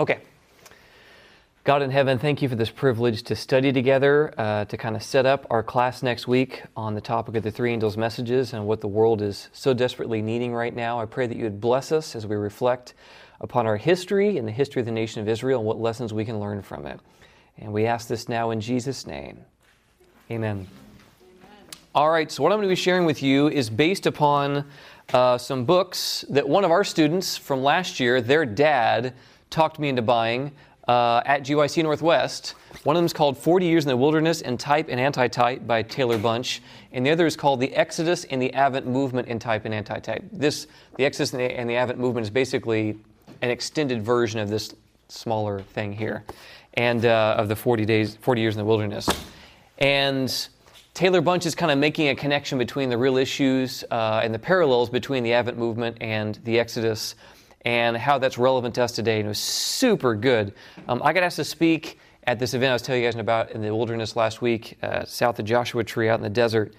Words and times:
Okay. 0.00 0.20
God 1.62 1.82
in 1.82 1.90
heaven, 1.90 2.18
thank 2.18 2.40
you 2.40 2.48
for 2.48 2.54
this 2.54 2.70
privilege 2.70 3.22
to 3.24 3.36
study 3.36 3.70
together, 3.70 4.32
uh, 4.38 4.64
to 4.64 4.78
kind 4.78 4.96
of 4.96 5.02
set 5.02 5.26
up 5.26 5.46
our 5.50 5.62
class 5.62 6.02
next 6.02 6.26
week 6.26 6.62
on 6.74 6.94
the 6.94 7.02
topic 7.02 7.36
of 7.36 7.42
the 7.42 7.50
three 7.50 7.70
angels' 7.70 7.98
messages 7.98 8.54
and 8.54 8.66
what 8.66 8.80
the 8.80 8.88
world 8.88 9.20
is 9.20 9.50
so 9.52 9.74
desperately 9.74 10.22
needing 10.22 10.54
right 10.54 10.74
now. 10.74 10.98
I 10.98 11.04
pray 11.04 11.26
that 11.26 11.36
you 11.36 11.44
would 11.44 11.60
bless 11.60 11.92
us 11.92 12.16
as 12.16 12.26
we 12.26 12.34
reflect 12.34 12.94
upon 13.42 13.66
our 13.66 13.76
history 13.76 14.38
and 14.38 14.48
the 14.48 14.52
history 14.52 14.80
of 14.80 14.86
the 14.86 14.92
nation 14.92 15.20
of 15.20 15.28
Israel 15.28 15.60
and 15.60 15.66
what 15.66 15.78
lessons 15.78 16.14
we 16.14 16.24
can 16.24 16.40
learn 16.40 16.62
from 16.62 16.86
it. 16.86 16.98
And 17.58 17.70
we 17.70 17.84
ask 17.84 18.08
this 18.08 18.26
now 18.26 18.52
in 18.52 18.62
Jesus' 18.62 19.06
name. 19.06 19.44
Amen. 20.30 20.66
All 21.94 22.08
right, 22.08 22.32
so 22.32 22.42
what 22.42 22.52
I'm 22.52 22.58
going 22.58 22.70
to 22.70 22.72
be 22.72 22.80
sharing 22.80 23.04
with 23.04 23.22
you 23.22 23.48
is 23.48 23.68
based 23.68 24.06
upon 24.06 24.64
uh, 25.12 25.36
some 25.36 25.66
books 25.66 26.24
that 26.30 26.48
one 26.48 26.64
of 26.64 26.70
our 26.70 26.84
students 26.84 27.36
from 27.36 27.62
last 27.62 28.00
year, 28.00 28.22
their 28.22 28.46
dad, 28.46 29.12
talked 29.50 29.78
me 29.78 29.88
into 29.88 30.02
buying 30.02 30.52
uh, 30.88 31.22
at 31.24 31.42
GYC 31.42 31.82
Northwest. 31.82 32.54
One 32.84 32.96
of 32.96 32.98
them 32.98 33.06
is 33.06 33.12
called 33.12 33.36
40 33.36 33.66
Years 33.66 33.84
in 33.84 33.88
the 33.88 33.96
Wilderness 33.96 34.40
in 34.40 34.56
Type 34.56 34.86
and 34.88 34.98
Anti-Type 34.98 35.66
by 35.66 35.82
Taylor 35.82 36.18
Bunch, 36.18 36.62
and 36.92 37.04
the 37.04 37.10
other 37.10 37.26
is 37.26 37.36
called 37.36 37.60
The 37.60 37.72
Exodus 37.74 38.24
and 38.24 38.40
the 38.40 38.52
Advent 38.54 38.86
Movement 38.86 39.28
in 39.28 39.38
Type 39.38 39.64
and 39.64 39.74
Anti-Type. 39.74 40.24
This, 40.32 40.66
the 40.96 41.04
Exodus 41.04 41.32
and 41.32 41.40
the, 41.40 41.44
and 41.44 41.68
the 41.68 41.76
Advent 41.76 41.98
Movement 41.98 42.24
is 42.24 42.30
basically 42.30 42.98
an 43.42 43.50
extended 43.50 44.02
version 44.02 44.40
of 44.40 44.48
this 44.48 44.74
smaller 45.08 45.60
thing 45.60 45.92
here, 45.92 46.24
and 46.74 47.04
uh, 47.04 47.34
of 47.36 47.48
the 47.48 47.56
40 47.56 47.84
days, 47.84 48.16
40 48.16 48.40
years 48.40 48.54
in 48.54 48.58
the 48.58 48.64
wilderness. 48.64 49.08
And 49.78 50.48
Taylor 50.94 51.20
Bunch 51.20 51.46
is 51.46 51.54
kind 51.54 51.72
of 51.72 51.78
making 51.78 52.08
a 52.08 52.14
connection 52.14 52.58
between 52.58 52.90
the 52.90 52.98
real 52.98 53.16
issues 53.16 53.84
uh, 53.90 54.20
and 54.22 54.34
the 54.34 54.38
parallels 54.38 54.90
between 54.90 55.22
the 55.22 55.32
Advent 55.32 55.56
movement 55.56 55.96
and 56.00 56.38
the 56.44 56.58
Exodus 56.58 57.14
and 57.64 57.96
how 57.96 58.18
that's 58.18 58.38
relevant 58.38 58.74
to 58.76 58.82
us 58.82 58.92
today. 58.92 59.18
And 59.18 59.26
it 59.26 59.28
was 59.28 59.38
super 59.38 60.14
good. 60.14 60.54
Um, 60.88 61.02
I 61.04 61.12
got 61.12 61.22
asked 61.22 61.36
to 61.36 61.44
speak 61.44 61.98
at 62.24 62.38
this 62.38 62.54
event 62.54 62.70
I 62.70 62.72
was 62.74 62.82
telling 62.82 63.02
you 63.02 63.08
guys 63.08 63.18
about 63.18 63.52
in 63.52 63.62
the 63.62 63.74
wilderness 63.74 64.16
last 64.16 64.42
week, 64.42 64.78
uh, 64.82 65.04
south 65.04 65.38
of 65.38 65.44
Joshua 65.44 65.84
Tree 65.84 66.08
out 66.08 66.18
in 66.18 66.22
the 66.22 66.30
desert. 66.30 66.74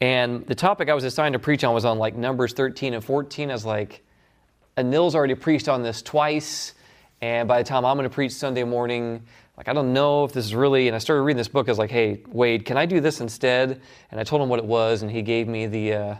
And 0.00 0.46
the 0.46 0.54
topic 0.54 0.88
I 0.88 0.94
was 0.94 1.04
assigned 1.04 1.34
to 1.34 1.38
preach 1.38 1.62
on 1.62 1.74
was 1.74 1.84
on 1.84 1.98
like 1.98 2.16
Numbers 2.16 2.52
13 2.54 2.94
and 2.94 3.04
14. 3.04 3.50
I 3.50 3.52
was 3.52 3.66
like, 3.66 4.02
Anil's 4.76 5.14
already 5.14 5.34
preached 5.34 5.68
on 5.68 5.82
this 5.82 6.02
twice. 6.02 6.74
And 7.20 7.46
by 7.46 7.58
the 7.58 7.68
time 7.68 7.84
I'm 7.84 7.96
going 7.96 8.08
to 8.08 8.14
preach 8.14 8.32
Sunday 8.32 8.64
morning, 8.64 9.22
like, 9.56 9.68
I 9.68 9.74
don't 9.74 9.92
know 9.92 10.24
if 10.24 10.32
this 10.32 10.46
is 10.46 10.54
really, 10.54 10.86
and 10.86 10.96
I 10.96 10.98
started 10.98 11.22
reading 11.22 11.36
this 11.36 11.48
book. 11.48 11.68
I 11.68 11.70
was 11.70 11.78
like, 11.78 11.90
hey, 11.90 12.22
Wade, 12.28 12.64
can 12.64 12.78
I 12.78 12.86
do 12.86 12.98
this 13.00 13.20
instead? 13.20 13.82
And 14.10 14.18
I 14.18 14.24
told 14.24 14.40
him 14.40 14.48
what 14.48 14.58
it 14.58 14.64
was, 14.64 15.02
and 15.02 15.10
he 15.10 15.20
gave 15.20 15.48
me 15.48 15.66
the, 15.66 15.92
uh, 15.92 16.14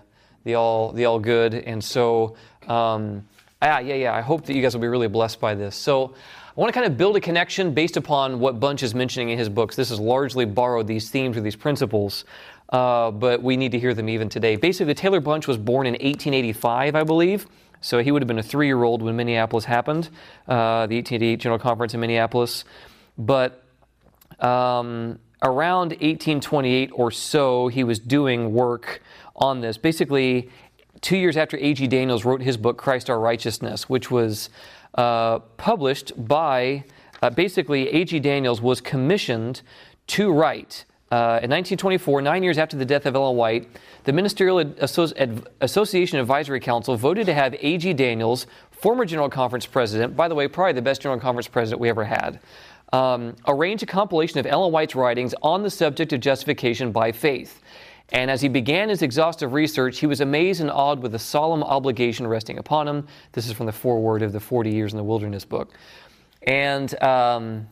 the, 0.44 0.56
all, 0.56 0.92
the 0.92 1.06
all 1.06 1.18
good. 1.18 1.54
And 1.54 1.82
so, 1.82 2.36
um, 2.68 3.26
Ah, 3.62 3.78
yeah, 3.78 3.94
yeah. 3.94 4.14
I 4.14 4.20
hope 4.20 4.46
that 4.46 4.54
you 4.54 4.62
guys 4.62 4.74
will 4.74 4.80
be 4.80 4.88
really 4.88 5.08
blessed 5.08 5.40
by 5.40 5.54
this. 5.54 5.76
So, 5.76 6.14
I 6.56 6.60
want 6.60 6.74
to 6.74 6.78
kind 6.78 6.90
of 6.90 6.98
build 6.98 7.16
a 7.16 7.20
connection 7.20 7.72
based 7.74 7.96
upon 7.96 8.40
what 8.40 8.58
Bunch 8.58 8.82
is 8.82 8.94
mentioning 8.94 9.30
in 9.30 9.38
his 9.38 9.48
books. 9.48 9.76
This 9.76 9.90
has 9.90 10.00
largely 10.00 10.44
borrowed 10.44 10.86
these 10.86 11.08
themes 11.08 11.36
or 11.36 11.42
these 11.42 11.54
principles, 11.54 12.24
uh, 12.70 13.12
but 13.12 13.42
we 13.42 13.56
need 13.56 13.72
to 13.72 13.78
hear 13.78 13.94
them 13.94 14.08
even 14.08 14.28
today. 14.28 14.56
Basically, 14.56 14.86
the 14.86 14.94
Taylor 14.94 15.20
Bunch 15.20 15.46
was 15.46 15.56
born 15.56 15.86
in 15.86 15.92
1885, 15.92 16.96
I 16.96 17.04
believe. 17.04 17.46
So 17.80 18.02
he 18.02 18.10
would 18.10 18.20
have 18.20 18.26
been 18.26 18.38
a 18.38 18.42
three 18.42 18.66
year 18.66 18.82
old 18.82 19.00
when 19.00 19.16
Minneapolis 19.16 19.64
happened, 19.64 20.10
uh, 20.48 20.86
the 20.86 20.96
1888 20.96 21.36
General 21.36 21.58
Conference 21.58 21.94
in 21.94 22.00
Minneapolis. 22.00 22.64
But 23.16 23.64
um, 24.40 25.18
around 25.42 25.92
1828 25.92 26.90
or 26.92 27.10
so, 27.10 27.68
he 27.68 27.84
was 27.84 27.98
doing 27.98 28.52
work 28.52 29.02
on 29.36 29.60
this. 29.60 29.78
Basically, 29.78 30.50
two 31.00 31.16
years 31.16 31.36
after 31.36 31.56
A.G. 31.56 31.88
Daniells 31.88 32.24
wrote 32.24 32.42
his 32.42 32.56
book, 32.56 32.76
Christ 32.76 33.10
Our 33.10 33.18
Righteousness, 33.18 33.88
which 33.88 34.10
was 34.10 34.50
uh, 34.94 35.38
published 35.56 36.12
by 36.16 36.84
uh, 37.22 37.30
basically 37.30 37.88
A.G. 37.88 38.20
Daniells 38.20 38.60
was 38.60 38.80
commissioned 38.80 39.62
to 40.08 40.32
write. 40.32 40.84
Uh, 41.12 41.42
in 41.42 41.50
1924, 41.50 42.22
nine 42.22 42.42
years 42.42 42.56
after 42.56 42.76
the 42.76 42.84
death 42.84 43.04
of 43.04 43.16
Ellen 43.16 43.36
White, 43.36 43.68
the 44.04 44.12
Ministerial 44.12 44.64
Associ- 44.64 45.44
Association 45.60 46.20
Advisory 46.20 46.60
Council 46.60 46.96
voted 46.96 47.26
to 47.26 47.34
have 47.34 47.54
A.G. 47.54 47.94
Daniells, 47.94 48.46
former 48.70 49.04
General 49.04 49.28
Conference 49.28 49.66
president, 49.66 50.16
by 50.16 50.28
the 50.28 50.34
way, 50.36 50.46
probably 50.46 50.74
the 50.74 50.82
best 50.82 51.02
General 51.02 51.20
Conference 51.20 51.48
president 51.48 51.80
we 51.80 51.88
ever 51.88 52.04
had, 52.04 52.38
um, 52.92 53.34
arrange 53.48 53.82
a 53.82 53.86
compilation 53.86 54.38
of 54.38 54.46
Ellen 54.46 54.72
White's 54.72 54.94
writings 54.94 55.34
on 55.42 55.62
the 55.62 55.70
subject 55.70 56.12
of 56.12 56.20
justification 56.20 56.92
by 56.92 57.10
faith. 57.12 57.60
And 58.12 58.30
as 58.30 58.40
he 58.40 58.48
began 58.48 58.88
his 58.88 59.02
exhaustive 59.02 59.52
research, 59.52 59.98
he 59.98 60.06
was 60.06 60.20
amazed 60.20 60.60
and 60.60 60.70
awed 60.70 61.00
with 61.00 61.12
the 61.12 61.18
solemn 61.18 61.62
obligation 61.62 62.26
resting 62.26 62.58
upon 62.58 62.88
him. 62.88 63.06
This 63.32 63.46
is 63.46 63.52
from 63.52 63.66
the 63.66 63.72
foreword 63.72 64.22
of 64.22 64.32
the 64.32 64.40
40 64.40 64.70
Years 64.70 64.92
in 64.92 64.96
the 64.96 65.04
Wilderness 65.04 65.44
book. 65.44 65.72
And 66.42 67.00
um, 67.02 67.68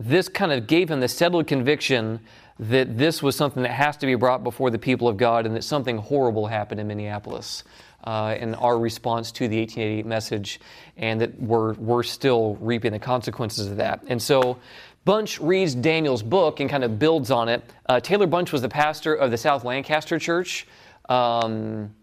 this 0.00 0.28
kind 0.28 0.52
of 0.52 0.66
gave 0.66 0.90
him 0.90 1.00
the 1.00 1.08
settled 1.08 1.46
conviction 1.46 2.20
that 2.58 2.98
this 2.98 3.22
was 3.22 3.36
something 3.36 3.62
that 3.62 3.72
has 3.72 3.96
to 3.98 4.06
be 4.06 4.16
brought 4.16 4.42
before 4.42 4.70
the 4.70 4.78
people 4.78 5.06
of 5.06 5.16
God 5.16 5.46
and 5.46 5.54
that 5.54 5.62
something 5.62 5.98
horrible 5.98 6.46
happened 6.46 6.80
in 6.80 6.88
Minneapolis. 6.88 7.62
Uh, 8.04 8.36
in 8.38 8.54
our 8.54 8.78
response 8.78 9.32
to 9.32 9.48
the 9.48 9.58
1888 9.58 10.06
message, 10.06 10.60
and 10.96 11.20
that 11.20 11.42
we're, 11.42 11.74
we're 11.74 12.04
still 12.04 12.56
reaping 12.60 12.92
the 12.92 12.98
consequences 12.98 13.66
of 13.66 13.76
that. 13.76 14.00
And 14.06 14.22
so 14.22 14.58
Bunch 15.04 15.40
reads 15.40 15.74
Daniel's 15.74 16.22
book 16.22 16.60
and 16.60 16.68
kind 16.68 16.84
of 16.84 16.98
builds 16.98 17.30
on 17.30 17.48
it. 17.48 17.62
Uh, 17.86 17.98
Taylor 18.00 18.26
Bunch 18.26 18.52
was 18.52 18.62
the 18.62 18.68
pastor 18.68 19.14
of 19.14 19.30
the 19.30 19.38
South 19.38 19.64
Lancaster 19.64 20.18
Church, 20.18 20.66
um, 21.08 21.94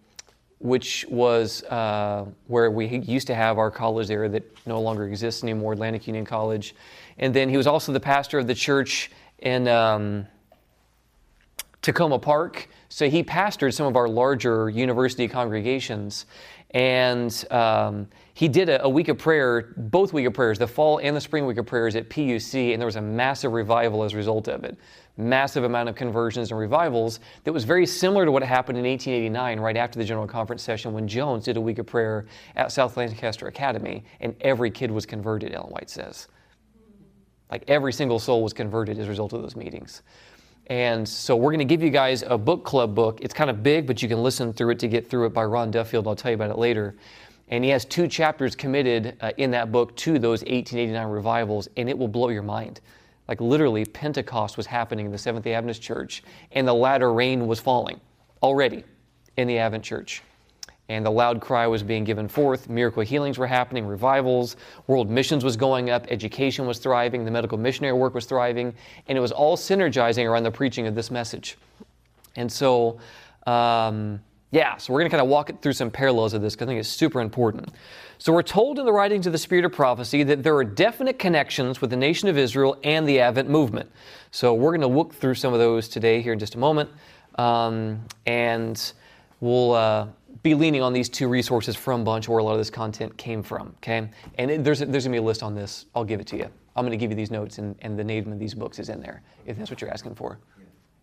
which 0.60 1.06
was 1.10 1.64
uh, 1.66 2.26
where 2.48 2.72
we 2.72 2.88
used 2.88 3.28
to 3.28 3.36
have 3.36 3.58
our 3.58 3.70
college 3.70 4.08
there 4.08 4.28
that 4.30 4.44
no 4.66 4.82
longer 4.82 5.06
exists 5.08 5.44
anymore, 5.44 5.74
Atlantic 5.74 6.08
Union 6.08 6.26
College. 6.26 6.74
And 7.18 7.34
then 7.34 7.50
he 7.50 7.58
was 7.58 7.68
also 7.68 7.92
the 7.92 8.00
pastor 8.00 8.40
of 8.40 8.48
the 8.48 8.56
church 8.56 9.12
in 9.40 9.68
um, 9.68 10.26
Takoma 11.82 12.22
Park. 12.22 12.68
So 12.90 13.10
he 13.10 13.24
pastored 13.24 13.74
some 13.74 13.86
of 13.86 13.96
our 13.96 14.08
larger 14.08 14.70
university 14.70 15.28
congregations. 15.28 16.26
And 16.72 17.46
um, 17.52 18.08
he 18.36 18.50
did 18.50 18.68
a, 18.68 18.84
a, 18.84 18.90
week 18.90 19.08
of 19.08 19.18
prayer, 19.18 19.74
both 19.78 20.12
week 20.12 20.26
of 20.26 20.34
prayers, 20.34 20.60
the 20.60 20.68
fall 20.68 20.98
and 20.98 21.16
the 21.16 21.22
spring 21.22 21.46
week 21.46 21.58
of 21.58 21.66
prayers 21.66 21.96
at 21.96 22.10
PUC, 22.10 22.74
and 22.74 22.82
there 22.82 22.86
was 22.86 22.98
a 22.98 23.02
massive 23.02 23.54
revival 23.54 24.04
as 24.04 24.14
a 24.14 24.18
result 24.18 24.50
of 24.50 24.66
it. 24.66 24.78
Massive 25.16 25.64
amount 25.64 25.88
of 25.88 25.96
conversions 25.96 26.52
and 26.52 26.60
revivals 26.60 27.22
that 27.46 27.54
was 27.54 27.64
very 27.64 27.86
similar 27.86 28.26
to 28.26 28.34
what 28.34 28.44
happened 28.44 28.78
in 28.78 28.84
1889, 28.84 29.62
right 29.62 29.78
after 29.78 29.98
the 29.98 30.04
General 30.04 30.28
Conference 30.28 30.64
session, 30.64 30.92
when 30.92 31.08
Jones 31.08 31.46
did 31.46 31.56
a 31.56 31.62
week 31.62 31.78
of 31.78 31.86
prayer 31.86 32.26
at 32.58 32.74
South 32.74 32.98
Lancaster 32.98 33.48
Academy, 33.48 34.04
and 34.20 34.36
every 34.42 34.70
kid 34.70 34.92
was 34.92 35.06
converted, 35.06 35.54
Ellen 35.54 35.70
White 35.70 35.90
says. 35.90 36.28
Like 37.50 37.64
every 37.70 37.94
single 37.94 38.20
soul 38.20 38.44
was 38.44 38.52
converted 38.52 39.00
as 39.00 39.06
a 39.06 39.10
result 39.10 39.32
of 39.32 39.44
those 39.44 39.56
meetings. 39.56 40.02
And 40.68 41.08
so 41.08 41.36
we're 41.38 41.52
going 41.52 41.60
to 41.60 41.66
give 41.66 41.84
you 41.84 41.92
guys 41.92 42.24
a 42.24 42.38
book 42.38 42.66
club 42.66 42.96
book. 42.96 43.20
It's 43.22 43.34
kind 43.34 43.50
of 43.50 43.62
big, 43.64 43.86
but 43.88 44.02
you 44.02 44.10
can 44.10 44.24
listen 44.24 44.52
through 44.52 44.72
it 44.72 44.80
to 44.80 44.90
get 44.90 45.10
through 45.10 45.28
it 45.28 45.34
by 45.34 45.46
Ron 45.46 45.72
Duffield. 45.72 46.08
I'll 46.08 46.16
tell 46.16 46.32
you 46.32 46.36
about 46.36 46.50
it 46.50 46.58
later. 46.58 46.96
And 47.50 47.64
he 47.64 47.70
has 47.70 47.86
two 47.86 48.08
chapters 48.08 48.56
committed 48.56 49.18
uh, 49.22 49.32
in 49.38 49.52
that 49.52 49.72
book 49.72 49.96
to 49.98 50.18
those 50.18 50.42
1889 50.42 51.08
revivals, 51.08 51.68
and 51.78 51.90
it 51.90 51.98
will 51.98 52.08
blow 52.08 52.30
your 52.30 52.42
mind. 52.42 52.82
Like 53.28 53.42
literally, 53.42 53.86
Pentecost 53.86 54.58
was 54.58 54.66
happening 54.66 55.06
in 55.06 55.12
the 55.12 55.18
Seventh 55.18 55.44
day 55.44 55.54
Adventist 55.54 55.82
Church, 55.82 56.24
and 56.52 56.68
the 56.68 56.74
latter 56.74 57.14
rain 57.14 57.48
was 57.48 57.60
falling 57.60 58.00
already 58.42 58.84
in 59.38 59.48
the 59.48 59.58
Advent 59.58 59.84
Church. 59.84 60.22
And 60.88 61.04
the 61.04 61.12
loud 61.12 61.42
cry 61.42 61.66
was 61.66 61.82
being 61.82 62.04
given 62.04 62.28
forth. 62.28 62.70
Miracle 62.70 63.02
healings 63.02 63.40
were 63.40 63.48
happening, 63.48 63.88
revivals, 63.88 64.56
world 64.86 65.10
missions 65.10 65.44
was 65.44 65.58
going 65.58 65.90
up, 65.90 66.06
education 66.10 66.68
was 66.68 66.78
thriving, 66.78 67.26
the 67.26 67.32
medical 67.32 67.58
missionary 67.58 67.98
work 67.98 68.14
was 68.14 68.26
thriving, 68.26 68.72
and 69.08 69.18
it 69.18 69.22
was 69.22 69.32
all 69.32 69.58
synergizing 69.58 70.30
around 70.30 70.44
the 70.44 70.52
preaching 70.52 70.86
of 70.86 70.94
this 70.94 71.10
message. 71.10 71.58
And 72.36 72.52
so, 72.52 73.00
um, 73.48 74.20
yeah, 74.56 74.78
so 74.78 74.94
we're 74.94 75.02
going 75.02 75.12
to 75.12 75.18
kind 75.18 75.22
of 75.22 75.28
walk 75.28 75.62
through 75.62 75.74
some 75.74 75.92
parallels 75.92 76.34
of 76.34 76.42
this 76.42 76.56
because 76.56 76.68
I 76.68 76.70
think 76.70 76.80
it's 76.80 76.88
super 76.88 77.20
important. 77.20 77.74
So 78.20 78.32
we're 78.32 78.42
told 78.42 78.80
in 78.80 78.86
the 78.86 78.94
writings 78.94 79.28
of 79.28 79.34
the 79.34 79.38
Spirit 79.38 79.66
of 79.66 79.74
Prophecy 79.74 80.24
that 80.24 80.44
there 80.44 80.56
are 80.56 80.64
definite 80.64 81.20
connections 81.20 81.82
with 81.82 81.90
the 81.90 81.98
nation 81.98 82.30
of 82.30 82.38
Israel 82.38 82.78
and 82.82 83.06
the 83.06 83.20
Advent 83.20 83.50
movement. 83.50 83.92
So 84.32 84.54
we're 84.54 84.72
going 84.72 84.80
to 84.80 84.88
look 84.88 85.14
through 85.14 85.36
some 85.36 85.52
of 85.52 85.60
those 85.60 85.90
today 85.90 86.22
here 86.22 86.32
in 86.32 86.40
just 86.40 86.56
a 86.56 86.58
moment. 86.58 86.90
Um, 87.38 88.00
and 88.28 88.94
we'll 89.42 89.74
uh, 89.74 90.08
be 90.42 90.56
leaning 90.56 90.82
on 90.82 90.94
these 90.94 91.10
two 91.10 91.28
resources 91.28 91.76
from 91.76 92.06
Bunch 92.06 92.30
where 92.30 92.38
a 92.38 92.44
lot 92.44 92.54
of 92.54 92.60
this 92.60 92.70
content 92.70 93.18
came 93.18 93.44
from, 93.44 93.76
okay? 93.80 94.10
And 94.38 94.50
it, 94.50 94.64
there's, 94.64 94.80
there's 94.80 94.90
going 94.90 95.02
to 95.04 95.10
be 95.10 95.18
a 95.18 95.22
list 95.22 95.44
on 95.44 95.54
this. 95.54 95.86
I'll 95.94 96.06
give 96.06 96.22
it 96.22 96.28
to 96.28 96.38
you. 96.38 96.50
I'm 96.78 96.86
going 96.86 96.92
to 96.92 96.98
give 96.98 97.12
you 97.12 97.18
these 97.18 97.30
notes, 97.30 97.58
and, 97.58 97.76
and 97.82 98.00
the 98.00 98.06
name 98.06 98.32
of 98.32 98.40
these 98.40 98.54
books 98.54 98.80
is 98.80 98.88
in 98.88 99.02
there, 99.02 99.22
if 99.46 99.58
that's 99.58 99.70
what 99.70 99.82
you're 99.82 99.92
asking 99.92 100.16
for. 100.16 100.40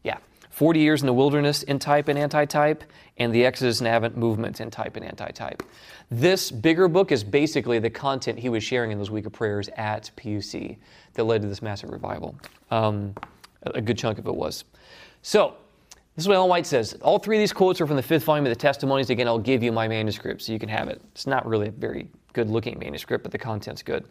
Yeah. 0.04 0.16
40 0.52 0.80
Years 0.80 1.00
in 1.00 1.06
the 1.06 1.14
Wilderness 1.14 1.62
in 1.62 1.78
Type 1.78 2.08
and 2.08 2.18
Anti 2.18 2.44
Type, 2.44 2.84
and 3.16 3.34
the 3.34 3.44
Exodus 3.44 3.80
and 3.80 3.88
Advent 3.88 4.18
Movement 4.18 4.60
in 4.60 4.70
Type 4.70 4.96
and 4.96 5.04
Anti 5.04 5.30
Type. 5.30 5.62
This 6.10 6.50
bigger 6.50 6.88
book 6.88 7.10
is 7.10 7.24
basically 7.24 7.78
the 7.78 7.88
content 7.88 8.38
he 8.38 8.50
was 8.50 8.62
sharing 8.62 8.92
in 8.92 8.98
those 8.98 9.10
week 9.10 9.24
of 9.24 9.32
prayers 9.32 9.70
at 9.76 10.10
PUC 10.16 10.76
that 11.14 11.24
led 11.24 11.40
to 11.40 11.48
this 11.48 11.62
massive 11.62 11.90
revival. 11.90 12.36
Um, 12.70 13.14
a 13.62 13.80
good 13.80 13.96
chunk 13.96 14.18
of 14.18 14.26
it 14.26 14.34
was. 14.34 14.64
So, 15.22 15.54
this 16.14 16.24
is 16.24 16.28
what 16.28 16.34
Ellen 16.34 16.50
White 16.50 16.66
says. 16.66 16.92
All 17.00 17.18
three 17.18 17.36
of 17.36 17.40
these 17.40 17.54
quotes 17.54 17.80
are 17.80 17.86
from 17.86 17.96
the 17.96 18.02
fifth 18.02 18.24
volume 18.24 18.44
of 18.44 18.50
the 18.50 18.56
Testimonies. 18.56 19.08
Again, 19.08 19.26
I'll 19.26 19.38
give 19.38 19.62
you 19.62 19.72
my 19.72 19.88
manuscript 19.88 20.42
so 20.42 20.52
you 20.52 20.58
can 20.58 20.68
have 20.68 20.88
it. 20.88 21.00
It's 21.12 21.26
not 21.26 21.46
really 21.46 21.68
a 21.68 21.72
very 21.72 22.08
good 22.34 22.50
looking 22.50 22.78
manuscript, 22.78 23.22
but 23.22 23.32
the 23.32 23.38
content's 23.38 23.82
good. 23.82 24.04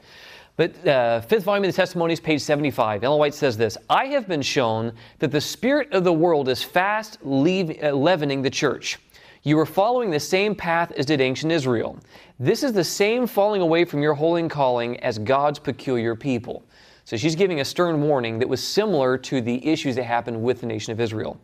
But 0.61 0.87
uh, 0.87 1.21
fifth 1.21 1.45
volume 1.45 1.63
of 1.63 1.71
the 1.71 1.75
Testimonies, 1.75 2.19
page 2.19 2.39
75, 2.39 3.03
Ellen 3.03 3.17
White 3.17 3.33
says 3.33 3.57
this 3.57 3.79
I 3.89 4.05
have 4.09 4.27
been 4.27 4.43
shown 4.43 4.93
that 5.17 5.31
the 5.31 5.41
spirit 5.41 5.91
of 5.91 6.03
the 6.03 6.13
world 6.13 6.47
is 6.49 6.61
fast 6.61 7.17
leave, 7.23 7.83
uh, 7.83 7.93
leavening 7.93 8.43
the 8.43 8.49
church. 8.51 8.99
You 9.41 9.57
are 9.57 9.65
following 9.65 10.11
the 10.11 10.19
same 10.19 10.53
path 10.53 10.91
as 10.91 11.07
did 11.07 11.19
ancient 11.19 11.51
Israel. 11.51 11.97
This 12.39 12.61
is 12.61 12.73
the 12.73 12.83
same 12.83 13.25
falling 13.25 13.63
away 13.63 13.85
from 13.85 14.03
your 14.03 14.13
holy 14.13 14.47
calling 14.49 14.99
as 14.99 15.17
God's 15.17 15.57
peculiar 15.57 16.15
people. 16.15 16.63
So 17.05 17.17
she's 17.17 17.35
giving 17.35 17.61
a 17.61 17.65
stern 17.65 17.99
warning 17.99 18.37
that 18.37 18.47
was 18.47 18.63
similar 18.63 19.17
to 19.17 19.41
the 19.41 19.67
issues 19.67 19.95
that 19.95 20.03
happened 20.03 20.43
with 20.43 20.61
the 20.61 20.67
nation 20.67 20.93
of 20.93 20.99
Israel. 20.99 21.41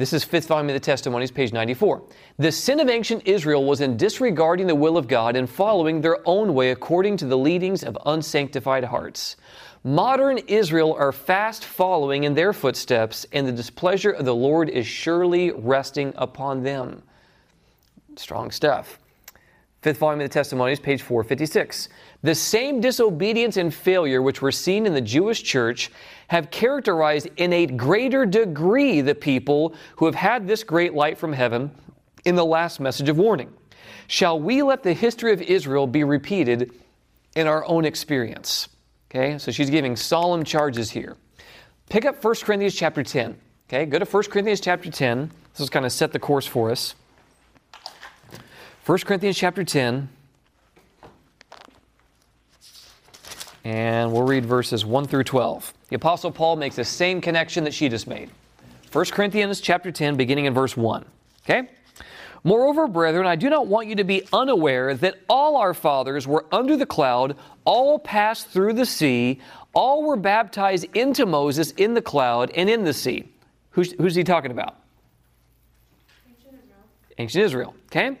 This 0.00 0.14
is 0.14 0.24
fifth 0.24 0.46
volume 0.46 0.70
of 0.70 0.72
the 0.72 0.80
Testimonies, 0.80 1.30
page 1.30 1.52
94. 1.52 2.02
The 2.38 2.50
sin 2.50 2.80
of 2.80 2.88
ancient 2.88 3.28
Israel 3.28 3.66
was 3.66 3.82
in 3.82 3.98
disregarding 3.98 4.66
the 4.66 4.74
will 4.74 4.96
of 4.96 5.06
God 5.06 5.36
and 5.36 5.46
following 5.46 6.00
their 6.00 6.26
own 6.26 6.54
way 6.54 6.70
according 6.70 7.18
to 7.18 7.26
the 7.26 7.36
leadings 7.36 7.84
of 7.84 7.98
unsanctified 8.06 8.84
hearts. 8.84 9.36
Modern 9.84 10.38
Israel 10.38 10.94
are 10.98 11.12
fast 11.12 11.66
following 11.66 12.24
in 12.24 12.32
their 12.32 12.54
footsteps, 12.54 13.26
and 13.34 13.46
the 13.46 13.52
displeasure 13.52 14.10
of 14.10 14.24
the 14.24 14.34
Lord 14.34 14.70
is 14.70 14.86
surely 14.86 15.50
resting 15.50 16.14
upon 16.16 16.62
them. 16.62 17.02
Strong 18.16 18.52
stuff. 18.52 18.98
Fifth 19.82 19.98
volume 19.98 20.22
of 20.22 20.24
the 20.24 20.32
Testimonies, 20.32 20.80
page 20.80 21.02
456. 21.02 21.90
The 22.22 22.34
same 22.34 22.80
disobedience 22.80 23.56
and 23.56 23.72
failure 23.72 24.20
which 24.20 24.42
were 24.42 24.52
seen 24.52 24.84
in 24.84 24.92
the 24.92 25.00
Jewish 25.00 25.42
church 25.42 25.90
have 26.28 26.50
characterized 26.50 27.28
in 27.36 27.52
a 27.52 27.66
greater 27.66 28.26
degree 28.26 29.00
the 29.00 29.14
people 29.14 29.74
who 29.96 30.04
have 30.04 30.14
had 30.14 30.46
this 30.46 30.62
great 30.62 30.92
light 30.92 31.16
from 31.16 31.32
heaven 31.32 31.70
in 32.26 32.34
the 32.34 32.44
last 32.44 32.78
message 32.78 33.08
of 33.08 33.16
warning. 33.16 33.50
Shall 34.06 34.38
we 34.38 34.62
let 34.62 34.82
the 34.82 34.92
history 34.92 35.32
of 35.32 35.40
Israel 35.40 35.86
be 35.86 36.04
repeated 36.04 36.72
in 37.36 37.46
our 37.46 37.64
own 37.64 37.84
experience? 37.84 38.68
Okay, 39.10 39.38
so 39.38 39.50
she's 39.50 39.70
giving 39.70 39.96
solemn 39.96 40.44
charges 40.44 40.90
here. 40.90 41.16
Pick 41.88 42.04
up 42.04 42.22
1 42.22 42.34
Corinthians 42.42 42.74
chapter 42.74 43.02
10. 43.02 43.36
Okay, 43.68 43.86
go 43.86 43.98
to 43.98 44.04
1 44.04 44.22
Corinthians 44.24 44.60
chapter 44.60 44.90
10. 44.90 45.30
This 45.52 45.60
is 45.60 45.70
kind 45.70 45.86
of 45.86 45.92
set 45.92 46.12
the 46.12 46.18
course 46.18 46.46
for 46.46 46.70
us. 46.70 46.94
1 48.84 48.98
Corinthians 48.98 49.38
chapter 49.38 49.64
10. 49.64 50.08
And 53.64 54.12
we'll 54.12 54.22
read 54.22 54.46
verses 54.46 54.84
1 54.84 55.06
through 55.06 55.24
12. 55.24 55.74
The 55.90 55.96
Apostle 55.96 56.30
Paul 56.30 56.56
makes 56.56 56.76
the 56.76 56.84
same 56.84 57.20
connection 57.20 57.64
that 57.64 57.74
she 57.74 57.88
just 57.88 58.06
made. 58.06 58.30
1 58.92 59.04
Corinthians 59.06 59.60
chapter 59.60 59.92
10, 59.92 60.16
beginning 60.16 60.46
in 60.46 60.54
verse 60.54 60.76
1. 60.76 61.04
Okay? 61.44 61.68
Moreover, 62.42 62.88
brethren, 62.88 63.26
I 63.26 63.36
do 63.36 63.50
not 63.50 63.66
want 63.66 63.88
you 63.88 63.96
to 63.96 64.04
be 64.04 64.26
unaware 64.32 64.94
that 64.94 65.16
all 65.28 65.56
our 65.56 65.74
fathers 65.74 66.26
were 66.26 66.46
under 66.50 66.76
the 66.76 66.86
cloud, 66.86 67.36
all 67.64 67.98
passed 67.98 68.48
through 68.48 68.72
the 68.72 68.86
sea, 68.86 69.40
all 69.74 70.02
were 70.04 70.16
baptized 70.16 70.86
into 70.94 71.26
Moses 71.26 71.72
in 71.72 71.92
the 71.92 72.02
cloud 72.02 72.50
and 72.54 72.70
in 72.70 72.84
the 72.84 72.94
sea. 72.94 73.28
Who's, 73.70 73.92
who's 73.92 74.14
he 74.14 74.24
talking 74.24 74.50
about? 74.50 74.76
Ancient 76.26 76.54
Israel. 76.54 76.76
Ancient 77.18 77.44
Israel. 77.44 77.74
Okay? 77.86 78.18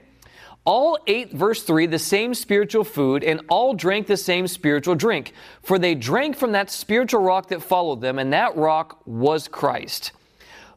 All 0.66 0.98
ate, 1.06 1.32
verse 1.32 1.62
3, 1.62 1.86
the 1.86 1.98
same 1.98 2.34
spiritual 2.34 2.84
food, 2.84 3.24
and 3.24 3.40
all 3.48 3.72
drank 3.72 4.06
the 4.06 4.16
same 4.16 4.46
spiritual 4.46 4.94
drink. 4.94 5.32
For 5.62 5.78
they 5.78 5.94
drank 5.94 6.36
from 6.36 6.52
that 6.52 6.70
spiritual 6.70 7.22
rock 7.22 7.48
that 7.48 7.62
followed 7.62 8.02
them, 8.02 8.18
and 8.18 8.32
that 8.32 8.56
rock 8.56 9.00
was 9.06 9.48
Christ. 9.48 10.12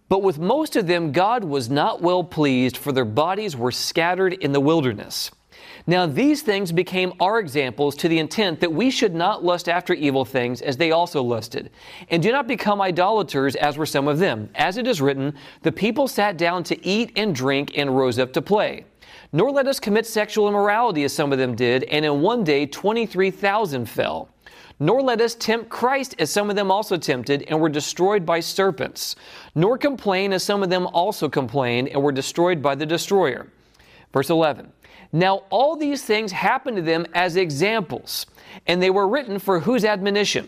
But 0.07 0.21
with 0.21 0.39
most 0.39 0.75
of 0.75 0.87
them, 0.87 1.11
God 1.11 1.43
was 1.43 1.69
not 1.69 2.01
well 2.01 2.23
pleased, 2.23 2.77
for 2.77 2.91
their 2.91 3.05
bodies 3.05 3.57
were 3.57 3.71
scattered 3.71 4.33
in 4.33 4.53
the 4.53 4.59
wilderness. 4.61 5.31
Now, 5.85 6.05
these 6.05 6.41
things 6.41 6.71
became 6.71 7.13
our 7.19 7.39
examples 7.39 7.95
to 7.97 8.07
the 8.07 8.19
intent 8.19 8.61
that 8.61 8.71
we 8.71 8.89
should 8.89 9.13
not 9.13 9.43
lust 9.43 9.67
after 9.67 9.93
evil 9.93 10.23
things 10.23 10.61
as 10.61 10.77
they 10.77 10.91
also 10.91 11.21
lusted. 11.21 11.71
And 12.09 12.23
do 12.23 12.31
not 12.31 12.47
become 12.47 12.81
idolaters 12.81 13.55
as 13.57 13.77
were 13.77 13.85
some 13.85 14.07
of 14.07 14.19
them. 14.19 14.49
As 14.55 14.77
it 14.77 14.87
is 14.87 15.01
written, 15.01 15.33
the 15.61 15.71
people 15.71 16.07
sat 16.07 16.37
down 16.37 16.63
to 16.65 16.87
eat 16.87 17.11
and 17.17 17.35
drink 17.35 17.77
and 17.77 17.97
rose 17.97 18.17
up 18.17 18.31
to 18.33 18.41
play. 18.41 18.85
Nor 19.35 19.51
let 19.51 19.67
us 19.67 19.79
commit 19.79 20.05
sexual 20.05 20.47
immorality 20.47 21.03
as 21.03 21.11
some 21.11 21.33
of 21.33 21.39
them 21.39 21.55
did, 21.55 21.83
and 21.85 22.05
in 22.05 22.21
one 22.21 22.43
day 22.43 22.67
23,000 22.67 23.89
fell. 23.89 24.29
Nor 24.79 25.01
let 25.01 25.21
us 25.21 25.33
tempt 25.33 25.69
Christ 25.69 26.15
as 26.19 26.29
some 26.29 26.51
of 26.51 26.55
them 26.55 26.69
also 26.69 26.97
tempted 26.97 27.43
and 27.47 27.59
were 27.59 27.69
destroyed 27.69 28.25
by 28.27 28.39
serpents. 28.39 29.15
Nor 29.55 29.77
complain 29.79 30.33
as 30.33 30.43
some 30.43 30.61
of 30.61 30.69
them 30.69 30.85
also 30.87 31.27
complained 31.29 31.89
and 31.89 32.01
were 32.01 32.11
destroyed 32.11 32.61
by 32.61 32.75
the 32.75 32.85
destroyer. 32.85 33.47
Verse 34.13 34.29
11. 34.29 34.71
Now 35.11 35.43
all 35.49 35.75
these 35.75 36.03
things 36.03 36.31
happened 36.31 36.77
to 36.77 36.83
them 36.83 37.05
as 37.13 37.35
examples, 37.35 38.27
and 38.67 38.81
they 38.81 38.89
were 38.91 39.07
written 39.07 39.39
for 39.39 39.59
whose 39.59 39.83
admonition? 39.83 40.47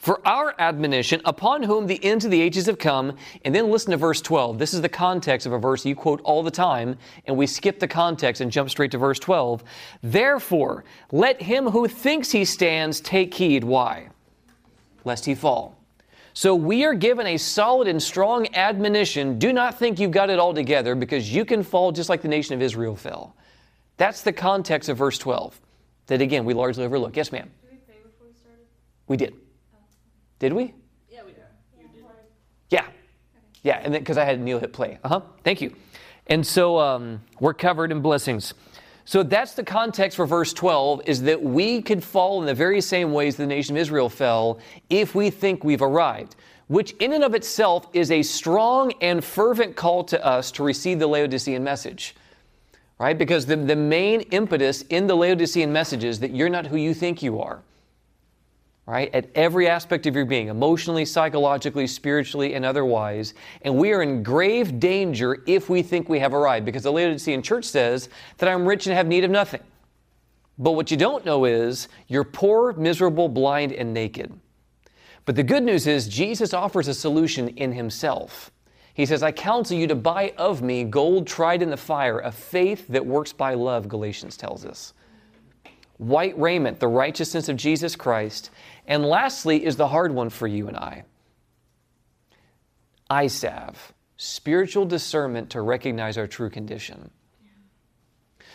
For 0.00 0.26
our 0.26 0.54
admonition, 0.58 1.20
upon 1.26 1.62
whom 1.62 1.86
the 1.86 2.02
ends 2.02 2.24
of 2.24 2.30
the 2.30 2.40
ages 2.40 2.64
have 2.66 2.78
come. 2.78 3.16
And 3.44 3.54
then 3.54 3.70
listen 3.70 3.90
to 3.90 3.98
verse 3.98 4.22
12. 4.22 4.58
This 4.58 4.72
is 4.72 4.80
the 4.80 4.88
context 4.88 5.46
of 5.46 5.52
a 5.52 5.58
verse 5.58 5.84
you 5.84 5.94
quote 5.94 6.22
all 6.22 6.42
the 6.42 6.50
time, 6.50 6.96
and 7.26 7.36
we 7.36 7.46
skip 7.46 7.78
the 7.78 7.86
context 7.86 8.40
and 8.40 8.50
jump 8.50 8.70
straight 8.70 8.90
to 8.92 8.98
verse 8.98 9.18
12. 9.18 9.62
Therefore, 10.02 10.84
let 11.12 11.42
him 11.42 11.66
who 11.66 11.86
thinks 11.86 12.30
he 12.30 12.46
stands 12.46 12.98
take 13.00 13.34
heed. 13.34 13.62
Why? 13.62 14.08
Lest 15.04 15.26
he 15.26 15.34
fall. 15.34 15.76
So 16.32 16.54
we 16.54 16.84
are 16.86 16.94
given 16.94 17.26
a 17.26 17.36
solid 17.36 17.86
and 17.86 18.02
strong 18.02 18.46
admonition. 18.54 19.38
Do 19.38 19.52
not 19.52 19.78
think 19.78 20.00
you've 20.00 20.12
got 20.12 20.30
it 20.30 20.38
all 20.38 20.54
together 20.54 20.94
because 20.94 21.30
you 21.34 21.44
can 21.44 21.62
fall 21.62 21.92
just 21.92 22.08
like 22.08 22.22
the 22.22 22.28
nation 22.28 22.54
of 22.54 22.62
Israel 22.62 22.96
fell. 22.96 23.34
That's 23.98 24.22
the 24.22 24.32
context 24.32 24.88
of 24.88 24.96
verse 24.96 25.18
12 25.18 25.60
that 26.06 26.22
again 26.22 26.46
we 26.46 26.54
largely 26.54 26.84
overlook. 26.84 27.16
Yes, 27.16 27.32
ma'am. 27.32 27.50
Did 27.60 27.72
we 27.72 27.76
pray 27.78 27.96
before 28.02 28.28
we 28.28 28.34
started? 28.34 28.64
We 29.06 29.18
did. 29.18 29.34
Did 30.40 30.54
we? 30.54 30.74
Yeah, 31.08 31.20
we 31.24 31.32
did. 31.32 31.44
Yeah. 32.70 32.86
Yeah, 33.62 33.80
and 33.84 33.94
then 33.94 34.00
because 34.00 34.16
I 34.16 34.24
had 34.24 34.40
Neil 34.40 34.58
hit 34.58 34.72
play. 34.72 34.98
Uh 35.04 35.08
huh. 35.08 35.20
Thank 35.44 35.60
you. 35.60 35.76
And 36.26 36.44
so 36.44 36.78
um, 36.78 37.20
we're 37.40 37.54
covered 37.54 37.92
in 37.92 38.00
blessings. 38.00 38.54
So 39.04 39.22
that's 39.22 39.52
the 39.54 39.64
context 39.64 40.16
for 40.16 40.26
verse 40.26 40.52
12 40.52 41.02
is 41.06 41.22
that 41.22 41.42
we 41.42 41.82
could 41.82 42.02
fall 42.02 42.40
in 42.40 42.46
the 42.46 42.54
very 42.54 42.80
same 42.80 43.12
ways 43.12 43.36
the 43.36 43.46
nation 43.46 43.76
of 43.76 43.80
Israel 43.80 44.08
fell 44.08 44.60
if 44.88 45.14
we 45.14 45.30
think 45.30 45.62
we've 45.64 45.82
arrived, 45.82 46.36
which 46.68 46.92
in 47.00 47.12
and 47.12 47.24
of 47.24 47.34
itself 47.34 47.88
is 47.92 48.10
a 48.10 48.22
strong 48.22 48.92
and 49.00 49.22
fervent 49.22 49.76
call 49.76 50.04
to 50.04 50.24
us 50.24 50.50
to 50.52 50.62
receive 50.62 50.98
the 50.98 51.06
Laodicean 51.06 51.62
message. 51.64 52.14
Right? 52.98 53.18
Because 53.18 53.46
the, 53.46 53.56
the 53.56 53.76
main 53.76 54.20
impetus 54.30 54.82
in 54.82 55.06
the 55.06 55.16
Laodicean 55.16 55.72
message 55.72 56.04
is 56.04 56.20
that 56.20 56.34
you're 56.34 56.48
not 56.48 56.66
who 56.66 56.76
you 56.76 56.94
think 56.94 57.22
you 57.22 57.40
are 57.40 57.62
right? 58.90 59.14
At 59.14 59.30
every 59.36 59.68
aspect 59.68 60.06
of 60.06 60.16
your 60.16 60.24
being, 60.24 60.48
emotionally, 60.48 61.04
psychologically, 61.04 61.86
spiritually, 61.86 62.54
and 62.54 62.64
otherwise. 62.64 63.34
And 63.62 63.76
we 63.76 63.92
are 63.92 64.02
in 64.02 64.24
grave 64.24 64.80
danger 64.80 65.44
if 65.46 65.68
we 65.70 65.80
think 65.80 66.08
we 66.08 66.18
have 66.18 66.34
arrived, 66.34 66.66
because 66.66 66.82
the 66.82 66.90
Laodicean 66.90 67.40
church 67.40 67.66
says 67.66 68.08
that 68.38 68.48
I'm 68.48 68.66
rich 68.66 68.88
and 68.88 68.96
have 68.96 69.06
need 69.06 69.22
of 69.22 69.30
nothing. 69.30 69.62
But 70.58 70.72
what 70.72 70.90
you 70.90 70.96
don't 70.96 71.24
know 71.24 71.44
is 71.44 71.86
you're 72.08 72.24
poor, 72.24 72.72
miserable, 72.72 73.28
blind, 73.28 73.72
and 73.72 73.94
naked. 73.94 74.32
But 75.24 75.36
the 75.36 75.44
good 75.44 75.62
news 75.62 75.86
is 75.86 76.08
Jesus 76.08 76.52
offers 76.52 76.88
a 76.88 76.94
solution 76.94 77.48
in 77.50 77.70
himself. 77.72 78.50
He 78.94 79.06
says, 79.06 79.22
I 79.22 79.30
counsel 79.30 79.76
you 79.76 79.86
to 79.86 79.94
buy 79.94 80.34
of 80.36 80.62
me 80.62 80.82
gold 80.82 81.28
tried 81.28 81.62
in 81.62 81.70
the 81.70 81.76
fire, 81.76 82.18
a 82.18 82.32
faith 82.32 82.88
that 82.88 83.06
works 83.06 83.32
by 83.32 83.54
love, 83.54 83.88
Galatians 83.88 84.36
tells 84.36 84.64
us 84.64 84.94
white 86.00 86.36
raiment, 86.38 86.80
the 86.80 86.88
righteousness 86.88 87.50
of 87.50 87.56
Jesus 87.56 87.94
Christ. 87.94 88.50
And 88.86 89.04
lastly, 89.04 89.64
is 89.64 89.76
the 89.76 89.88
hard 89.88 90.12
one 90.12 90.30
for 90.30 90.46
you 90.46 90.68
and 90.68 90.76
I 93.08 93.26
salve, 93.26 93.92
spiritual 94.16 94.86
discernment 94.86 95.50
to 95.50 95.60
recognize 95.62 96.16
our 96.16 96.26
true 96.26 96.50
condition. 96.50 97.10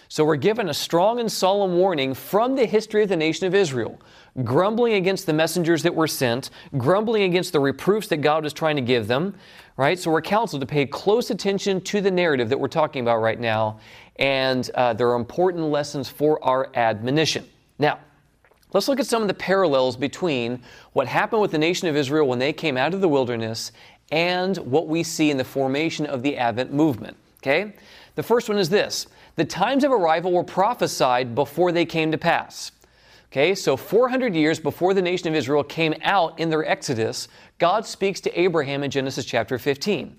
So 0.07 0.23
we're 0.23 0.35
given 0.35 0.69
a 0.69 0.73
strong 0.73 1.19
and 1.19 1.31
solemn 1.31 1.77
warning 1.77 2.13
from 2.13 2.55
the 2.55 2.65
history 2.65 3.03
of 3.03 3.09
the 3.09 3.17
nation 3.17 3.47
of 3.47 3.55
Israel, 3.55 3.99
grumbling 4.43 4.93
against 4.93 5.25
the 5.25 5.33
messengers 5.33 5.83
that 5.83 5.95
were 5.95 6.07
sent, 6.07 6.51
grumbling 6.77 7.23
against 7.23 7.53
the 7.53 7.59
reproofs 7.59 8.07
that 8.09 8.17
God 8.17 8.43
was 8.43 8.53
trying 8.53 8.75
to 8.75 8.83
give 8.83 9.07
them, 9.07 9.35
right? 9.77 9.97
So 9.97 10.11
we're 10.11 10.21
counseled 10.21 10.61
to 10.61 10.67
pay 10.67 10.85
close 10.85 11.31
attention 11.31 11.81
to 11.81 12.01
the 12.01 12.11
narrative 12.11 12.49
that 12.49 12.59
we're 12.59 12.67
talking 12.67 13.01
about 13.01 13.17
right 13.17 13.39
now 13.39 13.79
and 14.17 14.69
uh, 14.75 14.93
there 14.93 15.09
are 15.09 15.15
important 15.15 15.65
lessons 15.65 16.07
for 16.07 16.43
our 16.43 16.69
admonition. 16.75 17.45
Now, 17.77 17.99
let's 18.75 18.89
look 18.89 18.99
at 18.99 19.07
some 19.07 19.21
of 19.21 19.29
the 19.29 19.33
parallels 19.33 19.95
between 19.95 20.59
what 20.91 21.07
happened 21.07 21.41
with 21.41 21.51
the 21.51 21.57
nation 21.57 21.87
of 21.87 21.95
Israel 21.95 22.27
when 22.27 22.39
they 22.39 22.51
came 22.51 22.75
out 22.75 22.93
of 22.93 22.99
the 22.99 23.07
wilderness 23.07 23.71
and 24.11 24.57
what 24.57 24.89
we 24.89 25.01
see 25.01 25.31
in 25.31 25.37
the 25.37 25.45
formation 25.45 26.05
of 26.05 26.21
the 26.21 26.35
Advent 26.35 26.73
movement. 26.73 27.15
Okay? 27.37 27.73
The 28.15 28.23
first 28.23 28.49
one 28.49 28.57
is 28.57 28.67
this 28.69 29.07
the 29.37 29.45
times 29.45 29.85
of 29.85 29.93
arrival 29.93 30.33
were 30.33 30.43
prophesied 30.43 31.33
before 31.35 31.71
they 31.71 31.85
came 31.85 32.11
to 32.11 32.17
pass. 32.17 32.73
Okay, 33.31 33.55
so 33.55 33.77
400 33.77 34.35
years 34.35 34.59
before 34.59 34.93
the 34.93 35.01
nation 35.01 35.29
of 35.29 35.35
Israel 35.35 35.63
came 35.63 35.93
out 36.03 36.37
in 36.37 36.49
their 36.49 36.65
exodus, 36.65 37.29
God 37.59 37.85
speaks 37.85 38.19
to 38.21 38.39
Abraham 38.39 38.83
in 38.83 38.91
Genesis 38.91 39.23
chapter 39.23 39.57
15. 39.57 40.17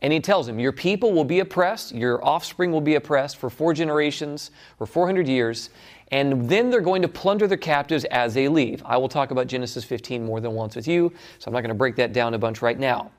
And 0.00 0.12
he 0.12 0.20
tells 0.20 0.46
him, 0.48 0.60
Your 0.60 0.72
people 0.72 1.12
will 1.12 1.24
be 1.24 1.40
oppressed, 1.40 1.94
your 1.94 2.24
offspring 2.24 2.70
will 2.70 2.80
be 2.80 2.94
oppressed 2.94 3.36
for 3.36 3.50
four 3.50 3.74
generations 3.74 4.52
or 4.78 4.86
400 4.86 5.26
years, 5.26 5.70
and 6.10 6.48
then 6.48 6.70
they're 6.70 6.80
going 6.80 7.02
to 7.02 7.08
plunder 7.08 7.46
their 7.46 7.58
captives 7.58 8.04
as 8.06 8.34
they 8.34 8.48
leave. 8.48 8.82
I 8.84 8.96
will 8.96 9.08
talk 9.08 9.30
about 9.30 9.46
Genesis 9.46 9.84
15 9.84 10.24
more 10.24 10.40
than 10.40 10.52
once 10.52 10.74
with 10.74 10.88
you, 10.88 11.12
so 11.38 11.48
I'm 11.48 11.52
not 11.52 11.60
going 11.60 11.68
to 11.68 11.74
break 11.74 11.96
that 11.96 12.12
down 12.12 12.34
a 12.34 12.38
bunch 12.38 12.62
right 12.62 12.78
now. 12.78 13.10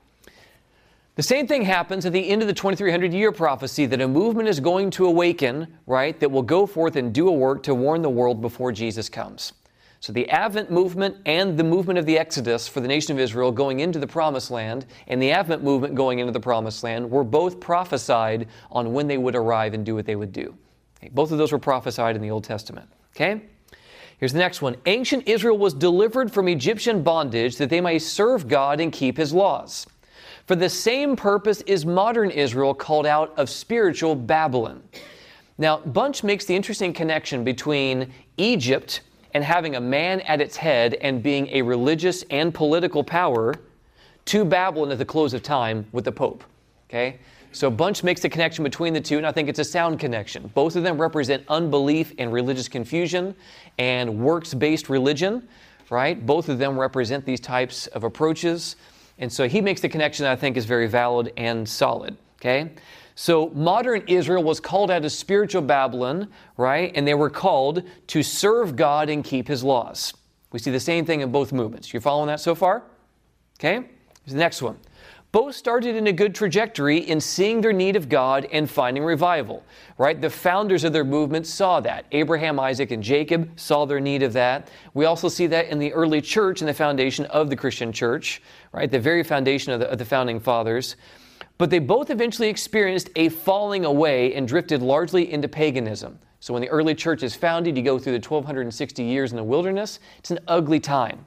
The 1.16 1.22
same 1.22 1.46
thing 1.46 1.62
happens 1.62 2.06
at 2.06 2.12
the 2.12 2.28
end 2.30 2.40
of 2.40 2.48
the 2.48 2.54
2300 2.54 3.12
year 3.12 3.32
prophecy 3.32 3.84
that 3.86 4.00
a 4.00 4.08
movement 4.08 4.48
is 4.48 4.58
going 4.58 4.90
to 4.92 5.06
awaken, 5.06 5.66
right, 5.86 6.18
that 6.18 6.30
will 6.30 6.42
go 6.42 6.66
forth 6.66 6.96
and 6.96 7.12
do 7.12 7.28
a 7.28 7.32
work 7.32 7.62
to 7.64 7.74
warn 7.74 8.00
the 8.00 8.08
world 8.08 8.40
before 8.40 8.72
Jesus 8.72 9.08
comes. 9.08 9.52
So 10.00 10.14
the 10.14 10.30
Advent 10.30 10.70
movement 10.70 11.18
and 11.26 11.58
the 11.58 11.64
movement 11.64 11.98
of 11.98 12.06
the 12.06 12.16
Exodus 12.16 12.66
for 12.66 12.80
the 12.80 12.88
nation 12.88 13.12
of 13.12 13.20
Israel 13.20 13.52
going 13.52 13.80
into 13.80 13.98
the 13.98 14.06
Promised 14.06 14.50
Land 14.50 14.86
and 15.08 15.20
the 15.20 15.30
Advent 15.30 15.62
movement 15.62 15.94
going 15.94 16.20
into 16.20 16.32
the 16.32 16.40
Promised 16.40 16.82
Land 16.82 17.10
were 17.10 17.22
both 17.22 17.60
prophesied 17.60 18.48
on 18.70 18.94
when 18.94 19.06
they 19.06 19.18
would 19.18 19.36
arrive 19.36 19.74
and 19.74 19.84
do 19.84 19.94
what 19.94 20.06
they 20.06 20.16
would 20.16 20.32
do. 20.32 20.56
Okay, 21.00 21.10
both 21.12 21.32
of 21.32 21.38
those 21.38 21.52
were 21.52 21.58
prophesied 21.58 22.16
in 22.16 22.22
the 22.22 22.30
Old 22.30 22.44
Testament. 22.44 22.88
Okay? 23.16 23.42
Here's 24.18 24.32
the 24.34 24.38
next 24.38 24.60
one. 24.60 24.76
Ancient 24.84 25.26
Israel 25.26 25.56
was 25.56 25.72
delivered 25.72 26.30
from 26.30 26.46
Egyptian 26.48 27.02
bondage 27.02 27.56
that 27.56 27.70
they 27.70 27.80
might 27.80 28.02
serve 28.02 28.48
God 28.48 28.80
and 28.80 28.92
keep 28.92 29.16
his 29.16 29.32
laws. 29.32 29.86
For 30.46 30.56
the 30.56 30.68
same 30.68 31.16
purpose 31.16 31.62
is 31.62 31.86
modern 31.86 32.30
Israel 32.30 32.74
called 32.74 33.06
out 33.06 33.32
of 33.38 33.48
spiritual 33.48 34.14
Babylon. 34.14 34.82
Now, 35.56 35.78
Bunch 35.78 36.22
makes 36.22 36.44
the 36.44 36.54
interesting 36.54 36.92
connection 36.92 37.44
between 37.44 38.12
Egypt 38.36 39.02
and 39.32 39.44
having 39.44 39.76
a 39.76 39.80
man 39.80 40.20
at 40.22 40.40
its 40.40 40.56
head 40.56 40.94
and 40.94 41.22
being 41.22 41.48
a 41.48 41.62
religious 41.62 42.24
and 42.30 42.52
political 42.52 43.04
power 43.04 43.54
to 44.26 44.44
Babylon 44.44 44.90
at 44.90 44.98
the 44.98 45.04
close 45.04 45.34
of 45.34 45.42
time 45.42 45.86
with 45.92 46.04
the 46.04 46.12
Pope. 46.12 46.44
Okay? 46.88 47.20
So 47.52 47.70
Bunch 47.70 48.04
makes 48.04 48.20
the 48.20 48.28
connection 48.28 48.62
between 48.62 48.92
the 48.92 49.00
two, 49.00 49.16
and 49.16 49.26
I 49.26 49.32
think 49.32 49.48
it's 49.48 49.58
a 49.58 49.64
sound 49.64 49.98
connection. 49.98 50.50
Both 50.54 50.76
of 50.76 50.84
them 50.84 51.00
represent 51.00 51.44
unbelief 51.48 52.14
and 52.18 52.32
religious 52.32 52.68
confusion 52.68 53.34
and 53.78 54.20
works 54.20 54.54
based 54.54 54.88
religion, 54.88 55.48
right? 55.90 56.24
Both 56.24 56.48
of 56.48 56.58
them 56.58 56.78
represent 56.78 57.24
these 57.24 57.40
types 57.40 57.88
of 57.88 58.04
approaches. 58.04 58.76
And 59.18 59.32
so 59.32 59.48
he 59.48 59.60
makes 59.60 59.80
the 59.80 59.88
connection 59.88 60.24
that 60.24 60.32
I 60.32 60.36
think 60.36 60.56
is 60.56 60.64
very 60.64 60.86
valid 60.86 61.32
and 61.36 61.68
solid, 61.68 62.16
okay? 62.40 62.70
So 63.16 63.50
modern 63.50 64.04
Israel 64.06 64.42
was 64.44 64.60
called 64.60 64.90
out 64.90 65.04
of 65.04 65.12
spiritual 65.12 65.62
Babylon, 65.62 66.28
right? 66.56 66.92
And 66.94 67.06
they 67.06 67.14
were 67.14 67.30
called 67.30 67.82
to 68.06 68.22
serve 68.22 68.76
God 68.76 69.10
and 69.10 69.24
keep 69.24 69.48
his 69.48 69.64
laws. 69.64 70.14
We 70.52 70.58
see 70.58 70.70
the 70.70 70.80
same 70.80 71.04
thing 71.04 71.20
in 71.20 71.32
both 71.32 71.52
movements. 71.52 71.92
You're 71.92 72.00
following 72.00 72.28
that 72.28 72.40
so 72.40 72.54
far? 72.54 72.84
Okay? 73.58 73.74
Here's 73.74 74.32
the 74.32 74.38
next 74.38 74.62
one. 74.62 74.78
Both 75.32 75.54
started 75.54 75.94
in 75.94 76.08
a 76.08 76.12
good 76.12 76.34
trajectory 76.34 76.98
in 76.98 77.20
seeing 77.20 77.60
their 77.60 77.72
need 77.72 77.94
of 77.94 78.08
God 78.08 78.48
and 78.50 78.68
finding 78.68 79.04
revival, 79.04 79.62
right? 79.96 80.20
The 80.20 80.28
founders 80.28 80.82
of 80.82 80.92
their 80.92 81.04
movement 81.04 81.46
saw 81.46 81.78
that. 81.80 82.04
Abraham, 82.10 82.58
Isaac, 82.58 82.90
and 82.90 83.00
Jacob 83.00 83.48
saw 83.54 83.84
their 83.84 84.00
need 84.00 84.24
of 84.24 84.32
that. 84.32 84.70
We 84.92 85.04
also 85.04 85.28
see 85.28 85.46
that 85.46 85.68
in 85.68 85.78
the 85.78 85.92
early 85.92 86.20
church 86.20 86.62
and 86.62 86.68
the 86.68 86.74
foundation 86.74 87.26
of 87.26 87.48
the 87.48 87.54
Christian 87.54 87.92
church, 87.92 88.42
right? 88.72 88.90
The 88.90 88.98
very 88.98 89.22
foundation 89.22 89.72
of 89.72 89.78
the, 89.78 89.88
of 89.88 89.98
the 89.98 90.04
founding 90.04 90.40
fathers. 90.40 90.96
But 91.58 91.70
they 91.70 91.78
both 91.78 92.10
eventually 92.10 92.48
experienced 92.48 93.10
a 93.14 93.28
falling 93.28 93.84
away 93.84 94.34
and 94.34 94.48
drifted 94.48 94.82
largely 94.82 95.32
into 95.32 95.46
paganism. 95.46 96.18
So 96.40 96.54
when 96.54 96.62
the 96.62 96.70
early 96.70 96.94
church 96.94 97.22
is 97.22 97.36
founded, 97.36 97.76
you 97.76 97.84
go 97.84 98.00
through 98.00 98.18
the 98.18 98.28
1260 98.28 99.04
years 99.04 99.30
in 99.30 99.36
the 99.36 99.44
wilderness. 99.44 100.00
It's 100.18 100.32
an 100.32 100.40
ugly 100.48 100.80
time. 100.80 101.24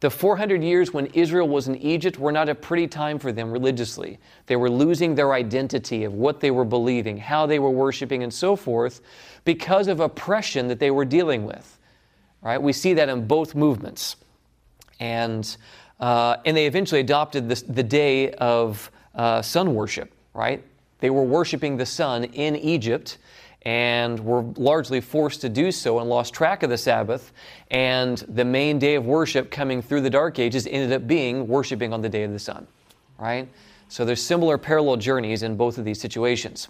The 0.00 0.10
400 0.10 0.62
years 0.62 0.92
when 0.92 1.06
Israel 1.06 1.48
was 1.48 1.68
in 1.68 1.76
Egypt 1.76 2.18
were 2.18 2.32
not 2.32 2.48
a 2.48 2.54
pretty 2.54 2.86
time 2.86 3.18
for 3.18 3.32
them 3.32 3.50
religiously. 3.50 4.18
They 4.46 4.56
were 4.56 4.68
losing 4.70 5.14
their 5.14 5.32
identity 5.32 6.04
of 6.04 6.12
what 6.12 6.40
they 6.40 6.50
were 6.50 6.66
believing, 6.66 7.16
how 7.16 7.46
they 7.46 7.58
were 7.58 7.70
worshiping, 7.70 8.22
and 8.22 8.32
so 8.32 8.56
forth 8.56 9.00
because 9.44 9.88
of 9.88 10.00
oppression 10.00 10.68
that 10.68 10.78
they 10.78 10.90
were 10.90 11.06
dealing 11.06 11.44
with. 11.44 11.78
Right? 12.42 12.60
We 12.60 12.72
see 12.74 12.94
that 12.94 13.08
in 13.08 13.26
both 13.26 13.54
movements. 13.54 14.16
And, 15.00 15.56
uh, 15.98 16.36
and 16.44 16.56
they 16.56 16.66
eventually 16.66 17.00
adopted 17.00 17.48
this, 17.48 17.62
the 17.62 17.82
day 17.82 18.32
of 18.32 18.90
uh, 19.14 19.40
sun 19.40 19.74
worship, 19.74 20.12
right? 20.34 20.62
They 21.00 21.10
were 21.10 21.24
worshiping 21.24 21.76
the 21.76 21.86
sun 21.86 22.24
in 22.24 22.54
Egypt 22.56 23.18
and 23.66 24.20
were 24.20 24.42
largely 24.56 25.00
forced 25.00 25.40
to 25.40 25.48
do 25.48 25.72
so 25.72 25.98
and 25.98 26.08
lost 26.08 26.32
track 26.32 26.62
of 26.62 26.70
the 26.70 26.78
Sabbath. 26.78 27.32
And 27.72 28.18
the 28.28 28.44
main 28.44 28.78
day 28.78 28.94
of 28.94 29.06
worship 29.06 29.50
coming 29.50 29.82
through 29.82 30.02
the 30.02 30.10
Dark 30.10 30.38
Ages 30.38 30.68
ended 30.68 30.92
up 30.92 31.08
being 31.08 31.48
worshiping 31.48 31.92
on 31.92 32.00
the 32.00 32.08
day 32.08 32.22
of 32.22 32.32
the 32.32 32.38
sun, 32.38 32.68
right? 33.18 33.48
So 33.88 34.04
there's 34.04 34.22
similar 34.22 34.56
parallel 34.56 34.98
journeys 34.98 35.42
in 35.42 35.56
both 35.56 35.78
of 35.78 35.84
these 35.84 36.00
situations. 36.00 36.68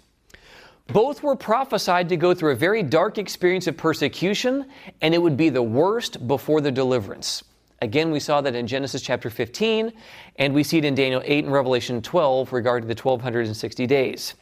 Both 0.87 1.21
were 1.21 1.35
prophesied 1.35 2.09
to 2.09 2.17
go 2.17 2.33
through 2.33 2.53
a 2.53 2.55
very 2.55 2.81
dark 2.81 3.19
experience 3.19 3.67
of 3.67 3.77
persecution, 3.77 4.65
and 5.01 5.13
it 5.13 5.21
would 5.21 5.37
be 5.37 5.49
the 5.49 5.61
worst 5.61 6.27
before 6.27 6.61
the 6.61 6.71
deliverance. 6.71 7.43
Again, 7.79 8.09
we 8.09 8.19
saw 8.19 8.41
that 8.41 8.55
in 8.55 8.65
Genesis 8.65 9.03
chapter 9.03 9.29
15, 9.29 9.93
and 10.37 10.51
we 10.51 10.63
see 10.63 10.79
it 10.79 10.85
in 10.85 10.95
Daniel 10.95 11.21
8 11.23 11.43
and 11.43 11.53
Revelation 11.53 12.01
12 12.01 12.51
regarding 12.51 12.87
the 12.87 12.95
1260 12.95 13.85
days. 13.85 14.33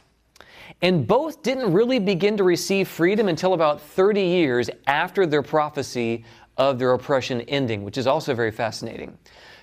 And 0.82 1.06
both 1.06 1.42
didn't 1.42 1.72
really 1.72 1.98
begin 1.98 2.36
to 2.36 2.44
receive 2.44 2.88
freedom 2.88 3.28
until 3.28 3.54
about 3.54 3.80
30 3.80 4.20
years 4.20 4.70
after 4.86 5.26
their 5.26 5.42
prophecy 5.42 6.24
of 6.56 6.78
their 6.78 6.92
oppression 6.92 7.42
ending, 7.42 7.84
which 7.84 7.98
is 7.98 8.06
also 8.06 8.34
very 8.34 8.50
fascinating. 8.50 9.16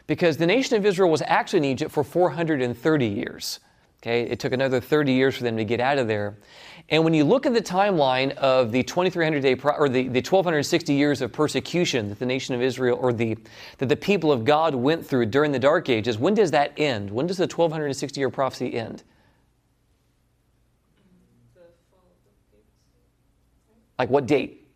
Because 0.07 0.37
the 0.37 0.45
nation 0.45 0.77
of 0.77 0.85
Israel 0.85 1.09
was 1.09 1.23
actually 1.25 1.59
in 1.59 1.65
Egypt 1.65 1.91
for 1.91 2.03
430 2.03 3.05
years. 3.05 3.59
Okay, 4.01 4.23
it 4.23 4.37
took 4.37 4.51
another 4.51 4.81
30 4.81 5.13
years 5.13 5.37
for 5.37 5.43
them 5.43 5.55
to 5.55 5.63
get 5.63 5.79
out 5.79 5.97
of 5.97 6.09
there. 6.09 6.35
And 6.89 7.05
when 7.05 7.13
you 7.13 7.23
look 7.23 7.45
at 7.45 7.53
the 7.53 7.61
timeline 7.61 8.35
of 8.35 8.73
the 8.73 8.83
2300 8.83 9.41
day 9.41 9.55
pro- 9.55 9.73
or 9.75 9.87
the, 9.87 10.03
the 10.03 10.19
1260 10.19 10.93
years 10.93 11.21
of 11.21 11.31
persecution 11.31 12.09
that 12.09 12.19
the 12.19 12.25
nation 12.25 12.53
of 12.53 12.61
Israel 12.61 12.97
or 12.99 13.13
the 13.13 13.37
that 13.77 13.87
the 13.87 13.95
people 13.95 14.29
of 14.29 14.43
God 14.43 14.75
went 14.75 15.05
through 15.05 15.27
during 15.27 15.53
the 15.53 15.59
dark 15.59 15.87
ages, 15.87 16.17
when 16.17 16.33
does 16.33 16.51
that 16.51 16.73
end? 16.75 17.09
When 17.09 17.27
does 17.27 17.37
the 17.37 17.43
1260 17.43 18.19
year 18.19 18.29
prophecy 18.29 18.75
end? 18.75 19.03
Like 24.03 24.09
what 24.09 24.25
date? 24.25 24.67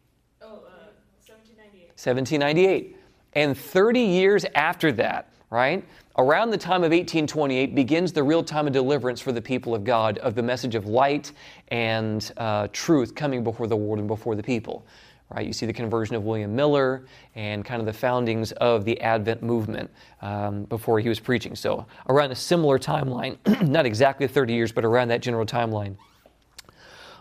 Oh, 0.42 0.46
uh, 0.46 0.88
1798. 1.26 1.88
1798. 1.98 2.96
And 3.34 3.58
30 3.58 4.00
years 4.00 4.46
after 4.56 4.94
that, 4.94 5.34
right, 5.50 5.84
around 6.18 6.52
the 6.52 6.58
time 6.58 6.86
of 6.86 6.92
1828, 6.92 7.76
begins 7.76 8.14
the 8.14 8.24
real 8.24 8.42
time 8.42 8.68
of 8.68 8.72
deliverance 8.72 9.20
for 9.20 9.34
the 9.34 9.42
people 9.42 9.76
of 9.76 9.84
God 9.84 10.18
of 10.20 10.34
the 10.34 10.42
message 10.42 10.76
of 10.76 10.86
light 10.86 11.34
and 11.68 12.32
uh, 12.38 12.70
truth 12.72 13.16
coming 13.16 13.44
before 13.44 13.68
the 13.68 13.76
world 13.76 14.00
and 14.00 14.08
before 14.08 14.34
the 14.34 14.44
people. 14.44 14.86
Right, 15.30 15.46
you 15.46 15.52
see 15.52 15.66
the 15.66 15.74
conversion 15.74 16.16
of 16.16 16.24
William 16.24 16.56
Miller 16.56 17.04
and 17.36 17.66
kind 17.66 17.82
of 17.82 17.86
the 17.86 17.92
foundings 17.92 18.54
of 18.54 18.86
the 18.86 18.98
Advent 19.02 19.44
movement 19.44 19.92
um, 20.22 20.64
before 20.64 21.02
he 21.02 21.10
was 21.10 21.20
preaching. 21.20 21.54
So, 21.54 21.86
around 22.08 22.32
a 22.32 22.36
similar 22.36 22.80
timeline, 22.80 23.38
not 23.68 23.86
exactly 23.86 24.26
30 24.26 24.54
years, 24.54 24.72
but 24.72 24.86
around 24.86 25.10
that 25.10 25.22
general 25.22 25.46
timeline. 25.46 25.98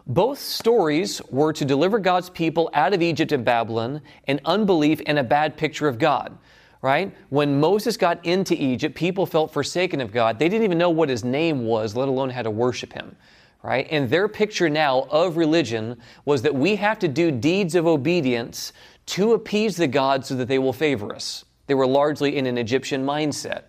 Both 0.06 0.38
stories 0.38 1.20
were 1.30 1.52
to 1.52 1.64
deliver 1.64 1.98
God's 1.98 2.30
people 2.30 2.70
out 2.72 2.94
of 2.94 3.02
Egypt 3.02 3.32
and 3.32 3.44
Babylon, 3.44 4.02
and 4.28 4.40
unbelief 4.44 5.00
and 5.06 5.18
a 5.18 5.25
bad 5.25 5.56
picture 5.56 5.88
of 5.88 5.98
God. 5.98 6.38
Right? 6.80 7.12
When 7.30 7.58
Moses 7.58 7.96
got 7.96 8.25
into 8.25 8.54
Egypt, 8.54 8.94
people 8.94 9.26
felt 9.26 9.52
forsaken 9.52 10.00
of 10.00 10.12
God. 10.12 10.38
They 10.38 10.48
didn't 10.48 10.62
even 10.62 10.78
know 10.78 10.90
what 10.90 11.08
his 11.08 11.25
name 11.25 11.64
was, 11.64 11.96
let 11.96 12.06
alone 12.06 12.30
how 12.30 12.42
to 12.42 12.50
worship 12.50 12.92
him. 12.92 13.16
Right? 13.64 13.88
And 13.90 14.08
their 14.08 14.28
picture 14.28 14.68
now 14.68 15.08
of 15.10 15.36
religion 15.36 15.96
was 16.25 16.42
that 16.42 16.54
we 16.54 16.76
have 16.76 17.00
to 17.00 17.08
do 17.08 17.32
deeds 17.32 17.75
of 17.75 17.88
obedience 17.88 18.72
to 19.06 19.32
appease 19.32 19.76
the 19.76 19.88
gods 19.88 20.28
so 20.28 20.36
that 20.36 20.46
they 20.46 20.60
will 20.60 20.72
favor 20.72 21.12
us. 21.12 21.44
They 21.66 21.75
were 21.75 21.86
largely 21.86 22.36
in 22.36 22.46
an 22.46 22.58
Egyptian 22.58 23.04
mindset 23.04 23.64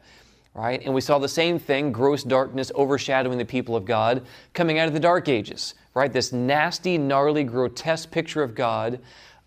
right? 0.58 0.82
And 0.84 0.94
we 0.94 1.02
saw 1.02 1.20
the 1.20 1.30
same 1.30 1.60
thing, 1.60 1.92
gross 1.92 2.24
darkness 2.24 2.72
overshadowing 2.74 3.38
the 3.38 3.46
people 3.46 3.76
of 3.76 3.86
God, 3.86 4.26
coming 4.54 4.80
out 4.80 4.88
of 4.88 4.94
the 4.94 5.00
dark 5.00 5.30
ages, 5.30 5.76
right? 5.94 6.12
This 6.12 6.34
nasty, 6.34 6.98
gnarly, 6.98 7.44
grotesque 7.44 8.10
picture 8.10 8.42
of 8.42 8.56
God. 8.56 9.00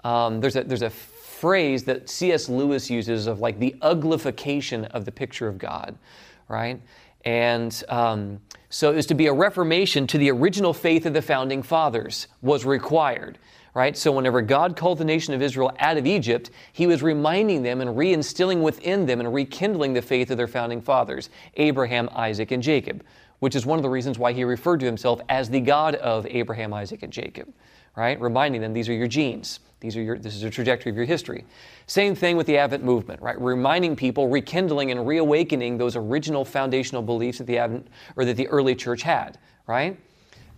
Um, 0.05 0.41
there's, 0.41 0.55
a, 0.55 0.63
there's 0.63 0.83
a 0.83 0.91
phrase 0.91 1.83
that 1.85 2.09
C.S. 2.09 2.49
Lewis 2.49 2.89
uses 2.89 3.27
of 3.27 3.41
like 3.41 3.59
the 3.59 3.75
uglification 3.83 4.89
of 4.93 5.05
the 5.05 5.11
picture 5.11 5.49
of 5.49 5.59
God, 5.59 5.99
right? 6.47 6.81
And 7.25 7.83
um, 7.89 8.41
so 8.69 8.93
it 8.93 8.95
was 8.95 9.07
to 9.07 9.15
be 9.15 9.27
a 9.27 9.33
reformation 9.33 10.07
to 10.07 10.17
the 10.17 10.31
original 10.31 10.73
faith 10.73 11.07
of 11.07 11.13
the 11.13 11.23
founding 11.23 11.65
fathers 11.65 12.29
was 12.41 12.65
required 12.65 13.37
right? 13.75 13.97
So 13.97 14.13
whenever 14.13 14.43
God 14.43 14.77
called 14.77 14.99
the 14.99 15.05
nation 15.05 15.35
of 15.35 15.43
Israel 15.43 15.73
out 15.79 15.97
of 15.97 16.07
Egypt, 16.07 16.51
he 16.73 16.87
was 16.87 17.03
reminding 17.03 17.63
them 17.63 17.81
and 17.81 17.91
reinstilling 17.91 18.63
within 18.63 19.07
them 19.07 19.21
and 19.21 19.33
rekindling 19.33 19.93
the 19.93 20.03
faith 20.03 20.31
of 20.31 20.37
their 20.37 20.49
founding 20.49 20.81
fathers, 20.81 21.31
Abraham, 21.55 22.09
Isaac, 22.13 22.51
and 22.51 22.63
Jacob, 22.63 23.05
which 23.39 23.55
is 23.55 23.65
one 23.65 23.79
of 23.79 23.83
the 23.83 23.91
reasons 23.91 24.19
why 24.19 24.33
he 24.33 24.45
referred 24.45 24.81
to 24.81 24.87
himself 24.87 25.21
as 25.29 25.49
the 25.49 25.61
God 25.61 25.95
of 25.97 26.27
Abraham, 26.27 26.75
Isaac, 26.75 27.03
and 27.03 27.13
Jacob, 27.13 27.53
right? 27.97 28.21
Reminding 28.21 28.61
them 28.61 28.73
these 28.73 28.89
are 28.89 28.95
your 28.95 29.09
genes. 29.09 29.61
These 29.81 29.97
are 29.97 30.03
your, 30.03 30.19
this 30.19 30.35
is 30.35 30.43
the 30.43 30.51
trajectory 30.51 30.91
of 30.91 30.97
your 30.97 31.07
history. 31.07 31.47
Same 31.87 32.15
thing 32.15 32.37
with 32.37 32.47
the 32.47 32.59
Advent 32.59 32.85
movement, 32.85 33.23
right? 33.23 33.41
Reminding 33.41 33.97
people, 33.97 34.29
rekindling 34.29 34.91
and 34.91 35.07
reawakening 35.07 35.79
those 35.79 35.97
original 35.97 36.45
foundational 36.45 37.03
beliefs 37.03 37.39
that 37.39 37.47
the 37.47 37.57
Advent 37.57 37.89
or 38.17 38.27
that 38.27 38.37
the 38.37 38.47
early 38.49 38.75
church 38.75 39.03
had, 39.03 39.39
right? 39.67 39.99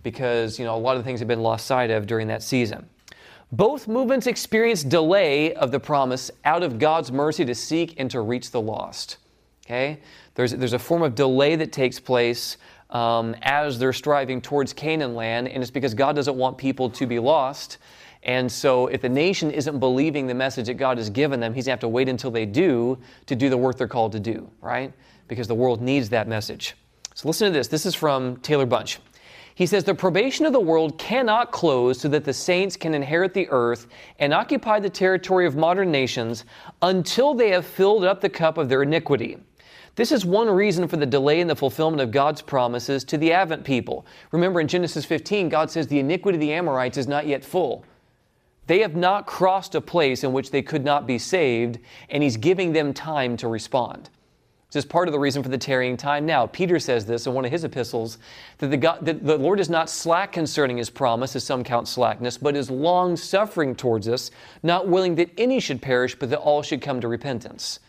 Because 0.03 0.59
you 0.59 0.65
know 0.65 0.75
a 0.75 0.77
lot 0.77 0.97
of 0.97 1.05
things 1.05 1.21
have 1.21 1.29
been 1.29 1.41
lost 1.41 1.65
sight 1.65 1.89
of 1.89 2.05
during 2.05 2.27
that 2.27 2.43
season. 2.43 2.89
Both 3.53 3.87
movements 3.87 4.25
experience 4.25 4.83
delay 4.83 5.53
of 5.53 5.69
the 5.69 5.79
promise 5.79 6.31
out 6.43 6.63
of 6.63 6.79
God's 6.79 7.11
mercy 7.11 7.45
to 7.45 7.53
seek 7.53 7.99
and 7.99 8.09
to 8.09 8.21
reach 8.21 8.49
the 8.49 8.59
lost. 8.59 9.17
Okay, 9.63 9.99
there's 10.33 10.53
there's 10.53 10.73
a 10.73 10.79
form 10.79 11.03
of 11.03 11.13
delay 11.13 11.55
that 11.57 11.71
takes 11.71 11.99
place 11.99 12.57
um, 12.89 13.35
as 13.43 13.77
they're 13.77 13.93
striving 13.93 14.41
towards 14.41 14.73
Canaan 14.73 15.13
land, 15.13 15.47
and 15.49 15.61
it's 15.61 15.69
because 15.69 15.93
God 15.93 16.15
doesn't 16.15 16.35
want 16.35 16.57
people 16.57 16.89
to 16.89 17.05
be 17.05 17.19
lost. 17.19 17.77
And 18.23 18.51
so, 18.51 18.87
if 18.87 19.01
the 19.01 19.09
nation 19.09 19.51
isn't 19.51 19.77
believing 19.77 20.25
the 20.25 20.33
message 20.33 20.65
that 20.65 20.75
God 20.75 20.97
has 20.97 21.11
given 21.11 21.39
them, 21.39 21.53
He's 21.53 21.65
going 21.65 21.73
to 21.73 21.73
have 21.73 21.79
to 21.81 21.89
wait 21.89 22.09
until 22.09 22.31
they 22.31 22.47
do 22.47 22.97
to 23.27 23.35
do 23.35 23.51
the 23.51 23.57
work 23.57 23.77
they're 23.77 23.87
called 23.87 24.13
to 24.13 24.19
do, 24.19 24.49
right? 24.61 24.91
Because 25.27 25.47
the 25.47 25.53
world 25.53 25.79
needs 25.79 26.09
that 26.09 26.27
message. 26.27 26.75
So, 27.13 27.27
listen 27.27 27.49
to 27.49 27.53
this. 27.53 27.67
This 27.67 27.85
is 27.85 27.93
from 27.93 28.37
Taylor 28.37 28.65
Bunch. 28.65 28.97
He 29.55 29.65
says, 29.65 29.83
The 29.83 29.93
probation 29.93 30.45
of 30.45 30.53
the 30.53 30.59
world 30.59 30.97
cannot 30.97 31.51
close 31.51 31.99
so 31.99 32.07
that 32.09 32.23
the 32.23 32.33
saints 32.33 32.75
can 32.75 32.93
inherit 32.93 33.33
the 33.33 33.49
earth 33.49 33.87
and 34.19 34.33
occupy 34.33 34.79
the 34.79 34.89
territory 34.89 35.45
of 35.45 35.55
modern 35.55 35.91
nations 35.91 36.45
until 36.81 37.33
they 37.33 37.49
have 37.49 37.65
filled 37.65 38.03
up 38.03 38.21
the 38.21 38.29
cup 38.29 38.57
of 38.57 38.69
their 38.69 38.83
iniquity. 38.83 39.37
This 39.95 40.11
is 40.11 40.25
one 40.25 40.49
reason 40.49 40.87
for 40.87 40.97
the 40.97 41.05
delay 41.05 41.39
in 41.39 41.47
the 41.47 41.55
fulfillment 41.55 42.01
of 42.01 42.09
God's 42.09 42.41
promises 42.41 43.03
to 43.03 43.17
the 43.17 43.31
Advent 43.31 43.63
people. 43.63 44.07
Remember 44.31 44.59
in 44.59 44.67
Genesis 44.67 45.05
15, 45.05 45.49
God 45.49 45.69
says 45.69 45.85
the 45.85 45.99
iniquity 45.99 46.37
of 46.37 46.41
the 46.41 46.53
Amorites 46.53 46.97
is 46.97 47.07
not 47.07 47.27
yet 47.27 47.45
full. 47.45 47.85
They 48.65 48.79
have 48.79 48.95
not 48.95 49.27
crossed 49.27 49.75
a 49.75 49.81
place 49.81 50.23
in 50.23 50.33
which 50.33 50.49
they 50.49 50.63
could 50.63 50.83
not 50.83 51.05
be 51.05 51.19
saved, 51.19 51.77
and 52.09 52.23
he's 52.23 52.37
giving 52.37 52.73
them 52.73 52.93
time 52.93 53.37
to 53.37 53.47
respond. 53.47 54.09
This 54.73 54.85
is 54.85 54.89
part 54.89 55.07
of 55.07 55.11
the 55.11 55.19
reason 55.19 55.43
for 55.43 55.49
the 55.49 55.57
tarrying 55.57 55.97
time 55.97 56.25
now. 56.25 56.47
Peter 56.47 56.79
says 56.79 57.05
this 57.05 57.27
in 57.27 57.35
one 57.35 57.45
of 57.45 57.51
his 57.51 57.63
epistles 57.63 58.17
that 58.57 58.71
the, 58.71 58.77
God, 58.77 59.05
that 59.05 59.23
the 59.23 59.37
Lord 59.37 59.59
is 59.59 59.69
not 59.69 59.87
slack 59.87 60.31
concerning 60.31 60.77
his 60.77 60.89
promise, 60.89 61.35
as 61.35 61.43
some 61.43 61.63
count 61.63 61.87
slackness, 61.87 62.39
but 62.39 62.55
is 62.55 62.71
long 62.71 63.15
suffering 63.15 63.75
towards 63.75 64.07
us, 64.07 64.31
not 64.63 64.87
willing 64.87 65.13
that 65.15 65.29
any 65.37 65.59
should 65.59 65.79
perish, 65.79 66.15
but 66.17 66.31
that 66.31 66.39
all 66.39 66.63
should 66.63 66.81
come 66.81 66.99
to 67.01 67.07
repentance. 67.07 67.81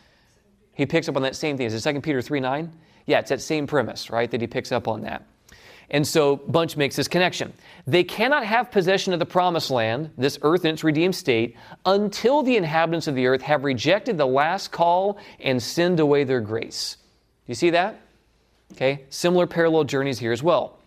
He 0.74 0.84
picks 0.84 1.08
up 1.08 1.16
on 1.16 1.22
that 1.22 1.36
same 1.36 1.56
thing. 1.56 1.66
Is 1.66 1.86
it 1.86 1.90
2 1.90 2.02
Peter 2.02 2.20
3 2.20 2.38
9? 2.38 2.70
Yeah, 3.06 3.20
it's 3.20 3.30
that 3.30 3.40
same 3.40 3.66
premise, 3.66 4.10
right, 4.10 4.30
that 4.30 4.42
he 4.42 4.46
picks 4.46 4.70
up 4.70 4.86
on 4.86 5.00
that. 5.02 5.24
And 5.90 6.06
so 6.06 6.36
Bunch 6.36 6.76
makes 6.76 6.96
this 6.96 7.08
connection. 7.08 7.52
They 7.86 8.04
cannot 8.04 8.44
have 8.44 8.70
possession 8.70 9.12
of 9.12 9.18
the 9.18 9.26
promised 9.26 9.70
land, 9.70 10.10
this 10.16 10.38
earth 10.42 10.64
in 10.64 10.74
its 10.74 10.84
redeemed 10.84 11.14
state, 11.14 11.56
until 11.84 12.42
the 12.42 12.56
inhabitants 12.56 13.06
of 13.06 13.14
the 13.14 13.26
earth 13.26 13.42
have 13.42 13.64
rejected 13.64 14.18
the 14.18 14.26
last 14.26 14.72
call 14.72 15.18
and 15.40 15.62
sinned 15.62 16.00
away 16.00 16.24
their 16.24 16.40
grace. 16.40 16.96
Do 17.46 17.50
You 17.50 17.54
see 17.54 17.70
that? 17.70 18.00
Okay, 18.72 19.04
similar 19.10 19.46
parallel 19.46 19.84
journeys 19.84 20.18
here 20.18 20.32
as 20.32 20.42
well. 20.42 20.78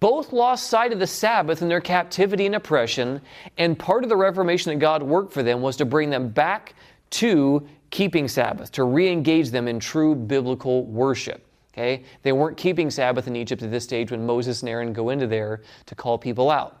Both 0.00 0.32
lost 0.32 0.66
sight 0.66 0.92
of 0.92 0.98
the 0.98 1.06
Sabbath 1.06 1.62
in 1.62 1.68
their 1.68 1.80
captivity 1.80 2.46
and 2.46 2.56
oppression, 2.56 3.20
and 3.56 3.78
part 3.78 4.02
of 4.02 4.08
the 4.08 4.16
reformation 4.16 4.70
that 4.70 4.80
God 4.80 5.02
worked 5.02 5.32
for 5.32 5.42
them 5.42 5.62
was 5.62 5.76
to 5.76 5.84
bring 5.84 6.10
them 6.10 6.28
back 6.28 6.74
to 7.10 7.66
keeping 7.90 8.26
Sabbath, 8.26 8.72
to 8.72 8.84
re 8.84 9.08
engage 9.08 9.50
them 9.50 9.68
in 9.68 9.78
true 9.78 10.14
biblical 10.14 10.84
worship. 10.86 11.46
Okay? 11.72 12.04
They 12.22 12.32
weren't 12.32 12.56
keeping 12.56 12.90
Sabbath 12.90 13.26
in 13.26 13.36
Egypt 13.36 13.62
at 13.62 13.70
this 13.70 13.84
stage 13.84 14.10
when 14.10 14.26
Moses 14.26 14.60
and 14.62 14.68
Aaron 14.68 14.92
go 14.92 15.10
into 15.10 15.26
there 15.26 15.62
to 15.86 15.94
call 15.94 16.18
people 16.18 16.50
out. 16.50 16.78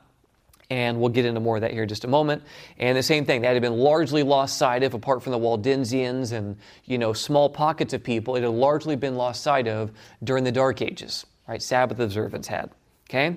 And 0.70 1.00
we'll 1.00 1.10
get 1.10 1.26
into 1.26 1.40
more 1.40 1.56
of 1.56 1.62
that 1.62 1.72
here 1.72 1.82
in 1.82 1.88
just 1.88 2.04
a 2.04 2.08
moment. 2.08 2.42
And 2.78 2.96
the 2.96 3.02
same 3.02 3.26
thing, 3.26 3.42
that 3.42 3.52
had 3.52 3.60
been 3.60 3.76
largely 3.76 4.22
lost 4.22 4.56
sight 4.56 4.82
of, 4.82 4.94
apart 4.94 5.22
from 5.22 5.32
the 5.32 5.38
Waldensians 5.38 6.32
and 6.32 6.56
you 6.86 6.96
know 6.96 7.12
small 7.12 7.50
pockets 7.50 7.92
of 7.92 8.02
people. 8.02 8.36
It 8.36 8.42
had 8.42 8.52
largely 8.52 8.96
been 8.96 9.16
lost 9.16 9.42
sight 9.42 9.68
of 9.68 9.90
during 10.24 10.44
the 10.44 10.52
Dark 10.52 10.80
Ages. 10.80 11.26
Right? 11.46 11.60
Sabbath 11.60 11.98
observance 11.98 12.46
had. 12.46 12.70
Okay. 13.10 13.36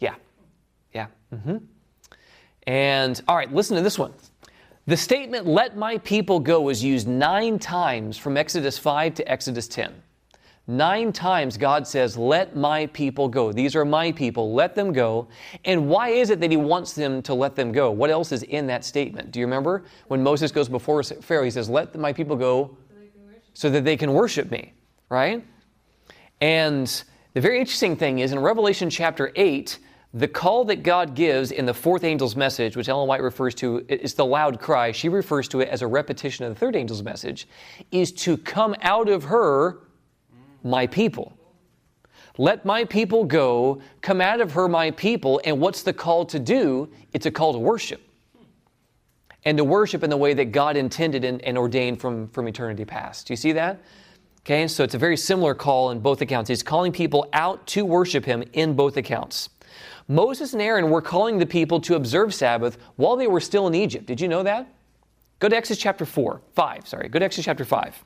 Yeah. 0.00 0.14
Yeah. 0.92 1.06
Mm-hmm. 1.32 1.58
And 2.66 3.20
all 3.28 3.36
right, 3.36 3.52
listen 3.52 3.76
to 3.76 3.82
this 3.82 3.98
one. 3.98 4.12
The 4.86 4.96
statement, 4.96 5.46
let 5.46 5.76
my 5.76 5.98
people 5.98 6.40
go, 6.40 6.68
is 6.68 6.82
used 6.82 7.06
nine 7.06 7.58
times 7.60 8.18
from 8.18 8.36
Exodus 8.36 8.78
5 8.78 9.14
to 9.14 9.30
Exodus 9.30 9.68
10. 9.68 9.94
Nine 10.66 11.12
times 11.12 11.56
God 11.56 11.86
says, 11.86 12.16
Let 12.16 12.56
my 12.56 12.86
people 12.86 13.28
go. 13.28 13.52
These 13.52 13.76
are 13.76 13.84
my 13.84 14.10
people. 14.10 14.54
Let 14.54 14.74
them 14.74 14.92
go. 14.92 15.28
And 15.64 15.88
why 15.88 16.10
is 16.10 16.30
it 16.30 16.40
that 16.40 16.50
He 16.50 16.56
wants 16.56 16.94
them 16.94 17.22
to 17.22 17.34
let 17.34 17.54
them 17.54 17.70
go? 17.72 17.90
What 17.90 18.10
else 18.10 18.32
is 18.32 18.42
in 18.44 18.66
that 18.68 18.84
statement? 18.84 19.30
Do 19.30 19.40
you 19.40 19.46
remember? 19.46 19.84
When 20.08 20.22
Moses 20.22 20.50
goes 20.50 20.68
before 20.68 21.02
Pharaoh, 21.02 21.44
he 21.44 21.50
says, 21.50 21.68
Let 21.68 21.94
my 21.96 22.12
people 22.12 22.36
go 22.36 22.76
so 23.54 23.70
that 23.70 23.84
they 23.84 23.96
can 23.96 24.12
worship 24.12 24.50
me, 24.50 24.72
right? 25.08 25.44
And 26.40 27.04
the 27.34 27.40
very 27.40 27.58
interesting 27.60 27.96
thing 27.96 28.20
is 28.20 28.32
in 28.32 28.38
Revelation 28.38 28.90
chapter 28.90 29.32
8, 29.36 29.78
the 30.14 30.28
call 30.28 30.64
that 30.66 30.82
God 30.82 31.14
gives 31.14 31.52
in 31.52 31.64
the 31.64 31.72
fourth 31.72 32.04
angel's 32.04 32.36
message, 32.36 32.76
which 32.76 32.88
Ellen 32.88 33.08
White 33.08 33.22
refers 33.22 33.54
to, 33.56 33.84
is 33.88 34.12
the 34.14 34.26
loud 34.26 34.60
cry. 34.60 34.92
She 34.92 35.08
refers 35.08 35.48
to 35.48 35.60
it 35.60 35.68
as 35.68 35.80
a 35.80 35.86
repetition 35.86 36.44
of 36.44 36.52
the 36.52 36.58
third 36.58 36.76
angel's 36.76 37.02
message, 37.02 37.48
is 37.90 38.12
to 38.12 38.36
come 38.36 38.76
out 38.82 39.08
of 39.08 39.24
her, 39.24 39.78
my 40.62 40.86
people. 40.86 41.32
Let 42.38 42.64
my 42.64 42.84
people 42.84 43.24
go, 43.24 43.80
come 44.00 44.20
out 44.20 44.40
of 44.40 44.52
her, 44.52 44.68
my 44.68 44.90
people. 44.90 45.40
And 45.44 45.60
what's 45.60 45.82
the 45.82 45.92
call 45.92 46.26
to 46.26 46.38
do? 46.38 46.90
It's 47.12 47.26
a 47.26 47.30
call 47.30 47.52
to 47.54 47.58
worship. 47.58 48.00
And 49.44 49.58
to 49.58 49.64
worship 49.64 50.04
in 50.04 50.10
the 50.10 50.16
way 50.16 50.34
that 50.34 50.46
God 50.46 50.76
intended 50.76 51.24
and, 51.24 51.42
and 51.42 51.58
ordained 51.58 52.00
from, 52.00 52.28
from 52.28 52.48
eternity 52.48 52.84
past. 52.84 53.26
Do 53.26 53.32
you 53.32 53.36
see 53.36 53.52
that? 53.52 53.80
Okay, 54.40 54.66
so 54.68 54.84
it's 54.84 54.94
a 54.94 54.98
very 54.98 55.16
similar 55.16 55.54
call 55.54 55.90
in 55.90 56.00
both 56.00 56.20
accounts. 56.20 56.48
He's 56.48 56.62
calling 56.62 56.92
people 56.92 57.28
out 57.32 57.66
to 57.68 57.84
worship 57.84 58.24
Him 58.24 58.44
in 58.52 58.74
both 58.74 58.96
accounts. 58.96 59.48
Moses 60.08 60.52
and 60.52 60.62
Aaron 60.62 60.90
were 60.90 61.02
calling 61.02 61.38
the 61.38 61.46
people 61.46 61.80
to 61.80 61.94
observe 61.94 62.34
Sabbath 62.34 62.78
while 62.96 63.16
they 63.16 63.26
were 63.26 63.40
still 63.40 63.66
in 63.66 63.74
Egypt. 63.74 64.06
Did 64.06 64.20
you 64.20 64.28
know 64.28 64.42
that? 64.42 64.66
Go 65.38 65.48
to 65.48 65.56
Exodus 65.56 65.82
chapter 65.82 66.04
4, 66.04 66.40
5, 66.54 66.86
sorry. 66.86 67.08
Go 67.08 67.18
to 67.18 67.24
Exodus 67.24 67.44
chapter 67.44 67.64
5. 67.64 68.04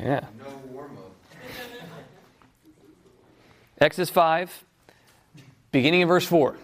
Yeah. 0.00 0.24
Exodus 3.80 4.10
5, 4.10 4.64
beginning 5.70 6.00
in 6.00 6.08
verse 6.08 6.24
4. 6.24 6.56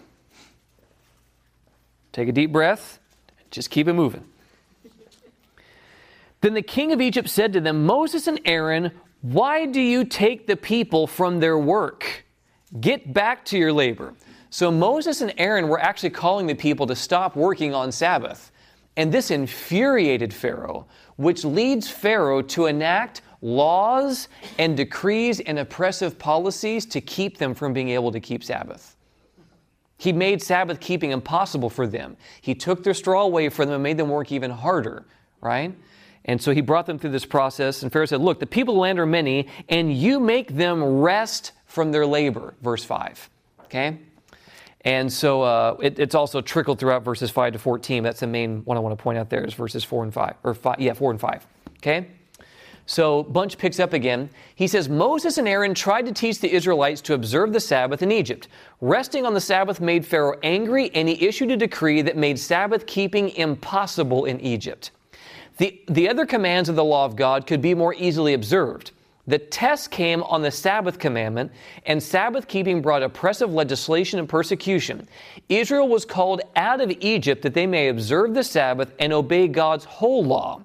Take 2.15 2.29
a 2.29 2.31
deep 2.31 2.53
breath, 2.53 2.99
just 3.51 3.69
keep 3.69 3.89
it 3.89 3.93
moving. 3.93 4.23
Then 6.39 6.53
the 6.53 6.61
king 6.61 6.93
of 6.93 7.01
Egypt 7.01 7.27
said 7.27 7.51
to 7.51 7.59
them, 7.59 7.85
Moses 7.85 8.27
and 8.27 8.39
Aaron, 8.45 8.91
why 9.21 9.65
do 9.65 9.81
you 9.81 10.05
take 10.05 10.47
the 10.47 10.55
people 10.55 11.07
from 11.07 11.41
their 11.41 11.57
work? 11.57 12.23
Get 12.79 13.13
back 13.13 13.43
to 13.45 13.57
your 13.57 13.73
labor. 13.73 14.13
So 14.49 14.71
Moses 14.71 15.19
and 15.19 15.33
Aaron 15.37 15.67
were 15.67 15.77
actually 15.77 16.11
calling 16.11 16.47
the 16.47 16.55
people 16.55 16.87
to 16.87 16.95
stop 16.95 17.35
working 17.35 17.73
on 17.73 17.91
Sabbath. 17.91 18.49
And 18.95 19.11
this 19.11 19.29
infuriated 19.29 20.33
Pharaoh, 20.33 20.85
which 21.17 21.43
leads 21.43 21.89
Pharaoh 21.89 22.41
to 22.43 22.67
enact 22.67 23.23
laws 23.41 24.29
and 24.57 24.77
decrees 24.77 25.41
and 25.41 25.59
oppressive 25.59 26.17
policies 26.17 26.85
to 26.85 27.01
keep 27.01 27.39
them 27.39 27.53
from 27.53 27.73
being 27.73 27.89
able 27.89 28.13
to 28.13 28.21
keep 28.21 28.41
Sabbath. 28.41 28.94
He 29.97 30.11
made 30.11 30.41
Sabbath 30.41 30.79
keeping 30.79 31.11
impossible 31.11 31.69
for 31.69 31.87
them. 31.87 32.17
He 32.41 32.53
took 32.53 32.83
their 32.83 32.93
straw 32.93 33.23
away 33.23 33.49
from 33.49 33.67
them 33.67 33.75
and 33.75 33.83
made 33.83 33.97
them 33.97 34.09
work 34.09 34.31
even 34.31 34.51
harder, 34.51 35.05
right? 35.41 35.75
And 36.25 36.41
so 36.41 36.51
he 36.51 36.61
brought 36.61 36.85
them 36.85 36.99
through 36.99 37.11
this 37.11 37.25
process. 37.25 37.83
And 37.83 37.91
Pharaoh 37.91 38.05
said, 38.05 38.19
Look, 38.19 38.39
the 38.39 38.47
people 38.47 38.73
of 38.73 38.77
the 38.77 38.81
land 38.81 38.99
are 38.99 39.05
many, 39.05 39.47
and 39.69 39.93
you 39.93 40.19
make 40.19 40.55
them 40.55 40.83
rest 40.83 41.53
from 41.65 41.91
their 41.91 42.05
labor. 42.05 42.55
Verse 42.61 42.83
5. 42.83 43.29
Okay? 43.65 43.99
And 44.81 45.11
so 45.11 45.41
uh, 45.41 45.77
it, 45.81 45.99
it's 45.99 46.15
also 46.15 46.41
trickled 46.41 46.79
throughout 46.79 47.03
verses 47.03 47.31
5 47.31 47.53
to 47.53 47.59
14. 47.59 48.03
That's 48.03 48.19
the 48.19 48.27
main 48.27 48.63
one 48.65 48.77
I 48.77 48.79
want 48.79 48.97
to 48.97 49.01
point 49.01 49.17
out 49.17 49.29
there 49.29 49.43
is 49.43 49.53
verses 49.53 49.83
4 49.83 50.03
and 50.03 50.13
5. 50.13 50.35
Or 50.43 50.53
5, 50.53 50.79
yeah, 50.79 50.93
4 50.93 51.11
and 51.11 51.19
5. 51.19 51.47
Okay? 51.77 52.07
So 52.85 53.23
Bunch 53.23 53.57
picks 53.57 53.79
up 53.79 53.93
again. 53.93 54.29
He 54.53 54.67
says 54.67 54.87
Moses 54.87 55.37
and 55.37 55.47
Aaron 55.47 55.73
tried 55.73 56.05
to 56.05 56.11
teach 56.11 56.39
the 56.39 56.53
Israelites 56.53 57.01
to 57.01 57.13
observe 57.15 57.51
the 57.51 57.59
Sabbath 57.59 58.03
in 58.03 58.11
Egypt. 58.11 58.47
Resting 58.79 59.25
on 59.25 59.33
the 59.33 59.41
Sabbath 59.41 59.81
made 59.81 60.05
Pharaoh 60.05 60.37
angry, 60.43 60.91
and 60.93 61.09
he 61.09 61.25
issued 61.25 61.51
a 61.51 61.57
decree 61.57 62.01
that 62.03 62.17
made 62.17 62.37
Sabbath 62.37 62.85
keeping 62.85 63.29
impossible 63.31 64.25
in 64.25 64.39
Egypt. 64.39 64.91
The, 65.57 65.81
the 65.87 66.09
other 66.09 66.25
commands 66.25 66.69
of 66.69 66.75
the 66.75 66.83
law 66.83 67.05
of 67.05 67.15
God 67.15 67.47
could 67.47 67.61
be 67.61 67.73
more 67.73 67.95
easily 67.95 68.33
observed. 68.33 68.91
The 69.27 69.39
test 69.39 69.89
came 69.89 70.21
on 70.23 70.43
the 70.43 70.51
Sabbath 70.51 70.99
commandment, 70.99 71.51
and 71.87 72.03
Sabbath 72.03 72.47
keeping 72.47 72.81
brought 72.81 73.01
oppressive 73.01 73.51
legislation 73.51 74.19
and 74.19 74.29
persecution. 74.29 75.07
Israel 75.49 75.87
was 75.87 76.05
called 76.05 76.41
out 76.55 76.81
of 76.81 76.91
Egypt 76.99 77.41
that 77.41 77.55
they 77.55 77.65
may 77.65 77.87
observe 77.87 78.35
the 78.35 78.43
Sabbath 78.43 78.93
and 78.99 79.11
obey 79.11 79.47
God's 79.47 79.85
whole 79.85 80.23
law. 80.23 80.61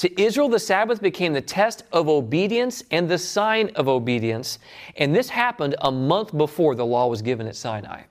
To 0.00 0.22
Israel, 0.22 0.48
the 0.48 0.58
Sabbath 0.58 1.02
became 1.02 1.34
the 1.34 1.42
test 1.42 1.84
of 1.92 2.08
obedience 2.08 2.82
and 2.90 3.06
the 3.06 3.18
sign 3.18 3.68
of 3.74 3.86
obedience, 3.86 4.58
and 4.96 5.14
this 5.14 5.28
happened 5.28 5.74
a 5.82 5.92
month 5.92 6.36
before 6.36 6.74
the 6.74 6.86
law 6.86 7.06
was 7.06 7.20
given 7.20 7.46
at 7.46 7.54
Sinai 7.54 8.02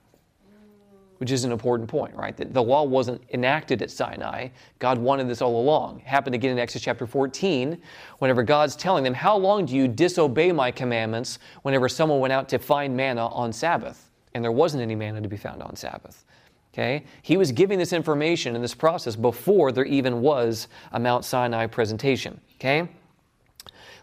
which 1.19 1.31
is 1.31 1.43
an 1.43 1.51
important 1.51 1.87
point, 1.87 2.15
right? 2.15 2.35
That 2.37 2.53
the 2.53 2.63
law 2.63 2.83
wasn't 2.83 3.21
enacted 3.33 3.81
at 3.81 3.91
Sinai. 3.91 4.47
God 4.79 4.97
wanted 4.97 5.27
this 5.27 5.41
all 5.41 5.59
along. 5.59 5.99
It 5.99 6.07
happened 6.07 6.33
again 6.33 6.51
in 6.51 6.59
Exodus 6.59 6.83
chapter 6.83 7.05
14, 7.05 7.77
whenever 8.19 8.41
God's 8.41 8.77
telling 8.77 9.03
them, 9.03 9.13
How 9.13 9.35
long 9.35 9.65
do 9.65 9.75
you 9.75 9.87
disobey 9.87 10.53
my 10.53 10.71
commandments 10.71 11.39
whenever 11.63 11.89
someone 11.89 12.21
went 12.21 12.31
out 12.31 12.47
to 12.49 12.57
find 12.57 12.95
manna 12.95 13.27
on 13.27 13.51
Sabbath? 13.51 14.09
And 14.33 14.41
there 14.41 14.53
wasn't 14.53 14.81
any 14.81 14.95
manna 14.95 15.21
to 15.21 15.27
be 15.27 15.35
found 15.35 15.61
on 15.61 15.75
Sabbath. 15.75 16.23
Okay? 16.73 17.03
He 17.21 17.37
was 17.37 17.51
giving 17.51 17.79
this 17.79 17.93
information 17.93 18.55
in 18.55 18.61
this 18.61 18.75
process 18.75 19.15
before 19.15 19.71
there 19.71 19.85
even 19.85 20.21
was 20.21 20.67
a 20.91 20.99
Mount 20.99 21.25
Sinai 21.25 21.65
presentation. 21.67 22.39
Okay? 22.55 22.87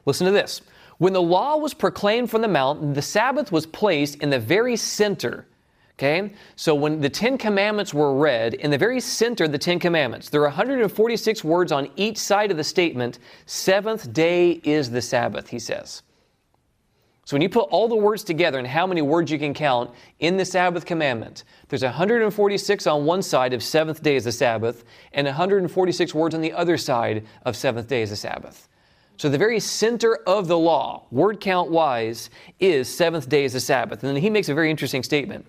Listen 0.05 0.27
to 0.27 0.33
this. 0.33 0.63
When 0.99 1.13
the 1.13 1.23
law 1.23 1.57
was 1.57 1.75
proclaimed 1.75 2.31
from 2.31 2.43
the 2.43 2.49
mountain, 2.49 2.93
the 2.93 3.03
Sabbath 3.03 3.53
was 3.53 3.67
placed 3.67 4.17
in 4.17 4.31
the 4.31 4.39
very 4.39 4.77
center 4.77 5.47
Okay? 5.99 6.31
So 6.57 6.75
when 6.75 7.01
the 7.01 7.09
Ten 7.09 7.39
Commandments 7.39 7.95
were 7.95 8.15
read, 8.15 8.55
in 8.55 8.71
the 8.71 8.77
very 8.77 9.01
center 9.01 9.45
of 9.45 9.53
the 9.53 9.59
Ten 9.59 9.79
Commandments, 9.79 10.29
there 10.29 10.43
are 10.43 10.49
146 10.49 11.43
words 11.43 11.73
on 11.73 11.89
each 11.97 12.19
side 12.19 12.51
of 12.51 12.59
the 12.59 12.65
statement, 12.65 13.19
seventh 13.47 14.13
day 14.13 14.61
is 14.63 14.91
the 14.91 15.01
Sabbath, 15.01 15.49
he 15.49 15.59
says. 15.59 16.03
So 17.27 17.35
when 17.35 17.43
you 17.43 17.49
put 17.49 17.69
all 17.71 17.89
the 17.89 17.97
words 17.97 18.23
together 18.23 18.61
and 18.61 18.69
how 18.69 18.87
many 18.87 19.03
words 19.03 19.33
you 19.33 19.39
can 19.41 19.53
count 19.53 19.91
in 20.21 20.37
the 20.37 20.45
Sabbath 20.45 20.87
commandment, 20.87 21.43
there's 21.69 21.83
146 21.83 22.87
on 22.87 23.05
one 23.05 23.21
side 23.21 23.53
of 23.53 23.65
seventh 23.65 24.01
day 24.01 24.15
is 24.15 24.23
the 24.23 24.31
Sabbath, 24.31 24.85
and 25.13 25.27
146 25.27 26.15
words 26.15 26.37
on 26.37 26.41
the 26.41 26.53
other 26.53 26.77
side 26.77 27.27
of 27.45 27.57
seventh 27.57 27.89
day 27.89 28.03
is 28.03 28.11
the 28.11 28.17
Sabbath. 28.17 28.69
So 29.17 29.29
the 29.29 29.39
very 29.39 29.59
center 29.59 30.19
of 30.29 30.47
the 30.47 30.57
law, 30.57 31.07
word 31.11 31.41
count 31.41 31.69
wise, 31.69 32.31
is 32.61 32.89
seventh 32.89 33.29
day 33.29 33.45
is 33.45 33.55
the 33.55 33.61
Sabbath. 33.61 34.05
And 34.05 34.15
then 34.15 34.23
he 34.23 34.31
makes 34.31 34.49
a 34.49 34.55
very 34.55 34.71
interesting 34.71 35.03
statement. 35.03 35.47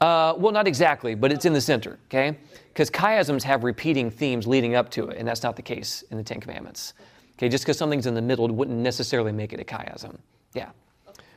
Uh, 0.00 0.32
well, 0.38 0.52
not 0.54 0.66
exactly, 0.66 1.14
but 1.14 1.30
it's 1.30 1.44
in 1.44 1.52
the 1.52 1.60
center, 1.60 1.98
okay? 2.06 2.38
Because 2.68 2.90
chiasms 2.90 3.42
have 3.42 3.62
repeating 3.62 4.10
themes 4.10 4.46
leading 4.46 4.74
up 4.74 4.90
to 4.92 5.08
it, 5.08 5.18
and 5.18 5.28
that's 5.28 5.42
not 5.42 5.54
the 5.54 5.62
case 5.62 6.02
in 6.10 6.16
the 6.16 6.24
Ten 6.24 6.40
Commandments. 6.40 6.94
Okay, 7.40 7.48
just 7.48 7.64
because 7.64 7.78
something's 7.78 8.04
in 8.04 8.12
the 8.12 8.20
middle 8.20 8.46
wouldn't 8.48 8.76
necessarily 8.76 9.32
make 9.32 9.54
it 9.54 9.60
a 9.60 9.64
chiasm. 9.64 10.18
Yeah. 10.52 10.68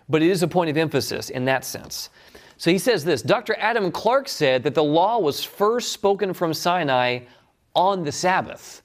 But 0.10 0.22
it 0.22 0.30
is 0.30 0.44
a 0.44 0.48
point 0.50 0.70
of 0.70 0.76
emphasis 0.76 1.30
in 1.30 1.46
that 1.46 1.63
sense. 1.63 2.10
So 2.58 2.70
he 2.70 2.78
says 2.78 3.06
this 3.06 3.22
Dr. 3.22 3.56
Adam 3.58 3.89
Clarke 3.89 4.28
said 4.28 4.63
that 4.63 4.76
the 4.76 4.84
law 4.84 5.18
was 5.18 5.44
first 5.44 5.94
spoken 5.94 6.34
from 6.34 6.54
Sinai 6.54 7.20
on 7.74 8.04
the 8.04 8.12
Sabbath. 8.12 8.82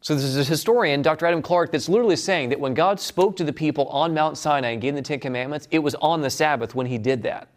So 0.00 0.14
this 0.14 0.24
is 0.24 0.36
a 0.36 0.44
historian, 0.44 1.02
Dr. 1.02 1.26
Adam 1.26 1.42
Clarke, 1.42 1.72
that's 1.72 1.88
literally 1.88 2.16
saying 2.16 2.50
that 2.50 2.60
when 2.60 2.74
God 2.74 2.98
spoke 2.98 3.36
to 3.36 3.44
the 3.44 3.52
people 3.52 3.86
on 3.88 4.12
Mount 4.12 4.36
Sinai 4.36 4.70
and 4.70 4.80
gave 4.80 4.94
them 4.94 5.02
the 5.02 5.06
Ten 5.06 5.20
Commandments, 5.20 5.68
it 5.70 5.78
was 5.78 5.94
on 5.96 6.20
the 6.20 6.28
Sabbath 6.30 6.74
when 6.74 6.86
he 6.86 6.98
did 6.98 7.22
that 7.22 7.48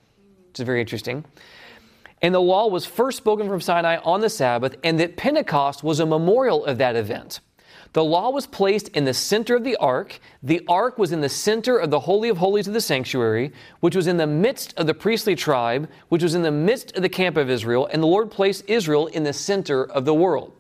which 0.57 0.61
is 0.61 0.65
very 0.65 0.81
interesting. 0.81 1.23
And 2.23 2.33
the 2.33 2.41
law 2.41 2.67
was 2.67 2.83
first 2.83 3.17
spoken 3.17 3.47
from 3.47 3.61
Sinai 3.61 3.97
on 3.97 4.21
the 4.21 4.29
Sabbath, 4.29 4.75
and 4.83 4.99
that 4.99 5.17
Pentecost 5.17 5.83
was 5.83 5.99
a 5.99 6.05
memorial 6.05 6.65
of 6.65 6.79
that 6.79 6.95
event. 6.95 7.41
The 7.93 8.03
law 8.03 8.29
was 8.29 8.47
placed 8.47 8.89
in 8.89 9.05
the 9.05 9.13
center 9.13 9.55
of 9.55 9.63
the 9.63 9.77
ark. 9.77 10.19
The 10.43 10.61
ark 10.67 10.97
was 10.97 11.11
in 11.11 11.21
the 11.21 11.29
center 11.29 11.77
of 11.77 11.89
the 11.89 12.01
Holy 12.01 12.29
of 12.29 12.37
Holies 12.37 12.67
of 12.67 12.73
the 12.73 12.81
sanctuary, 12.81 13.53
which 13.79 13.95
was 13.95 14.07
in 14.07 14.17
the 14.17 14.27
midst 14.27 14.73
of 14.77 14.87
the 14.87 14.93
priestly 14.93 15.35
tribe, 15.35 15.89
which 16.09 16.23
was 16.23 16.35
in 16.35 16.41
the 16.41 16.51
midst 16.51 16.95
of 16.95 17.01
the 17.01 17.09
camp 17.09 17.37
of 17.37 17.49
Israel, 17.49 17.87
and 17.91 18.03
the 18.03 18.07
Lord 18.07 18.29
placed 18.29 18.63
Israel 18.67 19.07
in 19.07 19.23
the 19.23 19.33
center 19.33 19.83
of 19.83 20.05
the 20.05 20.13
world. 20.13 20.56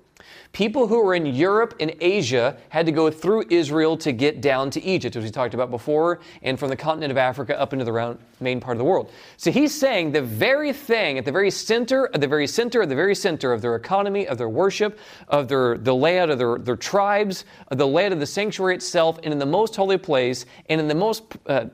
People 0.57 0.87
who 0.87 1.03
were 1.03 1.13
in 1.13 1.27
Europe 1.27 1.75
and 1.79 1.95
Asia 2.01 2.57
had 2.69 2.87
to 2.87 2.91
go 2.91 3.11
through 3.11 3.43
Israel 3.51 3.95
to 3.97 4.11
get 4.11 4.41
down 4.41 4.71
to 4.71 4.83
Egypt, 4.83 5.15
as 5.15 5.23
we 5.23 5.29
talked 5.29 5.53
about 5.53 5.69
before, 5.69 6.19
and 6.41 6.57
from 6.57 6.69
the 6.69 6.75
continent 6.75 7.11
of 7.11 7.17
Africa 7.17 7.59
up 7.59 7.73
into 7.73 7.85
the 7.85 7.91
round, 7.91 8.17
main 8.39 8.59
part 8.59 8.73
of 8.73 8.79
the 8.79 8.83
world. 8.83 9.11
So 9.37 9.51
he's 9.51 9.71
saying 9.71 10.13
the 10.13 10.21
very 10.23 10.73
thing 10.73 11.19
at 11.19 11.25
the 11.25 11.31
very 11.31 11.51
center, 11.51 12.09
at 12.11 12.21
the 12.21 12.27
very 12.27 12.47
center, 12.47 12.81
at 12.81 12.89
the 12.89 12.95
very 12.95 13.13
center 13.13 13.53
of 13.53 13.61
their 13.61 13.75
economy, 13.75 14.27
of 14.27 14.39
their 14.39 14.49
worship, 14.49 14.97
of 15.27 15.47
their 15.47 15.77
the 15.77 15.93
layout 15.93 16.31
of 16.31 16.39
their, 16.39 16.57
their 16.57 16.75
tribes, 16.75 17.45
of 17.67 17.77
the 17.77 17.87
layout 17.87 18.13
of 18.13 18.19
the 18.19 18.25
sanctuary 18.25 18.73
itself, 18.73 19.19
and 19.21 19.31
in 19.31 19.37
the 19.37 19.45
most 19.45 19.75
holy 19.75 19.99
place, 19.99 20.47
and 20.69 20.81
in 20.81 20.87
the 20.87 20.95
most 20.95 21.37
uh, 21.45 21.65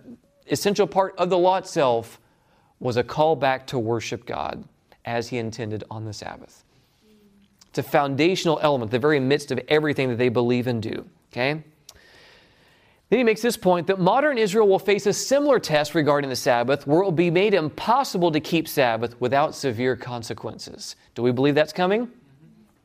essential 0.48 0.88
part 0.88 1.15
of 1.17 1.30
the 1.30 1.38
law 1.38 1.56
itself, 1.56 2.19
was 2.82 2.98
a 2.98 3.04
call 3.04 3.38
back 3.38 3.65
to 3.67 3.80
worship 3.80 4.26
God 4.26 4.62
as 5.06 5.30
he 5.30 5.38
intended 5.38 5.86
on 5.89 6.04
the 6.04 6.12
Sabbath. 6.12 6.62
It's 7.74 7.80
a 7.80 7.84
foundational 7.84 8.60
element, 8.62 8.92
the 8.92 9.00
very 9.00 9.20
midst 9.20 9.52
of 9.52 9.60
everything 9.68 10.10
that 10.10 10.20
they 10.20 10.30
believe 10.30 10.68
and 10.68 10.80
do. 10.80 11.10
Okay? 11.32 11.64
Then 13.10 13.18
he 13.18 13.24
makes 13.24 13.42
this 13.42 13.58
point 13.58 13.88
that 13.88 14.00
modern 14.00 14.38
Israel 14.38 14.68
will 14.68 14.78
face 14.78 15.08
a 15.08 15.14
similar 15.14 15.58
test 15.58 15.96
regarding 15.96 16.30
the 16.30 16.36
Sabbath, 16.36 16.86
where 16.86 17.02
it 17.02 17.04
will 17.04 17.12
be 17.12 17.32
made 17.32 17.56
impossible 17.56 18.32
to 18.32 18.40
keep 18.40 18.68
Sabbath 18.68 19.20
without 19.20 19.56
severe 19.56 19.96
consequences. 19.96 20.96
Do 21.16 21.24
we 21.24 21.32
believe 21.32 21.56
that's 21.56 21.74
coming? 21.74 22.12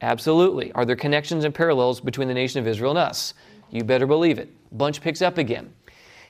Absolutely. 0.01 0.73
Are 0.73 0.87
there 0.87 0.97
connections 0.97 1.45
and 1.45 1.55
parallels 1.55 2.01
between 2.01 2.29
the 2.29 2.33
nation 2.33 2.59
of 2.59 2.67
Israel 2.67 2.93
and 2.93 2.99
us? 2.99 3.35
You 3.71 3.85
better 3.85 4.07
believe 4.07 4.39
it. 4.39 4.49
Bunch 4.73 5.03
picks 5.03 5.21
up 5.21 5.37
again. 5.37 5.71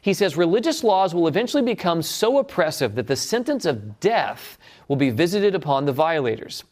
He 0.00 0.14
says 0.14 0.36
religious 0.36 0.82
laws 0.82 1.14
will 1.14 1.28
eventually 1.28 1.62
become 1.62 2.02
so 2.02 2.38
oppressive 2.38 2.96
that 2.96 3.06
the 3.06 3.14
sentence 3.14 3.66
of 3.66 4.00
death 4.00 4.58
will 4.88 4.96
be 4.96 5.10
visited 5.10 5.54
upon 5.54 5.84
the 5.84 5.92
violators. 5.92 6.64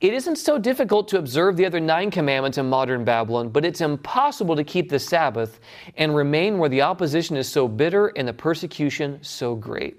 It 0.00 0.14
isn't 0.14 0.36
so 0.36 0.58
difficult 0.58 1.08
to 1.08 1.18
observe 1.18 1.56
the 1.56 1.66
other 1.66 1.80
nine 1.80 2.10
commandments 2.12 2.56
in 2.56 2.68
modern 2.68 3.04
Babylon, 3.04 3.48
but 3.48 3.64
it's 3.64 3.80
impossible 3.80 4.54
to 4.54 4.62
keep 4.62 4.88
the 4.88 4.98
Sabbath 4.98 5.58
and 5.96 6.14
remain 6.14 6.58
where 6.58 6.68
the 6.68 6.82
opposition 6.82 7.36
is 7.36 7.48
so 7.48 7.66
bitter 7.66 8.08
and 8.08 8.28
the 8.28 8.32
persecution 8.32 9.18
so 9.22 9.56
great. 9.56 9.96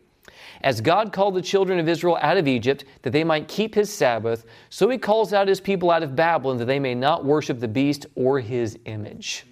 As 0.61 0.79
God 0.79 1.11
called 1.11 1.35
the 1.35 1.41
children 1.41 1.79
of 1.79 1.89
Israel 1.89 2.17
out 2.21 2.37
of 2.37 2.47
Egypt 2.47 2.85
that 3.01 3.11
they 3.11 3.25
might 3.25 3.49
keep 3.49 3.75
his 3.75 3.91
Sabbath, 3.91 4.45
so 4.69 4.89
he 4.89 4.97
calls 4.97 5.33
out 5.33 5.49
his 5.49 5.59
people 5.59 5.91
out 5.91 6.03
of 6.03 6.15
Babylon 6.15 6.57
that 6.57 6.65
they 6.65 6.79
may 6.79 6.95
not 6.95 7.25
worship 7.25 7.59
the 7.59 7.67
beast 7.67 8.05
or 8.15 8.39
his 8.39 8.79
image. 8.85 9.45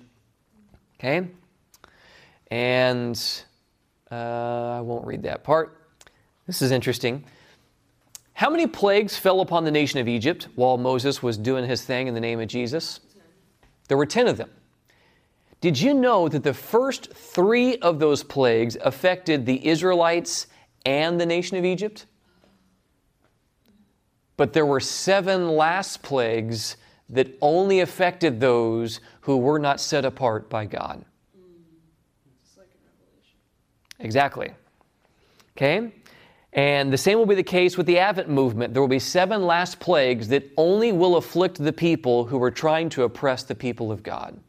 Okay? 0.97 1.27
And 2.51 3.21
uh, 4.09 4.15
I 4.77 4.81
won't 4.81 5.05
read 5.05 5.23
that 5.23 5.43
part. 5.43 5.89
This 6.45 6.61
is 6.61 6.71
interesting. 6.71 7.25
How 8.37 8.51
many 8.51 8.67
plagues 8.67 9.17
fell 9.17 9.41
upon 9.41 9.63
the 9.63 9.71
nation 9.71 9.99
of 9.99 10.07
Egypt 10.07 10.47
while 10.53 10.77
Moses 10.77 11.23
was 11.23 11.39
doing 11.39 11.65
his 11.65 11.83
thing 11.83 12.05
in 12.05 12.13
the 12.13 12.19
name 12.19 12.39
of 12.39 12.47
Jesus? 12.47 12.99
There 13.87 13.97
were 13.97 14.05
10 14.05 14.27
of 14.27 14.37
them. 14.37 14.51
Did 15.59 15.81
you 15.81 15.95
know 15.95 16.29
that 16.29 16.43
the 16.43 16.53
first 16.53 17.11
three 17.11 17.77
of 17.77 17.97
those 17.97 18.21
plagues 18.21 18.77
affected 18.81 19.47
the 19.47 19.67
Israelites 19.67 20.45
and 20.85 21.19
the 21.19 21.25
nation 21.25 21.57
of 21.57 21.65
Egypt? 21.65 22.05
But 24.35 24.53
there 24.53 24.67
were 24.67 24.81
seven 24.81 25.49
last 25.55 26.03
plagues 26.03 26.77
that 27.09 27.35
only 27.41 27.79
affected 27.79 28.39
those 28.39 28.99
who 29.21 29.37
were 29.37 29.57
not 29.57 29.81
set 29.81 30.05
apart 30.05 30.47
by 30.47 30.65
God. 30.65 31.03
Exactly. 33.97 34.51
Okay? 35.57 35.91
And 36.53 36.91
the 36.91 36.97
same 36.97 37.17
will 37.17 37.25
be 37.25 37.35
the 37.35 37.43
case 37.43 37.77
with 37.77 37.85
the 37.85 37.99
Advent 37.99 38.29
movement. 38.29 38.73
There 38.73 38.81
will 38.81 38.87
be 38.87 38.99
seven 38.99 39.45
last 39.45 39.79
plagues 39.79 40.27
that 40.29 40.49
only 40.57 40.91
will 40.91 41.17
afflict 41.17 41.63
the 41.63 41.73
people 41.73 42.25
who 42.25 42.41
are 42.41 42.51
trying 42.51 42.89
to 42.89 43.03
oppress 43.03 43.43
the 43.43 43.55
people 43.55 43.91
of 43.91 44.01
God. 44.01 44.39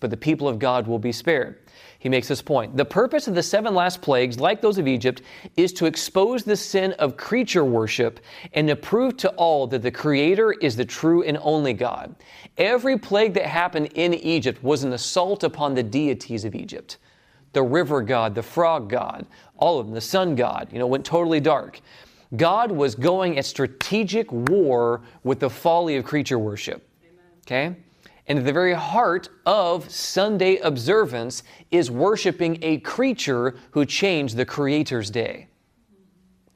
But 0.00 0.10
the 0.10 0.16
people 0.16 0.48
of 0.48 0.58
God 0.58 0.86
will 0.86 0.98
be 0.98 1.12
spared. 1.12 1.60
He 1.98 2.08
makes 2.08 2.28
this 2.28 2.42
point. 2.42 2.76
The 2.76 2.84
purpose 2.84 3.28
of 3.28 3.34
the 3.34 3.42
seven 3.42 3.74
last 3.74 4.02
plagues, 4.02 4.38
like 4.38 4.60
those 4.60 4.76
of 4.76 4.86
Egypt, 4.86 5.22
is 5.56 5.72
to 5.74 5.86
expose 5.86 6.44
the 6.44 6.56
sin 6.56 6.92
of 6.98 7.16
creature 7.16 7.64
worship 7.64 8.20
and 8.52 8.68
to 8.68 8.76
prove 8.76 9.16
to 9.18 9.30
all 9.30 9.66
that 9.68 9.80
the 9.80 9.90
Creator 9.90 10.52
is 10.52 10.76
the 10.76 10.84
true 10.84 11.22
and 11.22 11.38
only 11.40 11.72
God. 11.72 12.14
Every 12.58 12.98
plague 12.98 13.32
that 13.34 13.46
happened 13.46 13.86
in 13.94 14.12
Egypt 14.12 14.62
was 14.62 14.84
an 14.84 14.92
assault 14.92 15.44
upon 15.44 15.74
the 15.74 15.82
deities 15.82 16.44
of 16.44 16.54
Egypt 16.54 16.98
the 17.54 17.62
river 17.62 18.02
god, 18.02 18.34
the 18.34 18.42
frog 18.42 18.90
god, 18.90 19.24
all 19.56 19.78
of 19.78 19.86
them, 19.86 19.94
the 19.94 20.00
sun 20.00 20.34
god, 20.34 20.68
you 20.72 20.78
know, 20.78 20.86
went 20.86 21.04
totally 21.04 21.40
dark. 21.40 21.80
God 22.36 22.72
was 22.72 22.94
going 22.94 23.38
at 23.38 23.44
strategic 23.44 24.30
war 24.32 25.02
with 25.22 25.40
the 25.40 25.50
folly 25.50 25.96
of 25.96 26.04
creature 26.04 26.38
worship. 26.38 26.86
Okay? 27.46 27.76
And 28.26 28.38
at 28.38 28.44
the 28.44 28.52
very 28.52 28.72
heart 28.72 29.28
of 29.44 29.90
Sunday 29.90 30.56
observance 30.58 31.42
is 31.70 31.90
worshiping 31.90 32.58
a 32.62 32.78
creature 32.78 33.54
who 33.72 33.84
changed 33.84 34.36
the 34.36 34.46
Creator's 34.46 35.10
day. 35.10 35.46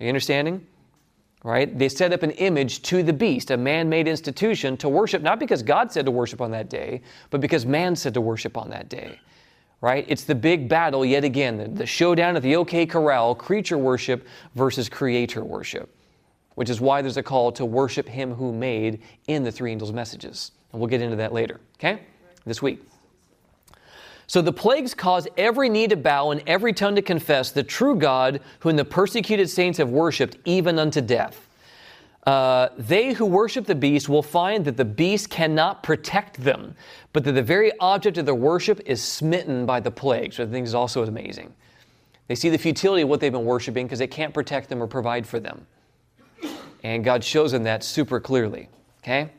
Are 0.01 0.05
you 0.05 0.09
understanding? 0.09 0.67
Right? 1.45 1.79
They 1.79 1.89
set 1.89 2.13
up 2.13 2.23
an 2.23 2.31
image 2.33 2.83
to 2.85 3.03
the 3.03 3.13
beast, 3.13 3.51
a 3.51 3.57
man 3.57 3.89
made 3.89 4.09
institution 4.09 4.77
to 4.79 4.89
worship, 4.89 5.23
not 5.23 5.39
because 5.39 5.63
God 5.63 5.93
said 5.93 6.07
to 6.07 6.11
worship 6.11 6.41
on 6.41 6.51
that 6.53 6.71
day, 6.71 7.03
but 7.31 7.41
because 7.41 7.67
man 7.67 7.95
said 7.95 8.15
to 8.15 8.21
worship 8.21 8.57
on 8.57 8.71
that 8.71 8.89
day. 8.89 9.21
Right? 9.81 10.05
It's 10.09 10.25
the 10.25 10.35
big 10.35 10.69
battle 10.69 11.05
yet 11.05 11.25
again, 11.25 11.57
the, 11.57 11.69
the 11.69 11.87
showdown 11.87 12.37
at 12.37 12.43
the 12.43 12.57
OK 12.57 12.87
Corral, 12.87 13.35
creature 13.35 13.79
worship 13.79 14.27
versus 14.55 14.89
creator 14.89 15.45
worship, 15.45 15.95
which 16.55 16.71
is 16.71 16.81
why 16.81 17.03
there's 17.03 17.17
a 17.17 17.23
call 17.23 17.53
to 17.53 17.65
worship 17.65 18.09
him 18.09 18.35
who 18.35 18.53
made 18.53 19.01
in 19.29 19.45
the 19.45 19.53
three 19.53 19.73
angels' 19.73 19.93
messages. 19.93 20.53
And 20.73 20.81
we'll 20.81 20.89
get 20.89 21.01
into 21.01 21.17
that 21.17 21.33
later, 21.33 21.61
okay? 21.79 22.03
This 22.45 22.61
week. 22.61 22.83
So 24.27 24.43
the 24.43 24.53
plagues 24.53 24.93
cause 24.93 25.27
every 25.39 25.71
knee 25.71 25.89
to 25.89 25.97
bow 25.97 26.33
and 26.33 26.43
every 26.47 26.75
tongue 26.75 26.95
to 26.97 27.03
confess 27.03 27.51
the 27.51 27.63
true 27.63 27.97
God, 27.97 28.41
whom 28.59 28.77
the 28.77 28.85
persecuted 28.85 29.49
saints 29.49 29.79
have 29.79 29.89
worshipped 29.89 30.37
even 30.45 30.79
unto 30.79 31.01
death. 31.01 31.48
Uh, 32.29 32.69
they 32.77 33.15
who 33.15 33.25
worship 33.25 33.65
the 33.65 33.75
beast 33.75 34.07
will 34.07 34.23
find 34.23 34.63
that 34.67 34.77
the 34.77 34.85
beast 34.85 35.31
cannot 35.31 35.83
protect 35.83 36.37
them, 36.45 36.75
but 37.15 37.25
that 37.25 37.33
the 37.33 37.43
very 37.43 37.73
object 37.81 38.19
of 38.19 38.27
their 38.27 38.35
worship 38.35 38.79
is 38.85 39.03
smitten 39.03 39.65
by 39.65 39.81
the 39.81 39.91
plague, 39.91 40.35
So 40.35 40.45
I 40.45 40.47
think 40.47 40.67
is 40.67 40.75
also 40.75 41.03
amazing. 41.03 41.55
They 42.27 42.35
see 42.35 42.51
the 42.51 42.59
futility 42.59 43.01
of 43.01 43.09
what 43.09 43.21
they've 43.21 43.33
been 43.33 43.47
worshiping 43.47 43.87
because 43.87 44.03
it 44.03 44.09
can't 44.09 44.35
protect 44.35 44.69
them 44.69 44.83
or 44.83 44.87
provide 44.87 45.27
for 45.27 45.41
them. 45.41 45.67
And 46.85 47.03
God 47.03 47.25
shows 47.25 47.53
them 47.53 47.63
that 47.63 47.83
super 47.83 48.21
clearly. 48.21 48.69
Okay? 49.03 49.31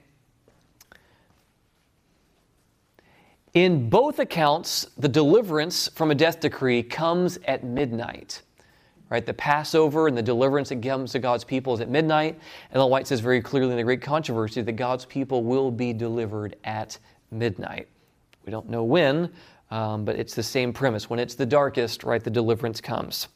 In 3.54 3.88
both 3.88 4.18
accounts, 4.18 4.88
the 4.98 5.08
deliverance 5.08 5.90
from 5.90 6.10
a 6.10 6.16
death 6.16 6.40
decree 6.40 6.82
comes 6.82 7.38
at 7.46 7.64
midnight. 7.64 8.42
Right? 9.10 9.26
The 9.26 9.34
Passover 9.34 10.08
and 10.08 10.16
the 10.16 10.22
deliverance 10.22 10.70
that 10.70 10.84
comes 10.84 11.12
to 11.14 11.20
God's 11.20 11.44
people 11.44 11.74
is 11.74 11.82
at 11.82 11.90
midnight. 11.90 12.40
And 12.72 12.80
the 12.80 12.86
White 12.86 13.08
says 13.08 13.20
very 13.22 13.42
clearly 13.42 13.72
in 13.72 13.78
the 13.78 13.84
Great 13.84 14.02
Controversy 14.02 14.62
that 14.62 14.74
God's 14.74 15.06
people 15.06 15.44
will 15.44 15.72
be 15.72 15.94
delivered 15.94 16.56
at 16.64 16.98
midnight. 17.32 17.88
We 18.46 18.52
don't 18.52 18.70
know 18.70 18.84
when, 18.84 19.32
um, 19.72 20.06
but 20.06 20.16
it's 20.16 20.36
the 20.36 20.44
same 20.44 20.74
premise. 20.74 21.10
When 21.10 21.20
it's 21.20 21.36
the 21.36 21.46
darkest, 21.46 22.04
right, 22.04 22.24
the 22.24 22.30
deliverance 22.30 22.82
comes. 22.82 23.28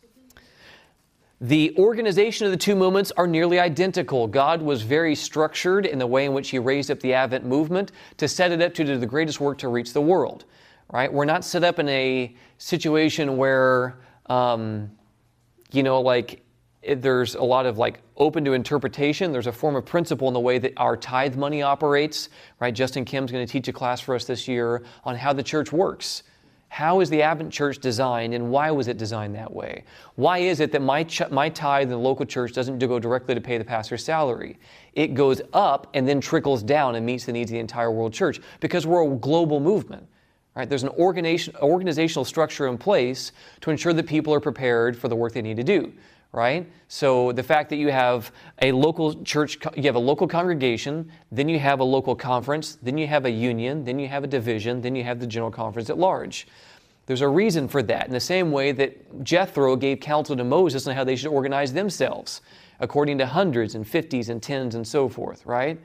The 1.41 1.75
organization 1.77 2.45
of 2.45 2.51
the 2.51 2.57
two 2.57 2.75
movements 2.75 3.11
are 3.17 3.27
nearly 3.27 3.59
identical. 3.59 4.27
God 4.27 4.61
was 4.61 4.81
very 4.81 5.13
structured 5.13 5.85
in 5.85 5.99
the 5.99 6.07
way 6.07 6.25
in 6.25 6.33
which 6.33 6.51
He 6.51 6.59
raised 6.59 6.89
up 6.89 6.99
the 7.01 7.13
Advent 7.13 7.45
movement 7.45 7.91
to 8.17 8.27
set 8.27 8.51
it 8.51 8.61
up 8.61 8.73
to 8.75 8.85
do 8.85 8.97
the 8.97 9.05
greatest 9.05 9.41
work 9.41 9.57
to 9.57 9.67
reach 9.67 9.91
the 9.91 10.01
world. 10.01 10.45
Right? 10.91 11.11
We're 11.11 11.25
not 11.25 11.43
set 11.43 11.63
up 11.63 11.79
in 11.79 11.89
a 11.89 12.33
situation 12.59 13.35
where, 13.35 13.97
um, 14.27 14.89
you 15.73 15.83
know, 15.83 15.99
like 16.01 16.43
it, 16.81 17.01
there's 17.01 17.35
a 17.35 17.43
lot 17.43 17.65
of 17.65 17.77
like 17.77 18.01
open 18.17 18.45
to 18.45 18.53
interpretation. 18.53 19.31
There's 19.31 19.47
a 19.47 19.51
form 19.51 19.75
of 19.75 19.85
principle 19.85 20.27
in 20.27 20.33
the 20.33 20.39
way 20.39 20.59
that 20.59 20.73
our 20.77 20.95
tithe 20.95 21.35
money 21.35 21.61
operates. 21.61 22.29
Right? 22.59 22.73
Justin 22.73 23.05
Kim's 23.05 23.31
going 23.31 23.45
to 23.45 23.51
teach 23.51 23.67
a 23.67 23.73
class 23.73 23.99
for 23.99 24.15
us 24.15 24.25
this 24.25 24.47
year 24.47 24.83
on 25.03 25.15
how 25.15 25.33
the 25.33 25.43
church 25.43 25.71
works. 25.71 26.23
How 26.73 27.01
is 27.01 27.09
the 27.11 27.21
Advent 27.21 27.53
church 27.53 27.77
designed 27.77 28.33
and 28.33 28.49
why 28.49 28.71
was 28.71 28.87
it 28.87 28.97
designed 28.97 29.35
that 29.35 29.53
way? 29.53 29.83
Why 30.15 30.39
is 30.39 30.59
it 30.59 30.71
that 30.71 30.81
my, 30.81 31.03
ch- 31.03 31.29
my 31.29 31.47
tithe 31.47 31.83
in 31.83 31.89
the 31.89 31.97
local 31.97 32.25
church 32.25 32.51
doesn't 32.51 32.79
go 32.79 32.97
directly 32.97 33.35
to 33.35 33.41
pay 33.41 33.59
the 33.59 33.63
pastor's 33.63 34.03
salary? 34.03 34.57
It 34.93 35.13
goes 35.13 35.39
up 35.53 35.85
and 35.93 36.07
then 36.07 36.19
trickles 36.19 36.63
down 36.63 36.95
and 36.95 37.05
meets 37.05 37.25
the 37.25 37.31
needs 37.31 37.51
of 37.51 37.53
the 37.53 37.59
entire 37.59 37.91
world 37.91 38.11
church 38.11 38.39
because 38.59 38.87
we're 38.87 39.05
a 39.05 39.15
global 39.17 39.59
movement. 39.59 40.07
Right? 40.55 40.69
There's 40.69 40.83
an 40.83 40.89
organization, 40.89 41.55
organizational 41.61 42.25
structure 42.25 42.67
in 42.67 42.77
place 42.77 43.31
to 43.61 43.71
ensure 43.71 43.93
that 43.93 44.05
people 44.05 44.33
are 44.33 44.39
prepared 44.39 44.97
for 44.97 45.07
the 45.07 45.15
work 45.15 45.33
they 45.33 45.41
need 45.41 45.57
to 45.57 45.63
do 45.63 45.93
right? 46.33 46.67
So 46.87 47.31
the 47.31 47.43
fact 47.43 47.69
that 47.69 47.75
you 47.75 47.91
have 47.91 48.31
a 48.61 48.71
local 48.71 49.23
church, 49.23 49.59
you 49.77 49.83
have 49.83 49.95
a 49.95 49.99
local 49.99 50.27
congregation, 50.27 51.09
then 51.31 51.47
you 51.47 51.59
have 51.59 51.79
a 51.79 51.83
local 51.83 52.15
conference, 52.15 52.79
then 52.81 52.97
you 52.97 53.07
have 53.07 53.25
a 53.25 53.29
union, 53.29 53.85
then 53.85 53.99
you 53.99 54.07
have 54.07 54.23
a 54.23 54.27
division, 54.27 54.81
then 54.81 54.95
you 54.95 55.03
have 55.03 55.19
the 55.19 55.27
general 55.27 55.51
conference 55.51 55.91
at 55.91 55.97
large. 55.97 56.47
There's 57.05 57.21
a 57.21 57.27
reason 57.27 57.67
for 57.67 57.83
that. 57.83 58.07
In 58.07 58.13
the 58.13 58.19
same 58.19 58.51
way 58.51 58.71
that 58.71 59.23
Jethro 59.23 59.75
gave 59.75 59.99
counsel 59.99 60.35
to 60.35 60.43
Moses 60.43 60.87
on 60.87 60.95
how 60.95 61.03
they 61.03 61.15
should 61.15 61.29
organize 61.29 61.71
themselves, 61.71 62.41
according 62.79 63.19
to 63.19 63.27
hundreds 63.27 63.75
and 63.75 63.87
fifties 63.87 64.29
and 64.29 64.41
tens 64.41 64.73
and 64.73 64.87
so 64.87 65.07
forth, 65.07 65.45
right? 65.45 65.79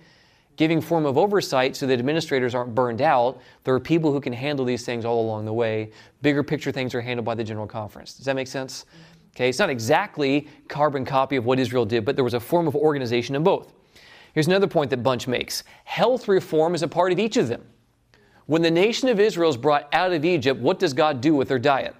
Giving 0.58 0.80
form 0.80 1.06
of 1.06 1.16
oversight 1.16 1.76
so 1.76 1.86
that 1.86 2.00
administrators 2.00 2.52
aren't 2.52 2.74
burned 2.74 3.00
out. 3.00 3.40
There 3.62 3.74
are 3.74 3.80
people 3.80 4.12
who 4.12 4.20
can 4.20 4.32
handle 4.32 4.64
these 4.64 4.84
things 4.84 5.04
all 5.04 5.20
along 5.24 5.44
the 5.44 5.52
way. 5.52 5.92
Bigger 6.20 6.42
picture 6.42 6.72
things 6.72 6.96
are 6.96 7.00
handled 7.00 7.24
by 7.24 7.36
the 7.36 7.44
general 7.44 7.68
conference. 7.68 8.14
Does 8.14 8.26
that 8.26 8.34
make 8.34 8.48
sense? 8.48 8.84
Okay, 9.36 9.48
it's 9.48 9.60
not 9.60 9.70
exactly 9.70 10.48
carbon 10.66 11.04
copy 11.04 11.36
of 11.36 11.46
what 11.46 11.60
Israel 11.60 11.86
did, 11.86 12.04
but 12.04 12.16
there 12.16 12.24
was 12.24 12.34
a 12.34 12.40
form 12.40 12.66
of 12.66 12.74
organization 12.74 13.36
in 13.36 13.44
both. 13.44 13.72
Here's 14.34 14.48
another 14.48 14.66
point 14.66 14.90
that 14.90 15.00
Bunch 15.00 15.28
makes 15.28 15.62
health 15.84 16.26
reform 16.26 16.74
is 16.74 16.82
a 16.82 16.88
part 16.88 17.12
of 17.12 17.20
each 17.20 17.36
of 17.36 17.46
them. 17.46 17.64
When 18.46 18.60
the 18.60 18.70
nation 18.70 19.08
of 19.08 19.20
Israel 19.20 19.50
is 19.50 19.56
brought 19.56 19.88
out 19.92 20.12
of 20.12 20.24
Egypt, 20.24 20.60
what 20.60 20.80
does 20.80 20.92
God 20.92 21.20
do 21.20 21.36
with 21.36 21.46
their 21.46 21.60
diet? 21.60 21.94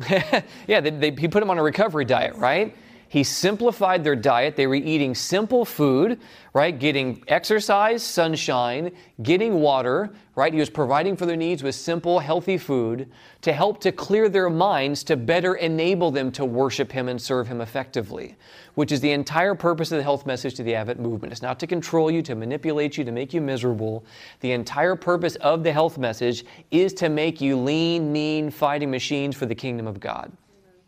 yeah, 0.66 0.80
they, 0.80 0.90
they, 0.90 1.10
he 1.12 1.28
put 1.28 1.40
them 1.40 1.50
on 1.50 1.58
a 1.58 1.62
recovery 1.62 2.04
diet, 2.04 2.34
right? 2.36 2.76
He 3.10 3.24
simplified 3.24 4.04
their 4.04 4.14
diet. 4.14 4.54
They 4.54 4.68
were 4.68 4.76
eating 4.76 5.16
simple 5.16 5.64
food, 5.64 6.20
right? 6.54 6.78
Getting 6.78 7.24
exercise, 7.26 8.04
sunshine, 8.04 8.92
getting 9.24 9.54
water, 9.54 10.10
right? 10.36 10.54
He 10.54 10.60
was 10.60 10.70
providing 10.70 11.16
for 11.16 11.26
their 11.26 11.34
needs 11.34 11.60
with 11.64 11.74
simple, 11.74 12.20
healthy 12.20 12.56
food 12.56 13.10
to 13.40 13.52
help 13.52 13.80
to 13.80 13.90
clear 13.90 14.28
their 14.28 14.48
minds 14.48 15.02
to 15.02 15.16
better 15.16 15.56
enable 15.56 16.12
them 16.12 16.30
to 16.30 16.44
worship 16.44 16.92
Him 16.92 17.08
and 17.08 17.20
serve 17.20 17.48
Him 17.48 17.60
effectively, 17.60 18.36
which 18.76 18.92
is 18.92 19.00
the 19.00 19.10
entire 19.10 19.56
purpose 19.56 19.90
of 19.90 19.98
the 19.98 20.04
health 20.04 20.24
message 20.24 20.54
to 20.54 20.62
the 20.62 20.76
Advent 20.76 21.00
movement. 21.00 21.32
It's 21.32 21.42
not 21.42 21.58
to 21.58 21.66
control 21.66 22.12
you, 22.12 22.22
to 22.22 22.36
manipulate 22.36 22.96
you, 22.96 23.02
to 23.02 23.10
make 23.10 23.34
you 23.34 23.40
miserable. 23.40 24.04
The 24.38 24.52
entire 24.52 24.94
purpose 24.94 25.34
of 25.34 25.64
the 25.64 25.72
health 25.72 25.98
message 25.98 26.44
is 26.70 26.92
to 26.94 27.08
make 27.08 27.40
you 27.40 27.56
lean, 27.56 28.12
mean, 28.12 28.52
fighting 28.52 28.88
machines 28.88 29.34
for 29.34 29.46
the 29.46 29.54
kingdom 29.56 29.88
of 29.88 29.98
God. 29.98 30.30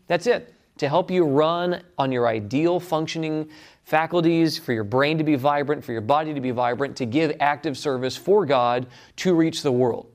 That's 0.07 0.25
it 0.25 0.52
to 0.77 0.89
help 0.89 1.11
you 1.11 1.23
run 1.23 1.81
on 1.97 2.11
your 2.11 2.27
ideal 2.27 2.79
functioning 2.79 3.49
faculties, 3.83 4.57
for 4.57 4.73
your 4.73 4.83
brain 4.83 5.17
to 5.17 5.23
be 5.23 5.35
vibrant, 5.35 5.83
for 5.83 5.91
your 5.91 6.01
body 6.01 6.33
to 6.33 6.41
be 6.41 6.51
vibrant, 6.51 6.95
to 6.97 7.05
give 7.05 7.35
active 7.39 7.77
service 7.77 8.15
for 8.15 8.45
God 8.45 8.87
to 9.17 9.33
reach 9.33 9.61
the 9.61 9.71
world. 9.71 10.09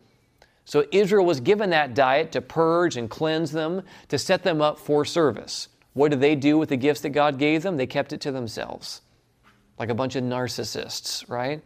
So 0.64 0.87
Israel 0.92 1.25
was 1.25 1.40
given 1.40 1.71
that 1.71 1.94
diet 1.94 2.33
to 2.33 2.40
purge 2.40 2.97
and 2.97 3.09
cleanse 3.09 3.53
them, 3.53 3.83
to 4.09 4.18
set 4.18 4.42
them 4.42 4.61
up 4.61 4.79
for 4.79 5.05
service. 5.05 5.68
What 5.94 6.11
did 6.11 6.21
they 6.21 6.35
do 6.35 6.59
with 6.59 6.68
the 6.68 6.77
gifts 6.77 7.01
that 7.03 7.11
God 7.11 7.38
gave 7.38 7.62
them? 7.62 7.77
They 7.77 7.87
kept 7.87 8.12
it 8.12 8.21
to 8.23 8.33
themselves, 8.33 9.01
like 9.79 9.88
a 9.88 9.94
bunch 9.94 10.16
of 10.16 10.25
narcissists, 10.25 11.29
right? 11.29 11.62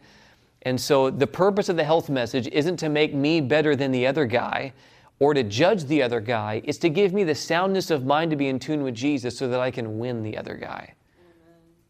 And 0.61 0.79
so 0.79 1.09
the 1.09 1.27
purpose 1.27 1.67
of 1.67 1.75
the 1.75 1.83
health 1.83 2.09
message 2.09 2.47
isn't 2.47 2.77
to 2.77 2.89
make 2.89 3.13
me 3.13 3.41
better 3.41 3.75
than 3.75 3.91
the 3.91 4.07
other 4.07 4.25
guy 4.25 4.73
or 5.19 5.33
to 5.33 5.43
judge 5.43 5.85
the 5.85 6.01
other 6.01 6.19
guy. 6.19 6.61
It's 6.65 6.77
to 6.79 6.89
give 6.89 7.13
me 7.13 7.23
the 7.23 7.35
soundness 7.35 7.91
of 7.91 8.05
mind 8.05 8.31
to 8.31 8.37
be 8.37 8.47
in 8.47 8.59
tune 8.59 8.83
with 8.83 8.95
Jesus 8.95 9.37
so 9.37 9.47
that 9.47 9.59
I 9.59 9.71
can 9.71 9.99
win 9.99 10.23
the 10.23 10.37
other 10.37 10.55
guy. 10.55 10.93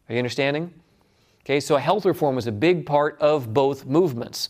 Are 0.08 0.12
you 0.12 0.18
understanding? 0.18 0.72
Okay, 1.44 1.60
so 1.60 1.76
health 1.76 2.06
reform 2.06 2.36
was 2.36 2.46
a 2.46 2.52
big 2.52 2.86
part 2.86 3.18
of 3.20 3.52
both 3.52 3.86
movements. 3.86 4.48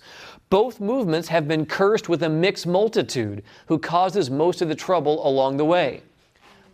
Both 0.50 0.80
movements 0.80 1.28
have 1.28 1.48
been 1.48 1.66
cursed 1.66 2.08
with 2.08 2.22
a 2.22 2.28
mixed 2.28 2.66
multitude 2.66 3.42
who 3.66 3.78
causes 3.78 4.30
most 4.30 4.62
of 4.62 4.68
the 4.68 4.74
trouble 4.74 5.26
along 5.26 5.56
the 5.56 5.64
way 5.64 6.02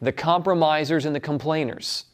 the 0.02 0.12
compromisers 0.12 1.04
and 1.04 1.14
the 1.14 1.20
complainers 1.20 2.06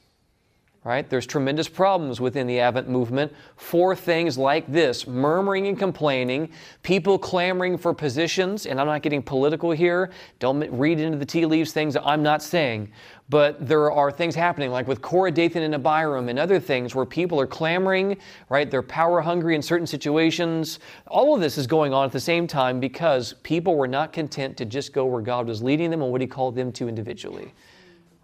right? 0.86 1.10
There's 1.10 1.26
tremendous 1.26 1.68
problems 1.68 2.20
within 2.20 2.46
the 2.46 2.60
Advent 2.60 2.88
movement 2.88 3.32
for 3.56 3.96
things 3.96 4.38
like 4.38 4.70
this 4.70 5.04
murmuring 5.08 5.66
and 5.66 5.76
complaining, 5.76 6.48
people 6.84 7.18
clamoring 7.18 7.76
for 7.76 7.92
positions, 7.92 8.66
and 8.66 8.80
I'm 8.80 8.86
not 8.86 9.02
getting 9.02 9.20
political 9.20 9.72
here. 9.72 10.12
Don't 10.38 10.60
read 10.70 11.00
into 11.00 11.18
the 11.18 11.26
tea 11.26 11.44
leaves 11.44 11.72
things 11.72 11.94
that 11.94 12.06
I'm 12.06 12.22
not 12.22 12.40
saying. 12.40 12.88
But 13.28 13.66
there 13.66 13.90
are 13.90 14.12
things 14.12 14.36
happening, 14.36 14.70
like 14.70 14.86
with 14.86 15.02
Korah, 15.02 15.32
Dathan, 15.32 15.64
and 15.64 15.74
Abiram, 15.74 16.28
and 16.28 16.38
other 16.38 16.60
things 16.60 16.94
where 16.94 17.04
people 17.04 17.40
are 17.40 17.48
clamoring, 17.48 18.18
right? 18.48 18.70
They're 18.70 18.80
power 18.80 19.20
hungry 19.20 19.56
in 19.56 19.62
certain 19.62 19.88
situations. 19.88 20.78
All 21.08 21.34
of 21.34 21.40
this 21.40 21.58
is 21.58 21.66
going 21.66 21.92
on 21.92 22.04
at 22.04 22.12
the 22.12 22.20
same 22.20 22.46
time 22.46 22.78
because 22.78 23.32
people 23.42 23.74
were 23.74 23.88
not 23.88 24.12
content 24.12 24.56
to 24.58 24.64
just 24.64 24.92
go 24.92 25.04
where 25.04 25.22
God 25.22 25.48
was 25.48 25.60
leading 25.64 25.90
them 25.90 26.02
and 26.02 26.12
what 26.12 26.20
He 26.20 26.28
called 26.28 26.54
them 26.54 26.70
to 26.74 26.88
individually 26.88 27.52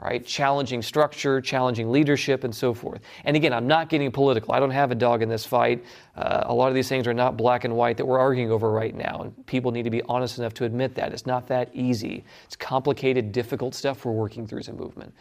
right? 0.02 0.26
Challenging 0.26 0.82
structure, 0.82 1.40
challenging 1.40 1.90
leadership, 1.90 2.44
and 2.44 2.54
so 2.54 2.74
forth. 2.74 3.00
And 3.24 3.36
again, 3.36 3.52
I'm 3.52 3.66
not 3.66 3.88
getting 3.88 4.10
political. 4.10 4.52
I 4.52 4.60
don't 4.60 4.70
have 4.70 4.90
a 4.90 4.94
dog 4.96 5.22
in 5.22 5.28
this 5.28 5.44
fight. 5.44 5.84
Uh, 6.16 6.42
a 6.46 6.54
lot 6.54 6.68
of 6.68 6.74
these 6.74 6.88
things 6.88 7.06
are 7.06 7.14
not 7.14 7.36
black 7.36 7.64
and 7.64 7.76
white 7.76 7.96
that 7.96 8.06
we're 8.06 8.18
arguing 8.18 8.50
over 8.50 8.70
right 8.70 8.94
now, 8.94 9.22
and 9.22 9.46
people 9.46 9.70
need 9.70 9.84
to 9.84 9.90
be 9.90 10.02
honest 10.02 10.38
enough 10.38 10.54
to 10.54 10.64
admit 10.64 10.94
that. 10.96 11.12
It's 11.12 11.26
not 11.26 11.46
that 11.48 11.70
easy. 11.72 12.24
It's 12.44 12.56
complicated, 12.56 13.30
difficult 13.30 13.74
stuff 13.74 14.04
we're 14.04 14.12
working 14.12 14.46
through 14.46 14.60
as 14.60 14.68
a 14.68 14.72
movement. 14.72 15.14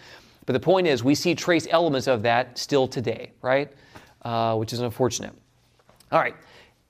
But 0.48 0.54
the 0.54 0.60
point 0.60 0.88
is, 0.88 1.04
we 1.04 1.14
see 1.14 1.36
trace 1.36 1.68
elements 1.70 2.08
of 2.08 2.24
that 2.24 2.58
still 2.58 2.88
today, 2.88 3.32
right? 3.42 3.72
Uh, 4.24 4.56
which 4.56 4.74
is 4.74 4.80
unfortunate. 4.80 5.34
All 6.12 6.20
right. 6.20 6.36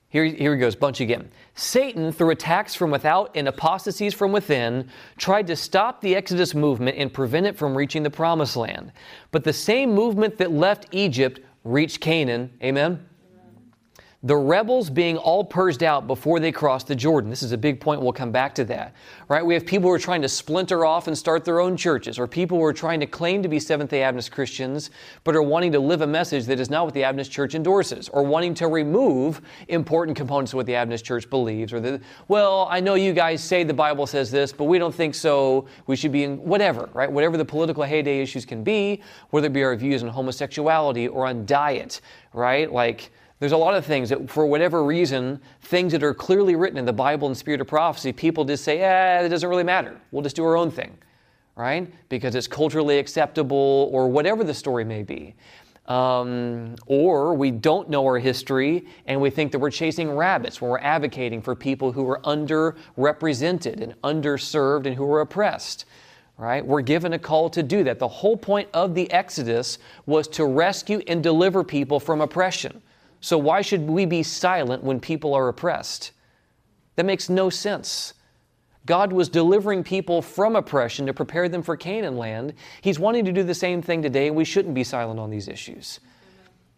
Here, 0.10 0.26
here 0.26 0.54
he 0.54 0.60
goes, 0.60 0.76
bunch 0.76 1.00
again. 1.00 1.30
Satan, 1.54 2.12
through 2.12 2.30
attacks 2.32 2.76
from 2.76 2.92
without 2.92 3.32
and 3.36 3.48
apostasies 3.48 4.14
from 4.14 4.32
within, 4.32 4.90
tried 5.18 5.48
to 5.48 5.56
stop 5.56 6.02
the 6.02 6.16
Exodus 6.16 6.56
movement 6.56 6.98
and 6.98 7.12
prevent 7.12 7.46
it 7.46 7.58
from 7.58 7.76
reaching 7.76 8.04
the 8.04 8.10
promised 8.10 8.56
land. 8.56 8.92
But 9.32 9.44
the 9.44 9.54
same 9.54 9.94
movement 9.94 10.38
that 10.38 10.52
left 10.52 10.88
Egypt 10.92 11.40
reached 11.64 12.00
Canaan. 12.00 12.52
Amen? 12.64 13.06
The 14.24 14.36
rebels 14.36 14.92
being 14.92 15.18
all 15.18 15.44
purged 15.44 15.82
out 15.82 16.06
before 16.06 16.40
they 16.40 16.52
crossed 16.52 16.86
the 16.86 16.96
Jordan. 16.96 17.32
This 17.32 17.42
is 17.42 17.54
a 17.54 17.58
big 17.58 17.80
point. 17.80 18.02
We'll 18.02 18.14
come 18.14 18.32
back 18.32 18.54
to 18.56 18.64
that. 18.66 18.94
Right? 19.28 19.44
We 19.44 19.56
have 19.56 19.66
people 19.66 19.90
who 19.90 19.96
are 19.96 20.00
trying 20.00 20.22
to 20.22 20.30
splinter 20.30 20.86
off 20.86 21.08
and 21.08 21.18
start 21.18 21.44
their 21.44 21.60
own 21.60 21.76
churches, 21.76 22.20
or 22.20 22.28
people 22.28 22.60
who 22.60 22.64
are 22.64 22.74
trying 22.74 23.00
to 23.00 23.08
claim 23.08 23.42
to 23.42 23.50
be 23.50 23.60
Seventh 23.60 23.90
day 23.90 24.04
Adventist 24.04 24.32
Christians, 24.32 24.92
but 25.24 25.36
are 25.36 25.42
wanting 25.42 25.72
to 25.72 25.80
live 25.80 26.02
a 26.02 26.08
message 26.08 26.46
that 26.46 26.60
is 26.60 26.70
not 26.70 26.86
what 26.86 26.94
the 26.94 27.04
Adventist 27.04 27.32
Church 27.32 27.56
endorses, 27.56 28.10
or 28.10 28.22
wanting 28.22 28.54
to 28.54 28.68
remove 28.68 29.42
important 29.70 30.16
components 30.16 30.54
of 30.54 30.58
what 30.58 30.68
the 30.68 30.76
Adventist 30.76 31.04
Church 31.04 31.28
believes, 31.28 31.74
or 31.74 31.80
the, 31.80 32.00
well, 32.28 32.68
I 32.70 32.80
know 32.80 32.94
you 32.94 33.14
guys 33.14 33.44
say 33.44 33.64
the 33.64 33.74
Bible 33.74 34.06
says 34.06 34.30
this, 34.30 34.54
but 34.54 34.66
we 34.66 34.78
don't 34.78 34.94
think 34.94 35.16
so. 35.16 35.66
We 35.88 35.96
should 35.96 36.12
be 36.12 36.26
in 36.26 36.38
whatever, 36.38 36.92
right? 36.94 37.12
Whatever 37.12 37.38
the 37.38 37.46
political 37.46 37.82
heyday 37.82 38.22
issues 38.22 38.46
can 38.46 38.64
be, 38.64 39.02
whether 39.32 39.48
it 39.48 39.54
be 39.54 39.64
our 39.64 39.76
views 39.76 40.04
on 40.04 40.10
homosexuality 40.10 41.08
or 41.08 41.26
on 41.26 41.48
diet, 41.48 42.02
right? 42.34 42.72
Like, 42.72 43.10
there's 43.42 43.54
a 43.54 43.58
lot 43.58 43.74
of 43.74 43.84
things 43.84 44.10
that, 44.10 44.30
for 44.30 44.46
whatever 44.46 44.84
reason, 44.84 45.42
things 45.62 45.94
that 45.94 46.04
are 46.04 46.14
clearly 46.14 46.56
written 46.56 46.78
in 46.78 46.86
the 46.86 46.94
Bible 46.94 47.28
and 47.28 47.36
Spirit 47.36 47.60
of 47.60 47.66
Prophecy, 47.66 48.14
people 48.14 48.46
just 48.46 48.64
say, 48.64 48.82
eh, 48.82 49.26
it 49.26 49.30
doesn't 49.30 49.50
really 49.50 49.64
matter. 49.64 50.00
We'll 50.12 50.22
just 50.22 50.36
do 50.36 50.46
our 50.46 50.56
own 50.56 50.70
thing, 50.70 50.96
right? 51.56 51.92
Because 52.08 52.36
it's 52.36 52.46
culturally 52.46 53.00
acceptable 53.00 53.90
or 53.92 54.08
whatever 54.08 54.44
the 54.44 54.54
story 54.54 54.84
may 54.84 55.02
be. 55.02 55.34
Um, 55.88 56.76
or 56.86 57.34
we 57.34 57.50
don't 57.50 57.90
know 57.90 58.06
our 58.06 58.20
history 58.20 58.86
and 59.08 59.20
we 59.20 59.32
think 59.32 59.52
that 59.54 59.60
we're 59.60 59.72
chasing 59.72 60.12
rabbits 60.12 60.62
when 60.62 60.70
we're 60.70 60.78
advocating 60.78 61.42
for 61.42 61.56
people 61.56 61.92
who 61.92 62.08
are 62.08 62.20
underrepresented 62.20 63.82
and 63.82 64.00
underserved 64.04 64.86
and 64.86 64.96
who 64.96 65.12
are 65.12 65.22
oppressed. 65.22 65.86
Right? 66.38 66.64
We're 66.64 66.82
given 66.82 67.14
a 67.14 67.20
call 67.20 67.50
to 67.50 67.64
do 67.64 67.84
that. 67.86 67.98
The 67.98 68.08
whole 68.08 68.38
point 68.38 68.70
of 68.72 68.94
the 68.94 69.12
Exodus 69.12 69.80
was 70.06 70.28
to 70.28 70.46
rescue 70.46 71.02
and 71.08 71.24
deliver 71.24 71.64
people 71.64 72.00
from 72.00 72.22
oppression. 72.22 72.84
So 73.22 73.38
why 73.38 73.62
should 73.62 73.88
we 73.88 74.06
be 74.06 74.24
silent 74.24 74.84
when 74.84 75.00
people 75.00 75.34
are 75.34 75.48
oppressed? 75.48 76.12
That 76.96 77.06
makes 77.06 77.30
no 77.30 77.50
sense. 77.50 78.16
God 78.86 79.14
was 79.14 79.30
delivering 79.30 79.84
people 79.84 80.24
from 80.24 80.56
oppression 80.56 81.06
to 81.06 81.14
prepare 81.14 81.48
them 81.48 81.62
for 81.62 81.78
Canaan 81.78 82.18
land. 82.18 82.54
He's 82.82 83.00
wanting 83.00 83.26
to 83.26 83.32
do 83.32 83.44
the 83.44 83.54
same 83.54 83.82
thing 83.82 84.02
today. 84.02 84.28
and 84.28 84.36
We 84.36 84.44
shouldn't 84.44 84.74
be 84.74 84.84
silent 84.84 85.20
on 85.20 85.30
these 85.30 85.48
issues. 85.48 86.00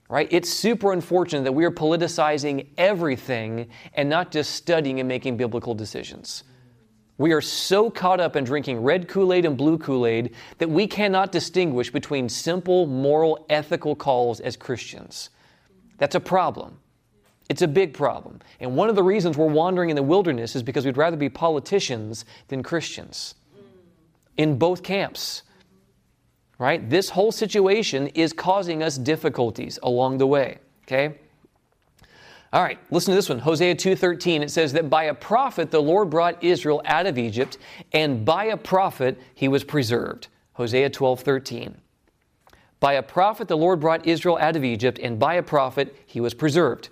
Right? 0.10 0.28
It's 0.30 0.50
super 0.50 0.92
unfortunate 0.92 1.46
that 1.46 1.54
we 1.54 1.64
are 1.64 1.72
politicizing 1.72 2.68
everything 2.78 3.70
and 3.94 4.10
not 4.10 4.32
just 4.32 4.52
studying 4.52 5.00
and 5.00 5.08
making 5.08 5.38
biblical 5.38 5.74
decisions. 5.74 6.44
We 7.18 7.32
are 7.32 7.42
so 7.42 7.90
caught 7.90 8.20
up 8.20 8.36
in 8.36 8.44
drinking 8.44 8.84
red 8.84 9.08
Kool 9.08 9.32
Aid 9.34 9.46
and 9.46 9.56
blue 9.56 9.78
Kool 9.78 10.06
Aid 10.06 10.36
that 10.58 10.70
we 10.70 10.88
cannot 10.88 11.32
distinguish 11.32 11.90
between 11.90 12.28
simple, 12.28 12.86
moral, 12.86 13.46
ethical 13.50 13.96
calls 13.96 14.42
as 14.42 14.58
Christians. 14.58 15.30
That's 16.04 16.16
a 16.16 16.20
problem. 16.20 16.80
It's 17.48 17.62
a 17.62 17.68
big 17.68 17.94
problem. 17.94 18.42
And 18.60 18.76
one 18.76 18.90
of 18.90 18.96
the 18.98 19.04
reasons 19.04 19.38
we're 19.38 19.46
wandering 19.46 19.90
in 19.90 19.96
the 19.96 20.04
wilderness 20.04 20.54
is 20.54 20.62
because 20.62 20.86
we'd 20.86 20.98
rather 20.98 21.16
be 21.16 21.30
politicians 21.30 22.26
than 22.50 22.62
Christians 22.62 23.36
in 24.36 24.58
both 24.58 24.84
camps. 24.84 25.44
Right? 26.58 26.90
This 26.90 27.12
whole 27.12 27.32
situation 27.32 28.08
is 28.08 28.34
causing 28.34 28.84
us 28.84 28.98
difficulties 28.98 29.80
along 29.82 30.18
the 30.18 30.28
way. 30.28 30.58
Okay? 30.86 31.16
All 32.52 32.62
right, 32.62 32.80
listen 32.92 33.14
to 33.14 33.16
this 33.16 33.30
one. 33.30 33.40
Hosea 33.40 33.74
2:13 33.74 34.42
it 34.42 34.52
says 34.52 34.74
that 34.74 34.90
by 34.90 35.06
a 35.06 35.14
prophet 35.14 35.72
the 35.72 35.82
Lord 35.82 36.10
brought 36.10 36.44
Israel 36.44 36.82
out 36.84 37.06
of 37.06 37.18
Egypt 37.18 37.58
and 37.94 38.26
by 38.26 38.44
a 38.44 38.58
prophet 38.58 39.18
he 39.36 39.48
was 39.48 39.64
preserved. 39.64 40.28
Hosea 40.56 40.90
12:13. 40.90 41.76
By 42.84 42.96
a 42.96 43.02
prophet, 43.02 43.48
the 43.48 43.56
Lord 43.56 43.80
brought 43.80 44.06
Israel 44.06 44.38
out 44.42 44.58
of 44.58 44.66
Egypt, 44.66 45.00
and 45.02 45.18
by 45.18 45.36
a 45.36 45.42
prophet, 45.42 45.96
he 46.06 46.20
was 46.20 46.34
preserved. 46.34 46.90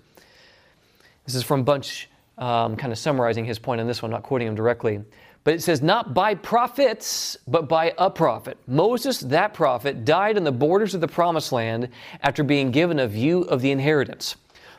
This 1.25 1.35
is 1.35 1.43
from 1.43 1.65
Bunch, 1.65 2.09
um, 2.37 2.77
kind 2.77 2.93
of 2.93 2.97
summarizing 2.97 3.43
his 3.43 3.59
point 3.59 3.81
on 3.81 3.87
this 3.87 4.01
one, 4.01 4.09
not 4.09 4.23
quoting 4.23 4.47
him 4.47 4.55
directly. 4.55 5.01
But 5.43 5.53
it 5.53 5.61
says, 5.61 5.81
not 5.81 6.13
by 6.13 6.35
prophets, 6.35 7.35
but 7.45 7.67
by 7.67 7.93
a 7.97 8.09
prophet. 8.09 8.57
Moses, 8.67 9.19
that 9.19 9.53
prophet, 9.53 10.05
died 10.05 10.37
on 10.37 10.45
the 10.45 10.51
borders 10.53 10.95
of 10.95 11.01
the 11.01 11.09
promised 11.09 11.51
land 11.51 11.89
after 12.21 12.41
being 12.41 12.71
given 12.71 12.97
a 12.97 13.05
view 13.05 13.41
of 13.41 13.61
the 13.61 13.71
inheritance. 13.71 14.37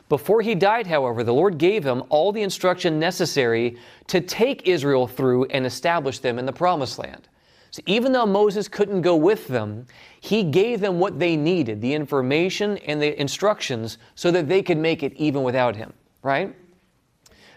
Before 0.09 0.41
he 0.41 0.55
died, 0.55 0.87
however, 0.87 1.23
the 1.23 1.31
Lord 1.31 1.59
gave 1.59 1.83
him 1.83 2.01
all 2.09 2.31
the 2.31 2.41
instruction 2.41 2.97
necessary 2.97 3.77
to 4.07 4.19
take 4.19 4.67
Israel 4.67 5.05
through 5.05 5.45
and 5.45 5.67
establish 5.67 6.17
them 6.17 6.39
in 6.39 6.47
the 6.47 6.51
promised 6.51 6.97
land. 6.97 7.27
So 7.69 7.81
even 7.87 8.11
though 8.11 8.27
Moses 8.27 8.67
couldn't 8.67 9.01
go 9.01 9.15
with 9.15 9.47
them, 9.47 9.87
he 10.23 10.41
gave 10.41 10.79
them 10.79 10.99
what 10.99 11.19
they 11.19 11.35
needed, 11.35 11.81
the 11.81 11.93
information 11.93 12.77
and 12.77 13.01
the 13.01 13.19
instructions, 13.19 13.97
so 14.15 14.31
that 14.31 14.47
they 14.47 14.63
could 14.63 14.77
make 14.77 15.03
it 15.03 15.11
even 15.17 15.43
without 15.43 15.75
him, 15.75 15.91
right? 16.21 16.55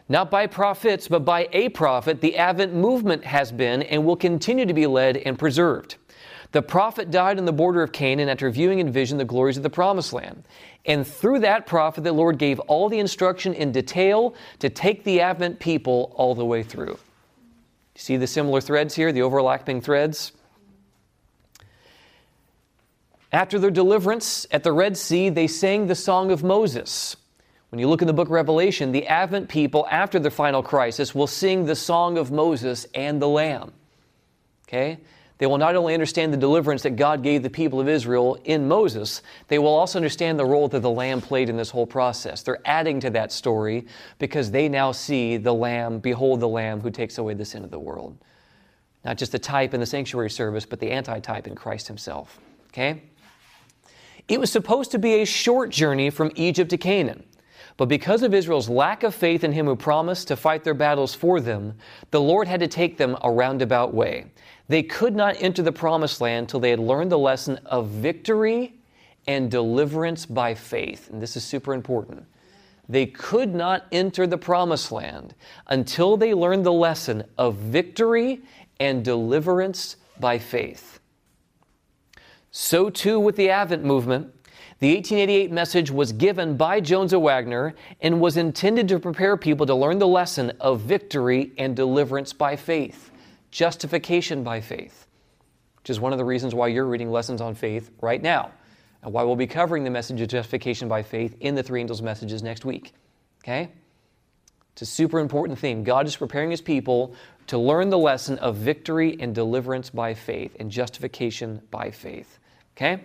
Not 0.08 0.32
by 0.32 0.48
prophets, 0.48 1.06
but 1.06 1.24
by 1.24 1.48
a 1.52 1.68
prophet, 1.68 2.20
the 2.20 2.36
Advent 2.36 2.74
movement 2.74 3.24
has 3.24 3.52
been 3.52 3.82
and 3.82 4.04
will 4.04 4.16
continue 4.16 4.66
to 4.66 4.74
be 4.74 4.88
led 4.88 5.16
and 5.18 5.38
preserved. 5.38 5.94
The 6.50 6.60
prophet 6.60 7.12
died 7.12 7.38
on 7.38 7.44
the 7.44 7.52
border 7.52 7.84
of 7.84 7.92
Canaan 7.92 8.28
after 8.28 8.50
viewing 8.50 8.80
in 8.80 8.90
vision 8.90 9.16
the 9.16 9.24
glories 9.24 9.56
of 9.56 9.62
the 9.62 9.70
promised 9.70 10.12
land. 10.12 10.42
And 10.86 11.06
through 11.06 11.38
that 11.40 11.68
prophet, 11.68 12.02
the 12.02 12.12
Lord 12.12 12.36
gave 12.36 12.58
all 12.58 12.88
the 12.88 12.98
instruction 12.98 13.54
in 13.54 13.70
detail 13.70 14.34
to 14.58 14.68
take 14.68 15.04
the 15.04 15.20
Advent 15.20 15.60
people 15.60 16.12
all 16.16 16.34
the 16.34 16.44
way 16.44 16.64
through. 16.64 16.98
You 17.94 18.00
see 18.00 18.16
the 18.16 18.26
similar 18.26 18.60
threads 18.60 18.96
here, 18.96 19.12
the 19.12 19.22
overlapping 19.22 19.82
threads? 19.82 20.32
After 23.32 23.58
their 23.58 23.70
deliverance 23.70 24.46
at 24.50 24.62
the 24.62 24.72
Red 24.72 24.96
Sea, 24.96 25.28
they 25.28 25.46
sang 25.46 25.86
the 25.86 25.94
Song 25.94 26.30
of 26.30 26.44
Moses. 26.44 27.16
When 27.70 27.80
you 27.80 27.88
look 27.88 28.00
in 28.00 28.06
the 28.06 28.12
book 28.12 28.28
of 28.28 28.32
Revelation, 28.32 28.92
the 28.92 29.06
Advent 29.06 29.48
people, 29.48 29.86
after 29.90 30.18
the 30.18 30.30
final 30.30 30.62
crisis, 30.62 31.14
will 31.14 31.26
sing 31.26 31.66
the 31.66 31.74
Song 31.74 32.16
of 32.16 32.30
Moses 32.30 32.86
and 32.94 33.20
the 33.20 33.28
Lamb. 33.28 33.72
Okay? 34.68 34.98
They 35.38 35.46
will 35.46 35.58
not 35.58 35.76
only 35.76 35.92
understand 35.92 36.32
the 36.32 36.38
deliverance 36.38 36.82
that 36.84 36.96
God 36.96 37.22
gave 37.22 37.42
the 37.42 37.50
people 37.50 37.78
of 37.80 37.88
Israel 37.88 38.38
in 38.44 38.66
Moses, 38.68 39.20
they 39.48 39.58
will 39.58 39.74
also 39.74 39.98
understand 39.98 40.38
the 40.38 40.46
role 40.46 40.68
that 40.68 40.80
the 40.80 40.90
Lamb 40.90 41.20
played 41.20 41.50
in 41.50 41.56
this 41.56 41.68
whole 41.68 41.86
process. 41.86 42.42
They're 42.42 42.60
adding 42.64 43.00
to 43.00 43.10
that 43.10 43.32
story 43.32 43.86
because 44.18 44.50
they 44.50 44.68
now 44.68 44.92
see 44.92 45.36
the 45.36 45.52
Lamb, 45.52 45.98
behold 45.98 46.40
the 46.40 46.48
Lamb 46.48 46.80
who 46.80 46.90
takes 46.90 47.18
away 47.18 47.34
the 47.34 47.44
sin 47.44 47.64
of 47.64 47.70
the 47.70 47.78
world. 47.78 48.16
Not 49.04 49.18
just 49.18 49.32
the 49.32 49.38
type 49.38 49.74
in 49.74 49.80
the 49.80 49.86
sanctuary 49.86 50.30
service, 50.30 50.64
but 50.64 50.80
the 50.80 50.90
antitype 50.90 51.46
in 51.46 51.54
Christ 51.54 51.86
Himself. 51.86 52.40
Okay? 52.68 53.02
It 54.28 54.40
was 54.40 54.50
supposed 54.50 54.90
to 54.90 54.98
be 54.98 55.14
a 55.14 55.24
short 55.24 55.70
journey 55.70 56.10
from 56.10 56.32
Egypt 56.34 56.70
to 56.70 56.76
Canaan. 56.76 57.24
But 57.76 57.88
because 57.88 58.22
of 58.22 58.32
Israel's 58.32 58.68
lack 58.68 59.02
of 59.02 59.14
faith 59.14 59.44
in 59.44 59.52
him 59.52 59.66
who 59.66 59.76
promised 59.76 60.28
to 60.28 60.36
fight 60.36 60.64
their 60.64 60.74
battles 60.74 61.14
for 61.14 61.40
them, 61.40 61.74
the 62.10 62.20
Lord 62.20 62.48
had 62.48 62.60
to 62.60 62.68
take 62.68 62.96
them 62.96 63.16
a 63.22 63.30
roundabout 63.30 63.92
way. 63.92 64.26
They 64.68 64.82
could 64.82 65.14
not 65.14 65.36
enter 65.40 65.62
the 65.62 65.72
promised 65.72 66.20
land 66.20 66.48
till 66.48 66.58
they 66.58 66.70
had 66.70 66.80
learned 66.80 67.12
the 67.12 67.18
lesson 67.18 67.58
of 67.66 67.88
victory 67.88 68.74
and 69.28 69.50
deliverance 69.50 70.24
by 70.26 70.54
faith. 70.54 71.10
And 71.10 71.20
this 71.20 71.36
is 71.36 71.44
super 71.44 71.74
important. 71.74 72.24
They 72.88 73.06
could 73.06 73.54
not 73.54 73.86
enter 73.92 74.26
the 74.26 74.38
promised 74.38 74.90
land 74.90 75.34
until 75.68 76.16
they 76.16 76.34
learned 76.34 76.64
the 76.64 76.72
lesson 76.72 77.24
of 77.36 77.56
victory 77.56 78.40
and 78.80 79.04
deliverance 79.04 79.96
by 80.18 80.38
faith. 80.38 80.95
So 82.58 82.88
too 82.88 83.20
with 83.20 83.36
the 83.36 83.50
Advent 83.50 83.84
movement. 83.84 84.32
The 84.78 84.94
1888 84.94 85.52
message 85.52 85.90
was 85.90 86.12
given 86.12 86.56
by 86.56 86.80
Jones 86.80 87.12
of 87.12 87.20
Waggoner 87.20 87.74
and 88.00 88.18
was 88.18 88.38
intended 88.38 88.88
to 88.88 88.98
prepare 88.98 89.36
people 89.36 89.66
to 89.66 89.74
learn 89.74 89.98
the 89.98 90.06
lesson 90.06 90.50
of 90.58 90.80
victory 90.80 91.52
and 91.58 91.76
deliverance 91.76 92.32
by 92.32 92.56
faith 92.56 93.10
justification 93.50 94.42
by 94.42 94.62
faith, 94.62 95.06
which 95.80 95.90
is 95.90 96.00
one 96.00 96.12
of 96.12 96.18
the 96.18 96.24
reasons 96.24 96.54
why 96.54 96.68
you're 96.68 96.86
reading 96.86 97.10
lessons 97.10 97.42
on 97.42 97.54
faith 97.54 97.90
right 98.00 98.22
now, 98.22 98.50
and 99.02 99.12
why 99.12 99.22
we'll 99.22 99.36
be 99.36 99.46
covering 99.46 99.84
the 99.84 99.90
message 99.90 100.18
of 100.22 100.28
justification 100.28 100.88
by 100.88 101.02
faith 101.02 101.36
in 101.40 101.54
the 101.54 101.62
three 101.62 101.80
angels' 101.80 102.00
messages 102.00 102.42
next 102.42 102.64
week. 102.64 102.94
Okay? 103.44 103.70
It's 104.72 104.80
a 104.80 104.86
super 104.86 105.18
important 105.18 105.58
theme. 105.58 105.84
God 105.84 106.06
is 106.06 106.16
preparing 106.16 106.50
his 106.50 106.62
people 106.62 107.14
to 107.48 107.58
learn 107.58 107.90
the 107.90 107.98
lesson 107.98 108.38
of 108.38 108.56
victory 108.56 109.18
and 109.20 109.34
deliverance 109.34 109.90
by 109.90 110.14
faith 110.14 110.56
and 110.58 110.70
justification 110.70 111.60
by 111.70 111.90
faith. 111.90 112.38
Okay? 112.76 113.02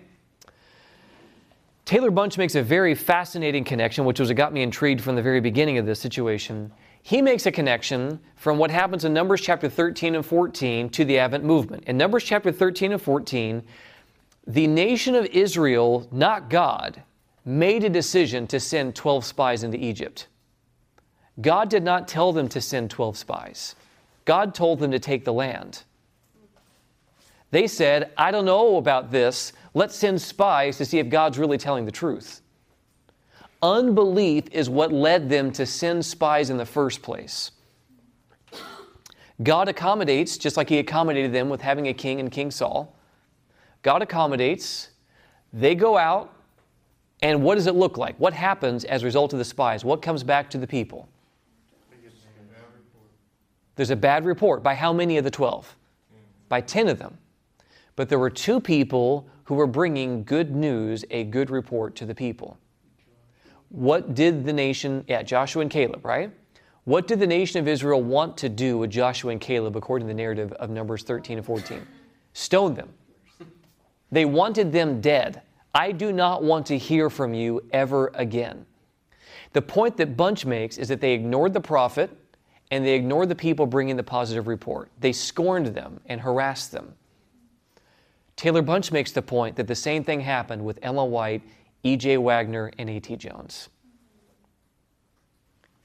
Taylor 1.85 2.11
Bunch 2.11 2.37
makes 2.37 2.55
a 2.55 2.63
very 2.63 2.95
fascinating 2.95 3.63
connection, 3.63 4.05
which 4.05 4.19
was 4.19 4.29
what 4.29 4.37
got 4.37 4.53
me 4.53 4.61
intrigued 4.61 5.01
from 5.01 5.15
the 5.15 5.21
very 5.21 5.41
beginning 5.41 5.77
of 5.77 5.85
this 5.85 5.99
situation 5.99 6.71
he 7.03 7.21
makes 7.21 7.45
a 7.45 7.51
connection 7.51 8.19
from 8.35 8.57
what 8.57 8.69
happens 8.69 9.05
in 9.05 9.13
Numbers 9.13 9.41
chapter 9.41 9.69
13 9.69 10.15
and 10.15 10.25
14 10.25 10.89
to 10.89 11.05
the 11.05 11.17
Advent 11.17 11.43
movement. 11.43 11.85
In 11.85 11.97
Numbers 11.97 12.23
chapter 12.23 12.51
13 12.51 12.91
and 12.91 13.01
14, 13.01 13.63
the 14.45 14.67
nation 14.67 15.15
of 15.15 15.25
Israel, 15.27 16.07
not 16.11 16.49
God, 16.49 17.01
made 17.43 17.83
a 17.83 17.89
decision 17.89 18.45
to 18.47 18.59
send 18.59 18.95
12 18.95 19.25
spies 19.25 19.63
into 19.63 19.77
Egypt. 19.77 20.27
God 21.39 21.69
did 21.69 21.83
not 21.83 22.07
tell 22.07 22.31
them 22.31 22.47
to 22.49 22.61
send 22.61 22.91
12 22.91 23.17
spies. 23.17 23.75
God 24.25 24.53
told 24.53 24.79
them 24.79 24.91
to 24.91 24.99
take 24.99 25.25
the 25.25 25.33
land. 25.33 25.83
They 27.51 27.67
said, 27.67 28.11
I 28.17 28.31
don't 28.31 28.45
know 28.45 28.77
about 28.77 29.11
this. 29.11 29.53
Let's 29.73 29.95
send 29.95 30.21
spies 30.21 30.77
to 30.77 30.85
see 30.85 30.99
if 30.99 31.09
God's 31.09 31.37
really 31.37 31.57
telling 31.57 31.85
the 31.85 31.91
truth. 31.91 32.41
Unbelief 33.61 34.45
is 34.51 34.69
what 34.69 34.91
led 34.91 35.29
them 35.29 35.51
to 35.51 35.65
send 35.65 36.03
spies 36.03 36.49
in 36.49 36.57
the 36.57 36.65
first 36.65 37.01
place. 37.01 37.51
God 39.43 39.69
accommodates, 39.69 40.37
just 40.37 40.57
like 40.57 40.69
He 40.69 40.79
accommodated 40.79 41.33
them 41.33 41.49
with 41.49 41.61
having 41.61 41.87
a 41.87 41.93
king 41.93 42.19
and 42.19 42.31
King 42.31 42.51
Saul. 42.51 42.95
God 43.81 44.01
accommodates. 44.01 44.89
They 45.53 45.75
go 45.75 45.97
out, 45.97 46.33
and 47.21 47.43
what 47.43 47.55
does 47.55 47.67
it 47.67 47.75
look 47.75 47.97
like? 47.97 48.15
What 48.17 48.33
happens 48.33 48.83
as 48.85 49.03
a 49.03 49.05
result 49.05 49.33
of 49.33 49.39
the 49.39 49.45
spies? 49.45 49.83
What 49.83 50.01
comes 50.01 50.23
back 50.23 50.49
to 50.51 50.57
the 50.57 50.67
people? 50.67 51.07
There's 53.75 53.89
a 53.89 53.95
bad 53.95 54.25
report. 54.25 54.63
By 54.63 54.75
how 54.75 54.93
many 54.93 55.17
of 55.17 55.23
the 55.23 55.31
12? 55.31 55.75
By 56.49 56.61
10 56.61 56.87
of 56.87 56.99
them. 56.99 57.17
But 58.01 58.09
there 58.09 58.17
were 58.17 58.31
two 58.31 58.59
people 58.59 59.27
who 59.43 59.53
were 59.53 59.67
bringing 59.67 60.23
good 60.23 60.55
news, 60.55 61.05
a 61.11 61.23
good 61.23 61.51
report 61.51 61.95
to 61.97 62.05
the 62.07 62.15
people. 62.15 62.57
What 63.69 64.15
did 64.15 64.43
the 64.43 64.53
nation, 64.53 65.05
yeah, 65.07 65.21
Joshua 65.21 65.61
and 65.61 65.69
Caleb, 65.69 66.03
right? 66.03 66.31
What 66.85 67.05
did 67.05 67.19
the 67.19 67.27
nation 67.27 67.59
of 67.59 67.67
Israel 67.67 68.01
want 68.01 68.37
to 68.37 68.49
do 68.49 68.79
with 68.79 68.89
Joshua 68.89 69.33
and 69.33 69.39
Caleb 69.39 69.75
according 69.75 70.07
to 70.07 70.13
the 70.15 70.17
narrative 70.17 70.51
of 70.53 70.71
Numbers 70.71 71.03
13 71.03 71.37
and 71.37 71.45
14? 71.45 71.85
Stone 72.33 72.73
them. 72.73 72.89
They 74.11 74.25
wanted 74.25 74.71
them 74.71 74.99
dead. 74.99 75.43
I 75.75 75.91
do 75.91 76.11
not 76.11 76.41
want 76.41 76.65
to 76.65 76.79
hear 76.79 77.07
from 77.07 77.35
you 77.35 77.61
ever 77.71 78.09
again. 78.15 78.65
The 79.53 79.61
point 79.61 79.95
that 79.97 80.17
Bunch 80.17 80.43
makes 80.43 80.79
is 80.79 80.87
that 80.87 81.01
they 81.01 81.13
ignored 81.13 81.53
the 81.53 81.61
prophet 81.61 82.09
and 82.71 82.83
they 82.83 82.95
ignored 82.95 83.29
the 83.29 83.35
people 83.35 83.67
bringing 83.67 83.95
the 83.95 84.01
positive 84.01 84.47
report. 84.47 84.89
They 84.99 85.11
scorned 85.11 85.67
them 85.67 85.99
and 86.07 86.19
harassed 86.19 86.71
them. 86.71 86.95
Taylor 88.41 88.63
Bunch 88.63 88.91
makes 88.91 89.11
the 89.11 89.21
point 89.21 89.55
that 89.57 89.67
the 89.67 89.75
same 89.75 90.03
thing 90.03 90.19
happened 90.19 90.65
with 90.65 90.79
Ellen 90.81 91.11
White, 91.11 91.43
E.J. 91.83 92.17
Waggoner, 92.17 92.71
and 92.79 92.89
A.T. 92.89 93.15
Jones. 93.17 93.69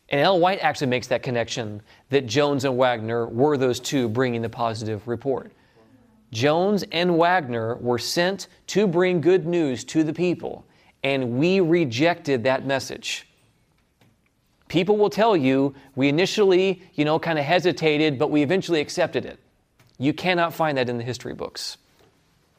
And 0.08 0.22
Ellen 0.22 0.40
White 0.40 0.60
actually 0.60 0.86
makes 0.86 1.06
that 1.08 1.22
connection 1.22 1.82
that 2.08 2.24
Jones 2.24 2.64
and 2.64 2.78
Waggoner 2.78 3.26
were 3.26 3.58
those 3.58 3.78
two 3.78 4.08
bringing 4.08 4.40
the 4.40 4.48
positive 4.48 5.06
report. 5.06 5.52
Jones 6.32 6.82
and 6.92 7.18
Waggoner 7.18 7.76
were 7.76 7.98
sent 7.98 8.46
to 8.68 8.86
bring 8.86 9.20
good 9.20 9.44
news 9.44 9.84
to 9.84 10.02
the 10.02 10.14
people, 10.14 10.64
and 11.04 11.32
we 11.32 11.60
rejected 11.60 12.42
that 12.44 12.64
message. 12.64 13.28
People 14.68 14.96
will 14.96 15.10
tell 15.10 15.36
you, 15.36 15.74
we 15.94 16.08
initially, 16.08 16.80
you 16.94 17.04
know, 17.04 17.18
kind 17.18 17.38
of 17.38 17.44
hesitated, 17.44 18.18
but 18.18 18.30
we 18.30 18.40
eventually 18.40 18.80
accepted 18.80 19.26
it. 19.26 19.38
You 19.98 20.14
cannot 20.14 20.54
find 20.54 20.78
that 20.78 20.88
in 20.88 20.96
the 20.96 21.04
history 21.04 21.34
books. 21.34 21.76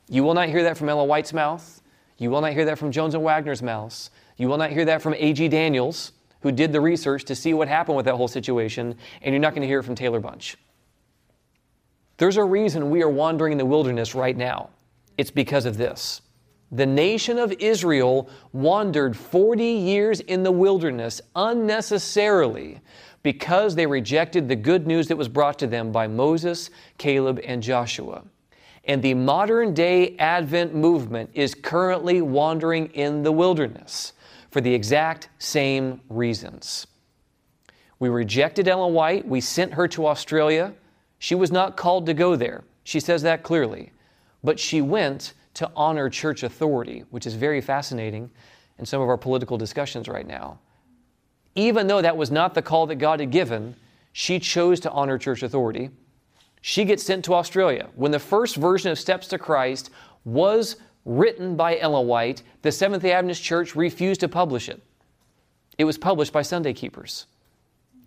You 0.09 0.23
will 0.23 0.33
not 0.33 0.49
hear 0.49 0.63
that 0.63 0.77
from 0.77 0.89
Ellen 0.89 1.07
White's 1.07 1.33
mouth. 1.33 1.81
You 2.17 2.29
will 2.29 2.41
not 2.41 2.53
hear 2.53 2.65
that 2.65 2.79
from 2.79 2.91
Jones 2.91 3.13
and 3.13 3.23
Waggoner's 3.23 3.61
mouths. 3.61 4.09
You 4.37 4.47
will 4.47 4.57
not 4.57 4.71
hear 4.71 4.85
that 4.85 5.01
from 5.01 5.13
A.G. 5.13 5.49
Daniells 5.49 6.11
who 6.41 6.51
did 6.51 6.71
the 6.71 6.81
research 6.81 7.23
to 7.25 7.35
see 7.35 7.53
what 7.53 7.67
happened 7.67 7.97
with 7.97 8.05
that 8.05 8.15
whole 8.15 8.27
situation, 8.27 8.95
and 9.21 9.33
you're 9.33 9.41
not 9.41 9.53
going 9.53 9.61
to 9.61 9.67
hear 9.67 9.79
it 9.79 9.83
from 9.83 9.95
Taylor 9.95 10.19
Bunch. 10.19 10.57
There's 12.17 12.37
a 12.37 12.43
reason 12.43 12.89
we 12.89 13.03
are 13.03 13.09
wandering 13.09 13.51
in 13.51 13.57
the 13.57 13.65
wilderness 13.65 14.15
right 14.15 14.35
now. 14.35 14.69
It's 15.17 15.31
because 15.31 15.65
of 15.65 15.77
this. 15.77 16.21
The 16.71 16.85
nation 16.85 17.37
of 17.37 17.51
Israel 17.53 18.29
wandered 18.51 19.15
40 19.15 19.63
years 19.63 20.19
in 20.19 20.43
the 20.43 20.51
wilderness 20.51 21.21
unnecessarily 21.35 22.81
because 23.23 23.75
they 23.75 23.85
rejected 23.85 24.47
the 24.47 24.55
good 24.55 24.85
news 24.85 25.07
that 25.07 25.15
was 25.15 25.27
brought 25.27 25.57
to 25.59 25.67
them 25.67 25.91
by 25.91 26.07
Moses, 26.07 26.69
Caleb, 26.97 27.39
and 27.43 27.63
Joshua. 27.63 28.23
And 28.87 29.03
the 29.03 29.13
modern 29.13 29.73
day 29.73 30.15
Advent 30.17 30.73
movement 30.73 31.29
is 31.33 31.53
currently 31.53 32.21
wandering 32.21 32.87
in 32.87 33.21
the 33.21 33.31
wilderness 33.31 34.13
for 34.49 34.61
the 34.61 34.73
exact 34.73 35.27
same 35.39 35.99
reasons. 36.09 36.87
We 37.99 38.09
rejected 38.09 38.67
Ellen 38.67 38.93
White. 38.93 39.27
We 39.27 39.41
sent 39.41 39.73
her 39.73 39.87
to 39.89 40.07
Australia. 40.07 40.73
She 41.19 41.35
was 41.35 41.51
not 41.51 41.75
called 41.75 42.05
to 42.05 42.13
go 42.13 42.35
there. 42.35 42.63
She 42.83 43.01
says 43.01 43.21
that 43.23 43.43
clearly. 43.43 43.91
But 44.43 44.59
she 44.59 44.81
went 44.81 45.33
to 45.55 45.69
honor 45.75 46.09
church 46.09 46.43
authority, 46.43 47.03
which 47.09 47.25
is 47.27 47.33
very 47.33 47.59
fascinating 47.59 48.29
in 48.79 48.85
some 48.85 49.01
of 49.01 49.09
our 49.09 49.17
political 49.17 49.57
discussions 49.57 50.07
right 50.07 50.27
now. 50.27 50.59
Even 51.55 51.87
though 51.87 52.01
that 52.01 52.15
was 52.15 52.31
not 52.31 52.53
the 52.53 52.61
call 52.61 52.85
that 52.85 52.95
God 52.95 53.19
had 53.19 53.31
given, 53.31 53.75
she 54.13 54.39
chose 54.39 54.79
to 54.81 54.91
honor 54.91 55.17
church 55.17 55.43
authority. 55.43 55.89
She 56.61 56.85
gets 56.85 57.03
sent 57.03 57.25
to 57.25 57.33
Australia. 57.33 57.89
When 57.95 58.11
the 58.11 58.19
first 58.19 58.55
version 58.55 58.91
of 58.91 58.99
Steps 58.99 59.27
to 59.27 59.37
Christ 59.37 59.89
was 60.25 60.77
written 61.05 61.55
by 61.55 61.79
Ellen 61.79 62.07
White, 62.07 62.43
the 62.61 62.71
Seventh 62.71 63.03
day 63.03 63.13
Adventist 63.13 63.41
Church 63.41 63.75
refused 63.75 64.19
to 64.19 64.27
publish 64.27 64.67
it. 64.67 64.81
It 65.77 65.85
was 65.85 65.97
published 65.97 66.33
by 66.33 66.41
Sunday 66.41 66.73
Keepers. 66.73 67.27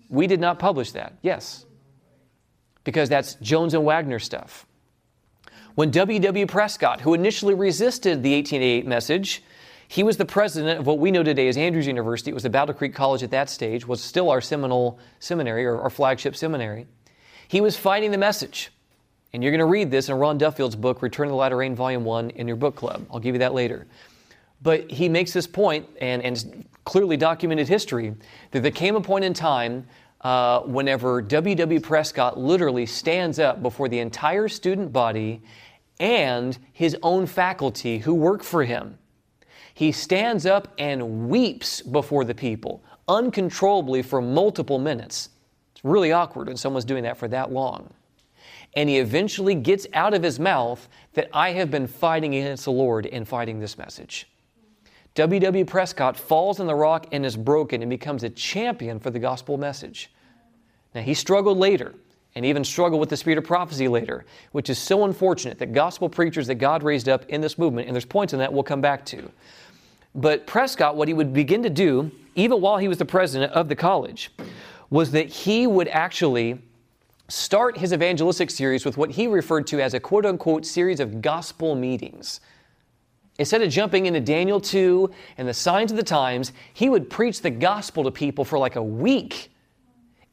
We 0.08 0.26
did 0.26 0.40
not 0.40 0.58
publish 0.58 0.90
that, 0.92 1.14
yes, 1.22 1.64
because 2.84 3.08
that's 3.08 3.34
Jones 3.36 3.74
and 3.74 3.84
Waggoner 3.84 4.18
stuff. 4.18 4.66
When 5.76 5.90
W. 5.92 6.18
W. 6.18 6.46
Prescott, 6.46 7.00
who 7.00 7.14
initially 7.14 7.54
resisted 7.54 8.22
the 8.22 8.34
1888 8.34 8.86
message, 8.86 9.42
he 9.88 10.02
was 10.02 10.16
the 10.16 10.24
president 10.24 10.80
of 10.80 10.86
what 10.86 10.98
we 10.98 11.10
know 11.10 11.22
today 11.22 11.48
as 11.48 11.56
Andrews 11.56 11.86
University. 11.86 12.30
It 12.30 12.34
was 12.34 12.42
the 12.42 12.50
Battle 12.50 12.74
Creek 12.74 12.94
College 12.94 13.22
at 13.22 13.30
that 13.30 13.48
stage, 13.48 13.86
was 13.86 14.02
still 14.02 14.30
our 14.30 14.40
seminal 14.40 14.98
seminary 15.20 15.64
or 15.64 15.80
our 15.80 15.90
flagship 15.90 16.36
seminary. 16.36 16.86
He 17.50 17.60
was 17.60 17.76
fighting 17.76 18.12
the 18.12 18.16
message. 18.16 18.70
And 19.32 19.42
you're 19.42 19.50
going 19.50 19.58
to 19.58 19.64
read 19.64 19.90
this 19.90 20.08
in 20.08 20.14
Ron 20.14 20.38
Duffield's 20.38 20.76
book, 20.76 21.02
Return 21.02 21.26
of 21.26 21.30
the 21.32 21.36
Latter 21.36 21.56
Rain, 21.56 21.74
Volume 21.74 22.04
1, 22.04 22.30
in 22.30 22.46
your 22.46 22.56
book 22.56 22.76
club. 22.76 23.04
I'll 23.10 23.18
give 23.18 23.34
you 23.34 23.40
that 23.40 23.54
later. 23.54 23.88
But 24.62 24.88
he 24.88 25.08
makes 25.08 25.32
this 25.32 25.48
point, 25.48 25.84
and, 26.00 26.22
and 26.22 26.64
clearly 26.84 27.16
documented 27.16 27.66
history, 27.66 28.14
that 28.52 28.62
there 28.62 28.70
came 28.70 28.94
a 28.94 29.00
point 29.00 29.24
in 29.24 29.34
time 29.34 29.84
uh, 30.20 30.60
whenever 30.60 31.20
W.W. 31.20 31.80
Prescott 31.80 32.38
literally 32.38 32.86
stands 32.86 33.40
up 33.40 33.64
before 33.64 33.88
the 33.88 33.98
entire 33.98 34.46
student 34.46 34.92
body 34.92 35.42
and 35.98 36.56
his 36.72 36.96
own 37.02 37.26
faculty 37.26 37.98
who 37.98 38.14
work 38.14 38.44
for 38.44 38.62
him. 38.62 38.96
He 39.74 39.90
stands 39.90 40.46
up 40.46 40.72
and 40.78 41.28
weeps 41.28 41.82
before 41.82 42.24
the 42.24 42.34
people 42.34 42.84
uncontrollably 43.08 44.02
for 44.02 44.22
multiple 44.22 44.78
minutes. 44.78 45.30
It's 45.80 45.84
really 45.84 46.12
awkward 46.12 46.48
when 46.48 46.56
someone's 46.56 46.84
doing 46.84 47.04
that 47.04 47.16
for 47.16 47.28
that 47.28 47.52
long 47.52 47.92
and 48.74 48.88
he 48.88 48.98
eventually 48.98 49.54
gets 49.54 49.86
out 49.94 50.14
of 50.14 50.22
his 50.22 50.38
mouth 50.38 50.88
that 51.14 51.28
I 51.32 51.50
have 51.52 51.70
been 51.70 51.86
fighting 51.86 52.34
against 52.34 52.64
the 52.64 52.72
Lord 52.72 53.06
in 53.06 53.24
fighting 53.24 53.60
this 53.60 53.76
message. 53.76 54.28
W.W. 55.14 55.64
Prescott 55.64 56.16
falls 56.16 56.60
on 56.60 56.66
the 56.66 56.74
rock 56.74 57.08
and 57.10 57.26
is 57.26 57.36
broken 57.36 57.82
and 57.82 57.90
becomes 57.90 58.22
a 58.22 58.30
champion 58.30 59.00
for 59.00 59.10
the 59.10 59.18
gospel 59.18 59.58
message. 59.58 60.10
Now, 60.94 61.02
he 61.02 61.14
struggled 61.14 61.58
later 61.58 61.94
and 62.36 62.46
even 62.46 62.62
struggled 62.62 63.00
with 63.00 63.08
the 63.08 63.16
spirit 63.16 63.38
of 63.38 63.44
prophecy 63.44 63.88
later, 63.88 64.24
which 64.52 64.70
is 64.70 64.78
so 64.78 65.04
unfortunate 65.04 65.58
that 65.58 65.72
gospel 65.72 66.08
preachers 66.08 66.46
that 66.46 66.56
God 66.56 66.84
raised 66.84 67.08
up 67.08 67.24
in 67.28 67.40
this 67.40 67.58
movement, 67.58 67.88
and 67.88 67.94
there's 67.94 68.04
points 68.04 68.32
in 68.32 68.38
that 68.38 68.52
we'll 68.52 68.62
come 68.62 68.80
back 68.80 69.04
to. 69.06 69.30
But 70.14 70.46
Prescott, 70.46 70.94
what 70.94 71.08
he 71.08 71.14
would 71.14 71.32
begin 71.32 71.64
to 71.64 71.70
do, 71.70 72.12
even 72.36 72.60
while 72.60 72.78
he 72.78 72.86
was 72.86 72.98
the 72.98 73.04
president 73.04 73.52
of 73.52 73.68
the 73.68 73.76
college, 73.76 74.30
was 74.90 75.12
that 75.12 75.28
he 75.28 75.66
would 75.66 75.88
actually 75.88 76.60
start 77.28 77.78
his 77.78 77.92
evangelistic 77.92 78.50
series 78.50 78.84
with 78.84 78.96
what 78.96 79.12
he 79.12 79.26
referred 79.26 79.66
to 79.68 79.80
as 79.80 79.94
a 79.94 80.00
quote 80.00 80.26
unquote 80.26 80.66
series 80.66 81.00
of 81.00 81.22
gospel 81.22 81.74
meetings. 81.74 82.40
Instead 83.38 83.62
of 83.62 83.70
jumping 83.70 84.06
into 84.06 84.20
Daniel 84.20 84.60
2 84.60 85.10
and 85.38 85.48
the 85.48 85.54
signs 85.54 85.90
of 85.90 85.96
the 85.96 86.02
times, 86.02 86.52
he 86.74 86.90
would 86.90 87.08
preach 87.08 87.40
the 87.40 87.50
gospel 87.50 88.04
to 88.04 88.10
people 88.10 88.44
for 88.44 88.58
like 88.58 88.76
a 88.76 88.82
week. 88.82 89.50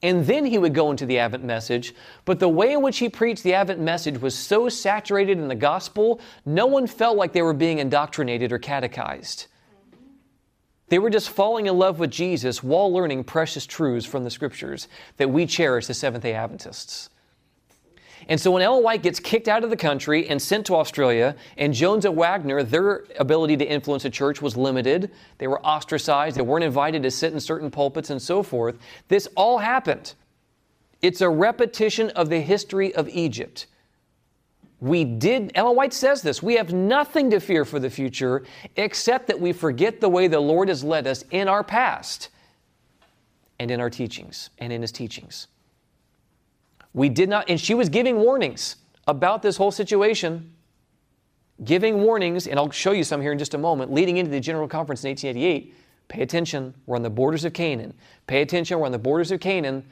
And 0.04 0.26
then 0.26 0.46
he 0.46 0.58
would 0.58 0.74
go 0.74 0.92
into 0.92 1.06
the 1.06 1.18
Advent 1.18 1.44
message. 1.44 1.96
But 2.26 2.40
the 2.40 2.50
way 2.50 2.74
in 2.74 2.82
which 2.82 2.98
he 2.98 3.10
preached 3.10 3.44
the 3.44 3.54
Advent 3.54 3.80
message 3.80 4.20
was 4.20 4.36
so 4.36 4.70
saturated 4.70 5.38
in 5.38 5.48
the 5.48 5.56
gospel, 5.56 6.20
no 6.46 6.66
one 6.66 6.86
felt 6.86 7.18
like 7.18 7.34
they 7.34 7.42
were 7.42 7.54
being 7.54 7.80
indoctrinated 7.80 8.52
or 8.52 8.60
catechized. 8.60 9.48
They 10.90 11.00
were 11.00 11.10
just 11.10 11.30
falling 11.30 11.68
in 11.68 11.78
love 11.78 12.00
with 12.00 12.12
Jesus 12.12 12.64
while 12.64 12.92
learning 12.92 13.26
precious 13.26 13.66
truths 13.66 14.06
from 14.06 14.24
the 14.24 14.30
scriptures 14.30 14.88
that 15.18 15.30
we 15.30 15.46
cherish 15.46 15.90
as 15.90 15.98
Seventh 15.98 16.24
day 16.24 16.34
Adventists. 16.34 17.10
And 18.30 18.40
so 18.40 18.52
when 18.52 18.62
Ellen 18.62 18.84
White 18.84 19.04
gets 19.04 19.20
kicked 19.20 19.48
out 19.48 19.64
of 19.64 19.70
the 19.70 19.78
country 19.78 20.28
and 20.28 20.42
sent 20.42 20.66
to 20.66 20.76
Australia, 20.76 21.36
and 21.58 21.74
Jones 21.74 22.04
and 22.04 22.16
Waggoner, 22.16 22.64
their 22.64 23.06
ability 23.20 23.56
to 23.58 23.66
influence 23.66 24.04
the 24.04 24.10
church 24.10 24.42
was 24.42 24.58
limited. 24.58 25.12
They 25.38 25.48
were 25.48 25.66
ostracized. 25.66 26.36
They 26.36 26.42
weren't 26.42 26.66
invited 26.66 27.04
to 27.04 27.12
sit 27.12 27.32
in 27.32 27.40
certain 27.40 27.72
pulpits 27.72 28.10
and 28.10 28.22
so 28.22 28.44
forth. 28.44 28.78
This 29.08 29.28
all 29.36 29.60
happened. 29.60 30.14
It's 31.02 31.22
a 31.22 31.30
repetition 31.30 32.10
of 32.12 32.30
the 32.30 32.42
history 32.42 32.94
of 32.96 33.08
Egypt. 33.10 33.68
We 34.80 35.04
did, 35.06 35.52
Ellen 35.56 35.76
White 35.76 35.94
says 35.94 36.22
this, 36.22 36.44
we 36.44 36.56
have 36.56 36.72
nothing 36.72 37.32
to 37.32 37.40
fear 37.40 37.66
for 37.66 37.80
the 37.80 37.90
future 37.90 38.44
except 38.76 39.28
that 39.28 39.40
we 39.40 39.52
forget 39.52 40.00
the 40.00 40.10
way 40.10 40.28
the 40.28 40.40
Lord 40.40 40.70
has 40.70 40.84
led 40.84 41.08
us 41.08 41.24
in 41.32 41.48
our 41.48 41.64
past 41.64 42.30
and 43.60 43.72
in 43.72 43.80
our 43.80 43.90
teachings 43.90 44.52
and 44.60 44.72
in 44.72 44.82
his 44.82 44.92
teachings. 44.92 45.48
We 46.94 47.10
did 47.10 47.28
not, 47.30 47.50
and 47.50 47.60
she 47.60 47.74
was 47.74 47.90
giving 47.90 48.18
warnings 48.18 48.76
about 49.08 49.42
this 49.42 49.58
whole 49.58 49.72
situation, 49.72 50.54
giving 51.64 52.02
warnings, 52.02 52.48
and 52.48 52.60
I'll 52.60 52.70
show 52.70 52.92
you 52.92 53.04
some 53.04 53.22
here 53.22 53.32
in 53.32 53.40
just 53.40 53.56
a 53.56 53.58
moment, 53.58 53.92
leading 53.92 54.18
into 54.18 54.30
the 54.30 54.40
General 54.40 54.68
Conference 54.68 55.04
in 55.04 55.10
1888. 55.10 55.76
Pay 56.08 56.22
attention, 56.22 56.74
we're 56.86 56.96
on 56.96 57.02
the 57.02 57.10
borders 57.10 57.46
of 57.46 57.54
Canaan. 57.54 57.94
Pay 58.28 58.42
attention, 58.42 58.80
we're 58.80 58.86
on 58.86 58.92
the 58.92 59.00
borders 59.00 59.32
of 59.32 59.40
Canaan. 59.40 59.84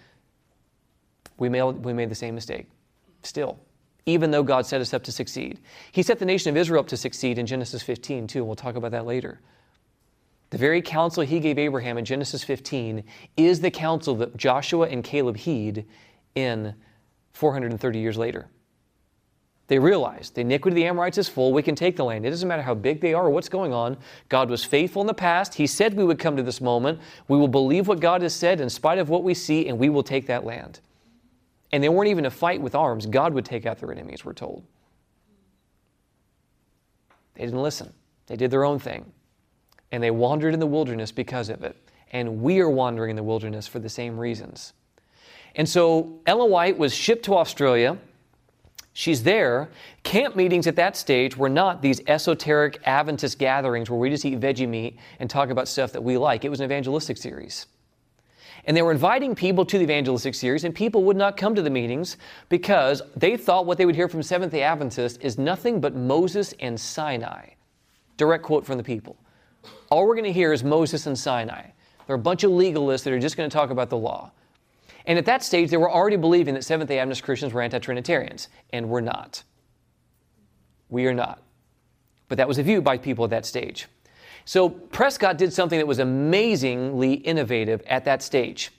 We 1.38 1.50
made, 1.50 1.64
we 1.64 1.92
made 1.92 2.10
the 2.10 2.16
same 2.16 2.36
mistake. 2.36 2.68
Still, 3.24 3.60
even 4.06 4.32
though 4.32 4.44
God 4.44 4.66
set 4.66 4.82
us 4.82 4.94
up 4.94 5.04
to 5.04 5.12
succeed. 5.12 5.60
He 5.92 6.04
set 6.04 6.20
the 6.20 6.26
nation 6.26 6.50
of 6.50 6.58
Israel 6.58 6.80
up 6.80 6.88
to 6.90 6.98
succeed 6.98 7.38
in 7.38 7.46
Genesis 7.46 7.82
15, 7.82 8.28
too. 8.28 8.44
We'll 8.44 8.56
talk 8.56 8.76
about 8.76 8.92
that 8.92 9.06
later. 9.06 9.40
The 10.52 10.58
very 10.58 10.82
counsel 10.82 11.24
he 11.24 11.40
gave 11.40 11.58
Abraham 11.58 11.98
in 11.98 12.06
Genesis 12.06 12.44
15 12.44 13.04
is 13.36 13.60
the 13.60 13.72
counsel 13.72 14.16
that 14.16 14.38
Joshua 14.38 14.88
and 14.88 15.04
Caleb 15.04 15.38
heed 15.38 15.86
in 16.36 16.76
430 17.34 18.00
years 18.00 18.18
later. 18.18 18.48
They 19.68 19.80
realized 19.80 20.36
the 20.36 20.42
iniquity 20.42 20.74
of 20.74 20.76
the 20.76 20.86
Amorites 20.86 21.18
is 21.18 21.28
full. 21.28 21.52
We 21.52 21.64
can 21.64 21.74
take 21.74 21.96
the 21.96 22.06
land. 22.06 22.24
It 22.26 22.30
doesn't 22.30 22.48
matter 22.48 22.62
how 22.62 22.76
big 22.76 23.02
they 23.02 23.16
are 23.16 23.26
or 23.26 23.32
what's 23.32 23.50
going 23.50 23.74
on. 23.74 23.98
God 24.30 24.50
was 24.50 24.64
faithful 24.64 25.02
in 25.02 25.08
the 25.08 25.14
past. 25.16 25.56
He 25.56 25.66
said 25.66 25.96
we 25.96 26.04
would 26.04 26.20
come 26.20 26.38
to 26.38 26.44
this 26.44 26.62
moment. 26.62 27.00
We 27.28 27.38
will 27.40 27.48
believe 27.48 27.88
what 27.88 28.00
God 28.00 28.22
has 28.22 28.36
said 28.36 28.62
in 28.62 28.70
spite 28.70 29.00
of 29.00 29.10
what 29.10 29.24
we 29.24 29.34
see, 29.34 29.68
and 29.68 29.80
we 29.80 29.90
will 29.90 30.04
take 30.04 30.28
that 30.28 30.46
land. 30.46 30.82
And 31.76 31.84
they 31.84 31.90
weren't 31.90 32.08
even 32.08 32.26
a 32.26 32.32
fight 32.32 32.62
with 32.62 32.74
arms. 32.74 33.06
God 33.06 33.34
would 33.34 33.44
take 33.44 33.66
out 33.66 33.80
their 33.80 33.92
enemies, 33.92 34.24
we're 34.24 34.32
told. 34.32 34.64
They 37.34 37.44
didn't 37.44 37.62
listen, 37.62 37.92
they 38.28 38.38
did 38.38 38.50
their 38.50 38.64
own 38.64 38.80
thing. 38.80 39.12
And 39.92 40.02
they 40.02 40.10
wandered 40.10 40.54
in 40.54 40.62
the 40.62 40.66
wilderness 40.66 41.12
because 41.12 41.50
of 41.50 41.66
it. 41.66 41.76
And 42.14 42.42
we 42.42 42.62
are 42.62 42.70
wandering 42.70 43.10
in 43.10 43.18
the 43.18 43.24
wilderness 43.24 43.68
for 43.68 43.80
the 43.80 43.90
same 43.90 44.18
reasons. 44.18 44.72
And 45.56 45.68
so 45.68 46.18
Ellen 46.26 46.50
White 46.50 46.78
was 46.78 46.96
shipped 46.96 47.26
to 47.26 47.36
Australia. 47.36 47.98
She's 48.94 49.24
there. 49.24 49.68
Camp 50.04 50.38
meetings 50.38 50.68
at 50.68 50.78
that 50.78 50.96
stage 50.96 51.36
were 51.36 51.50
not 51.50 51.82
these 51.82 52.00
esoteric 52.08 52.80
Adventist 52.86 53.38
gatherings 53.38 53.90
where 53.90 54.00
we 54.00 54.10
just 54.10 54.24
eat 54.24 54.40
veggie 54.40 54.70
meat 54.70 54.98
and 55.20 55.30
talk 55.30 55.50
about 55.50 55.68
stuff 55.68 55.92
that 55.92 56.02
we 56.02 56.18
like. 56.18 56.46
It 56.46 56.50
was 56.50 56.62
an 56.62 56.66
evangelistic 56.68 57.18
series. 57.18 57.66
And 58.66 58.76
they 58.76 58.82
were 58.82 58.92
inviting 58.92 59.36
people 59.36 59.64
to 59.66 59.78
the 59.78 59.84
evangelistic 59.84 60.34
series, 60.34 60.64
and 60.64 60.74
people 60.74 61.04
would 61.04 61.18
not 61.18 61.38
come 61.38 61.54
to 61.56 61.62
the 61.62 61.70
meetings 61.70 62.18
because 62.50 63.02
they 63.16 63.38
thought 63.38 63.66
what 63.66 63.78
they 63.78 63.86
would 63.86 63.96
hear 63.96 64.10
from 64.10 64.24
Seventh 64.24 64.52
day 64.52 64.64
Adventists 64.64 65.18
is 65.22 65.38
nothing 65.38 65.80
but 65.80 65.96
Moses 65.96 66.54
and 66.60 66.80
Sinai. 66.80 67.50
Direct 68.18 68.44
quote 68.44 68.66
from 68.66 68.78
the 68.78 68.84
people. 68.84 69.18
All 69.90 70.08
we're 70.08 70.16
going 70.16 70.26
to 70.26 70.34
hear 70.34 70.52
is 70.52 70.64
Moses 70.64 71.06
and 71.06 71.18
Sinai. 71.18 71.70
They're 72.08 72.16
a 72.16 72.20
bunch 72.20 72.44
of 72.44 72.52
legalists 72.52 73.04
that 73.04 73.14
are 73.14 73.20
just 73.20 73.38
going 73.38 73.50
to 73.50 73.54
talk 73.54 73.70
about 73.70 73.90
the 73.90 73.98
law. 73.98 74.32
And 75.06 75.20
at 75.20 75.26
that 75.26 75.44
stage, 75.44 75.70
they 75.70 75.78
were 75.78 75.92
already 75.92 76.18
believing 76.18 76.56
that 76.56 76.64
Seventh 76.64 76.88
day 76.88 77.00
Adventist 77.00 77.24
Christians 77.24 77.54
were 77.54 77.62
anti 77.62 77.78
Trinitarians, 77.78 78.48
and 78.74 78.90
we're 78.90 79.02
not. 79.02 79.44
We 80.90 81.06
are 81.06 81.14
not. 81.14 81.42
But 82.28 82.40
that 82.40 82.48
was 82.48 82.58
a 82.58 82.64
view 82.64 82.82
by 82.82 82.98
people 82.98 83.24
at 83.26 83.30
that 83.32 83.46
stage. 83.46 83.88
So 84.46 84.70
Prescott 84.70 85.38
did 85.38 85.52
something 85.52 85.78
that 85.78 85.88
was 85.88 86.00
amazingly 86.00 87.14
innovative 87.14 87.82
at 87.88 88.06
that 88.06 88.22
stage. 88.22 88.72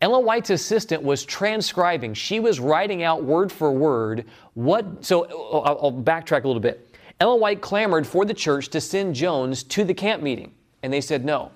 Ellen 0.00 0.24
White's 0.24 0.50
assistant 0.50 1.02
was 1.02 1.24
transcribing. 1.24 2.14
She 2.14 2.40
was 2.40 2.60
writing 2.60 3.02
out 3.02 3.24
word 3.24 3.50
for 3.50 3.72
word 3.72 4.26
what. 4.54 5.04
So 5.04 5.26
oh, 5.30 5.60
I'll, 5.60 5.78
I'll 5.82 5.92
backtrack 5.92 6.44
a 6.44 6.46
little 6.46 6.60
bit. 6.60 6.94
Ellen 7.20 7.40
White 7.40 7.60
clamored 7.60 8.06
for 8.06 8.24
the 8.24 8.34
church 8.34 8.68
to 8.68 8.80
send 8.80 9.14
Jones 9.14 9.62
to 9.64 9.84
the 9.84 9.94
camp 9.94 10.22
meeting, 10.22 10.52
and 10.82 10.92
they 10.92 11.00
said 11.00 11.24
no. 11.24 11.52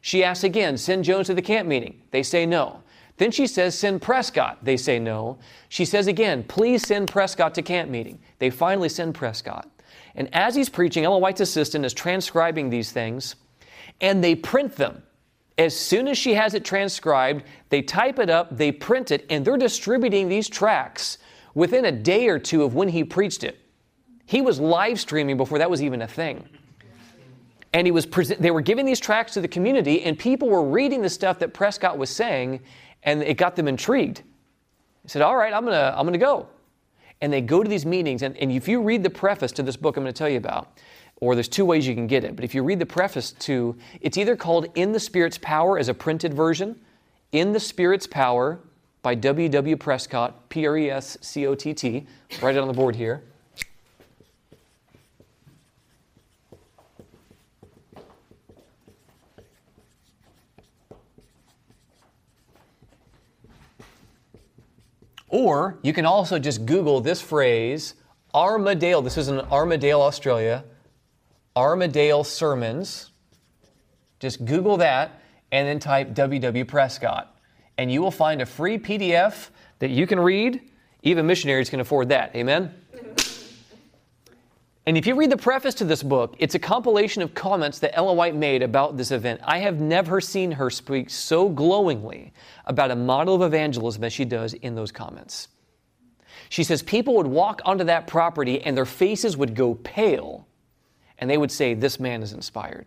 She 0.00 0.22
asked 0.22 0.44
again, 0.44 0.76
send 0.76 1.04
Jones 1.04 1.26
to 1.26 1.34
the 1.34 1.42
camp 1.42 1.66
meeting. 1.68 2.00
They 2.10 2.22
say 2.22 2.46
no. 2.46 2.82
Then 3.16 3.32
she 3.32 3.48
says, 3.48 3.76
send 3.76 4.00
Prescott. 4.00 4.58
They 4.62 4.76
say 4.76 5.00
no. 5.00 5.38
She 5.68 5.84
says 5.84 6.06
again, 6.06 6.44
please 6.44 6.86
send 6.86 7.10
Prescott 7.10 7.54
to 7.56 7.62
camp 7.62 7.90
meeting. 7.90 8.20
They 8.38 8.48
finally 8.48 8.88
send 8.88 9.14
Prescott. 9.14 9.68
And 10.18 10.28
as 10.34 10.56
he's 10.56 10.68
preaching, 10.68 11.04
Ellen 11.04 11.22
White's 11.22 11.40
assistant 11.40 11.84
is 11.84 11.94
transcribing 11.94 12.70
these 12.70 12.90
things, 12.90 13.36
and 14.00 14.22
they 14.22 14.34
print 14.34 14.74
them. 14.74 15.04
As 15.56 15.76
soon 15.76 16.08
as 16.08 16.18
she 16.18 16.34
has 16.34 16.54
it 16.54 16.64
transcribed, 16.64 17.44
they 17.68 17.82
type 17.82 18.18
it 18.18 18.28
up, 18.28 18.56
they 18.56 18.72
print 18.72 19.12
it, 19.12 19.24
and 19.30 19.44
they're 19.44 19.56
distributing 19.56 20.28
these 20.28 20.48
tracks 20.48 21.18
within 21.54 21.84
a 21.84 21.92
day 21.92 22.26
or 22.26 22.38
two 22.38 22.64
of 22.64 22.74
when 22.74 22.88
he 22.88 23.04
preached 23.04 23.44
it. 23.44 23.60
He 24.26 24.40
was 24.40 24.58
live 24.58 24.98
streaming 24.98 25.36
before 25.36 25.58
that 25.58 25.70
was 25.70 25.82
even 25.82 26.02
a 26.02 26.08
thing. 26.08 26.48
And 27.72 27.86
he 27.86 27.92
was 27.92 28.06
they 28.40 28.50
were 28.50 28.60
giving 28.60 28.86
these 28.86 28.98
tracks 28.98 29.34
to 29.34 29.40
the 29.40 29.48
community, 29.48 30.02
and 30.02 30.18
people 30.18 30.48
were 30.48 30.64
reading 30.64 31.00
the 31.00 31.10
stuff 31.10 31.38
that 31.38 31.54
Prescott 31.54 31.96
was 31.96 32.10
saying, 32.10 32.60
and 33.04 33.22
it 33.22 33.36
got 33.36 33.54
them 33.54 33.68
intrigued. 33.68 34.22
He 35.02 35.08
said, 35.08 35.22
All 35.22 35.36
right, 35.36 35.52
I'm 35.52 35.64
gonna, 35.64 35.94
I'm 35.96 36.04
gonna 36.04 36.18
go 36.18 36.48
and 37.20 37.32
they 37.32 37.40
go 37.40 37.62
to 37.62 37.68
these 37.68 37.86
meetings. 37.86 38.22
And, 38.22 38.36
and 38.36 38.52
if 38.52 38.68
you 38.68 38.80
read 38.80 39.02
the 39.02 39.10
preface 39.10 39.52
to 39.52 39.62
this 39.62 39.76
book 39.76 39.96
I'm 39.96 40.04
going 40.04 40.12
to 40.12 40.18
tell 40.18 40.28
you 40.28 40.38
about, 40.38 40.78
or 41.20 41.34
there's 41.34 41.48
two 41.48 41.64
ways 41.64 41.86
you 41.86 41.94
can 41.94 42.06
get 42.06 42.24
it, 42.24 42.36
but 42.36 42.44
if 42.44 42.54
you 42.54 42.62
read 42.62 42.78
the 42.78 42.86
preface 42.86 43.32
to, 43.32 43.76
it's 44.00 44.16
either 44.16 44.36
called 44.36 44.66
In 44.74 44.92
the 44.92 45.00
Spirit's 45.00 45.38
Power 45.38 45.78
as 45.78 45.88
a 45.88 45.94
printed 45.94 46.32
version, 46.32 46.78
In 47.32 47.52
the 47.52 47.60
Spirit's 47.60 48.06
Power 48.06 48.60
by 49.02 49.14
W. 49.14 49.48
W. 49.48 49.76
Prescott, 49.76 50.48
P 50.48 50.66
R 50.66 50.76
E 50.76 50.90
S 50.90 51.18
C 51.20 51.46
O 51.46 51.54
T 51.54 51.74
T. 51.74 52.06
Write 52.42 52.56
it 52.56 52.58
on 52.58 52.68
the 52.68 52.74
board 52.74 52.94
here. 52.94 53.22
Or 65.28 65.78
you 65.82 65.92
can 65.92 66.06
also 66.06 66.38
just 66.38 66.66
Google 66.66 67.00
this 67.00 67.20
phrase, 67.20 67.94
Armadale. 68.34 69.02
This 69.02 69.16
is 69.16 69.28
in 69.28 69.40
Armadale, 69.40 70.00
Australia. 70.00 70.64
Armadale 71.56 72.24
Sermons. 72.24 73.10
Just 74.20 74.44
Google 74.44 74.76
that 74.78 75.22
and 75.52 75.66
then 75.66 75.78
type 75.78 76.14
W.W. 76.14 76.64
Prescott. 76.64 77.36
And 77.76 77.92
you 77.92 78.02
will 78.02 78.10
find 78.10 78.42
a 78.42 78.46
free 78.46 78.78
PDF 78.78 79.50
that 79.78 79.90
you 79.90 80.06
can 80.06 80.18
read. 80.18 80.60
Even 81.02 81.26
missionaries 81.26 81.70
can 81.70 81.80
afford 81.80 82.08
that. 82.08 82.34
Amen? 82.34 82.74
And 84.88 84.96
if 84.96 85.06
you 85.06 85.16
read 85.16 85.28
the 85.28 85.36
preface 85.36 85.74
to 85.74 85.84
this 85.84 86.02
book, 86.02 86.34
it's 86.38 86.54
a 86.54 86.58
compilation 86.58 87.20
of 87.20 87.34
comments 87.34 87.78
that 87.80 87.94
Ellen 87.94 88.16
White 88.16 88.34
made 88.34 88.62
about 88.62 88.96
this 88.96 89.10
event. 89.10 89.38
I 89.44 89.58
have 89.58 89.82
never 89.82 90.18
seen 90.18 90.50
her 90.52 90.70
speak 90.70 91.10
so 91.10 91.50
glowingly 91.50 92.32
about 92.64 92.90
a 92.90 92.96
model 92.96 93.34
of 93.34 93.42
evangelism 93.42 94.02
as 94.04 94.14
she 94.14 94.24
does 94.24 94.54
in 94.54 94.74
those 94.74 94.90
comments. 94.90 95.48
She 96.48 96.64
says 96.64 96.82
people 96.82 97.16
would 97.16 97.26
walk 97.26 97.60
onto 97.66 97.84
that 97.84 98.06
property 98.06 98.62
and 98.62 98.74
their 98.74 98.86
faces 98.86 99.36
would 99.36 99.54
go 99.54 99.74
pale, 99.74 100.48
and 101.18 101.28
they 101.28 101.36
would 101.36 101.52
say, 101.52 101.74
This 101.74 102.00
man 102.00 102.22
is 102.22 102.32
inspired. 102.32 102.86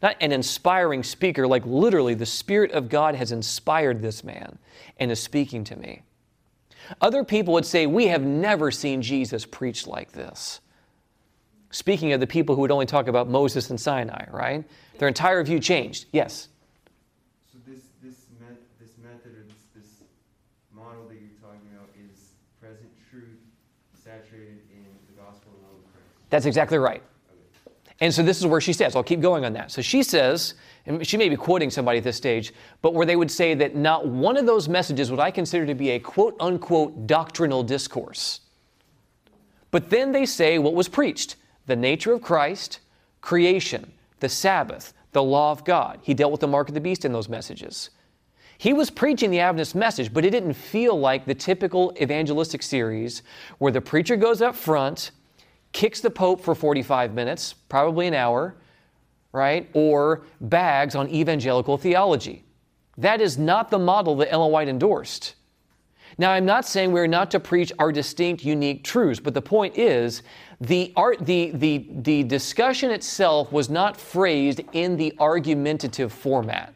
Not 0.00 0.16
an 0.22 0.32
inspiring 0.32 1.02
speaker, 1.02 1.46
like 1.46 1.66
literally, 1.66 2.14
the 2.14 2.24
Spirit 2.24 2.72
of 2.72 2.88
God 2.88 3.14
has 3.16 3.32
inspired 3.32 4.00
this 4.00 4.24
man 4.24 4.58
and 4.96 5.10
is 5.10 5.22
speaking 5.22 5.62
to 5.64 5.76
me. 5.76 6.00
Other 7.02 7.22
people 7.22 7.52
would 7.52 7.66
say, 7.66 7.84
We 7.84 8.06
have 8.06 8.22
never 8.22 8.70
seen 8.70 9.02
Jesus 9.02 9.44
preach 9.44 9.86
like 9.86 10.12
this. 10.12 10.62
Speaking 11.70 12.12
of 12.12 12.20
the 12.20 12.26
people 12.26 12.54
who 12.54 12.62
would 12.62 12.72
only 12.72 12.86
talk 12.86 13.06
about 13.06 13.28
Moses 13.28 13.70
and 13.70 13.80
Sinai, 13.80 14.24
right? 14.30 14.64
Their 14.98 15.08
entire 15.08 15.42
view 15.44 15.60
changed. 15.60 16.06
Yes? 16.12 16.48
So 17.52 17.58
this, 17.66 17.80
this, 18.02 18.26
met, 18.40 18.56
this 18.80 18.90
method 19.00 19.32
or 19.36 19.44
this, 19.44 19.62
this 19.74 20.02
model 20.74 21.06
that 21.06 21.14
you're 21.14 21.38
talking 21.40 21.68
about 21.72 21.88
is 21.96 22.32
present 22.60 22.90
truth 23.08 23.38
saturated 24.04 24.58
in 24.72 24.84
the 25.06 25.22
gospel 25.22 25.52
and 25.54 25.62
love 25.62 25.78
of 25.78 25.92
Christ. 25.92 26.06
That's 26.30 26.46
exactly 26.46 26.78
right. 26.78 27.02
And 28.00 28.12
so 28.12 28.22
this 28.22 28.38
is 28.38 28.46
where 28.46 28.60
she 28.60 28.72
says, 28.72 28.96
I'll 28.96 29.04
keep 29.04 29.20
going 29.20 29.44
on 29.44 29.52
that. 29.52 29.70
So 29.70 29.80
she 29.80 30.02
says, 30.02 30.54
and 30.86 31.06
she 31.06 31.16
may 31.16 31.28
be 31.28 31.36
quoting 31.36 31.70
somebody 31.70 31.98
at 31.98 32.04
this 32.04 32.16
stage, 32.16 32.52
but 32.82 32.94
where 32.94 33.06
they 33.06 33.14
would 33.14 33.30
say 33.30 33.54
that 33.54 33.76
not 33.76 34.08
one 34.08 34.36
of 34.36 34.46
those 34.46 34.68
messages 34.68 35.10
would 35.10 35.20
I 35.20 35.30
consider 35.30 35.66
to 35.66 35.74
be 35.74 35.90
a 35.90 36.00
quote 36.00 36.34
unquote 36.40 37.06
doctrinal 37.06 37.62
discourse. 37.62 38.40
But 39.70 39.90
then 39.90 40.10
they 40.10 40.26
say 40.26 40.58
what 40.58 40.74
was 40.74 40.88
preached 40.88 41.36
the 41.70 41.76
nature 41.76 42.12
of 42.12 42.20
Christ, 42.20 42.80
creation, 43.20 43.92
the 44.18 44.28
Sabbath, 44.28 44.92
the 45.12 45.22
law 45.22 45.52
of 45.52 45.64
God. 45.64 46.00
He 46.02 46.14
dealt 46.14 46.32
with 46.32 46.40
the 46.40 46.48
mark 46.48 46.68
of 46.68 46.74
the 46.74 46.80
beast 46.80 47.04
in 47.04 47.12
those 47.12 47.28
messages. 47.28 47.90
He 48.58 48.72
was 48.72 48.90
preaching 48.90 49.30
the 49.30 49.40
Adventist 49.40 49.74
message, 49.74 50.12
but 50.12 50.24
it 50.24 50.30
didn't 50.30 50.54
feel 50.54 50.98
like 50.98 51.24
the 51.24 51.34
typical 51.34 51.96
evangelistic 52.00 52.62
series 52.62 53.22
where 53.58 53.72
the 53.72 53.80
preacher 53.80 54.16
goes 54.16 54.42
up 54.42 54.54
front, 54.54 55.12
kicks 55.72 56.00
the 56.00 56.10
Pope 56.10 56.42
for 56.42 56.54
45 56.54 57.14
minutes, 57.14 57.54
probably 57.54 58.06
an 58.06 58.14
hour, 58.14 58.56
right? 59.32 59.70
Or 59.72 60.22
bags 60.40 60.94
on 60.94 61.08
evangelical 61.08 61.78
theology. 61.78 62.44
That 62.98 63.20
is 63.20 63.38
not 63.38 63.70
the 63.70 63.78
model 63.78 64.16
that 64.16 64.30
Ellen 64.30 64.52
White 64.52 64.68
endorsed. 64.68 65.36
Now, 66.20 66.32
I'm 66.32 66.44
not 66.44 66.66
saying 66.66 66.92
we're 66.92 67.06
not 67.06 67.30
to 67.30 67.40
preach 67.40 67.72
our 67.78 67.90
distinct, 67.90 68.44
unique 68.44 68.84
truths, 68.84 69.18
but 69.18 69.32
the 69.32 69.40
point 69.40 69.78
is 69.78 70.22
the, 70.60 70.92
art, 70.94 71.24
the, 71.24 71.50
the, 71.52 71.86
the 71.88 72.24
discussion 72.24 72.90
itself 72.90 73.50
was 73.50 73.70
not 73.70 73.96
phrased 73.96 74.60
in 74.74 74.98
the 74.98 75.14
argumentative 75.18 76.12
format. 76.12 76.74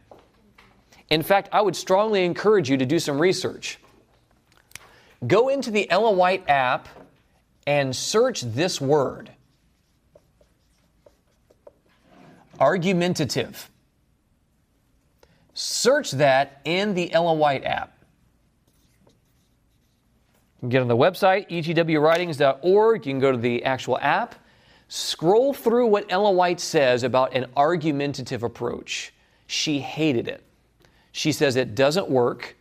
In 1.11 1.23
fact, 1.23 1.51
I 1.53 1.61
would 1.61 1.77
strongly 1.77 2.25
encourage 2.25 2.71
you 2.71 2.79
to 2.79 2.87
do 2.87 2.99
some 2.99 3.19
research. 3.19 3.79
Go 5.27 5.51
into 5.51 5.71
the 5.71 5.91
Ellen 5.91 6.17
White 6.17 6.49
app 6.49 6.89
and 7.67 7.95
search 7.95 8.41
this 8.41 8.81
word 8.81 9.31
Argumentative. 12.59 13.69
Search 15.53 16.13
that 16.13 16.63
in 16.65 16.95
the 16.95 17.13
Ellen 17.13 17.39
White 17.39 17.65
app. 17.65 17.94
Can 20.65 20.71
get 20.71 20.81
on 20.81 20.89
the 20.89 20.97
website, 20.97 21.51
egwwritings.org. 21.51 23.05
You 23.05 23.13
can 23.13 23.21
go 23.21 23.31
to 23.31 23.37
the 23.37 23.63
actual 23.65 23.99
app. 23.99 24.35
Scroll 24.89 25.53
through 25.53 25.89
what 25.89 26.07
Ellen 26.09 26.37
White 26.37 26.59
says 26.59 27.03
about 27.03 27.35
an 27.35 27.45
argumentative 27.55 28.43
approach. 28.43 29.13
She 29.47 29.79
hated 29.79 30.27
it. 30.27 30.43
She 31.13 31.33
says 31.33 31.57
it 31.57 31.75
doesn't 31.75 32.09
work 32.09 32.57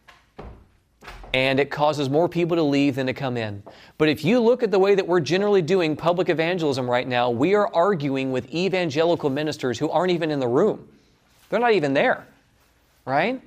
and 1.34 1.62
it 1.62 1.72
causes 1.72 2.10
more 2.10 2.28
people 2.28 2.58
to 2.58 2.64
leave 2.64 2.96
than 2.96 3.08
to 3.08 3.14
come 3.14 3.38
in. 3.38 3.64
But 3.98 4.10
if 4.10 4.26
you 4.26 4.42
look 4.42 4.64
at 4.64 4.72
the 4.72 4.80
way 4.80 4.96
that 4.96 5.08
we're 5.08 5.22
generally 5.22 5.62
doing 5.62 5.96
public 5.96 6.28
evangelism 6.28 6.90
right 6.90 7.08
now, 7.08 7.30
we 7.30 7.56
are 7.56 7.74
arguing 7.74 8.34
with 8.34 8.54
evangelical 8.54 9.30
ministers 9.30 9.80
who 9.80 9.90
aren't 9.90 10.12
even 10.12 10.30
in 10.30 10.42
the 10.42 10.48
room. 10.48 10.90
They're 11.50 11.62
not 11.62 11.72
even 11.72 11.94
there, 11.94 12.28
right? 13.06 13.42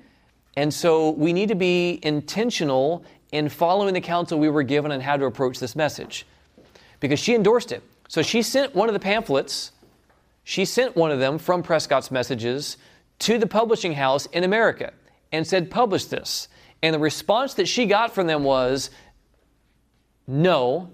And 0.56 0.72
so 0.72 1.10
we 1.10 1.34
need 1.34 1.50
to 1.50 1.54
be 1.54 2.00
intentional 2.02 3.04
in 3.36 3.50
following 3.50 3.92
the 3.92 4.00
counsel 4.00 4.38
we 4.38 4.48
were 4.48 4.62
given 4.62 4.90
on 4.90 5.00
how 5.00 5.16
to 5.16 5.26
approach 5.26 5.58
this 5.58 5.76
message. 5.76 6.26
Because 7.00 7.20
she 7.20 7.34
endorsed 7.34 7.70
it. 7.70 7.82
So 8.08 8.22
she 8.22 8.40
sent 8.40 8.74
one 8.74 8.88
of 8.88 8.94
the 8.94 9.00
pamphlets, 9.00 9.72
she 10.44 10.64
sent 10.64 10.96
one 10.96 11.10
of 11.10 11.18
them 11.18 11.38
from 11.38 11.62
Prescott's 11.62 12.10
messages 12.10 12.76
to 13.18 13.36
the 13.36 13.46
publishing 13.46 13.92
house 13.92 14.26
in 14.26 14.44
America 14.44 14.92
and 15.32 15.46
said, 15.46 15.70
Publish 15.70 16.06
this. 16.06 16.48
And 16.82 16.94
the 16.94 16.98
response 16.98 17.54
that 17.54 17.66
she 17.66 17.86
got 17.86 18.14
from 18.14 18.26
them 18.26 18.44
was 18.44 18.90
no. 20.26 20.90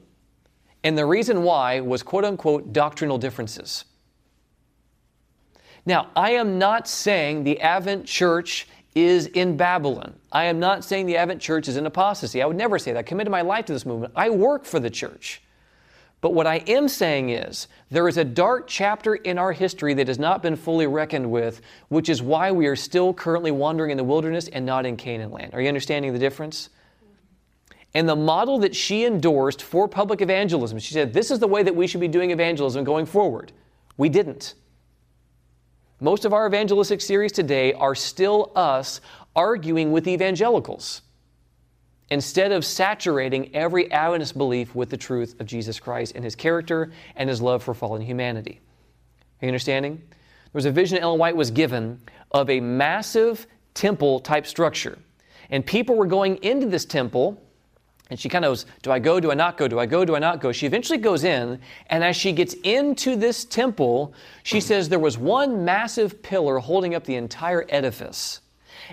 And 0.83 0.97
the 0.97 1.07
reason 1.07 1.43
why 1.43 1.81
was 1.81 2.03
quote 2.03 2.25
unquote 2.25 2.73
doctrinal 2.73 3.19
differences. 3.19 3.85
Now, 5.85 6.11
I 6.17 6.33
am 6.33 6.59
not 6.59 6.89
saying 6.89 7.45
the 7.45 7.61
Advent 7.61 8.07
church 8.07 8.67
is 8.95 9.27
in 9.27 9.57
Babylon. 9.57 10.15
I 10.31 10.45
am 10.45 10.61
not 10.61 10.85
saying 10.85 11.07
the 11.07 11.17
Advent 11.17 11.41
church 11.41 11.69
is 11.69 11.77
in 11.77 11.87
apostasy. 11.87 12.43
I 12.43 12.47
would 12.47 12.57
never 12.57 12.79
say 12.79 12.93
that. 12.93 12.99
I 12.99 13.03
committed 13.03 13.31
my 13.31 13.43
life 13.43 13.67
to 13.67 13.73
this 13.73 13.87
movement. 13.87 14.13
I 14.17 14.31
work 14.31 14.65
for 14.65 14.81
the 14.81 14.91
church. 14.91 15.43
But 16.21 16.35
what 16.35 16.47
I 16.47 16.59
am 16.69 16.87
saying 16.89 17.31
is, 17.31 17.67
there 17.91 18.07
is 18.07 18.17
a 18.17 18.25
dark 18.25 18.69
chapter 18.69 19.17
in 19.17 19.39
our 19.39 19.53
history 19.53 19.93
that 19.95 20.07
has 20.07 20.21
not 20.21 20.41
been 20.41 20.55
fully 20.55 20.87
reckoned 20.87 21.31
with, 21.31 21.61
which 21.89 22.09
is 22.09 22.23
why 22.23 22.53
we 22.53 22.67
are 22.67 22.77
still 22.77 23.13
currently 23.13 23.51
wandering 23.51 23.91
in 23.91 23.97
the 23.97 24.05
wilderness 24.05 24.47
and 24.49 24.65
not 24.65 24.87
in 24.87 24.97
Canaan 24.97 25.33
land. 25.33 25.53
Are 25.53 25.61
you 25.61 25.67
understanding 25.67 26.13
the 26.13 26.21
difference? 26.21 26.69
And 27.95 28.09
the 28.09 28.17
model 28.17 28.59
that 28.61 28.75
she 28.75 29.05
endorsed 29.05 29.63
for 29.63 29.89
public 29.89 30.21
evangelism, 30.21 30.79
she 30.79 30.95
said, 30.95 31.13
this 31.13 31.31
is 31.31 31.41
the 31.41 31.49
way 31.49 31.65
that 31.65 31.75
we 31.75 31.87
should 31.89 32.01
be 32.01 32.09
doing 32.09 32.31
evangelism 32.31 32.85
going 32.85 33.05
forward. 33.05 33.53
We 33.97 34.09
didn't. 34.09 34.55
Most 36.03 36.25
of 36.25 36.33
our 36.33 36.49
evangelistic 36.49 37.01
series 37.01 37.31
today 37.31 37.75
are 37.75 37.95
still 37.95 38.51
us 38.57 39.01
arguing 39.37 39.93
with 39.93 40.09
evangelicals 40.09 41.03
instead 42.11 42.51
of 42.51 42.65
saturating 42.65 43.55
every 43.55 43.89
Adventist 43.93 44.37
belief 44.37 44.75
with 44.75 44.91
the 44.91 44.97
truth 44.97 45.41
of 45.41 45.47
Jesus 45.47 45.79
Christ 45.79 46.17
and 46.17 46.25
his 46.25 46.35
character 46.35 46.91
and 47.15 47.31
his 47.31 47.41
love 47.41 47.63
for 47.63 47.73
fallen 47.73 48.03
humanity. 48.03 48.61
Are 49.41 49.47
you 49.47 49.49
understanding? 49.49 49.99
There 49.99 50.55
was 50.55 50.65
a 50.65 50.73
vision 50.73 50.99
Ellen 50.99 51.21
White 51.21 51.37
was 51.37 51.53
given 51.53 52.01
of 52.33 52.51
a 52.51 52.59
massive 52.59 53.47
temple 53.73 54.19
type 54.19 54.49
structure. 54.49 54.99
And 55.51 55.65
people 55.65 55.95
were 55.95 56.07
going 56.07 56.43
into 56.43 56.67
this 56.67 56.85
temple, 56.85 57.41
and 58.13 58.21
she 58.21 58.29
kind 58.29 58.45
of 58.45 58.51
goes, 58.51 58.67
Do 58.83 58.93
I 58.93 58.99
go? 58.99 59.21
Do 59.21 59.31
I 59.31 59.35
not 59.35 59.57
go? 59.57 59.67
Do 59.67 59.79
I 59.79 59.87
go? 59.87 60.05
Do 60.05 60.15
I 60.15 60.19
not 60.19 60.39
go? 60.39 60.53
She 60.53 60.67
eventually 60.67 60.99
goes 60.99 61.25
in, 61.25 61.59
and 61.87 62.05
as 62.05 62.15
she 62.15 62.33
gets 62.33 62.53
into 62.63 63.17
this 63.17 63.47
temple, 63.47 64.13
she 64.43 64.61
says 64.61 64.91
there 64.91 64.99
was 64.99 65.17
one 65.17 65.65
massive 65.65 66.23
pillar 66.23 66.59
holding 66.59 66.95
up 66.95 67.05
the 67.05 67.15
entire 67.15 67.65
edifice. 67.71 68.43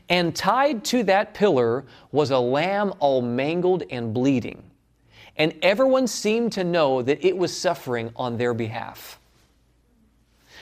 And 0.07 0.33
tied 0.33 0.85
to 0.85 1.03
that 1.03 1.33
pillar 1.33 1.83
was 2.13 2.31
a 2.31 2.39
lamb 2.39 2.93
all 2.99 3.21
mangled 3.21 3.83
and 3.91 4.13
bleeding. 4.13 4.63
And 5.35 5.53
everyone 5.61 6.07
seemed 6.07 6.53
to 6.53 6.63
know 6.63 7.01
that 7.01 7.25
it 7.25 7.35
was 7.35 7.55
suffering 7.55 8.13
on 8.15 8.37
their 8.37 8.53
behalf. 8.53 9.19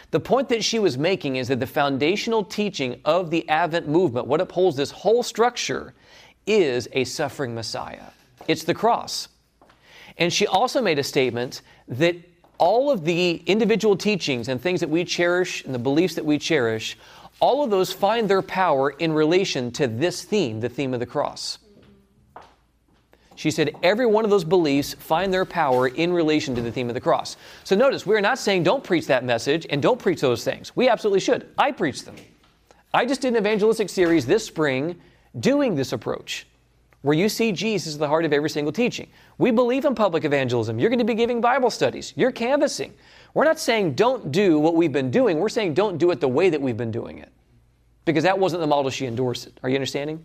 The 0.09 0.19
point 0.19 0.49
that 0.49 0.63
she 0.63 0.79
was 0.79 0.97
making 0.97 1.35
is 1.35 1.47
that 1.49 1.59
the 1.59 1.67
foundational 1.67 2.43
teaching 2.43 3.01
of 3.05 3.29
the 3.29 3.47
Advent 3.49 3.87
movement, 3.87 4.25
what 4.25 4.41
upholds 4.41 4.77
this 4.77 4.89
whole 4.89 5.21
structure, 5.21 5.93
is 6.47 6.87
a 6.93 7.03
suffering 7.03 7.53
Messiah. 7.53 8.09
It's 8.47 8.63
the 8.63 8.73
cross. 8.73 9.27
And 10.17 10.31
she 10.33 10.47
also 10.47 10.81
made 10.81 10.99
a 10.99 11.03
statement 11.03 11.61
that 11.87 12.15
all 12.57 12.89
of 12.89 13.05
the 13.05 13.43
individual 13.45 13.95
teachings 13.95 14.47
and 14.47 14.59
things 14.59 14.79
that 14.79 14.89
we 14.89 15.03
cherish 15.05 15.63
and 15.63 15.73
the 15.73 15.79
beliefs 15.79 16.15
that 16.15 16.25
we 16.25 16.39
cherish 16.39 16.97
all 17.39 17.63
of 17.63 17.69
those 17.69 17.91
find 17.91 18.27
their 18.29 18.41
power 18.41 18.89
in 18.89 19.13
relation 19.13 19.71
to 19.71 19.87
this 19.87 20.23
theme, 20.23 20.59
the 20.59 20.69
theme 20.69 20.93
of 20.93 20.99
the 20.99 21.05
cross. 21.05 21.59
She 23.35 23.51
said 23.51 23.75
every 23.83 24.07
one 24.07 24.23
of 24.23 24.31
those 24.31 24.43
beliefs 24.43 24.95
find 24.95 25.31
their 25.31 25.45
power 25.45 25.87
in 25.87 26.11
relation 26.11 26.55
to 26.55 26.61
the 26.61 26.71
theme 26.71 26.89
of 26.89 26.95
the 26.95 27.01
cross. 27.01 27.37
So 27.63 27.75
notice, 27.75 28.03
we're 28.03 28.21
not 28.21 28.39
saying 28.39 28.63
don't 28.63 28.83
preach 28.83 29.05
that 29.07 29.23
message 29.23 29.67
and 29.69 29.79
don't 29.79 29.99
preach 29.99 30.21
those 30.21 30.43
things. 30.43 30.75
We 30.75 30.89
absolutely 30.89 31.19
should. 31.19 31.47
I 31.55 31.71
preach 31.71 32.03
them. 32.03 32.15
I 32.95 33.05
just 33.05 33.21
did 33.21 33.33
an 33.33 33.37
evangelistic 33.37 33.89
series 33.89 34.25
this 34.25 34.43
spring 34.43 34.99
doing 35.39 35.75
this 35.75 35.93
approach, 35.93 36.47
where 37.07 37.15
you 37.15 37.29
see 37.29 37.53
Jesus 37.53 37.93
at 37.93 37.99
the 38.01 38.07
heart 38.07 38.25
of 38.25 38.33
every 38.33 38.49
single 38.49 38.73
teaching. 38.73 39.07
We 39.37 39.49
believe 39.49 39.85
in 39.85 39.95
public 39.95 40.25
evangelism. 40.25 40.77
You're 40.77 40.89
going 40.89 40.99
to 40.99 41.05
be 41.05 41.13
giving 41.13 41.39
Bible 41.39 41.69
studies, 41.69 42.11
you're 42.17 42.33
canvassing. 42.33 42.93
We're 43.33 43.45
not 43.45 43.59
saying 43.59 43.93
don't 43.93 44.29
do 44.29 44.59
what 44.59 44.75
we've 44.75 44.91
been 44.91 45.09
doing. 45.09 45.39
We're 45.39 45.47
saying 45.47 45.73
don't 45.73 45.97
do 45.97 46.11
it 46.11 46.19
the 46.19 46.27
way 46.27 46.49
that 46.49 46.61
we've 46.61 46.75
been 46.75 46.91
doing 46.91 47.19
it. 47.19 47.31
Because 48.03 48.25
that 48.25 48.37
wasn't 48.37 48.59
the 48.59 48.67
model 48.67 48.91
she 48.91 49.05
endorsed. 49.05 49.51
Are 49.63 49.69
you 49.69 49.75
understanding? 49.75 50.21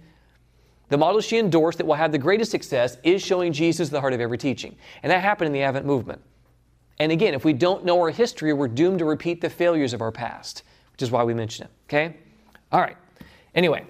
The 0.89 0.99
model 0.99 1.20
she 1.20 1.39
endorsed 1.39 1.78
that 1.78 1.87
will 1.87 1.95
have 1.95 2.11
the 2.11 2.18
greatest 2.18 2.51
success 2.51 2.97
is 3.05 3.22
showing 3.22 3.53
Jesus 3.53 3.89
at 3.89 3.93
the 3.93 4.01
heart 4.01 4.12
of 4.12 4.20
every 4.20 4.39
teaching. 4.39 4.74
And 5.05 5.12
that 5.12 5.20
happened 5.20 5.47
in 5.47 5.53
the 5.53 5.62
Advent 5.62 5.87
movement. 5.87 6.20
And 6.99 7.12
again, 7.12 7.33
if 7.33 7.45
we 7.45 7.53
don't 7.53 7.85
know 7.85 8.01
our 8.01 8.11
history, 8.11 8.53
we're 8.53 8.66
doomed 8.66 8.99
to 8.99 9.05
repeat 9.05 9.41
the 9.41 9.51
failures 9.51 9.93
of 9.93 10.01
our 10.01 10.11
past, 10.11 10.64
which 10.91 11.03
is 11.03 11.12
why 11.12 11.22
we 11.22 11.33
mention 11.33 11.66
it. 11.66 11.70
Okay? 11.89 12.16
All 12.72 12.80
right. 12.80 12.97
Anyway, 13.55 13.85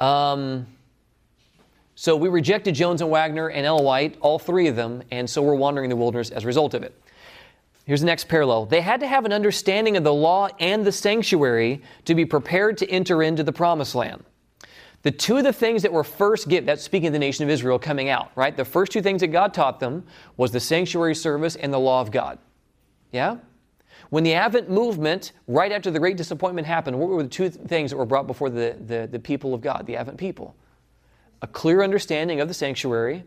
um, 0.00 0.66
so 2.00 2.14
we 2.14 2.28
rejected 2.28 2.76
Jones 2.76 3.00
and 3.00 3.10
Waggoner 3.10 3.48
and 3.48 3.66
Ellen 3.66 3.84
White, 3.84 4.18
all 4.20 4.38
three 4.38 4.68
of 4.68 4.76
them, 4.76 5.02
and 5.10 5.28
so 5.28 5.42
we're 5.42 5.56
wandering 5.56 5.86
in 5.86 5.90
the 5.90 5.96
wilderness 5.96 6.30
as 6.30 6.44
a 6.44 6.46
result 6.46 6.74
of 6.74 6.84
it. 6.84 6.94
Here's 7.86 7.98
the 7.98 8.06
next 8.06 8.28
parallel. 8.28 8.66
They 8.66 8.82
had 8.82 9.00
to 9.00 9.08
have 9.08 9.24
an 9.24 9.32
understanding 9.32 9.96
of 9.96 10.04
the 10.04 10.14
law 10.14 10.48
and 10.60 10.86
the 10.86 10.92
sanctuary 10.92 11.82
to 12.04 12.14
be 12.14 12.24
prepared 12.24 12.78
to 12.78 12.88
enter 12.88 13.20
into 13.24 13.42
the 13.42 13.50
promised 13.50 13.96
land. 13.96 14.22
The 15.02 15.10
two 15.10 15.38
of 15.38 15.42
the 15.42 15.52
things 15.52 15.82
that 15.82 15.92
were 15.92 16.04
first 16.04 16.48
given, 16.48 16.66
that's 16.66 16.84
speaking 16.84 17.08
of 17.08 17.14
the 17.14 17.18
nation 17.18 17.42
of 17.42 17.50
Israel 17.50 17.80
coming 17.80 18.08
out, 18.08 18.30
right? 18.36 18.56
The 18.56 18.64
first 18.64 18.92
two 18.92 19.02
things 19.02 19.20
that 19.22 19.28
God 19.32 19.52
taught 19.52 19.80
them 19.80 20.04
was 20.36 20.52
the 20.52 20.60
sanctuary 20.60 21.16
service 21.16 21.56
and 21.56 21.72
the 21.72 21.80
law 21.80 22.00
of 22.00 22.12
God. 22.12 22.38
Yeah? 23.10 23.38
When 24.10 24.22
the 24.22 24.34
Advent 24.34 24.70
movement, 24.70 25.32
right 25.48 25.72
after 25.72 25.90
the 25.90 25.98
great 25.98 26.16
disappointment 26.16 26.64
happened, 26.68 26.96
what 26.96 27.08
were 27.08 27.24
the 27.24 27.28
two 27.28 27.50
things 27.50 27.90
that 27.90 27.96
were 27.96 28.06
brought 28.06 28.28
before 28.28 28.50
the, 28.50 28.76
the, 28.86 29.08
the 29.10 29.18
people 29.18 29.52
of 29.52 29.62
God, 29.62 29.84
the 29.84 29.96
Advent 29.96 30.16
people? 30.16 30.54
A 31.42 31.46
clear 31.46 31.82
understanding 31.82 32.40
of 32.40 32.48
the 32.48 32.54
sanctuary 32.54 33.24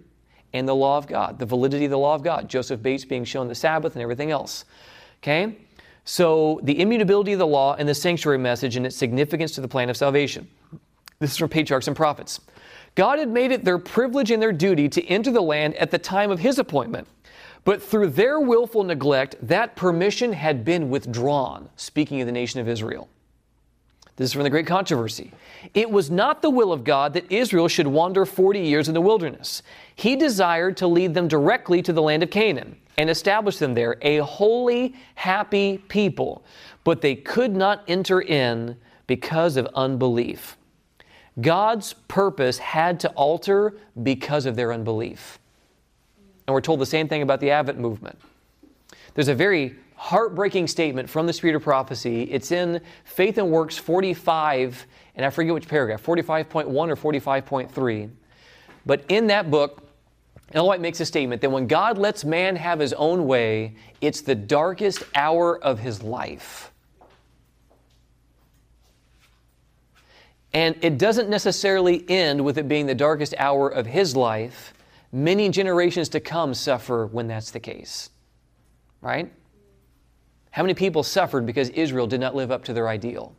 and 0.53 0.67
the 0.67 0.75
law 0.75 0.97
of 0.97 1.07
God, 1.07 1.39
the 1.39 1.45
validity 1.45 1.85
of 1.85 1.91
the 1.91 1.97
law 1.97 2.15
of 2.15 2.23
God. 2.23 2.49
Joseph 2.49 2.81
Bates 2.81 3.05
being 3.05 3.23
shown 3.23 3.47
the 3.47 3.55
Sabbath 3.55 3.95
and 3.95 4.01
everything 4.01 4.31
else. 4.31 4.65
Okay? 5.21 5.57
So, 6.03 6.59
the 6.63 6.79
immutability 6.81 7.33
of 7.33 7.39
the 7.39 7.47
law 7.47 7.75
and 7.75 7.87
the 7.87 7.93
sanctuary 7.93 8.39
message 8.39 8.75
and 8.75 8.85
its 8.85 8.95
significance 8.95 9.51
to 9.53 9.61
the 9.61 9.67
plan 9.67 9.89
of 9.89 9.95
salvation. 9.95 10.47
This 11.19 11.31
is 11.31 11.37
from 11.37 11.49
Patriarchs 11.49 11.87
and 11.87 11.95
Prophets. 11.95 12.41
God 12.95 13.19
had 13.19 13.29
made 13.29 13.51
it 13.51 13.63
their 13.63 13.77
privilege 13.77 14.31
and 14.31 14.41
their 14.41 14.51
duty 14.51 14.89
to 14.89 15.05
enter 15.05 15.31
the 15.31 15.41
land 15.41 15.75
at 15.75 15.91
the 15.91 15.99
time 15.99 16.31
of 16.31 16.39
his 16.39 16.59
appointment. 16.59 17.07
But 17.63 17.81
through 17.81 18.09
their 18.09 18.39
willful 18.39 18.83
neglect, 18.83 19.35
that 19.43 19.75
permission 19.75 20.33
had 20.33 20.65
been 20.65 20.89
withdrawn, 20.89 21.69
speaking 21.75 22.19
of 22.19 22.25
the 22.25 22.31
nation 22.31 22.59
of 22.59 22.67
Israel. 22.67 23.07
This 24.21 24.29
is 24.29 24.33
from 24.33 24.43
the 24.43 24.51
Great 24.51 24.67
Controversy. 24.67 25.31
It 25.73 25.89
was 25.89 26.11
not 26.11 26.43
the 26.43 26.49
will 26.51 26.71
of 26.71 26.83
God 26.83 27.13
that 27.15 27.31
Israel 27.31 27.67
should 27.67 27.87
wander 27.87 28.23
40 28.23 28.59
years 28.59 28.87
in 28.87 28.93
the 28.93 29.01
wilderness. 29.01 29.63
He 29.95 30.15
desired 30.15 30.77
to 30.77 30.85
lead 30.85 31.15
them 31.15 31.27
directly 31.27 31.81
to 31.81 31.91
the 31.91 32.03
land 32.03 32.21
of 32.21 32.29
Canaan 32.29 32.75
and 32.99 33.09
establish 33.09 33.57
them 33.57 33.73
there, 33.73 33.97
a 34.03 34.17
holy, 34.17 34.93
happy 35.15 35.79
people. 35.87 36.45
But 36.83 37.01
they 37.01 37.15
could 37.15 37.55
not 37.55 37.83
enter 37.87 38.21
in 38.21 38.77
because 39.07 39.57
of 39.57 39.67
unbelief. 39.73 40.55
God's 41.39 41.93
purpose 42.07 42.59
had 42.59 42.99
to 42.99 43.09
alter 43.13 43.75
because 44.03 44.45
of 44.45 44.55
their 44.55 44.71
unbelief. 44.71 45.39
And 46.45 46.53
we're 46.53 46.61
told 46.61 46.79
the 46.79 46.85
same 46.85 47.07
thing 47.07 47.23
about 47.23 47.39
the 47.39 47.49
Advent 47.49 47.79
movement. 47.79 48.19
There's 49.15 49.29
a 49.29 49.35
very 49.35 49.77
heartbreaking 50.01 50.65
statement 50.65 51.07
from 51.07 51.27
the 51.27 51.31
Spirit 51.31 51.55
of 51.55 51.61
Prophecy. 51.61 52.23
It's 52.23 52.51
in 52.51 52.81
Faith 53.03 53.37
and 53.37 53.51
Works 53.51 53.77
45, 53.77 54.87
and 55.15 55.23
I 55.23 55.29
forget 55.29 55.53
which 55.53 55.67
paragraph, 55.67 56.03
45.1 56.03 56.65
or 56.65 56.95
45.3. 56.95 58.09
But 58.83 59.05
in 59.09 59.27
that 59.27 59.51
book, 59.51 59.87
Ellen 60.53 60.67
White 60.67 60.81
makes 60.81 60.99
a 61.01 61.05
statement 61.05 61.39
that 61.41 61.51
when 61.51 61.67
God 61.67 61.99
lets 61.99 62.25
man 62.25 62.55
have 62.55 62.79
his 62.79 62.93
own 62.93 63.27
way, 63.27 63.75
it's 64.01 64.21
the 64.21 64.33
darkest 64.33 65.03
hour 65.13 65.63
of 65.63 65.77
his 65.77 66.01
life. 66.01 66.71
And 70.51 70.75
it 70.81 70.97
doesn't 70.97 71.29
necessarily 71.29 72.03
end 72.09 72.43
with 72.43 72.57
it 72.57 72.67
being 72.67 72.87
the 72.87 72.95
darkest 72.95 73.35
hour 73.37 73.69
of 73.69 73.85
his 73.85 74.15
life. 74.15 74.73
Many 75.11 75.49
generations 75.49 76.09
to 76.09 76.19
come 76.19 76.55
suffer 76.55 77.05
when 77.05 77.27
that's 77.27 77.51
the 77.51 77.59
case. 77.59 78.09
Right? 78.99 79.31
How 80.51 80.61
many 80.61 80.73
people 80.73 81.03
suffered 81.03 81.45
because 81.45 81.69
Israel 81.69 82.07
did 82.07 82.19
not 82.19 82.35
live 82.35 82.51
up 82.51 82.63
to 82.65 82.73
their 82.73 82.87
ideal? 82.87 83.33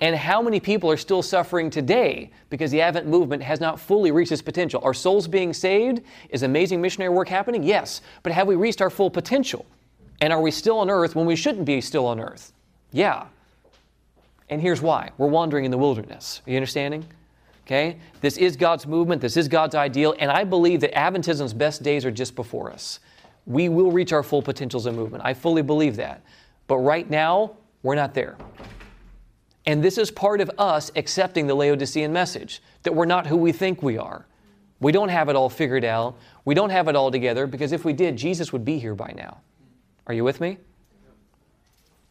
And 0.00 0.16
how 0.16 0.42
many 0.42 0.58
people 0.58 0.90
are 0.90 0.96
still 0.96 1.22
suffering 1.22 1.70
today 1.70 2.30
because 2.50 2.70
the 2.70 2.80
Advent 2.80 3.06
movement 3.06 3.42
has 3.42 3.60
not 3.60 3.78
fully 3.78 4.10
reached 4.10 4.32
its 4.32 4.42
potential? 4.42 4.80
Are 4.82 4.94
souls 4.94 5.28
being 5.28 5.52
saved? 5.52 6.00
Is 6.30 6.42
amazing 6.42 6.80
missionary 6.80 7.14
work 7.14 7.28
happening? 7.28 7.62
Yes. 7.62 8.00
But 8.22 8.32
have 8.32 8.48
we 8.48 8.56
reached 8.56 8.80
our 8.80 8.90
full 8.90 9.10
potential? 9.10 9.64
And 10.20 10.32
are 10.32 10.40
we 10.40 10.50
still 10.50 10.78
on 10.78 10.90
earth 10.90 11.14
when 11.14 11.26
we 11.26 11.36
shouldn't 11.36 11.64
be 11.64 11.80
still 11.80 12.06
on 12.06 12.18
earth? 12.18 12.52
Yeah. 12.90 13.26
And 14.50 14.60
here's 14.60 14.82
why 14.82 15.10
we're 15.18 15.28
wandering 15.28 15.64
in 15.64 15.70
the 15.70 15.78
wilderness. 15.78 16.42
Are 16.46 16.50
you 16.50 16.56
understanding? 16.56 17.04
Okay? 17.66 17.98
This 18.20 18.36
is 18.36 18.56
God's 18.56 18.86
movement, 18.86 19.22
this 19.22 19.36
is 19.36 19.48
God's 19.48 19.74
ideal, 19.74 20.14
and 20.18 20.30
I 20.30 20.44
believe 20.44 20.80
that 20.80 20.92
Adventism's 20.94 21.54
best 21.54 21.82
days 21.82 22.04
are 22.04 22.10
just 22.10 22.34
before 22.34 22.70
us. 22.70 23.00
We 23.46 23.68
will 23.68 23.92
reach 23.92 24.12
our 24.12 24.22
full 24.22 24.42
potential 24.42 24.78
as 24.78 24.86
movement. 24.94 25.22
I 25.24 25.34
fully 25.34 25.62
believe 25.62 25.96
that. 25.96 26.22
But 26.66 26.78
right 26.78 27.08
now, 27.08 27.56
we're 27.82 27.94
not 27.94 28.14
there. 28.14 28.36
And 29.66 29.82
this 29.82 29.98
is 29.98 30.10
part 30.10 30.40
of 30.40 30.50
us 30.58 30.90
accepting 30.96 31.46
the 31.46 31.54
Laodicean 31.54 32.12
message 32.12 32.62
that 32.82 32.94
we're 32.94 33.06
not 33.06 33.26
who 33.26 33.36
we 33.36 33.52
think 33.52 33.82
we 33.82 33.98
are. 33.98 34.26
We 34.80 34.92
don't 34.92 35.08
have 35.08 35.28
it 35.28 35.36
all 35.36 35.48
figured 35.48 35.84
out. 35.84 36.18
We 36.44 36.54
don't 36.54 36.70
have 36.70 36.88
it 36.88 36.96
all 36.96 37.10
together 37.10 37.46
because 37.46 37.72
if 37.72 37.84
we 37.84 37.92
did, 37.92 38.16
Jesus 38.16 38.52
would 38.52 38.64
be 38.64 38.78
here 38.78 38.94
by 38.94 39.12
now. 39.16 39.38
Are 40.06 40.14
you 40.14 40.24
with 40.24 40.40
me? 40.40 40.58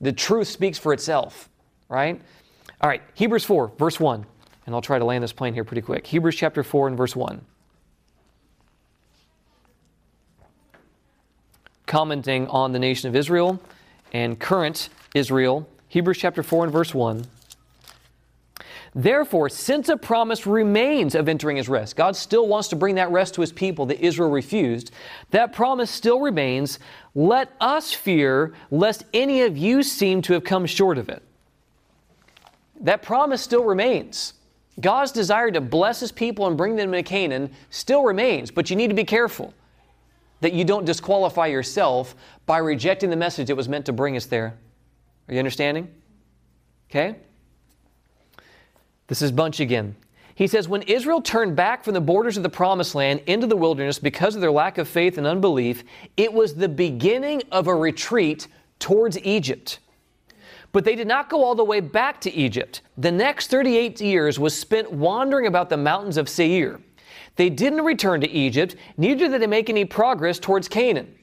The 0.01 0.11
truth 0.11 0.47
speaks 0.47 0.79
for 0.79 0.93
itself, 0.93 1.49
right? 1.87 2.19
All 2.81 2.89
right, 2.89 3.01
Hebrews 3.13 3.45
4, 3.45 3.73
verse 3.77 3.99
1. 3.99 4.25
And 4.65 4.73
I'll 4.73 4.81
try 4.81 4.97
to 4.97 5.05
land 5.05 5.23
this 5.23 5.33
plane 5.33 5.53
here 5.53 5.63
pretty 5.63 5.81
quick. 5.81 6.07
Hebrews 6.07 6.35
chapter 6.35 6.63
4 6.63 6.87
and 6.87 6.97
verse 6.97 7.15
1. 7.15 7.43
Commenting 11.93 12.47
on 12.47 12.71
the 12.71 12.79
nation 12.79 13.07
of 13.07 13.15
Israel 13.15 13.61
and 14.13 14.39
current 14.39 14.89
Israel, 15.13 15.69
Hebrews 15.89 16.17
chapter 16.17 16.41
4 16.41 16.63
and 16.63 16.73
verse 16.73 16.91
1. 16.91 17.23
Therefore, 18.95 19.47
since 19.47 19.89
a 19.89 19.95
promise 19.95 20.47
remains 20.47 21.13
of 21.13 21.29
entering 21.29 21.55
his 21.55 21.69
rest, 21.69 21.95
God 21.95 22.15
still 22.15 22.47
wants 22.47 22.69
to 22.69 22.75
bring 22.75 22.95
that 22.95 23.11
rest 23.11 23.35
to 23.35 23.41
his 23.41 23.51
people 23.51 23.85
that 23.85 24.03
Israel 24.03 24.31
refused. 24.31 24.89
That 25.29 25.53
promise 25.53 25.91
still 25.91 26.19
remains. 26.19 26.79
Let 27.13 27.51
us 27.61 27.93
fear 27.93 28.55
lest 28.71 29.03
any 29.13 29.43
of 29.43 29.55
you 29.55 29.83
seem 29.83 30.23
to 30.23 30.33
have 30.33 30.43
come 30.43 30.65
short 30.65 30.97
of 30.97 31.09
it. 31.09 31.21
That 32.81 33.03
promise 33.03 33.43
still 33.43 33.65
remains. 33.65 34.33
God's 34.81 35.11
desire 35.11 35.51
to 35.51 35.61
bless 35.61 35.99
his 35.99 36.11
people 36.11 36.47
and 36.47 36.57
bring 36.57 36.75
them 36.75 36.91
into 36.91 37.07
Canaan 37.07 37.51
still 37.69 38.01
remains, 38.01 38.49
but 38.49 38.71
you 38.71 38.75
need 38.75 38.87
to 38.87 38.95
be 38.95 39.05
careful 39.05 39.53
that 40.43 40.51
you 40.51 40.65
don't 40.65 40.83
disqualify 40.83 41.47
yourself 41.47 42.15
by 42.45 42.57
rejecting 42.57 43.09
the 43.09 43.15
message 43.15 43.47
that 43.47 43.55
was 43.55 43.69
meant 43.69 43.85
to 43.85 43.93
bring 43.93 44.17
us 44.17 44.25
there. 44.25 44.57
Are 45.27 45.33
you 45.33 45.39
understanding? 45.39 45.87
Okay? 46.89 47.15
This 49.07 49.21
is 49.21 49.31
Bunch 49.31 49.61
again. 49.61 49.95
He 50.35 50.47
says, 50.47 50.67
When 50.67 50.81
Israel 50.81 51.21
turned 51.21 51.55
back 51.55 51.85
from 51.85 51.93
the 51.93 52.01
borders 52.01 52.35
of 52.35 52.43
the 52.43 52.49
promised 52.49 52.93
land 52.93 53.21
into 53.25 53.47
the 53.47 53.55
wilderness 53.55 53.99
because 53.99 54.35
of 54.35 54.41
their 54.41 54.51
lack 54.51 54.77
of 54.77 54.89
faith 54.89 55.17
and 55.17 55.25
unbelief, 55.25 55.85
it 56.17 56.33
was 56.33 56.55
the 56.55 56.67
beginning 56.67 57.41
of 57.49 57.67
a 57.67 57.75
retreat 57.75 58.49
towards 58.79 59.17
Egypt. 59.19 59.79
But 60.73 60.83
they 60.83 60.95
did 60.95 61.07
not 61.07 61.29
go 61.29 61.45
all 61.45 61.55
the 61.55 61.63
way 61.63 61.79
back 61.79 62.19
to 62.21 62.33
Egypt. 62.33 62.81
The 62.97 63.11
next 63.11 63.47
38 63.47 64.01
years 64.01 64.39
was 64.39 64.57
spent 64.57 64.91
wandering 64.91 65.47
about 65.47 65.69
the 65.69 65.77
mountains 65.77 66.17
of 66.17 66.27
Seir. 66.27 66.81
They 67.35 67.49
didn't 67.49 67.81
return 67.81 68.21
to 68.21 68.29
Egypt, 68.29 68.75
neither 68.97 69.27
did 69.27 69.41
they 69.41 69.47
make 69.47 69.69
any 69.69 69.85
progress 69.85 70.39
towards 70.39 70.67
Canaan. 70.67 71.15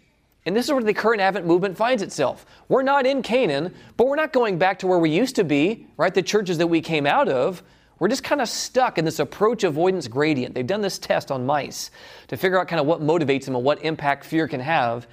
And 0.46 0.56
this 0.56 0.66
is 0.66 0.72
where 0.72 0.82
the 0.82 0.94
current 0.94 1.20
Advent 1.20 1.46
movement 1.46 1.76
finds 1.76 2.02
itself. 2.02 2.46
We're 2.68 2.82
not 2.82 3.06
in 3.06 3.22
Canaan, 3.22 3.74
but 3.96 4.06
we're 4.06 4.16
not 4.16 4.32
going 4.32 4.58
back 4.58 4.78
to 4.80 4.86
where 4.86 4.98
we 4.98 5.11
used 5.11 5.36
to 5.36 5.44
be, 5.44 5.86
right? 5.96 6.12
The 6.12 6.22
churches 6.22 6.58
that 6.58 6.66
we 6.66 6.80
came 6.80 7.06
out 7.06 7.28
of. 7.28 7.62
We're 7.98 8.08
just 8.08 8.24
kind 8.24 8.40
of 8.40 8.48
stuck 8.48 8.96
in 8.96 9.04
this 9.04 9.18
approach 9.18 9.62
avoidance 9.62 10.08
gradient. 10.08 10.54
They've 10.54 10.66
done 10.66 10.80
this 10.80 10.98
test 10.98 11.30
on 11.30 11.44
mice 11.44 11.90
to 12.28 12.36
figure 12.38 12.58
out 12.58 12.66
kind 12.66 12.80
of 12.80 12.86
what 12.86 13.02
motivates 13.02 13.44
them 13.44 13.54
and 13.54 13.62
what 13.62 13.82
impact 13.84 14.24
fear 14.24 14.48
can 14.48 14.61
have. 14.61 15.06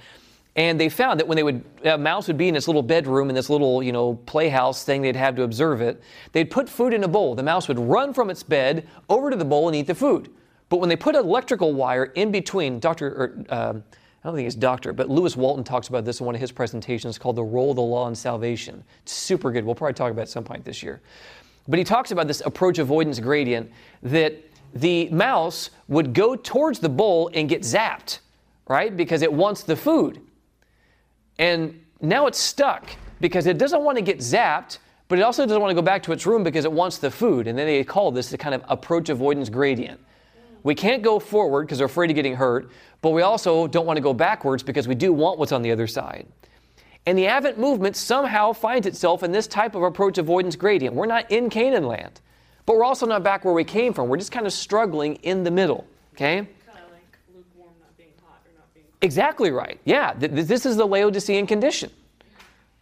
And 0.56 0.80
they 0.80 0.88
found 0.88 1.20
that 1.20 1.28
when 1.28 1.36
they 1.36 1.42
would, 1.42 1.62
a 1.84 1.98
mouse 1.98 2.26
would 2.26 2.38
be 2.38 2.48
in 2.48 2.56
its 2.56 2.66
little 2.66 2.82
bedroom 2.82 3.28
in 3.28 3.34
this 3.34 3.50
little, 3.50 3.82
you 3.82 3.92
know, 3.92 4.14
playhouse 4.26 4.82
thing 4.82 5.02
they'd 5.02 5.14
have 5.14 5.36
to 5.36 5.42
observe 5.42 5.82
it. 5.82 6.02
They'd 6.32 6.50
put 6.50 6.68
food 6.68 6.94
in 6.94 7.04
a 7.04 7.08
bowl. 7.08 7.34
The 7.34 7.42
mouse 7.42 7.68
would 7.68 7.78
run 7.78 8.14
from 8.14 8.30
its 8.30 8.42
bed 8.42 8.88
over 9.10 9.30
to 9.30 9.36
the 9.36 9.44
bowl 9.44 9.68
and 9.68 9.76
eat 9.76 9.86
the 9.86 9.94
food. 9.94 10.30
But 10.68 10.78
when 10.78 10.88
they 10.88 10.96
put 10.96 11.14
electrical 11.14 11.72
wire 11.72 12.04
in 12.04 12.30
between, 12.30 12.78
Dr. 12.78 13.08
Or, 13.08 13.44
um, 13.48 13.84
I 14.22 14.28
don't 14.28 14.34
think 14.34 14.46
he's 14.46 14.54
doctor, 14.54 14.92
but 14.92 15.08
Lewis 15.08 15.36
Walton 15.36 15.64
talks 15.64 15.88
about 15.88 16.04
this 16.04 16.20
in 16.20 16.26
one 16.26 16.34
of 16.34 16.40
his 16.40 16.50
presentations 16.50 17.18
called 17.18 17.36
The 17.36 17.44
Role 17.44 17.70
of 17.70 17.76
the 17.76 17.82
Law 17.82 18.08
in 18.08 18.14
Salvation. 18.14 18.82
It's 19.02 19.12
super 19.12 19.50
good. 19.52 19.64
We'll 19.64 19.76
probably 19.76 19.94
talk 19.94 20.10
about 20.10 20.22
it 20.22 20.24
at 20.24 20.28
some 20.28 20.44
point 20.44 20.64
this 20.64 20.82
year. 20.82 21.00
But 21.68 21.78
he 21.78 21.84
talks 21.84 22.10
about 22.10 22.26
this 22.26 22.42
approach 22.44 22.78
avoidance 22.78 23.20
gradient 23.20 23.70
that 24.02 24.34
the 24.74 25.08
mouse 25.10 25.70
would 25.86 26.12
go 26.12 26.34
towards 26.34 26.78
the 26.78 26.88
bowl 26.88 27.30
and 27.32 27.48
get 27.48 27.62
zapped, 27.62 28.18
right? 28.66 28.94
Because 28.96 29.22
it 29.22 29.32
wants 29.32 29.62
the 29.62 29.76
food. 29.76 30.20
And 31.38 31.80
now 32.00 32.26
it's 32.26 32.38
stuck 32.38 32.88
because 33.20 33.46
it 33.46 33.56
doesn't 33.56 33.82
want 33.82 33.96
to 33.98 34.02
get 34.02 34.18
zapped, 34.18 34.78
but 35.08 35.18
it 35.18 35.22
also 35.22 35.46
doesn't 35.46 35.60
want 35.60 35.70
to 35.70 35.74
go 35.74 35.82
back 35.82 36.02
to 36.04 36.12
its 36.12 36.26
room 36.26 36.42
because 36.42 36.64
it 36.64 36.72
wants 36.72 36.98
the 36.98 37.10
food. 37.10 37.46
And 37.46 37.58
then 37.58 37.66
they 37.66 37.84
call 37.84 38.10
this 38.10 38.30
the 38.30 38.38
kind 38.38 38.54
of 38.54 38.64
approach 38.68 39.08
avoidance 39.08 39.48
gradient. 39.48 40.00
We 40.62 40.74
can't 40.74 41.02
go 41.02 41.18
forward 41.18 41.66
because 41.66 41.80
we're 41.80 41.86
afraid 41.86 42.10
of 42.10 42.16
getting 42.16 42.34
hurt, 42.34 42.70
but 43.00 43.10
we 43.10 43.22
also 43.22 43.66
don't 43.66 43.86
want 43.86 43.96
to 43.96 44.02
go 44.02 44.12
backwards 44.12 44.62
because 44.62 44.88
we 44.88 44.94
do 44.94 45.12
want 45.12 45.38
what's 45.38 45.52
on 45.52 45.62
the 45.62 45.70
other 45.70 45.86
side. 45.86 46.26
And 47.06 47.16
the 47.16 47.26
Advent 47.26 47.58
movement 47.58 47.96
somehow 47.96 48.52
finds 48.52 48.86
itself 48.86 49.22
in 49.22 49.32
this 49.32 49.46
type 49.46 49.74
of 49.74 49.82
approach 49.82 50.18
avoidance 50.18 50.56
gradient. 50.56 50.94
We're 50.94 51.06
not 51.06 51.30
in 51.30 51.48
Canaan 51.48 51.86
land, 51.86 52.20
but 52.66 52.76
we're 52.76 52.84
also 52.84 53.06
not 53.06 53.22
back 53.22 53.44
where 53.44 53.54
we 53.54 53.64
came 53.64 53.94
from. 53.94 54.08
We're 54.08 54.18
just 54.18 54.32
kind 54.32 54.46
of 54.46 54.52
struggling 54.52 55.14
in 55.16 55.42
the 55.42 55.50
middle, 55.50 55.86
okay? 56.14 56.36
Kind 56.66 56.78
of 56.84 56.92
like 56.92 57.18
lukewarm, 57.34 57.72
not 57.80 57.96
being 57.96 58.10
hot 58.22 58.42
or 58.44 58.52
not 58.54 58.74
being 58.74 58.84
cold. 58.84 58.98
Exactly 59.00 59.50
right. 59.50 59.80
Yeah, 59.84 60.12
th- 60.12 60.32
this 60.32 60.66
is 60.66 60.76
the 60.76 60.84
Laodicean 60.84 61.46
condition. 61.46 61.90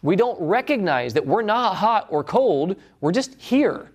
We 0.02 0.16
don't 0.16 0.40
recognize 0.40 1.14
that 1.14 1.24
we're 1.24 1.42
not 1.42 1.76
hot 1.76 2.06
or 2.10 2.24
cold, 2.24 2.76
we're 3.00 3.12
just 3.12 3.40
here. 3.40 3.90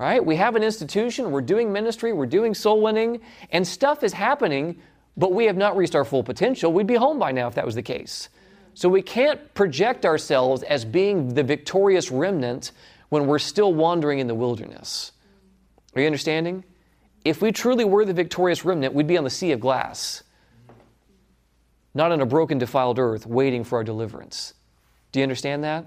Right? 0.00 0.24
We 0.24 0.36
have 0.36 0.56
an 0.56 0.62
institution, 0.62 1.30
we're 1.30 1.42
doing 1.42 1.74
ministry, 1.74 2.14
we're 2.14 2.24
doing 2.24 2.54
soul 2.54 2.80
winning, 2.80 3.20
and 3.50 3.68
stuff 3.68 4.02
is 4.02 4.14
happening, 4.14 4.80
but 5.14 5.34
we 5.34 5.44
have 5.44 5.58
not 5.58 5.76
reached 5.76 5.94
our 5.94 6.06
full 6.06 6.22
potential. 6.22 6.72
We'd 6.72 6.86
be 6.86 6.94
home 6.94 7.18
by 7.18 7.32
now 7.32 7.48
if 7.48 7.56
that 7.56 7.66
was 7.66 7.74
the 7.74 7.82
case. 7.82 8.30
So 8.72 8.88
we 8.88 9.02
can't 9.02 9.52
project 9.52 10.06
ourselves 10.06 10.62
as 10.62 10.86
being 10.86 11.34
the 11.34 11.42
victorious 11.42 12.10
remnant 12.10 12.72
when 13.10 13.26
we're 13.26 13.38
still 13.38 13.74
wandering 13.74 14.20
in 14.20 14.26
the 14.26 14.34
wilderness. 14.34 15.12
Are 15.94 16.00
you 16.00 16.06
understanding? 16.06 16.64
If 17.22 17.42
we 17.42 17.52
truly 17.52 17.84
were 17.84 18.06
the 18.06 18.14
victorious 18.14 18.64
remnant, 18.64 18.94
we'd 18.94 19.06
be 19.06 19.18
on 19.18 19.24
the 19.24 19.28
sea 19.28 19.52
of 19.52 19.60
glass, 19.60 20.22
not 21.92 22.10
on 22.10 22.22
a 22.22 22.26
broken, 22.26 22.56
defiled 22.56 22.98
earth 22.98 23.26
waiting 23.26 23.64
for 23.64 23.76
our 23.76 23.84
deliverance. 23.84 24.54
Do 25.12 25.20
you 25.20 25.24
understand 25.24 25.62
that? 25.64 25.84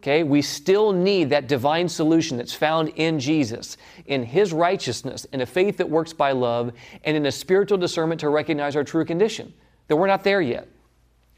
Okay, 0.00 0.22
we 0.22 0.40
still 0.40 0.92
need 0.92 1.28
that 1.28 1.46
divine 1.46 1.86
solution 1.86 2.38
that's 2.38 2.54
found 2.54 2.88
in 2.96 3.20
Jesus, 3.20 3.76
in 4.06 4.22
His 4.22 4.50
righteousness, 4.50 5.26
in 5.26 5.42
a 5.42 5.46
faith 5.46 5.76
that 5.76 5.90
works 5.90 6.14
by 6.14 6.32
love, 6.32 6.72
and 7.04 7.18
in 7.18 7.26
a 7.26 7.32
spiritual 7.32 7.76
discernment 7.76 8.22
to 8.22 8.30
recognize 8.30 8.76
our 8.76 8.84
true 8.84 9.04
condition. 9.04 9.52
That 9.88 9.96
we're 9.96 10.06
not 10.06 10.24
there 10.24 10.40
yet. 10.40 10.68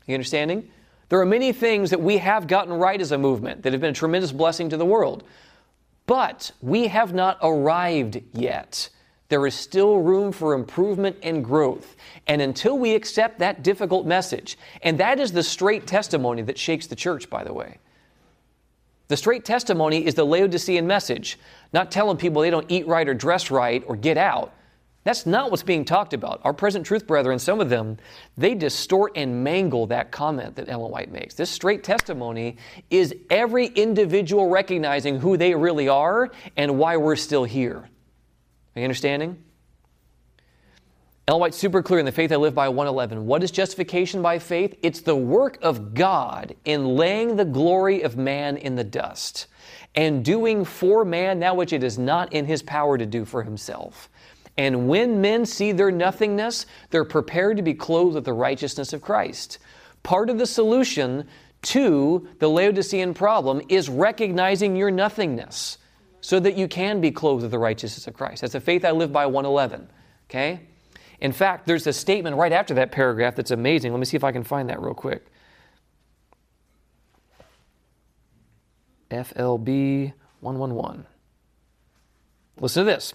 You 0.07 0.15
understanding? 0.15 0.71
There 1.09 1.21
are 1.21 1.27
many 1.27 1.53
things 1.53 1.91
that 1.91 2.01
we 2.01 2.19
have 2.19 2.47
gotten 2.47 2.73
right 2.73 3.01
as 3.01 3.11
a 3.11 3.19
movement 3.19 3.65
that 3.65 3.73
have 3.73 3.81
been 3.81 3.91
a 3.91 3.95
tremendous 3.95 4.31
blessing 4.31 4.69
to 4.69 4.77
the 4.77 4.87
world. 4.87 5.25
But 6.07 6.53
we 6.61 6.87
have 6.87 7.13
not 7.13 7.39
arrived 7.43 8.21
yet. 8.33 8.91
There 9.29 9.45
is 9.45 9.57
still 9.57 9.99
room 9.99 10.31
for 10.31 10.55
improvement 10.55 11.17
and 11.25 11.45
growth. 11.45 11.97
And 12.29 12.41
until 12.41 12.79
we 12.79 12.95
accept 12.95 13.41
that 13.41 13.65
difficult 13.65 14.07
message, 14.07 14.57
and 14.83 15.01
that 15.01 15.19
is 15.19 15.33
the 15.33 15.43
straight 15.43 15.89
testimony 15.89 16.43
that 16.43 16.59
shakes 16.59 16.87
the 16.87 16.95
church, 16.95 17.29
by 17.29 17.43
the 17.43 17.53
way. 17.53 17.79
The 19.13 19.19
straight 19.19 19.45
testimony 19.45 20.07
is 20.07 20.15
the 20.15 20.25
Laodicean 20.25 20.87
message, 20.87 21.39
not 21.75 21.91
telling 21.91 22.17
people 22.17 22.41
they 22.41 22.49
don't 22.49 22.65
eat 22.71 22.87
right 22.87 23.07
or 23.07 23.13
dress 23.13 23.51
right 23.51 23.85
or 23.87 23.95
get 23.95 24.17
out. 24.17 24.55
That's 25.05 25.27
not 25.27 25.51
what's 25.51 25.63
being 25.63 25.85
talked 25.85 26.15
about. 26.15 26.41
Our 26.45 26.55
present 26.55 26.87
truth 26.87 27.07
brethren, 27.07 27.39
some 27.39 27.61
of 27.61 27.69
them, 27.69 27.99
they 28.39 28.55
distort 28.55 29.13
and 29.15 29.45
mangle 29.45 29.87
that 29.89 30.13
comment 30.13 30.57
that 30.57 30.71
Ellen 30.71 30.91
White 30.91 31.13
makes. 31.13 31.35
This 31.35 31.51
straight 31.51 31.85
testimony 31.85 32.57
is 32.89 33.15
every 33.29 33.67
individual 33.67 34.49
recognizing 34.49 35.21
who 35.21 35.37
they 35.37 35.55
really 35.55 35.89
are 35.89 36.31
and 36.57 36.79
why 36.79 36.97
we're 36.97 37.17
still 37.17 37.45
here. 37.45 37.87
Are 38.75 38.79
you 38.81 38.85
understanding? 38.85 39.37
Ellen 41.29 41.41
White, 41.41 41.55
super 41.55 41.83
clear 41.83 42.01
in 42.01 42.07
the 42.07 42.11
faith 42.11 42.33
I 42.33 42.37
live 42.37 42.55
by 42.55 42.69
111. 42.69 43.27
What 43.27 43.45
is 43.45 43.53
justification 43.53 44.23
by 44.23 44.41
faith? 44.41 44.77
It's 44.83 45.03
the 45.03 45.15
work 45.15 45.57
of 45.63 45.95
God 45.95 46.57
in 46.65 46.97
laying 46.97 47.37
the 47.37 47.45
glory 47.45 48.03
of 48.03 48.17
man 48.17 48.57
in 48.57 48.75
the 48.75 48.83
dust 48.83 49.47
and 49.95 50.25
doing 50.25 50.65
for 50.65 51.05
man 51.05 51.39
that 51.39 51.57
which 51.57 51.73
it 51.73 51.85
is 51.85 51.97
not 51.97 52.33
in 52.33 52.45
his 52.45 52.61
power 52.61 52.99
to 52.99 53.07
do 53.07 53.25
for 53.25 53.45
himself. 53.45 54.11
And 54.59 54.89
when 54.89 55.21
men 55.21 55.47
see 55.47 55.71
their 55.71 55.93
nothingness, 55.93 56.67
they're 56.91 57.05
prepared 57.05 57.57
to 57.57 57.63
be 57.63 57.75
clothed 57.75 58.17
with 58.17 58.25
the 58.25 58.33
righteousness 58.33 58.93
of 58.93 59.01
Christ. 59.01 59.59
Part 60.03 60.29
of 60.29 60.39
the 60.39 60.47
solution 60.47 61.29
to 61.63 62.27
the 62.41 62.49
Laodicean 62.49 63.15
problem 63.15 63.63
is 63.69 63.89
recognizing 63.89 64.75
your 64.75 64.91
nothingness 64.91 65.79
so 66.21 66.41
that 66.41 66.57
you 66.57 66.67
can 66.67 67.01
be 67.01 67.13
clothed 67.13 67.43
with 67.43 67.53
the 67.53 67.61
righteousness 67.61 68.09
of 68.09 68.15
Christ. 68.15 68.41
That's 68.41 68.57
a 68.57 68.61
faith 68.61 68.85
I 68.85 68.91
live 68.91 69.13
by 69.13 69.27
111. 69.27 69.89
Okay? 70.29 70.61
In 71.23 71.31
fact, 71.31 71.69
there's 71.69 71.87
a 71.87 71.93
statement 71.93 72.35
right 72.35 72.51
after 72.51 72.75
that 72.75 72.91
paragraph 72.91 73.37
that's 73.37 73.53
amazing. 73.53 73.93
Let 73.93 74.01
me 74.01 74.07
see 74.07 74.17
if 74.17 74.25
I 74.25 74.33
can 74.33 74.43
find 74.43 74.69
that 74.69 74.83
real 74.83 74.93
quick. 74.93 75.25
FLB 79.09 80.15
111. 80.41 81.07
Listen 82.59 82.85
to 82.85 82.91
this. 82.91 83.15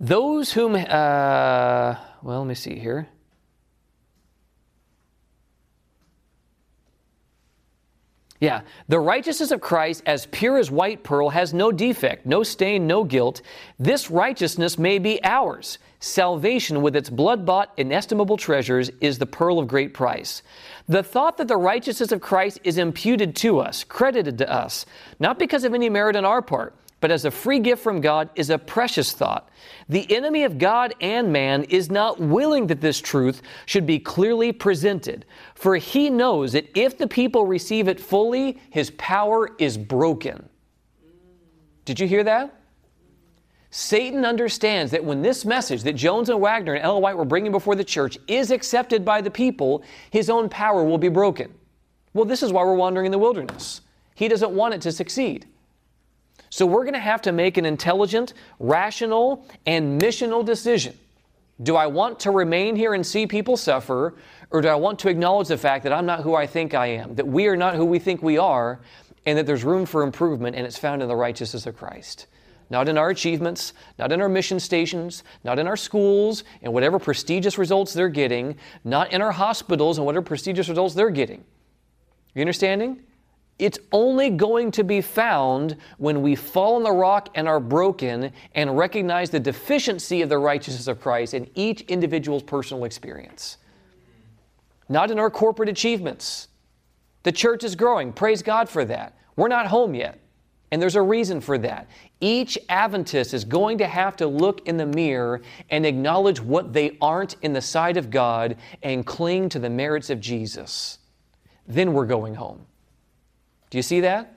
Those 0.00 0.54
whom, 0.54 0.76
uh, 0.76 1.94
well, 2.22 2.38
let 2.38 2.46
me 2.46 2.54
see 2.54 2.78
here. 2.78 3.08
Yeah, 8.42 8.62
the 8.88 8.98
righteousness 8.98 9.52
of 9.52 9.60
Christ, 9.60 10.02
as 10.04 10.26
pure 10.26 10.58
as 10.58 10.68
white 10.68 11.04
pearl, 11.04 11.28
has 11.28 11.54
no 11.54 11.70
defect, 11.70 12.26
no 12.26 12.42
stain, 12.42 12.88
no 12.88 13.04
guilt. 13.04 13.40
This 13.78 14.10
righteousness 14.10 14.76
may 14.76 14.98
be 14.98 15.20
ours. 15.22 15.78
Salvation, 16.00 16.82
with 16.82 16.96
its 16.96 17.08
blood 17.08 17.46
bought, 17.46 17.72
inestimable 17.76 18.36
treasures, 18.36 18.90
is 19.00 19.18
the 19.18 19.26
pearl 19.26 19.60
of 19.60 19.68
great 19.68 19.94
price. 19.94 20.42
The 20.88 21.04
thought 21.04 21.36
that 21.36 21.46
the 21.46 21.56
righteousness 21.56 22.10
of 22.10 22.20
Christ 22.20 22.58
is 22.64 22.78
imputed 22.78 23.36
to 23.36 23.60
us, 23.60 23.84
credited 23.84 24.38
to 24.38 24.52
us, 24.52 24.86
not 25.20 25.38
because 25.38 25.62
of 25.62 25.72
any 25.72 25.88
merit 25.88 26.16
on 26.16 26.24
our 26.24 26.42
part, 26.42 26.74
but 27.02 27.10
as 27.10 27.24
a 27.24 27.32
free 27.32 27.58
gift 27.58 27.82
from 27.82 28.00
God 28.00 28.30
is 28.36 28.48
a 28.48 28.56
precious 28.56 29.12
thought. 29.12 29.50
The 29.88 30.10
enemy 30.14 30.44
of 30.44 30.56
God 30.56 30.94
and 31.00 31.32
man 31.32 31.64
is 31.64 31.90
not 31.90 32.20
willing 32.20 32.68
that 32.68 32.80
this 32.80 33.00
truth 33.00 33.42
should 33.66 33.84
be 33.86 33.98
clearly 33.98 34.52
presented, 34.52 35.26
for 35.56 35.74
he 35.74 36.10
knows 36.10 36.52
that 36.52 36.70
if 36.78 36.96
the 36.96 37.08
people 37.08 37.44
receive 37.44 37.88
it 37.88 37.98
fully, 37.98 38.60
his 38.70 38.90
power 38.92 39.50
is 39.58 39.76
broken. 39.76 40.48
Did 41.84 41.98
you 41.98 42.06
hear 42.06 42.22
that? 42.22 42.54
Satan 43.70 44.24
understands 44.24 44.92
that 44.92 45.04
when 45.04 45.22
this 45.22 45.44
message 45.44 45.82
that 45.82 45.94
Jones 45.94 46.28
and 46.28 46.40
Waggoner 46.40 46.74
and 46.74 46.84
Ellen 46.84 47.02
White 47.02 47.16
were 47.16 47.24
bringing 47.24 47.50
before 47.50 47.74
the 47.74 47.82
church 47.82 48.16
is 48.28 48.52
accepted 48.52 49.04
by 49.04 49.20
the 49.20 49.30
people, 49.30 49.82
his 50.10 50.30
own 50.30 50.48
power 50.48 50.84
will 50.84 50.98
be 50.98 51.08
broken. 51.08 51.52
Well, 52.14 52.26
this 52.26 52.44
is 52.44 52.52
why 52.52 52.62
we're 52.62 52.74
wandering 52.74 53.06
in 53.06 53.12
the 53.12 53.18
wilderness. 53.18 53.80
He 54.14 54.28
doesn't 54.28 54.52
want 54.52 54.74
it 54.74 54.82
to 54.82 54.92
succeed. 54.92 55.48
So 56.52 56.66
we're 56.66 56.82
going 56.82 56.92
to 56.92 57.00
have 57.00 57.22
to 57.22 57.32
make 57.32 57.56
an 57.56 57.64
intelligent, 57.64 58.34
rational, 58.58 59.46
and 59.64 59.98
missional 59.98 60.44
decision. 60.44 60.98
Do 61.62 61.76
I 61.76 61.86
want 61.86 62.20
to 62.20 62.30
remain 62.30 62.76
here 62.76 62.92
and 62.92 63.06
see 63.06 63.26
people 63.26 63.56
suffer, 63.56 64.16
or 64.50 64.60
do 64.60 64.68
I 64.68 64.74
want 64.74 64.98
to 64.98 65.08
acknowledge 65.08 65.48
the 65.48 65.56
fact 65.56 65.82
that 65.84 65.94
I'm 65.94 66.04
not 66.04 66.20
who 66.20 66.34
I 66.34 66.46
think 66.46 66.74
I 66.74 66.88
am, 66.88 67.14
that 67.14 67.26
we 67.26 67.46
are 67.46 67.56
not 67.56 67.76
who 67.76 67.86
we 67.86 67.98
think 67.98 68.22
we 68.22 68.36
are, 68.36 68.80
and 69.24 69.38
that 69.38 69.46
there's 69.46 69.64
room 69.64 69.86
for 69.86 70.02
improvement, 70.02 70.54
and 70.54 70.66
it's 70.66 70.76
found 70.76 71.00
in 71.00 71.08
the 71.08 71.16
righteousness 71.16 71.64
of 71.64 71.74
Christ? 71.74 72.26
Not 72.68 72.86
in 72.86 72.98
our 72.98 73.08
achievements, 73.08 73.72
not 73.98 74.12
in 74.12 74.20
our 74.20 74.28
mission 74.28 74.60
stations, 74.60 75.24
not 75.44 75.58
in 75.58 75.66
our 75.66 75.76
schools 75.78 76.44
and 76.60 76.74
whatever 76.74 76.98
prestigious 76.98 77.56
results 77.56 77.94
they're 77.94 78.10
getting, 78.10 78.56
not 78.84 79.10
in 79.10 79.22
our 79.22 79.32
hospitals 79.32 79.96
and 79.96 80.04
whatever 80.04 80.22
prestigious 80.22 80.68
results 80.68 80.92
they're 80.92 81.08
getting. 81.08 81.44
You 82.34 82.42
understanding? 82.42 83.04
It's 83.62 83.78
only 83.92 84.28
going 84.28 84.72
to 84.72 84.82
be 84.82 85.00
found 85.00 85.76
when 85.98 86.20
we 86.20 86.34
fall 86.34 86.74
on 86.74 86.82
the 86.82 86.90
rock 86.90 87.28
and 87.36 87.46
are 87.46 87.60
broken 87.60 88.32
and 88.56 88.76
recognize 88.76 89.30
the 89.30 89.38
deficiency 89.38 90.20
of 90.20 90.28
the 90.28 90.38
righteousness 90.38 90.88
of 90.88 91.00
Christ 91.00 91.32
in 91.32 91.48
each 91.54 91.82
individual's 91.82 92.42
personal 92.42 92.82
experience. 92.82 93.58
Not 94.88 95.12
in 95.12 95.20
our 95.20 95.30
corporate 95.30 95.68
achievements. 95.68 96.48
The 97.22 97.30
church 97.30 97.62
is 97.62 97.76
growing. 97.76 98.12
Praise 98.12 98.42
God 98.42 98.68
for 98.68 98.84
that. 98.84 99.16
We're 99.36 99.46
not 99.46 99.68
home 99.68 99.94
yet. 99.94 100.18
And 100.72 100.82
there's 100.82 100.96
a 100.96 101.02
reason 101.02 101.40
for 101.40 101.56
that. 101.58 101.88
Each 102.20 102.58
Adventist 102.68 103.32
is 103.32 103.44
going 103.44 103.78
to 103.78 103.86
have 103.86 104.16
to 104.16 104.26
look 104.26 104.66
in 104.66 104.76
the 104.76 104.86
mirror 104.86 105.40
and 105.70 105.86
acknowledge 105.86 106.40
what 106.40 106.72
they 106.72 106.98
aren't 107.00 107.36
in 107.42 107.52
the 107.52 107.62
sight 107.62 107.96
of 107.96 108.10
God 108.10 108.56
and 108.82 109.06
cling 109.06 109.50
to 109.50 109.60
the 109.60 109.70
merits 109.70 110.10
of 110.10 110.18
Jesus. 110.18 110.98
Then 111.68 111.92
we're 111.92 112.06
going 112.06 112.34
home. 112.34 112.66
Do 113.72 113.78
you 113.78 113.82
see 113.82 114.00
that? 114.00 114.34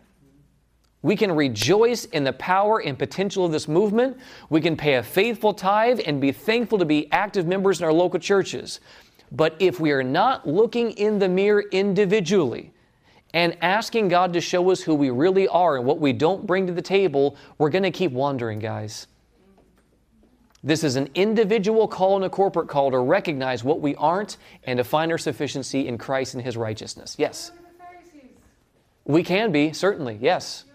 We 1.02 1.18
can 1.18 1.30
rejoice 1.34 2.06
in 2.06 2.24
the 2.24 2.32
power 2.32 2.82
and 2.82 2.98
potential 2.98 3.44
of 3.44 3.52
this 3.52 3.68
movement. 3.68 4.16
We 4.50 4.62
can 4.62 4.78
pay 4.78 4.94
a 4.94 5.04
faithful 5.04 5.54
tithe 5.54 6.00
and 6.06 6.22
be 6.22 6.32
thankful 6.32 6.78
to 6.78 6.86
be 6.86 7.12
active 7.12 7.46
members 7.46 7.82
in 7.82 7.86
our 7.86 7.92
local 7.92 8.18
churches. 8.18 8.80
But 9.34 9.54
if 9.60 9.78
we 9.78 9.92
are 9.92 10.04
not 10.04 10.48
looking 10.48 10.92
in 10.92 11.20
the 11.20 11.28
mirror 11.28 11.66
individually 11.74 12.72
and 13.34 13.58
asking 13.62 14.08
God 14.08 14.32
to 14.32 14.40
show 14.40 14.72
us 14.72 14.82
who 14.82 14.96
we 14.96 15.10
really 15.10 15.50
are 15.50 15.76
and 15.76 15.86
what 15.86 16.00
we 16.00 16.14
don't 16.14 16.48
bring 16.48 16.66
to 16.68 16.74
the 16.74 16.82
table, 16.82 17.36
we're 17.58 17.70
going 17.70 17.84
to 17.84 17.92
keep 17.92 18.14
wandering, 18.14 18.60
guys. 18.60 19.06
This 20.64 20.82
is 20.82 20.96
an 20.96 21.10
individual 21.14 21.90
call 21.90 22.16
and 22.16 22.24
a 22.24 22.30
corporate 22.30 22.70
call 22.70 22.90
to 22.92 23.00
recognize 23.00 23.66
what 23.66 23.82
we 23.82 23.96
aren't 23.96 24.38
and 24.64 24.78
to 24.78 24.86
find 24.86 25.12
our 25.12 25.18
sufficiency 25.18 25.90
in 25.90 25.98
Christ 25.98 26.36
and 26.36 26.42
His 26.42 26.56
righteousness. 26.56 27.18
Yes? 27.20 27.52
We 29.06 29.24
can 29.24 29.52
be, 29.52 29.72
certainly, 29.72 30.18
yes. 30.20 30.66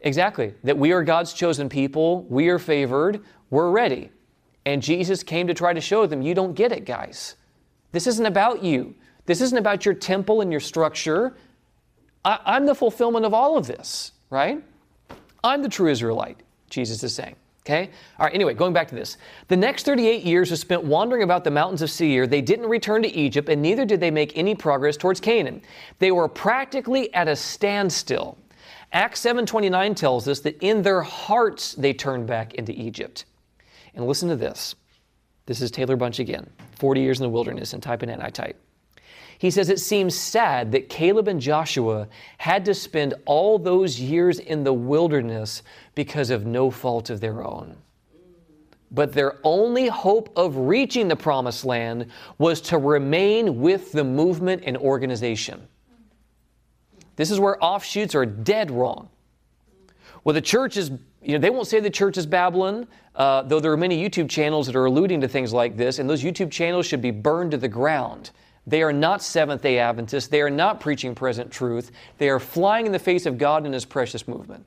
Exactly. 0.00 0.54
That 0.64 0.76
we 0.76 0.92
are 0.92 1.02
God's 1.02 1.32
chosen 1.32 1.68
people, 1.68 2.24
we 2.24 2.48
are 2.48 2.58
favored, 2.58 3.20
we're 3.50 3.70
ready. 3.70 4.10
And 4.64 4.82
Jesus 4.82 5.22
came 5.22 5.46
to 5.46 5.54
try 5.54 5.72
to 5.72 5.80
show 5.80 6.06
them, 6.06 6.22
you 6.22 6.34
don't 6.34 6.54
get 6.54 6.72
it, 6.72 6.84
guys. 6.84 7.36
This 7.92 8.06
isn't 8.06 8.26
about 8.26 8.62
you. 8.62 8.94
This 9.26 9.40
isn't 9.40 9.58
about 9.58 9.84
your 9.84 9.94
temple 9.94 10.40
and 10.40 10.50
your 10.50 10.60
structure. 10.60 11.36
I, 12.24 12.56
am 12.56 12.66
the 12.66 12.74
fulfillment 12.74 13.24
of 13.24 13.34
all 13.34 13.56
of 13.56 13.66
this, 13.66 14.12
right? 14.30 14.62
I'm 15.44 15.62
the 15.62 15.68
true 15.68 15.88
Israelite, 15.88 16.40
Jesus 16.70 17.02
is 17.02 17.14
saying. 17.14 17.36
Okay? 17.64 17.90
All 18.18 18.26
right, 18.26 18.34
anyway, 18.34 18.54
going 18.54 18.72
back 18.72 18.88
to 18.88 18.94
this. 18.94 19.18
The 19.46 19.56
next 19.56 19.86
38 19.86 20.24
years 20.24 20.50
was 20.50 20.60
spent 20.60 20.82
wandering 20.82 21.22
about 21.22 21.44
the 21.44 21.50
mountains 21.50 21.80
of 21.80 21.90
Seir. 21.90 22.26
They 22.26 22.40
didn't 22.40 22.66
return 22.66 23.02
to 23.02 23.08
Egypt, 23.08 23.48
and 23.48 23.62
neither 23.62 23.84
did 23.84 24.00
they 24.00 24.10
make 24.10 24.36
any 24.36 24.56
progress 24.56 24.96
towards 24.96 25.20
Canaan. 25.20 25.62
They 26.00 26.10
were 26.10 26.26
practically 26.26 27.12
at 27.14 27.28
a 27.28 27.36
standstill. 27.36 28.36
Acts 28.92 29.20
7:29 29.20 29.94
tells 29.94 30.26
us 30.26 30.40
that 30.40 30.58
in 30.60 30.82
their 30.82 31.02
hearts 31.02 31.74
they 31.74 31.92
turned 31.92 32.26
back 32.26 32.54
into 32.54 32.72
Egypt. 32.72 33.24
And 33.94 34.06
listen 34.06 34.28
to 34.28 34.36
this. 34.36 34.74
This 35.46 35.60
is 35.60 35.70
Taylor 35.70 35.96
Bunch 35.96 36.18
again. 36.18 36.50
40 36.78 37.00
years 37.00 37.20
in 37.20 37.24
the 37.24 37.30
wilderness 37.30 37.72
and 37.72 37.82
type 37.82 38.02
in 38.02 38.08
and 38.08 38.22
I 38.22 38.30
type. 38.30 38.58
He 39.42 39.50
says 39.50 39.68
it 39.70 39.80
seems 39.80 40.16
sad 40.16 40.70
that 40.70 40.88
Caleb 40.88 41.26
and 41.26 41.40
Joshua 41.40 42.06
had 42.38 42.64
to 42.64 42.74
spend 42.74 43.14
all 43.24 43.58
those 43.58 43.98
years 43.98 44.38
in 44.38 44.62
the 44.62 44.72
wilderness 44.72 45.64
because 45.96 46.30
of 46.30 46.46
no 46.46 46.70
fault 46.70 47.10
of 47.10 47.20
their 47.20 47.42
own. 47.42 47.76
But 48.92 49.12
their 49.12 49.38
only 49.42 49.88
hope 49.88 50.32
of 50.36 50.56
reaching 50.56 51.08
the 51.08 51.16
promised 51.16 51.64
land 51.64 52.06
was 52.38 52.60
to 52.60 52.78
remain 52.78 53.60
with 53.60 53.90
the 53.90 54.04
movement 54.04 54.62
and 54.64 54.76
organization. 54.76 55.66
This 57.16 57.32
is 57.32 57.40
where 57.40 57.62
offshoots 57.64 58.14
are 58.14 58.24
dead 58.24 58.70
wrong. 58.70 59.08
Well, 60.22 60.34
the 60.34 60.40
church 60.40 60.76
is, 60.76 60.92
you 61.20 61.32
know, 61.32 61.38
they 61.38 61.50
won't 61.50 61.66
say 61.66 61.80
the 61.80 61.90
church 61.90 62.16
is 62.16 62.26
Babylon, 62.26 62.86
uh, 63.16 63.42
though 63.42 63.58
there 63.58 63.72
are 63.72 63.76
many 63.76 64.00
YouTube 64.00 64.30
channels 64.30 64.68
that 64.68 64.76
are 64.76 64.84
alluding 64.84 65.20
to 65.22 65.26
things 65.26 65.52
like 65.52 65.76
this, 65.76 65.98
and 65.98 66.08
those 66.08 66.22
YouTube 66.22 66.52
channels 66.52 66.86
should 66.86 67.02
be 67.02 67.10
burned 67.10 67.50
to 67.50 67.56
the 67.56 67.66
ground. 67.66 68.30
They 68.66 68.82
are 68.82 68.92
not 68.92 69.22
Seventh 69.22 69.62
day 69.62 69.78
Adventists. 69.78 70.28
They 70.28 70.40
are 70.40 70.50
not 70.50 70.80
preaching 70.80 71.14
present 71.14 71.50
truth. 71.50 71.90
They 72.18 72.28
are 72.28 72.38
flying 72.38 72.86
in 72.86 72.92
the 72.92 72.98
face 72.98 73.26
of 73.26 73.38
God 73.38 73.64
and 73.64 73.74
His 73.74 73.84
precious 73.84 74.28
movement. 74.28 74.66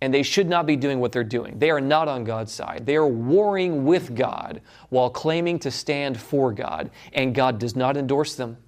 And 0.00 0.14
they 0.14 0.22
should 0.22 0.48
not 0.48 0.66
be 0.66 0.76
doing 0.76 1.00
what 1.00 1.10
they're 1.10 1.24
doing. 1.24 1.58
They 1.58 1.70
are 1.70 1.80
not 1.80 2.06
on 2.06 2.24
God's 2.24 2.52
side. 2.52 2.86
They 2.86 2.96
are 2.96 3.06
warring 3.06 3.84
with 3.84 4.14
God 4.14 4.60
while 4.90 5.10
claiming 5.10 5.58
to 5.60 5.70
stand 5.70 6.20
for 6.20 6.52
God. 6.52 6.90
And 7.12 7.34
God 7.34 7.58
does 7.58 7.74
not 7.74 7.96
endorse 7.96 8.36
them. 8.36 8.58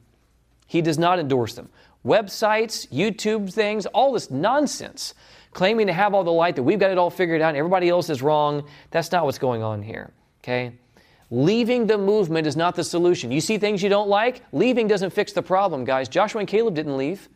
He 0.67 0.83
does 0.83 0.99
not 0.99 1.19
endorse 1.19 1.55
them. 1.55 1.69
Websites, 2.05 2.89
YouTube 2.89 3.53
things, 3.53 3.87
all 3.87 4.13
this 4.13 4.31
nonsense, 4.31 5.15
claiming 5.53 5.87
to 5.89 5.93
have 5.93 6.15
all 6.15 6.25
the 6.25 6.33
light 6.33 6.57
that 6.57 6.63
we've 6.63 6.79
got 6.79 6.91
it 6.91 6.99
all 6.99 7.11
figured 7.11 7.43
out 7.43 7.51
and 7.51 7.59
everybody 7.59 7.89
else 7.89 8.09
is 8.09 8.23
wrong. 8.23 8.69
That's 8.91 9.13
not 9.13 9.25
what's 9.25 9.39
going 9.39 9.63
on 9.63 9.83
here. 9.83 10.13
Okay? 10.43 10.73
Leaving 11.31 11.87
the 11.87 11.97
movement 11.97 12.47
is 12.47 12.57
not 12.57 12.75
the 12.75 12.83
solution. 12.83 13.31
You 13.31 13.41
see 13.41 13.57
things 13.57 13.83
you 13.83 13.89
don't 13.89 14.09
like? 14.09 14.43
Leaving 14.53 14.89
doesn't 14.89 15.11
fix 15.11 15.33
the 15.33 15.43
problem, 15.43 15.85
guys. 15.85 16.09
Joshua 16.09 16.41
and 16.41 16.49
Caleb 16.49 16.75
didn't 16.75 16.97
leave. 16.97 17.29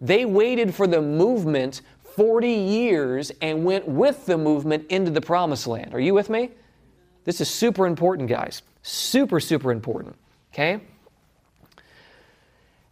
They 0.00 0.26
waited 0.26 0.74
for 0.74 0.86
the 0.86 1.00
movement 1.00 1.80
40 2.14 2.50
years 2.50 3.32
and 3.40 3.64
went 3.64 3.88
with 3.88 4.26
the 4.26 4.36
movement 4.36 4.86
into 4.90 5.10
the 5.10 5.20
promised 5.20 5.66
land. 5.66 5.94
Are 5.94 6.00
you 6.00 6.14
with 6.14 6.28
me? 6.28 6.50
This 7.24 7.40
is 7.40 7.48
super 7.48 7.86
important, 7.86 8.28
guys. 8.28 8.62
Super, 8.82 9.40
super 9.40 9.72
important. 9.72 10.16
Okay? 10.52 10.80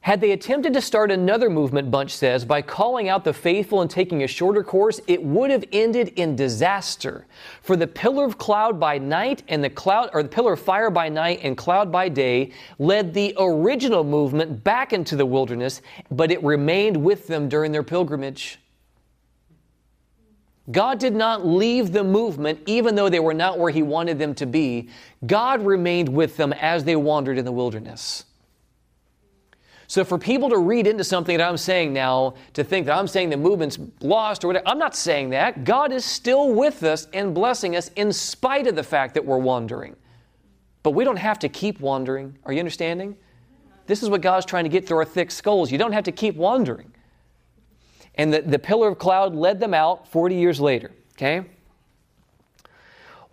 Had 0.07 0.21
they 0.21 0.31
attempted 0.31 0.73
to 0.75 0.81
start 0.81 1.11
another 1.11 1.51
movement, 1.51 1.91
Bunch 1.91 2.15
says, 2.15 2.45
by 2.45 2.63
calling 2.63 3.09
out 3.09 3.25
the 3.25 3.33
faithful 3.33 3.81
and 3.83 3.91
taking 3.91 4.23
a 4.23 4.29
shorter 4.29 4.63
course, 4.63 5.01
it 5.09 5.21
would 5.21 5.51
have 5.51 5.65
ended 5.73 6.13
in 6.15 6.37
disaster. 6.37 7.27
For 7.61 7.75
the 7.75 7.89
pillar 7.89 8.25
of 8.25 8.39
cloud 8.39 8.79
by 8.79 8.99
night 8.99 9.43
and 9.49 9.65
the 9.65 9.69
cloud, 9.69 10.11
or 10.13 10.23
the 10.23 10.29
pillar 10.29 10.53
of 10.53 10.61
fire 10.61 10.91
by 10.91 11.09
night 11.09 11.41
and 11.43 11.57
cloud 11.57 11.91
by 11.91 12.09
day, 12.09 12.53
led 12.79 13.15
the 13.15 13.35
original 13.37 14.05
movement 14.05 14.63
back 14.63 14.93
into 14.93 15.17
the 15.17 15.27
wilderness, 15.27 15.83
but 16.09 16.31
it 16.31 16.41
remained 16.45 16.97
with 16.97 17.27
them 17.27 17.49
during 17.49 17.73
their 17.73 17.83
pilgrimage. 17.83 18.61
God 20.71 21.01
did 21.01 21.17
not 21.17 21.45
leave 21.45 21.91
the 21.91 22.05
movement 22.05 22.61
even 22.67 22.95
though 22.95 23.09
they 23.09 23.19
were 23.19 23.35
not 23.35 23.59
where 23.59 23.73
He 23.73 23.83
wanted 23.83 24.21
them 24.21 24.37
to 24.37 24.47
be. 24.47 24.89
God 25.27 25.67
remained 25.67 26.09
with 26.09 26.37
them 26.37 26.53
as 26.53 26.85
they 26.85 26.95
wandered 26.95 27.39
in 27.39 27.45
the 27.45 27.51
wilderness. 27.51 28.25
So 29.89 30.05
for 30.05 30.19
people 30.19 30.49
to 30.51 30.59
read 30.59 30.87
into 30.87 31.05
something 31.05 31.37
that 31.39 31.49
I'm 31.49 31.57
saying 31.57 31.93
now, 31.93 32.35
to 32.55 32.65
think 32.65 32.87
that 32.87 32.97
I'm 32.97 33.07
saying 33.07 33.31
the 33.31 33.37
movement's 33.37 33.79
lost 34.01 34.43
or 34.43 34.49
whatever, 34.49 34.67
I'm 34.69 34.79
not 34.79 34.97
saying 34.97 35.31
that. 35.31 35.65
God 35.65 35.93
is 35.93 36.05
still 36.05 36.53
with 36.53 36.83
us 36.83 37.07
and 37.13 37.35
blessing 37.35 37.77
us 37.77 37.91
in 37.97 38.13
spite 38.13 38.67
of 38.67 38.75
the 38.75 38.83
fact 38.83 39.15
that 39.15 39.25
we're 39.25 39.39
wandering. 39.39 39.95
But 40.83 40.91
we 40.91 41.05
don't 41.05 41.17
have 41.17 41.39
to 41.41 41.49
keep 41.49 41.81
wandering. 41.81 42.37
Are 42.45 42.53
you 42.53 42.59
understanding? 42.59 43.17
This 43.87 44.03
is 44.03 44.09
what 44.09 44.21
God's 44.21 44.47
trying 44.47 44.65
to 44.65 44.71
get 44.71 44.87
through 44.87 44.99
our 44.99 45.05
thick 45.05 45.31
skulls. 45.31 45.71
You 45.71 45.79
don't 45.79 45.93
have 45.93 46.05
to 46.05 46.13
keep 46.13 46.37
wandering. 46.37 46.93
And 48.17 48.33
the, 48.33 48.43
the 48.43 48.59
pillar 48.59 48.89
of 48.89 48.99
cloud 48.99 49.35
led 49.35 49.61
them 49.61 49.75
out 49.75 50.09
40 50.09 50.35
years 50.35 50.61
later. 50.61 50.91
Okay? 51.13 51.45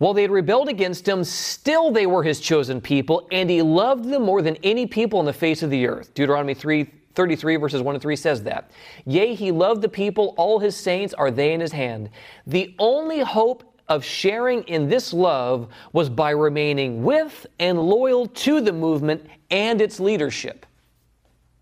While 0.04 0.12
they 0.12 0.20
had 0.20 0.30
rebelled 0.30 0.68
against 0.68 1.08
him, 1.08 1.24
still 1.24 1.90
they 1.90 2.04
were 2.04 2.22
his 2.22 2.38
chosen 2.38 2.78
people, 2.78 3.26
and 3.32 3.48
he 3.48 3.62
loved 3.62 4.04
them 4.04 4.24
more 4.24 4.42
than 4.42 4.56
any 4.56 4.86
people 4.86 5.18
on 5.18 5.24
the 5.24 5.32
face 5.32 5.62
of 5.62 5.70
the 5.70 5.86
earth. 5.86 6.12
Deuteronomy 6.12 6.52
3 6.52 6.86
33 7.14 7.56
verses 7.56 7.80
1 7.80 7.94
and 7.94 8.02
3 8.02 8.14
says 8.14 8.42
that. 8.42 8.70
Yea, 9.06 9.34
he 9.34 9.50
loved 9.50 9.80
the 9.80 9.88
people, 9.88 10.34
all 10.36 10.58
his 10.58 10.76
saints 10.76 11.14
are 11.14 11.30
they 11.30 11.54
in 11.54 11.60
his 11.62 11.72
hand. 11.72 12.10
The 12.46 12.74
only 12.78 13.20
hope 13.20 13.64
of 13.88 14.04
sharing 14.04 14.64
in 14.64 14.90
this 14.90 15.14
love 15.14 15.68
was 15.94 16.10
by 16.10 16.32
remaining 16.32 17.02
with 17.02 17.46
and 17.58 17.80
loyal 17.80 18.26
to 18.26 18.60
the 18.60 18.74
movement 18.74 19.24
and 19.50 19.80
its 19.80 20.00
leadership. 20.00 20.66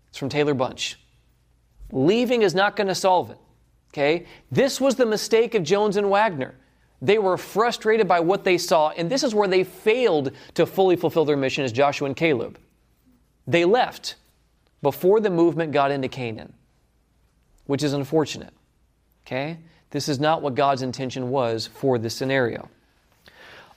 It's 0.09 0.17
from 0.17 0.27
Taylor 0.27 0.53
Bunch. 0.53 0.99
Leaving 1.93 2.41
is 2.41 2.53
not 2.53 2.75
going 2.75 2.87
to 2.87 2.95
solve 2.95 3.31
it. 3.31 3.37
Okay? 3.93 4.25
This 4.51 4.81
was 4.81 4.95
the 4.95 5.05
mistake 5.05 5.55
of 5.55 5.63
Jones 5.63 5.95
and 5.95 6.09
Waggoner. 6.09 6.55
They 7.03 7.17
were 7.17 7.35
frustrated 7.35 8.07
by 8.07 8.21
what 8.21 8.45
they 8.45 8.57
saw, 8.57 8.91
and 8.91 9.09
this 9.09 9.23
is 9.23 9.35
where 9.35 9.47
they 9.47 9.65
failed 9.65 10.31
to 10.53 10.65
fully 10.65 10.95
fulfill 10.95 11.25
their 11.25 11.35
mission 11.35 11.65
as 11.65 11.73
Joshua 11.73 12.05
and 12.05 12.15
Caleb. 12.15 12.57
They 13.45 13.65
left 13.65 14.15
before 14.81 15.19
the 15.19 15.29
movement 15.29 15.73
got 15.73 15.91
into 15.91 16.07
Canaan, 16.07 16.53
which 17.65 17.83
is 17.83 17.91
unfortunate. 17.91 18.53
Okay? 19.27 19.57
This 19.89 20.07
is 20.07 20.21
not 20.21 20.41
what 20.41 20.55
God's 20.55 20.81
intention 20.81 21.29
was 21.29 21.67
for 21.67 21.97
this 21.97 22.15
scenario. 22.15 22.69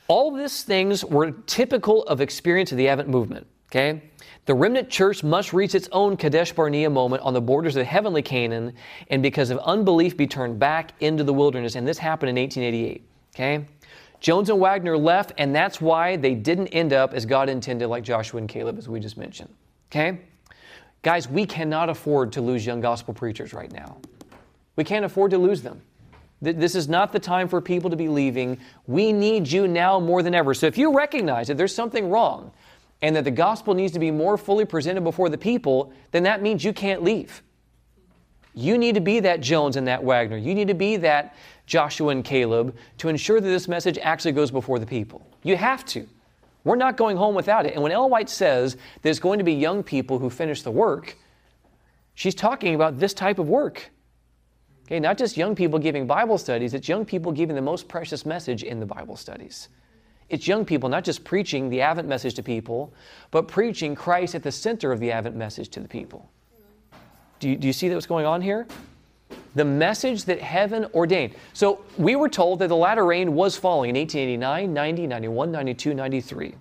All 0.06 0.30
these 0.30 0.62
things 0.62 1.04
were 1.04 1.32
typical 1.32 2.04
of 2.04 2.20
experience 2.20 2.70
of 2.70 2.78
the 2.78 2.86
Advent 2.86 3.08
movement. 3.08 3.48
Okay? 3.72 4.02
The 4.44 4.54
remnant 4.54 4.88
church 4.88 5.24
must 5.24 5.52
reach 5.52 5.74
its 5.74 5.88
own 5.90 6.16
Kadesh 6.16 6.52
Barnea 6.52 6.88
moment 6.88 7.22
on 7.22 7.34
the 7.34 7.40
borders 7.40 7.74
of 7.74 7.86
heavenly 7.86 8.22
Canaan, 8.22 8.74
and 9.10 9.20
because 9.20 9.50
of 9.50 9.58
unbelief, 9.58 10.16
be 10.16 10.28
turned 10.28 10.60
back 10.60 10.92
into 11.00 11.24
the 11.24 11.34
wilderness. 11.34 11.74
And 11.74 11.88
this 11.88 11.98
happened 11.98 12.30
in 12.30 12.36
1888. 12.36 13.04
Okay? 13.36 13.66
Jones 14.18 14.48
and 14.48 14.58
Waggoner 14.58 14.96
left, 14.96 15.32
and 15.36 15.54
that's 15.54 15.78
why 15.78 16.16
they 16.16 16.34
didn't 16.34 16.68
end 16.68 16.94
up 16.94 17.12
as 17.12 17.26
God 17.26 17.50
intended, 17.50 17.88
like 17.88 18.02
Joshua 18.02 18.38
and 18.38 18.48
Caleb, 18.48 18.78
as 18.78 18.88
we 18.88 18.98
just 18.98 19.18
mentioned. 19.18 19.50
Okay? 19.90 20.20
Guys, 21.02 21.28
we 21.28 21.44
cannot 21.44 21.90
afford 21.90 22.32
to 22.32 22.40
lose 22.40 22.64
young 22.64 22.80
gospel 22.80 23.12
preachers 23.12 23.52
right 23.52 23.70
now. 23.70 23.98
We 24.76 24.84
can't 24.84 25.04
afford 25.04 25.30
to 25.32 25.38
lose 25.38 25.62
them. 25.62 25.82
This 26.40 26.74
is 26.74 26.88
not 26.88 27.12
the 27.12 27.18
time 27.18 27.48
for 27.48 27.60
people 27.60 27.88
to 27.90 27.96
be 27.96 28.08
leaving. 28.08 28.58
We 28.86 29.12
need 29.12 29.50
you 29.50 29.68
now 29.68 30.00
more 30.00 30.22
than 30.22 30.34
ever. 30.34 30.52
So 30.54 30.66
if 30.66 30.76
you 30.76 30.94
recognize 30.94 31.48
that 31.48 31.56
there's 31.56 31.74
something 31.74 32.10
wrong 32.10 32.50
and 33.02 33.14
that 33.16 33.24
the 33.24 33.30
gospel 33.30 33.74
needs 33.74 33.92
to 33.92 33.98
be 33.98 34.10
more 34.10 34.36
fully 34.36 34.64
presented 34.64 35.02
before 35.02 35.28
the 35.28 35.38
people, 35.38 35.92
then 36.10 36.22
that 36.24 36.42
means 36.42 36.64
you 36.64 36.72
can't 36.72 37.02
leave. 37.02 37.42
You 38.54 38.78
need 38.78 38.94
to 38.94 39.00
be 39.00 39.20
that 39.20 39.40
Jones 39.40 39.76
and 39.76 39.86
that 39.86 40.02
Waggoner. 40.02 40.38
You 40.38 40.54
need 40.54 40.68
to 40.68 40.74
be 40.74 40.96
that 40.96 41.34
Joshua 41.66 42.08
and 42.08 42.24
Caleb 42.24 42.76
to 42.98 43.08
ensure 43.08 43.40
that 43.40 43.48
this 43.48 43.68
message 43.68 43.98
actually 43.98 44.32
goes 44.32 44.50
before 44.50 44.78
the 44.78 44.86
people. 44.86 45.26
You 45.42 45.56
have 45.56 45.84
to. 45.86 46.06
We're 46.64 46.76
not 46.76 46.96
going 46.96 47.16
home 47.16 47.34
without 47.34 47.66
it. 47.66 47.74
And 47.74 47.82
when 47.82 47.92
Ellen 47.92 48.10
White 48.10 48.28
says 48.28 48.76
there's 49.02 49.20
going 49.20 49.38
to 49.38 49.44
be 49.44 49.52
young 49.52 49.82
people 49.82 50.18
who 50.18 50.30
finish 50.30 50.62
the 50.62 50.70
work, 50.70 51.16
she's 52.14 52.34
talking 52.34 52.74
about 52.74 52.98
this 52.98 53.14
type 53.14 53.38
of 53.38 53.48
work. 53.48 53.90
Okay, 54.86 55.00
not 55.00 55.18
just 55.18 55.36
young 55.36 55.54
people 55.54 55.78
giving 55.78 56.06
Bible 56.06 56.38
studies, 56.38 56.74
it's 56.74 56.88
young 56.88 57.04
people 57.04 57.32
giving 57.32 57.56
the 57.56 57.62
most 57.62 57.88
precious 57.88 58.24
message 58.24 58.62
in 58.62 58.78
the 58.78 58.86
Bible 58.86 59.16
studies. 59.16 59.68
It's 60.28 60.46
young 60.46 60.64
people 60.64 60.88
not 60.88 61.04
just 61.04 61.24
preaching 61.24 61.68
the 61.70 61.80
Advent 61.80 62.08
message 62.08 62.34
to 62.34 62.42
people, 62.42 62.92
but 63.30 63.46
preaching 63.48 63.94
Christ 63.94 64.34
at 64.34 64.42
the 64.42 64.52
center 64.52 64.92
of 64.92 65.00
the 65.00 65.12
Advent 65.12 65.36
message 65.36 65.68
to 65.70 65.80
the 65.80 65.88
people. 65.88 66.28
Do 67.38 67.48
you, 67.50 67.56
do 67.56 67.66
you 67.66 67.72
see 67.72 67.88
what's 67.90 68.06
going 68.06 68.26
on 68.26 68.40
here? 68.40 68.66
The 69.56 69.64
message 69.64 70.24
that 70.26 70.40
heaven 70.40 70.86
ordained. 70.94 71.34
So 71.54 71.82
we 71.96 72.14
were 72.14 72.28
told 72.28 72.58
that 72.58 72.68
the 72.68 72.76
latter 72.76 73.06
rain 73.06 73.34
was 73.34 73.56
falling 73.56 73.88
in 73.88 73.96
1889, 73.96 74.72
90, 74.72 75.06
91, 75.06 75.50
92, 75.50 75.94
93. 75.94 76.54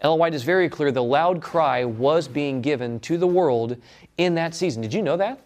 Ellen 0.00 0.18
White 0.20 0.34
is 0.34 0.44
very 0.44 0.68
clear 0.68 0.92
the 0.92 1.02
loud 1.02 1.42
cry 1.42 1.84
was 1.84 2.28
being 2.28 2.62
given 2.62 3.00
to 3.00 3.18
the 3.18 3.26
world 3.26 3.76
in 4.16 4.36
that 4.36 4.54
season. 4.54 4.80
Did 4.80 4.94
you 4.94 5.02
know 5.02 5.16
that? 5.16 5.40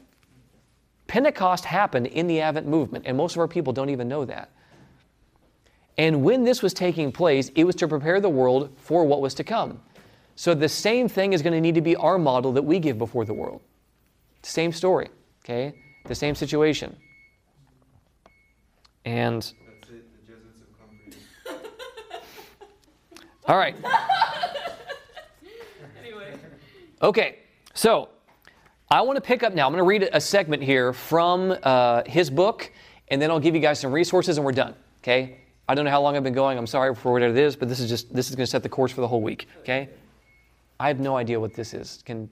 Pentecost 1.07 1.65
happened 1.65 2.07
in 2.09 2.27
the 2.27 2.43
Advent 2.43 2.69
movement, 2.69 3.07
and 3.07 3.17
most 3.17 3.35
of 3.35 3.41
our 3.41 3.49
people 3.49 3.73
don't 3.73 3.89
even 3.89 4.07
know 4.07 4.27
that. 4.27 4.51
And 5.97 6.23
when 6.23 6.45
this 6.45 6.63
was 6.63 6.75
taking 6.75 7.11
place, 7.11 7.51
it 7.55 7.65
was 7.65 7.75
to 7.77 7.89
prepare 7.89 8.21
the 8.21 8.29
world 8.29 8.77
for 8.77 9.07
what 9.07 9.23
was 9.23 9.33
to 9.35 9.45
come. 9.45 9.81
So 10.37 10.55
the 10.55 10.69
same 10.69 11.09
thing 11.09 11.33
is 11.33 11.41
going 11.41 11.55
to 11.55 11.61
need 11.61 11.75
to 11.77 11.81
be 11.81 11.97
our 11.97 12.19
model 12.19 12.53
that 12.53 12.63
we 12.63 12.79
give 12.79 12.99
before 12.99 13.25
the 13.25 13.35
world. 13.35 13.63
Same 14.43 14.73
story, 14.73 15.09
okay? 15.45 15.75
The 16.11 16.15
same 16.17 16.35
situation. 16.35 16.97
And 19.05 19.45
it, 19.45 19.81
the 19.83 19.95
Jesuits 20.27 20.59
have 20.59 20.77
come 20.77 20.91
for 21.47 21.53
you. 21.53 23.21
all 23.47 23.57
right. 23.57 23.77
Anyway, 26.03 26.35
Okay, 27.01 27.39
so 27.75 28.09
I 28.91 29.01
want 29.03 29.17
to 29.17 29.21
pick 29.21 29.45
up 29.45 29.55
now. 29.55 29.67
I'm 29.67 29.73
going 29.73 29.85
to 29.85 29.89
read 29.89 30.09
a 30.13 30.21
segment 30.21 30.65
here 30.65 30.93
from 30.93 31.57
uh, 31.63 32.03
his 32.07 32.29
book, 32.29 32.73
and 33.09 33.23
then 33.23 33.31
I'll 33.31 33.39
give 33.39 33.55
you 33.55 33.61
guys 33.61 33.79
some 33.79 33.93
resources, 33.93 34.37
and 34.37 34.45
we're 34.45 34.51
done. 34.51 34.75
Okay? 35.03 35.39
I 35.69 35.77
don't 35.77 35.85
know 35.85 35.93
how 35.93 36.03
long 36.03 36.17
I've 36.17 36.25
been 36.25 36.35
going. 36.35 36.59
I'm 36.59 36.67
sorry 36.67 36.93
for 36.93 37.13
whatever 37.13 37.33
it 37.37 37.41
is, 37.41 37.55
but 37.55 37.69
this 37.69 37.79
is 37.79 37.89
just 37.89 38.13
this 38.13 38.29
is 38.31 38.35
going 38.35 38.47
to 38.47 38.51
set 38.51 38.65
the 38.65 38.69
course 38.69 38.91
for 38.91 39.01
the 39.01 39.09
whole 39.09 39.23
week. 39.23 39.47
Okay? 39.61 39.91
I 40.81 40.89
have 40.89 40.99
no 40.99 41.17
idea 41.17 41.39
what 41.39 41.55
this 41.55 41.73
is. 41.73 42.03
Can 42.05 42.29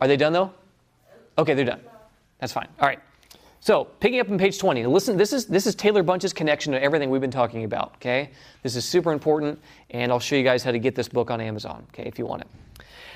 are 0.00 0.08
they 0.08 0.16
done 0.16 0.32
though? 0.32 0.52
Okay, 1.38 1.54
they're 1.54 1.64
done. 1.64 1.80
That's 2.40 2.52
fine. 2.52 2.68
All 2.80 2.86
right. 2.86 3.00
So, 3.60 3.84
picking 3.84 4.20
up 4.20 4.30
on 4.30 4.38
page 4.38 4.58
20, 4.58 4.86
listen, 4.86 5.16
this 5.16 5.32
is, 5.32 5.46
this 5.46 5.66
is 5.66 5.74
Taylor 5.74 6.02
Bunch's 6.02 6.32
connection 6.32 6.72
to 6.72 6.80
everything 6.80 7.10
we've 7.10 7.20
been 7.20 7.30
talking 7.30 7.64
about, 7.64 7.94
okay? 7.96 8.30
This 8.62 8.76
is 8.76 8.84
super 8.84 9.12
important, 9.12 9.58
and 9.90 10.12
I'll 10.12 10.20
show 10.20 10.36
you 10.36 10.44
guys 10.44 10.62
how 10.62 10.70
to 10.70 10.78
get 10.78 10.94
this 10.94 11.08
book 11.08 11.32
on 11.32 11.40
Amazon, 11.40 11.84
okay, 11.92 12.04
if 12.04 12.18
you 12.18 12.26
want 12.26 12.42
it. 12.42 12.48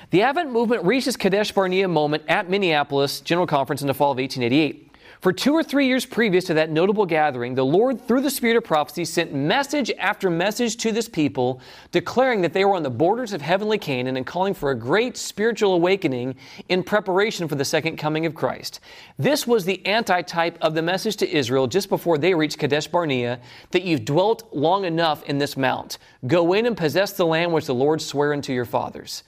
The 0.09 0.23
Advent 0.23 0.51
movement 0.51 0.83
reached 0.83 1.07
its 1.07 1.15
Kadesh 1.15 1.53
Barnea 1.53 1.87
moment 1.87 2.23
at 2.27 2.49
Minneapolis 2.49 3.21
General 3.21 3.47
Conference 3.47 3.81
in 3.81 3.87
the 3.87 3.93
fall 3.93 4.11
of 4.11 4.17
1888. 4.17 4.90
For 5.21 5.31
two 5.31 5.53
or 5.53 5.61
three 5.61 5.85
years 5.85 6.03
previous 6.03 6.45
to 6.45 6.55
that 6.55 6.71
notable 6.71 7.05
gathering, 7.05 7.53
the 7.53 7.63
Lord, 7.63 8.01
through 8.07 8.21
the 8.21 8.29
Spirit 8.31 8.57
of 8.57 8.63
prophecy, 8.63 9.05
sent 9.05 9.31
message 9.31 9.91
after 9.99 10.31
message 10.31 10.77
to 10.77 10.91
this 10.91 11.07
people, 11.07 11.61
declaring 11.91 12.41
that 12.41 12.53
they 12.53 12.65
were 12.65 12.73
on 12.73 12.81
the 12.81 12.89
borders 12.89 13.31
of 13.31 13.39
heavenly 13.39 13.77
Canaan 13.77 14.17
and 14.17 14.25
calling 14.25 14.55
for 14.55 14.71
a 14.71 14.75
great 14.75 15.15
spiritual 15.15 15.73
awakening 15.73 16.33
in 16.69 16.81
preparation 16.81 17.47
for 17.47 17.53
the 17.53 17.63
second 17.63 17.97
coming 17.97 18.25
of 18.25 18.33
Christ. 18.33 18.79
This 19.19 19.45
was 19.45 19.63
the 19.63 19.85
antitype 19.85 20.57
of 20.59 20.73
the 20.73 20.81
message 20.81 21.17
to 21.17 21.31
Israel 21.31 21.67
just 21.67 21.89
before 21.89 22.17
they 22.17 22.33
reached 22.33 22.57
Kadesh 22.57 22.87
Barnea 22.87 23.39
that 23.69 23.83
you've 23.83 24.05
dwelt 24.05 24.51
long 24.51 24.85
enough 24.85 25.21
in 25.25 25.37
this 25.37 25.55
mount. 25.55 25.99
Go 26.25 26.53
in 26.53 26.65
and 26.65 26.75
possess 26.75 27.13
the 27.13 27.27
land 27.27 27.53
which 27.53 27.67
the 27.67 27.75
Lord 27.75 28.01
sware 28.01 28.33
unto 28.33 28.53
your 28.53 28.65
fathers. 28.65 29.21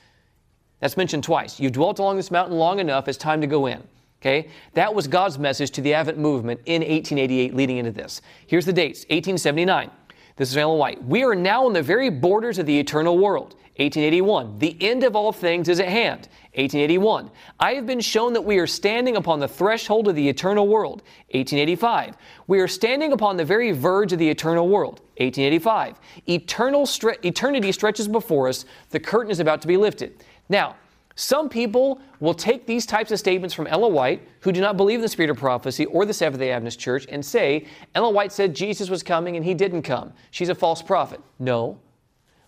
That's 0.79 0.97
mentioned 0.97 1.23
twice. 1.23 1.59
You've 1.59 1.73
dwelt 1.73 1.99
along 1.99 2.17
this 2.17 2.31
mountain 2.31 2.57
long 2.57 2.79
enough, 2.79 3.07
it's 3.07 3.15
time 3.15 3.41
to 3.41 3.47
go 3.47 3.67
in. 3.67 3.83
Okay? 4.23 4.47
That 4.73 4.95
was 4.95 5.05
God's 5.05 5.37
message 5.37 5.71
to 5.71 5.81
the 5.81 5.93
Advent 5.93 6.17
movement 6.17 6.61
in 6.65 6.81
1888 6.81 7.53
leading 7.53 7.75
into 7.75 7.91
this. 7.91 8.21
Here's 8.47 8.65
the 8.65 8.71
dates 8.71 9.01
1879. 9.09 9.91
This 10.37 10.49
is 10.49 10.55
Ellen 10.55 10.79
White. 10.79 11.03
We 11.03 11.25
are 11.25 11.35
now 11.35 11.65
on 11.65 11.73
the 11.73 11.83
very 11.83 12.09
borders 12.09 12.57
of 12.57 12.65
the 12.65 12.79
eternal 12.79 13.17
world. 13.17 13.55
1881. 13.77 14.59
The 14.59 14.77
end 14.79 15.03
of 15.03 15.15
all 15.15 15.33
things 15.33 15.67
is 15.67 15.81
at 15.81 15.89
hand. 15.89 16.29
1881. 16.55 17.31
I 17.59 17.73
have 17.73 17.85
been 17.85 17.99
shown 17.99 18.31
that 18.33 18.41
we 18.41 18.59
are 18.59 18.67
standing 18.67 19.17
upon 19.17 19.39
the 19.39 19.47
threshold 19.47 20.07
of 20.07 20.15
the 20.15 20.29
eternal 20.29 20.69
world. 20.69 21.01
1885. 21.31 22.15
We 22.47 22.61
are 22.61 22.67
standing 22.67 23.11
upon 23.11 23.35
the 23.35 23.43
very 23.43 23.71
verge 23.71 24.13
of 24.13 24.19
the 24.19 24.29
eternal 24.29 24.69
world. 24.69 25.01
1885. 25.17 25.99
Eternal 26.29 26.85
stre- 26.85 27.25
eternity 27.25 27.73
stretches 27.73 28.07
before 28.07 28.47
us. 28.47 28.63
The 28.91 28.99
curtain 29.01 29.31
is 29.31 29.41
about 29.41 29.61
to 29.63 29.67
be 29.67 29.75
lifted. 29.75 30.23
Now, 30.47 30.75
some 31.15 31.47
people 31.47 32.01
will 32.19 32.33
take 32.33 32.65
these 32.65 32.85
types 32.85 33.11
of 33.11 33.19
statements 33.19 33.53
from 33.53 33.67
Ellen 33.67 33.93
White, 33.93 34.27
who 34.39 34.51
do 34.51 34.61
not 34.61 34.77
believe 34.77 34.99
in 34.99 35.01
the 35.01 35.09
spirit 35.09 35.29
of 35.29 35.37
prophecy 35.37 35.85
or 35.85 36.05
the 36.05 36.13
Seventh 36.13 36.39
day 36.39 36.51
Adventist 36.51 36.79
Church, 36.79 37.05
and 37.09 37.23
say, 37.23 37.67
Ellen 37.93 38.15
White 38.15 38.31
said 38.31 38.55
Jesus 38.55 38.89
was 38.89 39.03
coming 39.03 39.35
and 39.35 39.45
he 39.45 39.53
didn't 39.53 39.83
come. 39.83 40.13
She's 40.31 40.49
a 40.49 40.55
false 40.55 40.81
prophet. 40.81 41.21
No. 41.37 41.79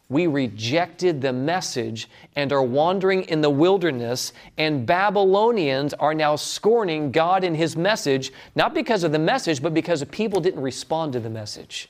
We 0.08 0.28
rejected 0.28 1.22
the 1.22 1.34
message 1.34 2.10
and 2.36 2.52
are 2.54 2.62
wandering 2.62 3.24
in 3.24 3.42
the 3.42 3.50
wilderness, 3.50 4.34
and 4.58 4.86
Babylonians 4.86 5.96
are 5.96 6.14
now 6.14 6.36
scorning 6.36 7.12
God 7.12 7.44
and 7.44 7.58
his 7.58 7.76
message, 7.76 8.32
not 8.56 8.76
because 8.76 9.04
of 9.04 9.12
the 9.12 9.20
message, 9.20 9.64
but 9.64 9.74
because 9.74 10.04
people 10.06 10.40
didn't 10.40 10.62
respond 10.62 11.14
to 11.14 11.20
the 11.20 11.30
message. 11.30 11.90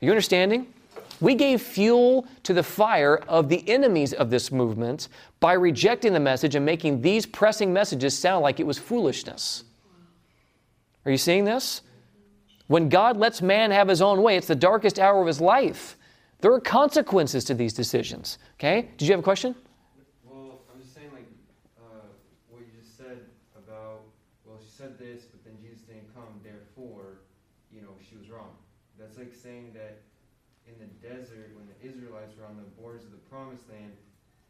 You 0.00 0.10
understanding? 0.10 0.72
We 1.20 1.34
gave 1.34 1.60
fuel 1.60 2.26
to 2.44 2.54
the 2.54 2.62
fire 2.62 3.16
of 3.28 3.48
the 3.48 3.68
enemies 3.68 4.12
of 4.12 4.30
this 4.30 4.50
movement 4.50 5.08
by 5.38 5.52
rejecting 5.52 6.14
the 6.14 6.20
message 6.20 6.54
and 6.54 6.64
making 6.64 7.02
these 7.02 7.26
pressing 7.26 7.72
messages 7.72 8.16
sound 8.16 8.42
like 8.42 8.58
it 8.58 8.66
was 8.66 8.78
foolishness. 8.78 9.64
Are 11.04 11.10
you 11.10 11.18
seeing 11.18 11.44
this? 11.44 11.82
When 12.68 12.88
God 12.88 13.16
lets 13.16 13.42
man 13.42 13.70
have 13.70 13.88
his 13.88 14.00
own 14.00 14.22
way, 14.22 14.36
it's 14.36 14.46
the 14.46 14.54
darkest 14.54 14.98
hour 14.98 15.20
of 15.20 15.26
his 15.26 15.40
life. 15.40 15.96
There 16.40 16.52
are 16.52 16.60
consequences 16.60 17.44
to 17.46 17.54
these 17.54 17.72
decisions. 17.72 18.38
Okay? 18.54 18.88
Did 18.96 19.08
you 19.08 19.12
have 19.12 19.20
a 19.20 19.24
question? 19.24 19.54
Well, 20.24 20.60
I'm 20.72 20.80
just 20.80 20.94
saying, 20.94 21.10
like, 21.12 21.26
uh, 21.82 22.08
what 22.48 22.60
you 22.60 22.70
just 22.80 22.96
said 22.96 23.18
about, 23.58 24.02
well, 24.46 24.58
she 24.62 24.70
said 24.70 24.98
this, 24.98 25.24
but 25.24 25.44
then 25.44 25.54
Jesus 25.60 25.82
didn't 25.82 26.14
come, 26.14 26.40
therefore, 26.44 27.20
you 27.74 27.82
know, 27.82 27.92
she 28.08 28.16
was 28.16 28.30
wrong. 28.30 28.54
That's 28.98 29.18
like 29.18 29.34
saying 29.34 29.72
that 29.74 30.00
in 30.64 30.78
the 30.78 30.88
desert, 31.02 31.50
when 31.56 31.66
the 31.66 31.76
Israelites 31.82 32.36
were 32.38 32.39
on 32.50 32.56
the 32.56 32.82
borders 32.82 33.04
of 33.04 33.12
the 33.12 33.22
promised 33.30 33.64
land, 33.70 33.92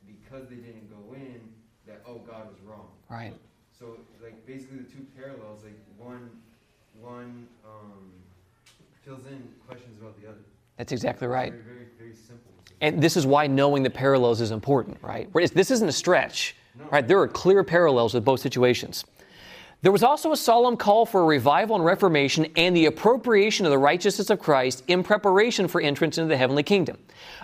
because 0.07 0.49
they 0.49 0.57
didn't 0.57 0.89
go 0.89 1.15
in, 1.15 1.41
that, 1.87 2.03
oh, 2.07 2.19
God 2.19 2.49
was 2.49 2.59
wrong. 2.65 2.89
Right. 3.11 3.35
So, 3.79 3.99
like, 4.23 4.47
basically 4.47 4.79
the 4.79 4.91
two 4.91 5.07
parallels, 5.17 5.63
like, 5.63 5.79
one, 5.99 6.31
one 6.99 7.47
um, 7.65 8.11
fills 9.05 9.27
in 9.27 9.49
questions 9.67 10.01
about 10.01 10.21
the 10.21 10.29
other. 10.29 10.39
That's 10.77 10.93
exactly 10.93 11.27
right. 11.27 11.53
Very, 11.53 11.63
very, 11.63 11.87
very 11.99 12.15
simple. 12.15 12.51
And 12.81 13.03
this 13.03 13.17
is 13.17 13.27
why 13.27 13.47
knowing 13.47 13.83
the 13.83 13.91
parallels 13.91 14.41
is 14.41 14.51
important, 14.51 14.97
right? 15.03 15.31
This 15.33 15.71
isn't 15.71 15.89
a 15.89 15.93
stretch, 15.93 16.57
right? 16.91 17.07
There 17.07 17.21
are 17.21 17.29
clear 17.29 17.63
parallels 17.63 18.15
with 18.15 18.25
both 18.25 18.41
situations. 18.41 19.05
There 19.83 19.93
was 19.93 20.03
also 20.03 20.33
a 20.33 20.37
solemn 20.37 20.77
call 20.77 21.07
for 21.07 21.23
a 21.23 21.25
revival 21.25 21.75
and 21.75 21.83
reformation 21.83 22.47
and 22.57 22.77
the 22.77 22.85
appropriation 22.85 23.65
of 23.65 23.71
the 23.71 23.79
righteousness 23.79 24.29
of 24.29 24.39
Christ 24.39 24.85
in 24.89 25.03
preparation 25.03 25.69
for 25.69 25.81
entrance 25.81 26.19
into 26.19 26.29
the 26.29 26.37
heavenly 26.37 26.63
kingdom. 26.63 26.99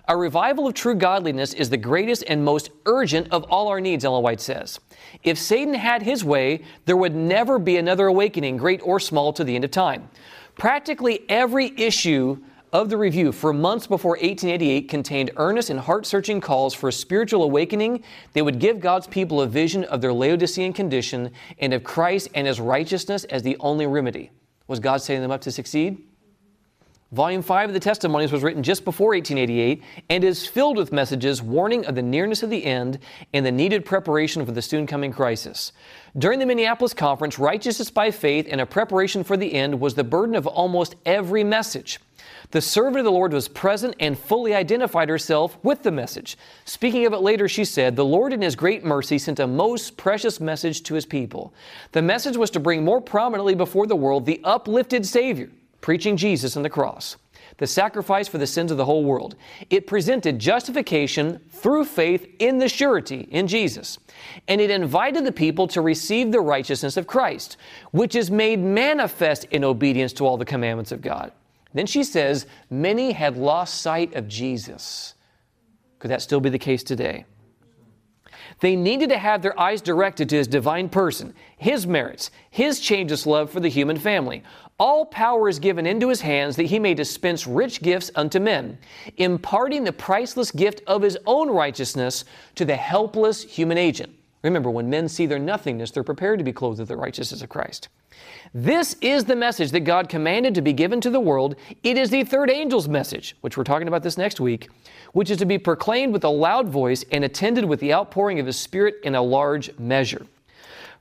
A 0.08 0.14
revival 0.14 0.66
of 0.66 0.74
true 0.74 0.94
godliness 0.94 1.54
is 1.54 1.70
the 1.70 1.78
greatest 1.78 2.24
and 2.28 2.44
most 2.44 2.68
urgent 2.84 3.28
of 3.32 3.44
all 3.44 3.68
our 3.68 3.80
needs, 3.80 4.04
Ellen 4.04 4.22
White 4.22 4.42
says. 4.42 4.78
If 5.22 5.38
Satan 5.38 5.72
had 5.72 6.02
his 6.02 6.24
way, 6.24 6.62
there 6.84 6.98
would 6.98 7.14
never 7.14 7.58
be 7.58 7.78
another 7.78 8.06
awakening, 8.06 8.58
great 8.58 8.82
or 8.84 9.00
small, 9.00 9.32
to 9.32 9.42
the 9.42 9.54
end 9.54 9.64
of 9.64 9.70
time. 9.70 10.10
Practically 10.56 11.24
every 11.30 11.72
issue 11.78 12.36
of 12.72 12.90
the 12.90 12.96
review 12.96 13.32
for 13.32 13.52
months 13.52 13.86
before 13.86 14.12
1888 14.12 14.88
contained 14.88 15.30
earnest 15.36 15.70
and 15.70 15.80
heart 15.80 16.06
searching 16.06 16.40
calls 16.40 16.74
for 16.74 16.88
a 16.88 16.92
spiritual 16.92 17.42
awakening 17.42 18.02
that 18.32 18.44
would 18.44 18.58
give 18.58 18.80
God's 18.80 19.06
people 19.06 19.40
a 19.40 19.46
vision 19.46 19.84
of 19.84 20.00
their 20.00 20.12
Laodicean 20.12 20.72
condition 20.72 21.30
and 21.58 21.72
of 21.72 21.84
Christ 21.84 22.28
and 22.34 22.46
his 22.46 22.60
righteousness 22.60 23.24
as 23.24 23.42
the 23.42 23.56
only 23.60 23.86
remedy. 23.86 24.30
Was 24.66 24.80
God 24.80 25.00
setting 25.00 25.22
them 25.22 25.30
up 25.30 25.42
to 25.42 25.52
succeed? 25.52 26.02
Volume 27.12 27.40
5 27.40 27.70
of 27.70 27.72
the 27.72 27.78
Testimonies 27.78 28.32
was 28.32 28.42
written 28.42 28.64
just 28.64 28.84
before 28.84 29.10
1888 29.10 29.80
and 30.10 30.24
is 30.24 30.44
filled 30.44 30.76
with 30.76 30.92
messages 30.92 31.40
warning 31.40 31.86
of 31.86 31.94
the 31.94 32.02
nearness 32.02 32.42
of 32.42 32.50
the 32.50 32.64
end 32.64 32.98
and 33.32 33.46
the 33.46 33.52
needed 33.52 33.84
preparation 33.84 34.44
for 34.44 34.50
the 34.50 34.60
soon 34.60 34.88
coming 34.88 35.12
crisis. 35.12 35.70
During 36.18 36.40
the 36.40 36.46
Minneapolis 36.46 36.92
conference, 36.92 37.38
righteousness 37.38 37.90
by 37.92 38.10
faith 38.10 38.48
and 38.50 38.60
a 38.60 38.66
preparation 38.66 39.22
for 39.22 39.36
the 39.36 39.54
end 39.54 39.80
was 39.80 39.94
the 39.94 40.02
burden 40.02 40.34
of 40.34 40.48
almost 40.48 40.96
every 41.06 41.44
message. 41.44 42.00
The 42.50 42.60
servant 42.60 42.98
of 42.98 43.04
the 43.04 43.12
Lord 43.12 43.32
was 43.32 43.48
present 43.48 43.94
and 44.00 44.18
fully 44.18 44.54
identified 44.54 45.08
herself 45.08 45.58
with 45.62 45.82
the 45.82 45.90
message. 45.90 46.38
Speaking 46.64 47.06
of 47.06 47.12
it 47.12 47.18
later, 47.18 47.48
she 47.48 47.64
said, 47.64 47.96
The 47.96 48.04
Lord 48.04 48.32
in 48.32 48.42
His 48.42 48.56
great 48.56 48.84
mercy 48.84 49.18
sent 49.18 49.40
a 49.40 49.46
most 49.46 49.96
precious 49.96 50.40
message 50.40 50.82
to 50.84 50.94
His 50.94 51.06
people. 51.06 51.52
The 51.92 52.02
message 52.02 52.36
was 52.36 52.50
to 52.50 52.60
bring 52.60 52.84
more 52.84 53.00
prominently 53.00 53.54
before 53.54 53.86
the 53.86 53.96
world 53.96 54.26
the 54.26 54.40
uplifted 54.44 55.04
Savior, 55.06 55.50
preaching 55.80 56.16
Jesus 56.16 56.56
and 56.56 56.64
the 56.64 56.70
cross, 56.70 57.16
the 57.58 57.66
sacrifice 57.66 58.28
for 58.28 58.38
the 58.38 58.46
sins 58.46 58.70
of 58.70 58.76
the 58.76 58.84
whole 58.84 59.04
world. 59.04 59.34
It 59.70 59.86
presented 59.86 60.38
justification 60.38 61.40
through 61.50 61.86
faith 61.86 62.28
in 62.38 62.58
the 62.58 62.68
surety 62.68 63.28
in 63.30 63.46
Jesus. 63.46 63.98
And 64.46 64.60
it 64.60 64.70
invited 64.70 65.24
the 65.24 65.32
people 65.32 65.66
to 65.68 65.80
receive 65.80 66.32
the 66.32 66.40
righteousness 66.40 66.96
of 66.96 67.06
Christ, 67.06 67.56
which 67.92 68.14
is 68.14 68.30
made 68.30 68.60
manifest 68.60 69.44
in 69.44 69.64
obedience 69.64 70.12
to 70.14 70.26
all 70.26 70.36
the 70.36 70.44
commandments 70.44 70.92
of 70.92 71.00
God. 71.00 71.32
Then 71.76 71.86
she 71.86 72.04
says, 72.04 72.46
Many 72.70 73.12
had 73.12 73.36
lost 73.36 73.82
sight 73.82 74.14
of 74.14 74.26
Jesus. 74.26 75.14
Could 75.98 76.10
that 76.10 76.22
still 76.22 76.40
be 76.40 76.48
the 76.48 76.58
case 76.58 76.82
today? 76.82 77.26
They 78.60 78.76
needed 78.76 79.10
to 79.10 79.18
have 79.18 79.42
their 79.42 79.58
eyes 79.60 79.82
directed 79.82 80.30
to 80.30 80.36
his 80.36 80.48
divine 80.48 80.88
person, 80.88 81.34
his 81.58 81.86
merits, 81.86 82.30
his 82.48 82.80
changeless 82.80 83.26
love 83.26 83.50
for 83.50 83.60
the 83.60 83.68
human 83.68 83.98
family. 83.98 84.42
All 84.78 85.04
power 85.04 85.50
is 85.50 85.58
given 85.58 85.84
into 85.84 86.08
his 86.08 86.22
hands 86.22 86.56
that 86.56 86.64
he 86.64 86.78
may 86.78 86.94
dispense 86.94 87.46
rich 87.46 87.82
gifts 87.82 88.10
unto 88.14 88.40
men, 88.40 88.78
imparting 89.18 89.84
the 89.84 89.92
priceless 89.92 90.50
gift 90.50 90.80
of 90.86 91.02
his 91.02 91.18
own 91.26 91.50
righteousness 91.50 92.24
to 92.54 92.64
the 92.64 92.76
helpless 92.76 93.42
human 93.42 93.76
agent. 93.76 94.14
Remember, 94.42 94.70
when 94.70 94.88
men 94.88 95.10
see 95.10 95.26
their 95.26 95.38
nothingness, 95.38 95.90
they're 95.90 96.02
prepared 96.02 96.38
to 96.38 96.44
be 96.44 96.54
clothed 96.54 96.78
with 96.78 96.88
the 96.88 96.96
righteousness 96.96 97.42
of 97.42 97.50
Christ. 97.50 97.88
This 98.54 98.96
is 99.00 99.24
the 99.24 99.36
message 99.36 99.70
that 99.72 99.80
God 99.80 100.08
commanded 100.08 100.54
to 100.54 100.62
be 100.62 100.72
given 100.72 101.00
to 101.02 101.10
the 101.10 101.20
world. 101.20 101.56
It 101.82 101.98
is 101.98 102.10
the 102.10 102.24
third 102.24 102.50
angel's 102.50 102.88
message, 102.88 103.36
which 103.40 103.56
we're 103.56 103.64
talking 103.64 103.88
about 103.88 104.02
this 104.02 104.16
next 104.16 104.40
week, 104.40 104.68
which 105.12 105.30
is 105.30 105.38
to 105.38 105.44
be 105.44 105.58
proclaimed 105.58 106.12
with 106.12 106.24
a 106.24 106.28
loud 106.28 106.68
voice 106.68 107.04
and 107.12 107.24
attended 107.24 107.64
with 107.64 107.80
the 107.80 107.92
outpouring 107.92 108.40
of 108.40 108.46
His 108.46 108.58
Spirit 108.58 108.96
in 109.02 109.14
a 109.14 109.22
large 109.22 109.76
measure. 109.78 110.26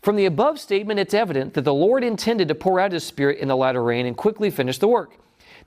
From 0.01 0.17
the 0.17 0.25
above 0.25 0.59
statement, 0.59 0.99
it's 0.99 1.13
evident 1.13 1.53
that 1.53 1.63
the 1.63 1.73
Lord 1.73 2.03
intended 2.03 2.47
to 2.49 2.55
pour 2.55 2.79
out 2.79 2.91
His 2.91 3.03
Spirit 3.03 3.39
in 3.39 3.47
the 3.47 3.55
latter 3.55 3.83
rain 3.83 4.05
and 4.05 4.17
quickly 4.17 4.49
finish 4.49 4.77
the 4.77 4.87
work. 4.87 5.13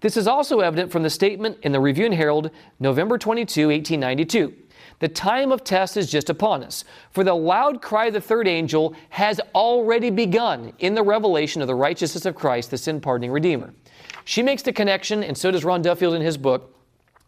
This 0.01 0.16
is 0.16 0.28
also 0.28 0.61
evident 0.61 0.92
from 0.92 1.03
the 1.03 1.11
statement 1.11 1.59
in 1.62 1.72
the 1.72 1.80
Review 1.80 2.05
and 2.05 2.14
Herald, 2.14 2.51
November 2.78 3.18
22, 3.18 3.68
1892. 3.68 4.55
The 5.01 5.09
time 5.09 5.53
of 5.53 5.62
test 5.62 5.96
is 5.96 6.11
just 6.11 6.28
upon 6.28 6.64
us, 6.64 6.84
for 7.11 7.22
the 7.22 7.34
loud 7.34 7.80
cry 7.80 8.07
of 8.07 8.14
the 8.14 8.20
third 8.20 8.49
angel 8.49 8.94
has 9.11 9.40
already 9.55 10.11
begun 10.11 10.72
in 10.80 10.94
the 10.94 11.03
revelation 11.03 11.62
of 11.62 11.68
the 11.68 11.74
righteousness 11.74 12.26
of 12.26 12.34
Christ, 12.34 12.70
the 12.70 12.78
sin 12.78 13.01
pardoning 13.01 13.30
Redeemer. 13.30 13.72
She 14.24 14.42
makes 14.42 14.62
the 14.62 14.72
connection, 14.72 15.22
and 15.22 15.38
so 15.38 15.51
does 15.51 15.64
Ron 15.64 15.82
Duffield 15.82 16.14
in 16.14 16.22
his 16.22 16.36
book, 16.36 16.74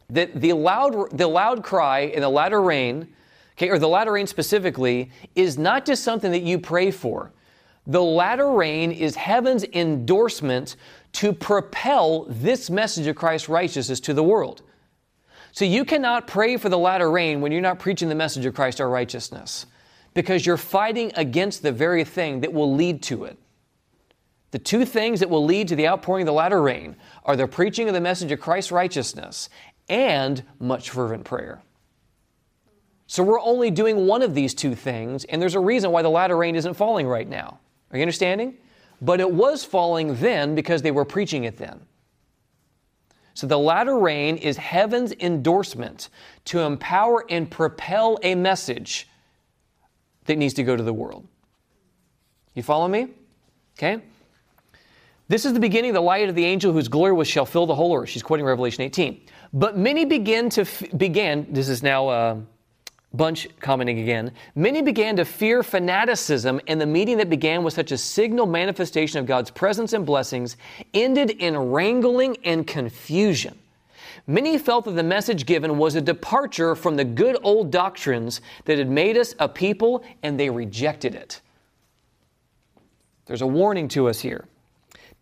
that 0.08 0.40
the 0.40 0.52
loud, 0.52 1.16
the 1.16 1.28
loud 1.28 1.62
cry 1.62 2.00
in 2.00 2.20
the 2.20 2.28
latter 2.28 2.60
rain, 2.60 3.08
okay, 3.56 3.70
or 3.70 3.78
the 3.78 3.88
latter 3.88 4.12
rain 4.12 4.26
specifically, 4.26 5.10
is 5.36 5.56
not 5.56 5.86
just 5.86 6.02
something 6.02 6.32
that 6.32 6.42
you 6.42 6.58
pray 6.58 6.90
for. 6.90 7.32
The 7.86 8.02
latter 8.02 8.50
rain 8.50 8.90
is 8.90 9.14
heaven's 9.14 9.64
endorsement 9.64 10.76
to 11.12 11.32
propel 11.32 12.24
this 12.28 12.68
message 12.68 13.07
of 13.07 13.16
Christ's 13.16 13.49
righteousness 13.49 14.00
to 14.00 14.14
the 14.14 14.22
world. 14.22 14.62
So 15.52 15.64
you 15.64 15.84
cannot 15.84 16.26
pray 16.26 16.56
for 16.56 16.68
the 16.68 16.78
latter 16.78 17.10
rain 17.10 17.40
when 17.40 17.52
you're 17.52 17.60
not 17.60 17.78
preaching 17.78 18.08
the 18.08 18.14
message 18.14 18.44
of 18.44 18.54
Christ 18.54 18.80
our 18.80 18.88
righteousness 18.88 19.66
because 20.14 20.44
you're 20.44 20.56
fighting 20.56 21.12
against 21.16 21.62
the 21.62 21.72
very 21.72 22.04
thing 22.04 22.40
that 22.40 22.52
will 22.52 22.74
lead 22.74 23.02
to 23.04 23.24
it. 23.24 23.38
The 24.50 24.58
two 24.58 24.84
things 24.84 25.20
that 25.20 25.30
will 25.30 25.44
lead 25.44 25.68
to 25.68 25.76
the 25.76 25.86
outpouring 25.86 26.22
of 26.22 26.26
the 26.26 26.32
latter 26.32 26.60
rain 26.60 26.96
are 27.24 27.36
the 27.36 27.46
preaching 27.46 27.88
of 27.88 27.94
the 27.94 28.00
message 28.00 28.32
of 28.32 28.40
Christ's 28.40 28.72
righteousness 28.72 29.48
and 29.88 30.42
much 30.58 30.90
fervent 30.90 31.24
prayer. 31.24 31.62
So 33.06 33.22
we're 33.22 33.40
only 33.40 33.70
doing 33.70 34.06
one 34.06 34.22
of 34.22 34.34
these 34.34 34.54
two 34.54 34.74
things, 34.74 35.24
and 35.24 35.42
there's 35.42 35.56
a 35.56 35.60
reason 35.60 35.90
why 35.90 36.02
the 36.02 36.10
latter 36.10 36.36
rain 36.36 36.54
isn't 36.54 36.74
falling 36.74 37.08
right 37.08 37.28
now. 37.28 37.58
Are 37.90 37.96
you 37.96 38.02
understanding? 38.02 38.54
But 39.02 39.20
it 39.20 39.30
was 39.30 39.64
falling 39.64 40.14
then 40.16 40.54
because 40.54 40.82
they 40.82 40.92
were 40.92 41.04
preaching 41.04 41.44
it 41.44 41.56
then. 41.56 41.80
So 43.41 43.46
the 43.46 43.58
latter 43.58 43.99
rain 43.99 44.37
is 44.37 44.58
heaven's 44.58 45.14
endorsement 45.18 46.11
to 46.45 46.61
empower 46.61 47.25
and 47.30 47.50
propel 47.50 48.18
a 48.22 48.34
message 48.34 49.08
that 50.26 50.37
needs 50.37 50.53
to 50.54 50.62
go 50.62 50.76
to 50.76 50.83
the 50.83 50.92
world. 50.92 51.26
You 52.53 52.62
follow 52.62 52.87
me? 52.87 53.08
Okay? 53.79 54.03
This 55.29 55.46
is 55.46 55.54
the 55.54 55.61
beginning 55.61 55.92
of 55.92 55.95
the 55.95 56.03
light 56.03 56.29
of 56.29 56.34
the 56.34 56.45
angel 56.45 56.75
whose 56.75 56.88
glory 56.88 57.14
was 57.14 57.29
shall 57.29 57.46
fill 57.46 57.64
the 57.64 57.75
whole 57.75 57.96
earth. 57.96 58.11
She's 58.11 58.22
quoting 58.22 58.45
Revelation 58.45 58.83
18. 58.83 59.22
But 59.54 59.75
many 59.75 60.04
begin 60.04 60.50
to 60.50 60.61
f- 60.61 60.83
began. 60.99 61.50
This 61.50 61.71
is 61.71 61.83
now 61.83 62.08
uh, 62.08 62.37
Bunch 63.12 63.49
commenting 63.58 63.99
again, 63.99 64.30
many 64.54 64.82
began 64.82 65.16
to 65.16 65.24
fear 65.24 65.64
fanaticism, 65.64 66.61
and 66.68 66.80
the 66.80 66.87
meeting 66.87 67.16
that 67.16 67.28
began 67.28 67.64
with 67.64 67.74
such 67.74 67.91
a 67.91 67.99
signal 67.99 68.46
manifestation 68.46 69.18
of 69.18 69.26
God's 69.26 69.50
presence 69.50 69.92
and 69.92 70.07
blessings 70.07 70.57
ended 70.95 71.30
in 71.30 71.57
wrangling 71.57 72.37
and 72.45 72.64
confusion. 72.66 73.58
Many 74.28 74.58
felt 74.58 74.84
that 74.84 74.92
the 74.92 75.03
message 75.03 75.45
given 75.45 75.76
was 75.76 75.96
a 75.96 76.00
departure 76.00 76.76
from 76.76 76.95
the 76.95 77.04
good 77.04 77.37
old 77.42 77.72
doctrines 77.72 78.41
that 78.64 78.78
had 78.78 78.88
made 78.88 79.16
us 79.16 79.34
a 79.41 79.49
people, 79.49 80.04
and 80.22 80.38
they 80.38 80.49
rejected 80.49 81.16
it. 81.16 81.41
There's 83.26 83.42
a 83.42 83.46
warning 83.46 83.88
to 83.88 84.08
us 84.08 84.20
here. 84.20 84.45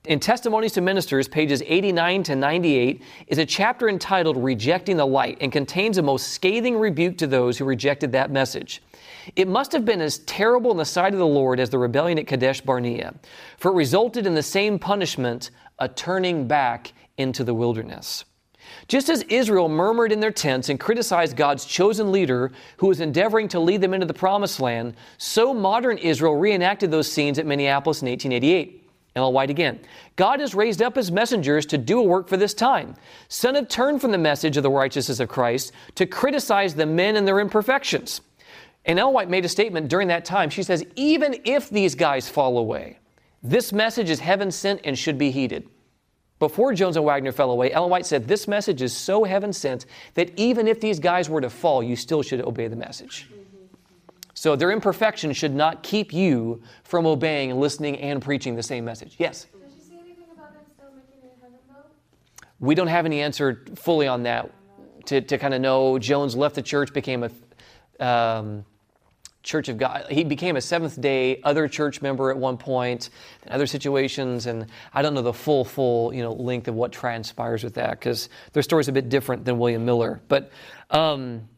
In 0.04 0.20
Testimonies 0.20 0.72
to 0.72 0.80
Ministers, 0.80 1.26
pages 1.26 1.60
89 1.66 2.22
to 2.24 2.36
98, 2.36 3.02
is 3.26 3.38
a 3.38 3.44
chapter 3.44 3.88
entitled 3.88 4.36
Rejecting 4.36 4.96
the 4.96 5.04
Light 5.04 5.36
and 5.40 5.50
contains 5.50 5.98
a 5.98 6.02
most 6.02 6.28
scathing 6.28 6.78
rebuke 6.78 7.18
to 7.18 7.26
those 7.26 7.58
who 7.58 7.64
rejected 7.64 8.12
that 8.12 8.30
message. 8.30 8.80
It 9.34 9.48
must 9.48 9.72
have 9.72 9.84
been 9.84 10.00
as 10.00 10.20
terrible 10.20 10.70
in 10.70 10.76
the 10.76 10.84
sight 10.84 11.14
of 11.14 11.18
the 11.18 11.26
Lord 11.26 11.58
as 11.58 11.68
the 11.68 11.78
rebellion 11.78 12.18
at 12.18 12.28
Kadesh 12.28 12.60
Barnea, 12.60 13.12
for 13.58 13.72
it 13.72 13.74
resulted 13.74 14.24
in 14.24 14.34
the 14.34 14.42
same 14.42 14.78
punishment, 14.78 15.50
a 15.80 15.88
turning 15.88 16.46
back 16.46 16.92
into 17.18 17.42
the 17.42 17.52
wilderness. 17.52 18.24
Just 18.86 19.08
as 19.08 19.22
Israel 19.22 19.68
murmured 19.68 20.12
in 20.12 20.20
their 20.20 20.30
tents 20.30 20.68
and 20.68 20.78
criticized 20.78 21.36
God's 21.36 21.64
chosen 21.64 22.12
leader 22.12 22.52
who 22.76 22.86
was 22.86 23.00
endeavoring 23.00 23.48
to 23.48 23.60
lead 23.60 23.80
them 23.80 23.94
into 23.94 24.06
the 24.06 24.14
promised 24.14 24.60
land, 24.60 24.94
so 25.18 25.52
modern 25.52 25.98
Israel 25.98 26.36
reenacted 26.36 26.90
those 26.90 27.10
scenes 27.10 27.38
at 27.38 27.46
Minneapolis 27.46 28.00
in 28.00 28.08
1888. 28.08 28.87
Ellen 29.18 29.34
White 29.34 29.50
again. 29.50 29.80
God 30.16 30.40
has 30.40 30.54
raised 30.54 30.80
up 30.80 30.96
his 30.96 31.12
messengers 31.12 31.66
to 31.66 31.78
do 31.78 32.00
a 32.00 32.02
work 32.02 32.28
for 32.28 32.36
this 32.36 32.54
time. 32.54 32.94
Some 33.28 33.54
have 33.54 33.68
turned 33.68 34.00
from 34.00 34.12
the 34.12 34.18
message 34.18 34.56
of 34.56 34.62
the 34.62 34.70
righteousness 34.70 35.20
of 35.20 35.28
Christ 35.28 35.72
to 35.96 36.06
criticize 36.06 36.74
the 36.74 36.86
men 36.86 37.16
and 37.16 37.28
their 37.28 37.40
imperfections. 37.40 38.22
And 38.86 38.98
Ellen 38.98 39.14
White 39.14 39.28
made 39.28 39.44
a 39.44 39.48
statement 39.48 39.88
during 39.88 40.08
that 40.08 40.24
time. 40.24 40.48
She 40.48 40.62
says, 40.62 40.84
even 40.96 41.40
if 41.44 41.68
these 41.68 41.94
guys 41.94 42.28
fall 42.28 42.56
away, 42.56 42.98
this 43.42 43.72
message 43.72 44.08
is 44.08 44.20
heaven 44.20 44.50
sent 44.50 44.80
and 44.84 44.98
should 44.98 45.18
be 45.18 45.30
heeded. 45.30 45.68
Before 46.38 46.72
Jones 46.72 46.96
and 46.96 47.04
Waggoner 47.04 47.32
fell 47.32 47.50
away, 47.50 47.72
Ellen 47.72 47.90
White 47.90 48.06
said, 48.06 48.28
This 48.28 48.46
message 48.46 48.80
is 48.80 48.96
so 48.96 49.24
heaven 49.24 49.52
sent 49.52 49.86
that 50.14 50.30
even 50.38 50.68
if 50.68 50.80
these 50.80 51.00
guys 51.00 51.28
were 51.28 51.40
to 51.40 51.50
fall, 51.50 51.82
you 51.82 51.96
still 51.96 52.22
should 52.22 52.40
obey 52.40 52.68
the 52.68 52.76
message. 52.76 53.28
So 54.38 54.54
their 54.54 54.70
imperfection 54.70 55.32
should 55.32 55.52
not 55.52 55.82
keep 55.82 56.12
you 56.12 56.62
from 56.84 57.06
obeying, 57.06 57.50
and 57.50 57.58
listening, 57.58 57.98
and 57.98 58.22
preaching 58.22 58.54
the 58.54 58.62
same 58.62 58.84
message. 58.84 59.16
Yes? 59.18 59.46
Does 59.46 59.74
she 59.74 59.80
say 59.80 59.96
anything 59.96 60.26
about 60.32 60.52
them 60.52 60.62
still 60.76 60.90
making 60.94 61.28
it 61.28 61.34
in 61.34 61.40
heaven, 61.42 61.58
though? 61.68 62.46
We 62.60 62.76
don't 62.76 62.86
have 62.86 63.04
any 63.04 63.20
answer 63.20 63.64
fully 63.74 64.06
on 64.06 64.22
that 64.22 64.52
to, 65.06 65.20
to 65.22 65.38
kind 65.38 65.54
of 65.54 65.60
know. 65.60 65.98
Jones 65.98 66.36
left 66.36 66.54
the 66.54 66.62
church, 66.62 66.92
became 66.92 67.28
a 67.98 68.04
um, 68.06 68.64
Church 69.42 69.68
of 69.68 69.76
God. 69.76 70.06
He 70.08 70.22
became 70.22 70.54
a 70.54 70.60
Seventh 70.60 71.00
Day 71.00 71.40
other 71.42 71.66
church 71.66 72.00
member 72.00 72.30
at 72.30 72.36
one 72.36 72.58
point, 72.58 73.10
in 73.44 73.50
other 73.50 73.66
situations, 73.66 74.46
and 74.46 74.66
I 74.94 75.02
don't 75.02 75.14
know 75.14 75.22
the 75.22 75.32
full, 75.32 75.64
full 75.64 76.14
you 76.14 76.22
know 76.22 76.32
length 76.32 76.68
of 76.68 76.76
what 76.76 76.92
transpires 76.92 77.64
with 77.64 77.74
that 77.74 77.90
because 77.98 78.28
their 78.52 78.62
story's 78.62 78.86
a 78.86 78.92
bit 78.92 79.08
different 79.08 79.44
than 79.44 79.58
William 79.58 79.84
Miller. 79.84 80.20
But 80.28 80.52
um, 80.90 81.48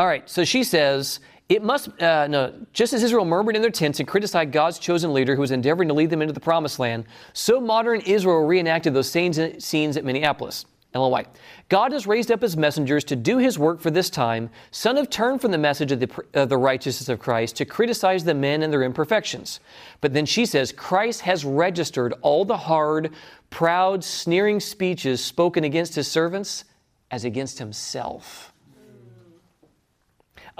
all 0.00 0.06
right, 0.06 0.26
so 0.30 0.46
she 0.46 0.64
says, 0.64 1.20
it 1.50 1.62
must, 1.62 1.90
uh, 2.00 2.26
no, 2.26 2.54
just 2.72 2.94
as 2.94 3.02
Israel 3.02 3.26
murmured 3.26 3.54
in 3.54 3.60
their 3.60 3.70
tents 3.70 4.00
and 4.00 4.08
criticized 4.08 4.50
God's 4.50 4.78
chosen 4.78 5.12
leader 5.12 5.34
who 5.34 5.42
was 5.42 5.50
endeavoring 5.50 5.88
to 5.88 5.94
lead 5.94 6.08
them 6.08 6.22
into 6.22 6.32
the 6.32 6.40
promised 6.40 6.78
land, 6.78 7.04
so 7.34 7.60
modern 7.60 8.00
Israel 8.00 8.46
reenacted 8.46 8.94
those 8.94 9.10
same 9.10 9.60
scenes 9.60 9.98
at 9.98 10.04
Minneapolis. 10.06 10.64
Ellen 10.94 11.12
White. 11.12 11.28
God 11.68 11.92
has 11.92 12.06
raised 12.06 12.32
up 12.32 12.40
his 12.40 12.56
messengers 12.56 13.04
to 13.04 13.14
do 13.14 13.36
his 13.36 13.58
work 13.58 13.78
for 13.78 13.90
this 13.90 14.08
time. 14.08 14.48
Some 14.70 14.96
have 14.96 15.10
turned 15.10 15.42
from 15.42 15.50
the 15.50 15.58
message 15.58 15.92
of 15.92 16.00
the, 16.00 16.24
of 16.32 16.48
the 16.48 16.56
righteousness 16.56 17.10
of 17.10 17.18
Christ 17.18 17.56
to 17.56 17.66
criticize 17.66 18.24
the 18.24 18.32
men 18.32 18.62
and 18.62 18.72
their 18.72 18.82
imperfections. 18.82 19.60
But 20.00 20.14
then 20.14 20.24
she 20.24 20.46
says, 20.46 20.72
Christ 20.72 21.20
has 21.20 21.44
registered 21.44 22.14
all 22.22 22.46
the 22.46 22.56
hard, 22.56 23.12
proud, 23.50 24.02
sneering 24.02 24.60
speeches 24.60 25.22
spoken 25.22 25.62
against 25.62 25.94
his 25.94 26.08
servants 26.08 26.64
as 27.10 27.26
against 27.26 27.58
himself. 27.58 28.49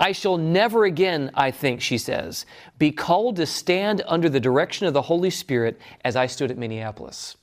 I 0.01 0.13
shall 0.13 0.39
never 0.39 0.87
again, 0.87 1.31
I 1.35 1.51
think, 1.51 1.83
she 1.83 1.99
says, 1.99 2.47
be 2.79 2.91
called 2.91 3.37
to 3.37 3.45
stand 3.45 4.03
under 4.07 4.31
the 4.31 4.41
direction 4.41 4.87
of 4.87 4.95
the 4.95 5.03
Holy 5.03 5.29
Spirit 5.29 5.79
as 6.03 6.17
I 6.17 6.25
stood 6.25 6.51
at 6.51 6.57
Minneapolis. 6.57 7.37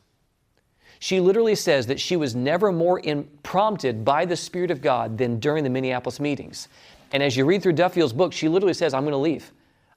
She 0.97 1.19
literally 1.19 1.53
says 1.53 1.85
that 1.85 1.99
she 1.99 2.15
was 2.15 2.35
never 2.35 2.71
more 2.71 2.99
in, 2.99 3.25
prompted 3.43 4.03
by 4.03 4.25
the 4.25 4.35
Spirit 4.35 4.71
of 4.71 4.81
God 4.81 5.19
than 5.19 5.39
during 5.39 5.63
the 5.63 5.69
Minneapolis 5.69 6.19
meetings. 6.19 6.67
And 7.11 7.21
as 7.21 7.37
you 7.37 7.45
read 7.45 7.61
through 7.61 7.73
Duffield's 7.73 8.11
book, 8.11 8.33
she 8.33 8.49
literally 8.49 8.73
says, 8.73 8.91
I'm 8.91 9.03
going 9.03 9.11
to 9.11 9.17
leave. 9.17 9.51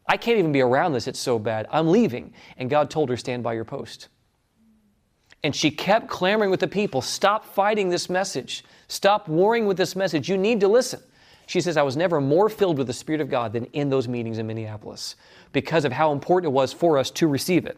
I 0.07 0.19
can't 0.19 0.39
even 0.39 0.53
be 0.53 0.61
around 0.61 0.93
this, 0.93 1.09
it's 1.09 1.19
so 1.19 1.39
bad. 1.39 1.67
I'm 1.71 1.89
leaving. 1.89 2.35
And 2.59 2.69
God 2.69 2.91
told 2.91 3.09
her, 3.09 3.17
Stand 3.17 3.43
by 3.43 3.55
your 3.55 3.65
post. 3.65 4.09
And 5.43 5.57
she 5.57 5.71
kept 5.71 6.09
clamoring 6.09 6.51
with 6.51 6.61
the 6.61 6.69
people 6.69 7.01
stop 7.01 7.47
fighting 7.47 7.89
this 7.89 8.11
message, 8.11 8.65
stop 8.89 9.29
warring 9.29 9.67
with 9.67 9.79
this 9.79 9.97
message. 9.97 10.29
You 10.29 10.37
need 10.37 10.61
to 10.61 10.69
listen. 10.69 11.01
She 11.51 11.61
says, 11.61 11.77
I 11.77 11.83
was 11.83 11.97
never 11.97 12.21
more 12.21 12.49
filled 12.49 12.79
with 12.79 12.87
the 12.87 12.93
Spirit 12.93 13.21
of 13.21 13.29
God 13.29 13.53
than 13.53 13.65
in 13.73 13.91
those 13.91 14.07
meetings 14.07 14.39
in 14.39 14.47
Minneapolis 14.47 15.17
because 15.51 15.85
of 15.85 15.91
how 15.91 16.13
important 16.13 16.53
it 16.53 16.55
was 16.55 16.73
for 16.73 16.97
us 16.97 17.11
to 17.11 17.27
receive 17.27 17.67
it. 17.67 17.77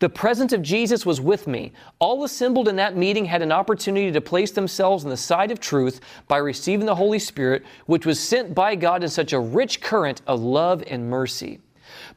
The 0.00 0.10
presence 0.10 0.52
of 0.52 0.60
Jesus 0.60 1.06
was 1.06 1.18
with 1.18 1.46
me. 1.46 1.72
All 1.98 2.24
assembled 2.24 2.68
in 2.68 2.76
that 2.76 2.98
meeting 2.98 3.24
had 3.24 3.40
an 3.40 3.52
opportunity 3.52 4.12
to 4.12 4.20
place 4.20 4.50
themselves 4.50 5.02
on 5.02 5.08
the 5.08 5.16
side 5.16 5.50
of 5.50 5.60
truth 5.60 6.02
by 6.28 6.36
receiving 6.36 6.84
the 6.84 6.94
Holy 6.94 7.18
Spirit, 7.18 7.64
which 7.86 8.04
was 8.04 8.20
sent 8.20 8.54
by 8.54 8.74
God 8.74 9.02
in 9.02 9.08
such 9.08 9.32
a 9.32 9.40
rich 9.40 9.80
current 9.80 10.20
of 10.26 10.42
love 10.42 10.84
and 10.86 11.08
mercy. 11.08 11.58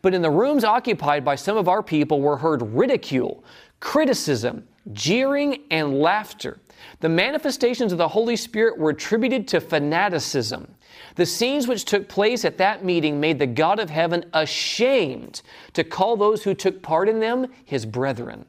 But 0.01 0.13
in 0.13 0.21
the 0.21 0.31
rooms 0.31 0.65
occupied 0.65 1.23
by 1.23 1.35
some 1.35 1.55
of 1.55 1.69
our 1.69 1.81
people 1.81 2.19
were 2.19 2.35
heard 2.35 2.61
ridicule, 2.61 3.45
criticism, 3.79 4.67
jeering, 4.91 5.61
and 5.71 6.01
laughter. 6.01 6.59
The 6.99 7.09
manifestations 7.09 7.91
of 7.91 7.97
the 7.97 8.07
Holy 8.07 8.35
Spirit 8.35 8.77
were 8.77 8.91
attributed 8.91 9.47
to 9.49 9.61
fanaticism. 9.61 10.75
The 11.15 11.25
scenes 11.25 11.67
which 11.67 11.85
took 11.85 12.07
place 12.07 12.45
at 12.45 12.57
that 12.57 12.83
meeting 12.83 13.19
made 13.19 13.39
the 13.39 13.47
God 13.47 13.79
of 13.79 13.89
heaven 13.89 14.25
ashamed 14.33 15.41
to 15.73 15.83
call 15.83 16.17
those 16.17 16.43
who 16.43 16.53
took 16.53 16.81
part 16.81 17.09
in 17.09 17.19
them 17.19 17.47
his 17.65 17.85
brethren. 17.85 18.45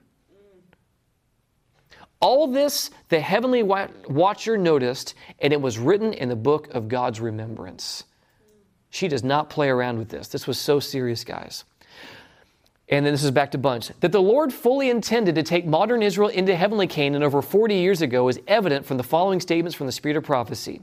All 2.20 2.46
this 2.46 2.90
the 3.10 3.20
heavenly 3.20 3.62
watcher 3.62 4.56
noticed, 4.56 5.14
and 5.40 5.52
it 5.52 5.60
was 5.60 5.78
written 5.78 6.12
in 6.12 6.28
the 6.28 6.36
book 6.36 6.72
of 6.72 6.88
God's 6.88 7.20
remembrance. 7.20 8.04
She 8.88 9.08
does 9.08 9.24
not 9.24 9.50
play 9.50 9.68
around 9.68 9.98
with 9.98 10.08
this. 10.08 10.28
This 10.28 10.46
was 10.46 10.58
so 10.58 10.80
serious, 10.80 11.24
guys. 11.24 11.64
And 12.94 13.04
then 13.04 13.12
this 13.12 13.24
is 13.24 13.32
back 13.32 13.50
to 13.50 13.58
Bunch. 13.58 13.90
That 13.98 14.12
the 14.12 14.22
Lord 14.22 14.52
fully 14.52 14.88
intended 14.88 15.34
to 15.34 15.42
take 15.42 15.66
modern 15.66 16.00
Israel 16.00 16.28
into 16.28 16.54
heavenly 16.54 16.86
Canaan 16.86 17.24
over 17.24 17.42
40 17.42 17.74
years 17.74 18.02
ago 18.02 18.28
is 18.28 18.38
evident 18.46 18.86
from 18.86 18.98
the 18.98 19.02
following 19.02 19.40
statements 19.40 19.74
from 19.74 19.86
the 19.86 19.92
Spirit 19.92 20.16
of 20.16 20.22
prophecy. 20.22 20.80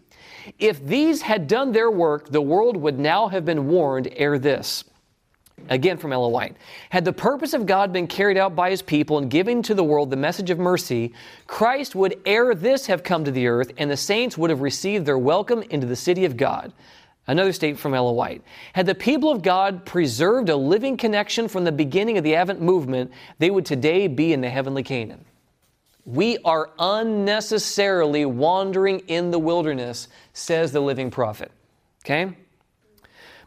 If 0.60 0.86
these 0.86 1.22
had 1.22 1.48
done 1.48 1.72
their 1.72 1.90
work, 1.90 2.28
the 2.30 2.42
world 2.42 2.76
would 2.76 3.00
now 3.00 3.30
have 3.30 3.46
been 3.46 3.68
warned 3.68 4.10
ere 4.18 4.38
this. 4.38 4.84
Again 5.70 5.96
from 5.96 6.12
Ellen 6.12 6.34
White. 6.34 6.58
Had 6.90 7.06
the 7.06 7.14
purpose 7.14 7.54
of 7.54 7.66
God 7.66 7.94
been 7.94 8.08
carried 8.08 8.36
out 8.36 8.58
by 8.58 8.72
his 8.72 8.82
people 8.82 9.18
in 9.18 9.30
giving 9.30 9.62
to 9.62 9.74
the 9.74 9.84
world 9.84 10.10
the 10.10 10.18
message 10.18 10.50
of 10.50 10.60
mercy, 10.60 11.14
Christ 11.48 11.96
would 11.96 12.20
ere 12.26 12.54
this 12.54 12.88
have 12.88 13.04
come 13.04 13.24
to 13.24 13.32
the 13.32 13.48
earth, 13.48 13.72
and 13.78 13.90
the 13.90 13.96
saints 13.96 14.38
would 14.38 14.50
have 14.50 14.60
received 14.60 15.06
their 15.06 15.18
welcome 15.18 15.64
into 15.70 15.88
the 15.88 15.96
city 15.96 16.26
of 16.26 16.36
God. 16.36 16.74
Another 17.28 17.54
statement 17.54 17.80
from 17.80 17.94
Ellen 17.94 18.16
White. 18.16 18.42
Had 18.74 18.88
the 18.88 18.96
people 18.96 19.32
of 19.32 19.42
God 19.42 19.86
preserved 19.86 20.50
a 20.50 20.56
living 20.56 20.98
connection 20.98 21.48
from 21.48 21.64
the 21.64 21.72
beginning 21.72 22.18
of 22.18 22.24
the 22.24 22.36
Advent 22.36 22.62
movement, 22.62 23.12
they 23.38 23.52
would 23.52 23.66
today 23.66 24.08
be 24.08 24.34
in 24.34 24.42
the 24.42 24.50
heavenly 24.50 24.84
Canaan. 24.84 25.24
We 26.04 26.40
are 26.40 26.72
unnecessarily 26.80 28.26
wandering 28.26 29.00
in 29.08 29.30
the 29.30 29.40
wilderness, 29.40 30.08
says 30.34 30.72
the 30.72 30.82
living 30.82 31.12
prophet. 31.12 31.52
Okay? 32.04 32.36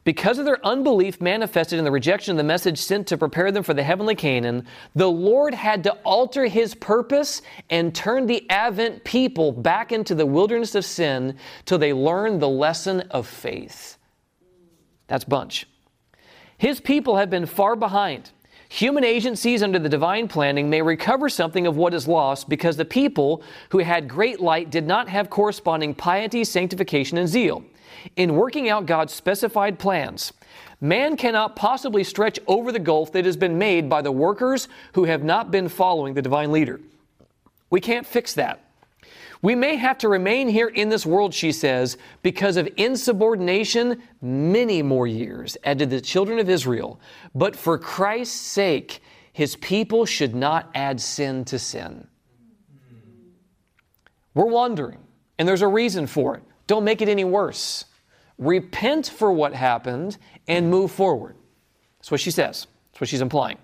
Because 0.05 0.39
of 0.39 0.45
their 0.45 0.65
unbelief 0.65 1.21
manifested 1.23 1.79
in 1.79 1.85
the 1.85 1.91
rejection 1.91 2.33
of 2.33 2.37
the 2.37 2.45
message 2.45 2.79
sent 2.79 3.07
to 3.07 3.17
prepare 3.17 3.51
them 3.51 3.63
for 3.63 3.73
the 3.73 3.83
heavenly 3.83 4.15
Canaan, 4.15 4.67
the 4.95 5.11
Lord 5.11 5.55
had 5.55 5.83
to 5.85 5.93
alter 6.05 6.45
his 6.45 6.75
purpose 6.75 7.41
and 7.71 7.95
turn 7.95 8.27
the 8.27 8.49
Advent 8.51 9.03
people 9.05 9.51
back 9.51 9.93
into 9.93 10.15
the 10.15 10.27
wilderness 10.27 10.75
of 10.75 10.85
sin 10.85 11.39
till 11.65 11.79
they 11.79 11.95
learned 11.95 12.43
the 12.43 12.49
lesson 12.49 13.01
of 13.11 13.27
faith. 13.27 13.97
That's 15.07 15.25
Bunch. 15.25 15.67
His 16.59 16.81
people 16.81 17.17
have 17.17 17.31
been 17.31 17.47
far 17.47 17.75
behind. 17.75 18.31
Human 18.69 19.05
agencies 19.05 19.63
under 19.63 19.79
the 19.79 19.89
divine 19.89 20.29
planning 20.29 20.69
may 20.69 20.83
recover 20.83 21.29
something 21.29 21.67
of 21.67 21.77
what 21.77 21.95
is 21.95 22.09
lost 22.09 22.49
because 22.49 22.77
the 22.77 22.85
people 22.85 23.43
who 23.71 23.79
had 23.79 24.09
great 24.09 24.41
light 24.41 24.71
did 24.71 24.87
not 24.87 25.09
have 25.09 25.31
corresponding 25.31 25.95
piety, 25.95 26.45
sanctification, 26.45 27.17
and 27.17 27.29
zeal 27.29 27.65
in 28.17 28.37
working 28.37 28.69
out 28.69 28.87
God's 28.87 29.13
specified 29.13 29.79
plans. 29.79 30.33
Man 30.81 31.17
cannot 31.17 31.57
possibly 31.57 32.05
stretch 32.05 32.39
over 32.47 32.71
the 32.71 32.79
gulf 32.79 33.13
that 33.13 33.25
has 33.25 33.37
been 33.37 33.59
made 33.59 33.89
by 33.89 34.03
the 34.03 34.13
workers 34.13 34.69
who 34.93 35.05
have 35.05 35.25
not 35.25 35.51
been 35.51 35.69
following 35.69 36.15
the 36.15 36.23
divine 36.23 36.53
leader. 36.53 36.81
We 37.71 37.81
can't 37.81 38.07
fix 38.07 38.35
that. 38.35 38.61
We 39.43 39.55
may 39.55 39.77
have 39.77 39.99
to 39.99 40.09
remain 40.09 40.49
here 40.49 40.69
in 40.69 40.89
this 40.89 41.05
world, 41.05 41.35
she 41.35 41.53
says, 41.53 41.99
because 42.23 42.57
of 42.57 42.67
insubordination, 42.79 44.03
many 44.23 44.83
more 44.83 45.07
years, 45.07 45.57
as 45.65 45.77
did 45.77 45.91
the 45.91 46.01
children 46.01 46.39
of 46.39 46.49
Israel. 46.49 46.99
But 47.35 47.55
for 47.55 47.77
Christ's 47.77 48.41
sake, 48.41 49.01
his 49.35 49.57
people 49.57 50.07
should 50.07 50.35
not 50.35 50.71
add 50.75 50.99
sin 50.99 51.45
to 51.47 51.59
sin. 51.59 52.07
We're 54.33 54.47
wandering, 54.47 55.01
and 55.39 55.47
there's 55.47 55.61
a 55.61 55.69
reason 55.69 56.07
for 56.07 56.37
it. 56.37 56.43
Don't 56.67 56.85
make 56.85 57.03
it 57.03 57.09
any 57.09 57.25
worse. 57.25 57.85
Repent 58.39 59.09
for 59.09 59.33
what 59.33 59.55
happened 59.55 60.19
and 60.49 60.71
move 60.71 60.91
forward. 60.91 61.37
That's 61.99 62.11
what 62.11 62.21
she 62.21 62.31
says. 62.31 62.67
That's 62.93 63.01
what 63.01 63.09
she's 63.09 63.21
implying. 63.21 63.59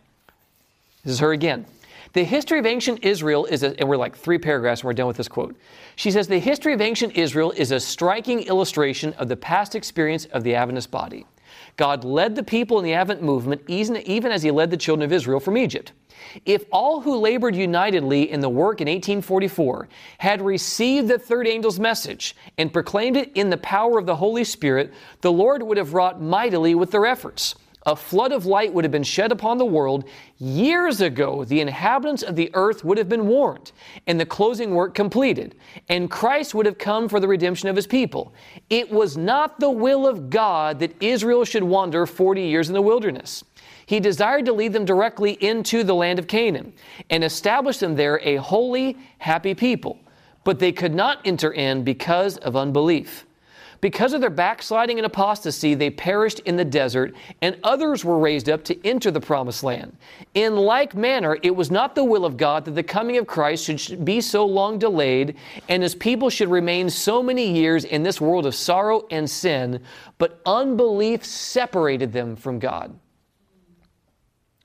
This 1.04 1.14
is 1.14 1.18
her 1.20 1.32
again. 1.32 1.66
The 2.12 2.24
history 2.24 2.58
of 2.58 2.66
ancient 2.66 3.04
Israel 3.04 3.46
is, 3.46 3.62
a, 3.62 3.78
and 3.78 3.88
we're 3.88 3.96
like 3.96 4.16
three 4.16 4.38
paragraphs 4.38 4.80
and 4.80 4.86
we're 4.86 4.94
done 4.94 5.06
with 5.06 5.16
this 5.16 5.28
quote. 5.28 5.56
She 5.94 6.10
says, 6.10 6.26
The 6.26 6.40
history 6.40 6.72
of 6.72 6.80
ancient 6.80 7.16
Israel 7.16 7.52
is 7.52 7.70
a 7.70 7.78
striking 7.78 8.40
illustration 8.42 9.12
of 9.14 9.28
the 9.28 9.36
past 9.36 9.74
experience 9.76 10.24
of 10.26 10.42
the 10.42 10.56
Adventist 10.56 10.90
body. 10.90 11.26
God 11.80 12.04
led 12.04 12.36
the 12.36 12.42
people 12.42 12.78
in 12.78 12.84
the 12.84 12.92
Advent 12.92 13.22
movement 13.22 13.62
even 13.66 14.30
as 14.30 14.42
he 14.42 14.50
led 14.50 14.70
the 14.70 14.76
children 14.76 15.02
of 15.02 15.14
Israel 15.14 15.40
from 15.40 15.56
Egypt. 15.56 15.92
If 16.44 16.66
all 16.70 17.00
who 17.00 17.16
labored 17.16 17.56
unitedly 17.56 18.30
in 18.30 18.40
the 18.40 18.50
work 18.50 18.82
in 18.82 18.86
1844 18.86 19.88
had 20.18 20.42
received 20.42 21.08
the 21.08 21.18
third 21.18 21.48
angel's 21.48 21.80
message 21.80 22.36
and 22.58 22.70
proclaimed 22.70 23.16
it 23.16 23.32
in 23.34 23.48
the 23.48 23.56
power 23.56 23.98
of 23.98 24.04
the 24.04 24.16
Holy 24.16 24.44
Spirit, 24.44 24.92
the 25.22 25.32
Lord 25.32 25.62
would 25.62 25.78
have 25.78 25.94
wrought 25.94 26.20
mightily 26.20 26.74
with 26.74 26.90
their 26.90 27.06
efforts 27.06 27.54
a 27.86 27.96
flood 27.96 28.30
of 28.30 28.44
light 28.44 28.72
would 28.74 28.84
have 28.84 28.92
been 28.92 29.02
shed 29.02 29.32
upon 29.32 29.56
the 29.56 29.64
world. 29.64 30.04
Years 30.36 31.00
ago, 31.00 31.44
the 31.44 31.60
inhabitants 31.60 32.22
of 32.22 32.36
the 32.36 32.50
earth 32.52 32.84
would 32.84 32.98
have 32.98 33.08
been 33.08 33.26
warned 33.26 33.72
and 34.06 34.20
the 34.20 34.26
closing 34.26 34.74
work 34.74 34.94
completed, 34.94 35.54
and 35.88 36.10
Christ 36.10 36.54
would 36.54 36.66
have 36.66 36.76
come 36.76 37.08
for 37.08 37.20
the 37.20 37.28
redemption 37.28 37.68
of 37.68 37.76
his 37.76 37.86
people. 37.86 38.34
It 38.68 38.90
was 38.90 39.16
not 39.16 39.58
the 39.58 39.70
will 39.70 40.06
of 40.06 40.28
God 40.28 40.78
that 40.80 40.94
Israel 41.02 41.44
should 41.44 41.64
wander 41.64 42.04
40 42.04 42.42
years 42.42 42.68
in 42.68 42.74
the 42.74 42.82
wilderness. 42.82 43.44
He 43.86 43.98
desired 43.98 44.44
to 44.44 44.52
lead 44.52 44.72
them 44.72 44.84
directly 44.84 45.32
into 45.42 45.82
the 45.82 45.94
land 45.94 46.18
of 46.18 46.28
Canaan 46.28 46.74
and 47.08 47.24
establish 47.24 47.78
them 47.78 47.96
there 47.96 48.20
a 48.22 48.36
holy, 48.36 48.96
happy 49.18 49.54
people. 49.54 49.98
But 50.44 50.58
they 50.58 50.72
could 50.72 50.94
not 50.94 51.18
enter 51.24 51.52
in 51.52 51.82
because 51.82 52.36
of 52.38 52.56
unbelief. 52.56 53.26
Because 53.80 54.12
of 54.12 54.20
their 54.20 54.28
backsliding 54.28 54.98
and 54.98 55.06
apostasy, 55.06 55.74
they 55.74 55.88
perished 55.88 56.40
in 56.40 56.56
the 56.56 56.64
desert, 56.64 57.14
and 57.40 57.56
others 57.64 58.04
were 58.04 58.18
raised 58.18 58.50
up 58.50 58.62
to 58.64 58.86
enter 58.86 59.10
the 59.10 59.20
promised 59.20 59.64
land. 59.64 59.96
In 60.34 60.56
like 60.56 60.94
manner, 60.94 61.38
it 61.42 61.56
was 61.56 61.70
not 61.70 61.94
the 61.94 62.04
will 62.04 62.26
of 62.26 62.36
God 62.36 62.66
that 62.66 62.72
the 62.72 62.82
coming 62.82 63.16
of 63.16 63.26
Christ 63.26 63.64
should 63.64 64.04
be 64.04 64.20
so 64.20 64.44
long 64.44 64.78
delayed, 64.78 65.36
and 65.70 65.82
his 65.82 65.94
people 65.94 66.28
should 66.28 66.50
remain 66.50 66.90
so 66.90 67.22
many 67.22 67.50
years 67.50 67.84
in 67.84 68.02
this 68.02 68.20
world 68.20 68.44
of 68.44 68.54
sorrow 68.54 69.06
and 69.10 69.28
sin, 69.28 69.80
but 70.18 70.40
unbelief 70.44 71.24
separated 71.24 72.12
them 72.12 72.36
from 72.36 72.58
God. 72.58 72.94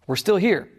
We're 0.08 0.18
still 0.18 0.38
here. 0.38 0.70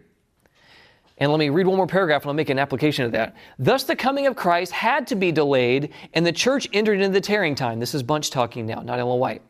And 1.19 1.31
let 1.31 1.39
me 1.39 1.49
read 1.49 1.65
one 1.65 1.77
more 1.77 1.87
paragraph 1.87 2.23
and 2.23 2.29
I'll 2.29 2.35
make 2.35 2.49
an 2.49 2.59
application 2.59 3.05
of 3.05 3.11
that. 3.13 3.35
Thus, 3.57 3.83
the 3.83 3.95
coming 3.95 4.27
of 4.27 4.35
Christ 4.35 4.71
had 4.71 5.07
to 5.07 5.15
be 5.15 5.31
delayed, 5.31 5.91
and 6.13 6.25
the 6.25 6.31
church 6.31 6.67
entered 6.73 6.99
into 6.99 7.09
the 7.09 7.21
tarrying 7.21 7.55
time. 7.55 7.79
This 7.79 7.95
is 7.95 8.03
Bunch 8.03 8.29
talking 8.29 8.65
now, 8.67 8.81
not 8.81 8.99
Ellen 8.99 9.19
White. 9.19 9.41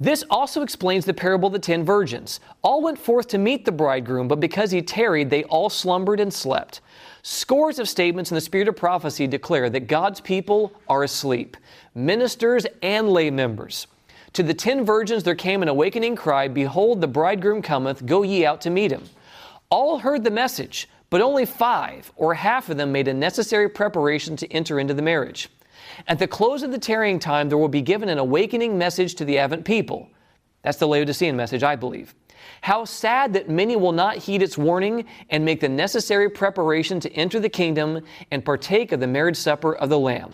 This 0.00 0.22
also 0.30 0.62
explains 0.62 1.04
the 1.04 1.14
parable 1.14 1.48
of 1.48 1.52
the 1.52 1.58
ten 1.58 1.84
virgins. 1.84 2.38
All 2.62 2.82
went 2.82 3.00
forth 3.00 3.26
to 3.28 3.38
meet 3.38 3.64
the 3.64 3.72
bridegroom, 3.72 4.28
but 4.28 4.38
because 4.38 4.70
he 4.70 4.80
tarried, 4.80 5.28
they 5.28 5.42
all 5.44 5.68
slumbered 5.68 6.20
and 6.20 6.32
slept. 6.32 6.82
Scores 7.22 7.80
of 7.80 7.88
statements 7.88 8.30
in 8.30 8.36
the 8.36 8.40
spirit 8.40 8.68
of 8.68 8.76
prophecy 8.76 9.26
declare 9.26 9.68
that 9.70 9.88
God's 9.88 10.20
people 10.20 10.72
are 10.88 11.02
asleep, 11.02 11.56
ministers 11.96 12.64
and 12.80 13.08
lay 13.08 13.28
members. 13.28 13.88
To 14.34 14.44
the 14.44 14.54
ten 14.54 14.84
virgins 14.84 15.24
there 15.24 15.34
came 15.34 15.62
an 15.62 15.68
awakening 15.68 16.14
cry 16.14 16.46
Behold, 16.46 17.00
the 17.00 17.08
bridegroom 17.08 17.60
cometh, 17.60 18.06
go 18.06 18.22
ye 18.22 18.46
out 18.46 18.60
to 18.60 18.70
meet 18.70 18.92
him. 18.92 19.02
All 19.68 19.98
heard 19.98 20.22
the 20.22 20.30
message 20.30 20.88
but 21.10 21.20
only 21.20 21.46
five, 21.46 22.12
or 22.16 22.34
half 22.34 22.68
of 22.68 22.76
them, 22.76 22.92
made 22.92 23.08
a 23.08 23.14
necessary 23.14 23.68
preparation 23.68 24.36
to 24.36 24.52
enter 24.52 24.78
into 24.78 24.94
the 24.94 25.02
marriage. 25.02 25.48
At 26.06 26.18
the 26.18 26.26
close 26.26 26.62
of 26.62 26.70
the 26.70 26.78
tarrying 26.78 27.18
time, 27.18 27.48
there 27.48 27.58
will 27.58 27.68
be 27.68 27.82
given 27.82 28.08
an 28.08 28.18
awakening 28.18 28.76
message 28.76 29.14
to 29.16 29.24
the 29.24 29.38
Advent 29.38 29.64
people. 29.64 30.08
That's 30.62 30.78
the 30.78 30.88
Laodicean 30.88 31.36
message, 31.36 31.62
I 31.62 31.76
believe. 31.76 32.14
How 32.60 32.84
sad 32.84 33.32
that 33.32 33.48
many 33.48 33.76
will 33.76 33.92
not 33.92 34.16
heed 34.16 34.42
its 34.42 34.58
warning 34.58 35.06
and 35.30 35.44
make 35.44 35.60
the 35.60 35.68
necessary 35.68 36.28
preparation 36.28 37.00
to 37.00 37.12
enter 37.12 37.40
the 37.40 37.48
kingdom 37.48 38.04
and 38.30 38.44
partake 38.44 38.92
of 38.92 39.00
the 39.00 39.06
marriage 39.06 39.36
supper 39.36 39.74
of 39.74 39.88
the 39.88 39.98
Lamb. 39.98 40.32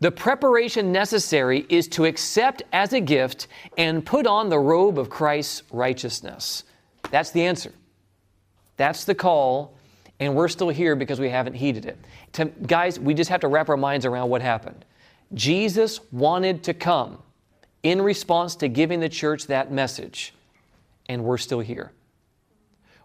The 0.00 0.10
preparation 0.10 0.92
necessary 0.92 1.64
is 1.68 1.88
to 1.88 2.04
accept 2.04 2.62
as 2.72 2.92
a 2.92 3.00
gift 3.00 3.46
and 3.78 4.04
put 4.04 4.26
on 4.26 4.48
the 4.48 4.58
robe 4.58 4.98
of 4.98 5.08
Christ's 5.08 5.62
righteousness. 5.70 6.64
That's 7.10 7.30
the 7.30 7.44
answer. 7.44 7.72
That's 8.76 9.04
the 9.04 9.14
call 9.14 9.73
and 10.24 10.34
we're 10.34 10.48
still 10.48 10.68
here 10.68 10.96
because 10.96 11.20
we 11.20 11.28
haven't 11.28 11.54
heeded 11.54 11.86
it. 11.86 11.98
To, 12.32 12.46
guys, 12.46 12.98
we 12.98 13.14
just 13.14 13.30
have 13.30 13.40
to 13.40 13.48
wrap 13.48 13.68
our 13.68 13.76
minds 13.76 14.06
around 14.06 14.30
what 14.30 14.42
happened. 14.42 14.84
Jesus 15.34 16.00
wanted 16.12 16.62
to 16.64 16.74
come 16.74 17.18
in 17.82 18.00
response 18.00 18.56
to 18.56 18.68
giving 18.68 19.00
the 19.00 19.08
church 19.08 19.46
that 19.48 19.70
message, 19.70 20.34
and 21.08 21.24
we're 21.24 21.38
still 21.38 21.60
here. 21.60 21.92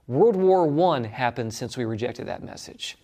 World 0.07 0.35
War 0.35 0.95
I 0.95 1.07
happened 1.07 1.53
since 1.53 1.77
we 1.77 1.85
rejected 1.85 2.27
that 2.27 2.43
message. 2.43 2.97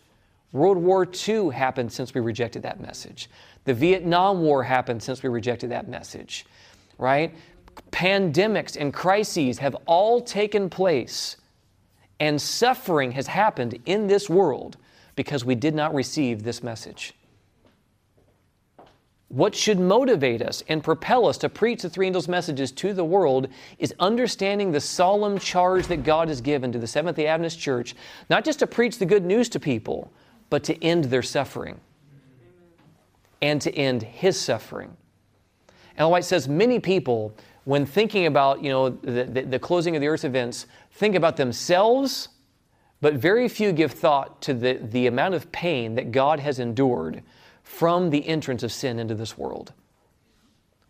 World 0.52 0.78
War 0.78 1.06
II 1.28 1.50
happened 1.50 1.92
since 1.92 2.14
we 2.14 2.22
rejected 2.22 2.64
that 2.64 2.80
message. 2.80 3.30
The 3.66 3.74
Vietnam 3.74 4.42
War 4.42 4.64
happened 4.64 5.04
since 5.04 5.22
we 5.22 5.30
rejected 5.30 5.72
that 5.72 5.90
message, 5.90 6.46
right? 6.98 7.36
Pandemics 7.92 8.78
and 8.80 8.94
crises 8.94 9.60
have 9.60 9.76
all 9.86 10.22
taken 10.22 10.70
place 10.70 11.36
and 12.20 12.42
suffering 12.42 13.12
has 13.12 13.28
happened 13.28 13.80
in 13.86 14.08
this 14.08 14.30
world 14.30 14.78
because 15.16 15.46
we 15.46 15.56
did 15.56 15.76
not 15.76 15.94
receive 15.94 16.44
this 16.44 16.64
message. 16.64 17.14
What 19.30 19.56
should 19.56 19.80
motivate 19.80 20.42
us 20.42 20.64
and 20.70 20.84
propel 20.84 21.28
us 21.28 21.38
to 21.40 21.50
preach 21.50 21.82
the 21.82 21.90
three 21.90 22.08
angels' 22.08 22.28
messages 22.28 22.72
to 22.74 22.94
the 22.94 23.04
world 23.04 23.50
is 23.80 23.94
understanding 24.00 24.72
the 24.72 24.80
solemn 24.80 25.40
charge 25.40 25.88
that 25.88 26.04
God 26.04 26.28
has 26.30 26.42
given 26.42 26.72
to 26.72 26.80
the 26.80 26.88
Seventh 26.88 27.18
day 27.18 27.28
Adventist 27.28 27.60
Church, 27.60 27.96
not 28.30 28.46
just 28.46 28.60
to 28.60 28.68
preach 28.68 29.00
the 29.00 29.06
good 29.06 29.26
news 29.26 29.50
to 29.50 29.60
people, 29.60 30.12
but 30.50 30.64
to 30.66 30.82
end 30.84 31.06
their 31.06 31.24
suffering 31.24 31.80
and 33.42 33.62
to 33.62 33.74
end 33.76 34.04
His 34.04 34.40
suffering. 34.40 34.96
Ellen 35.98 36.12
White 36.12 36.26
says 36.26 36.48
many 36.48 36.80
people, 36.80 37.36
when 37.66 37.86
thinking 37.86 38.28
about 38.28 38.64
you 38.64 38.70
know, 38.70 38.90
the, 38.90 39.26
the, 39.26 39.42
the 39.42 39.60
closing 39.60 39.96
of 39.96 40.02
the 40.02 40.08
earth's 40.08 40.24
events, 40.24 40.68
think 40.92 41.16
about 41.16 41.36
themselves, 41.36 42.30
but 43.02 43.16
very 43.16 43.50
few 43.50 43.72
give 43.72 43.92
thought 43.92 44.42
to 44.44 44.54
the, 44.54 44.80
the 44.82 45.08
amount 45.08 45.34
of 45.34 45.52
pain 45.52 45.96
that 45.96 46.12
God 46.12 46.40
has 46.40 46.60
endured 46.60 47.22
from 47.64 48.12
the 48.12 48.26
entrance 48.28 48.64
of 48.64 48.72
sin 48.72 49.00
into 49.00 49.16
this 49.16 49.38
world. 49.38 49.74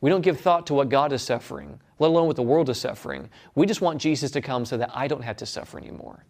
We 0.02 0.10
don't 0.10 0.22
give 0.22 0.40
thought 0.40 0.68
to 0.68 0.74
what 0.74 0.90
God 0.90 1.14
is 1.14 1.22
suffering, 1.22 1.80
let 1.98 2.10
alone 2.10 2.28
what 2.28 2.36
the 2.36 2.44
world 2.44 2.70
is 2.70 2.80
suffering. 2.80 3.30
We 3.56 3.66
just 3.66 3.82
want 3.82 4.02
Jesus 4.02 4.30
to 4.32 4.42
come 4.42 4.66
so 4.66 4.78
that 4.78 4.92
I 4.94 5.08
don't 5.08 5.24
have 5.24 5.38
to 5.38 5.46
suffer 5.46 5.78
anymore. 5.78 6.26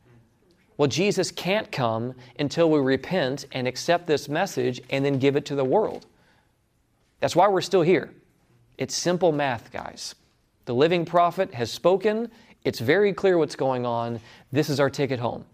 Well, 0.77 0.87
Jesus 0.87 1.31
can't 1.31 1.71
come 1.71 2.13
until 2.37 2.69
we 2.69 2.79
repent 2.79 3.45
and 3.51 3.67
accept 3.67 4.05
this 4.05 4.29
message 4.29 4.81
and 4.91 5.03
then 5.03 5.17
give 5.17 5.35
it 5.35 5.45
to 5.45 5.55
the 5.55 5.65
world. 5.65 6.05
That's 7.19 7.35
why 7.35 7.47
we're 7.47 7.61
still 7.61 7.81
here. 7.81 8.11
It's 8.77 8.93
simple 8.93 9.31
math, 9.31 9.71
guys. 9.71 10.13
The 10.65 10.73
living 10.73 11.05
prophet 11.05 11.53
has 11.53 11.71
spoken, 11.71 12.31
it's 12.63 12.79
very 12.79 13.13
clear 13.13 13.37
what's 13.37 13.55
going 13.55 13.85
on. 13.85 14.19
This 14.51 14.69
is 14.69 14.79
our 14.79 14.89
ticket 14.89 15.19
home. 15.19 15.45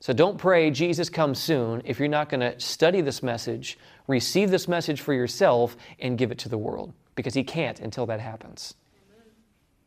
So 0.00 0.12
don't 0.12 0.36
pray, 0.36 0.70
Jesus 0.70 1.08
comes 1.08 1.38
soon, 1.38 1.80
if 1.84 1.98
you're 1.98 2.08
not 2.08 2.28
going 2.28 2.40
to 2.40 2.58
study 2.58 3.00
this 3.00 3.22
message, 3.22 3.78
receive 4.08 4.50
this 4.50 4.66
message 4.66 5.00
for 5.00 5.14
yourself, 5.14 5.76
and 6.00 6.18
give 6.18 6.32
it 6.32 6.38
to 6.38 6.48
the 6.48 6.58
world, 6.58 6.92
because 7.14 7.34
He 7.34 7.44
can't 7.44 7.78
until 7.78 8.06
that 8.06 8.20
happens. 8.20 8.74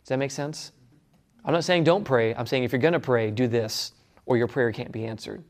Does 0.03 0.09
that 0.09 0.17
make 0.17 0.31
sense? 0.31 0.71
I'm 1.43 1.53
not 1.53 1.63
saying 1.63 1.83
don't 1.83 2.05
pray. 2.05 2.33
I'm 2.33 2.45
saying 2.45 2.63
if 2.63 2.71
you're 2.71 2.81
going 2.81 2.93
to 2.93 2.99
pray, 2.99 3.29
do 3.29 3.47
this, 3.47 3.91
or 4.25 4.37
your 4.37 4.47
prayer 4.47 4.71
can't 4.71 4.91
be 4.91 5.05
answered. 5.05 5.43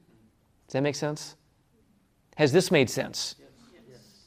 Does 0.68 0.74
that 0.74 0.82
make 0.82 0.96
sense? 0.96 1.36
Has 2.36 2.52
this 2.52 2.72
made 2.72 2.90
sense? 2.90 3.36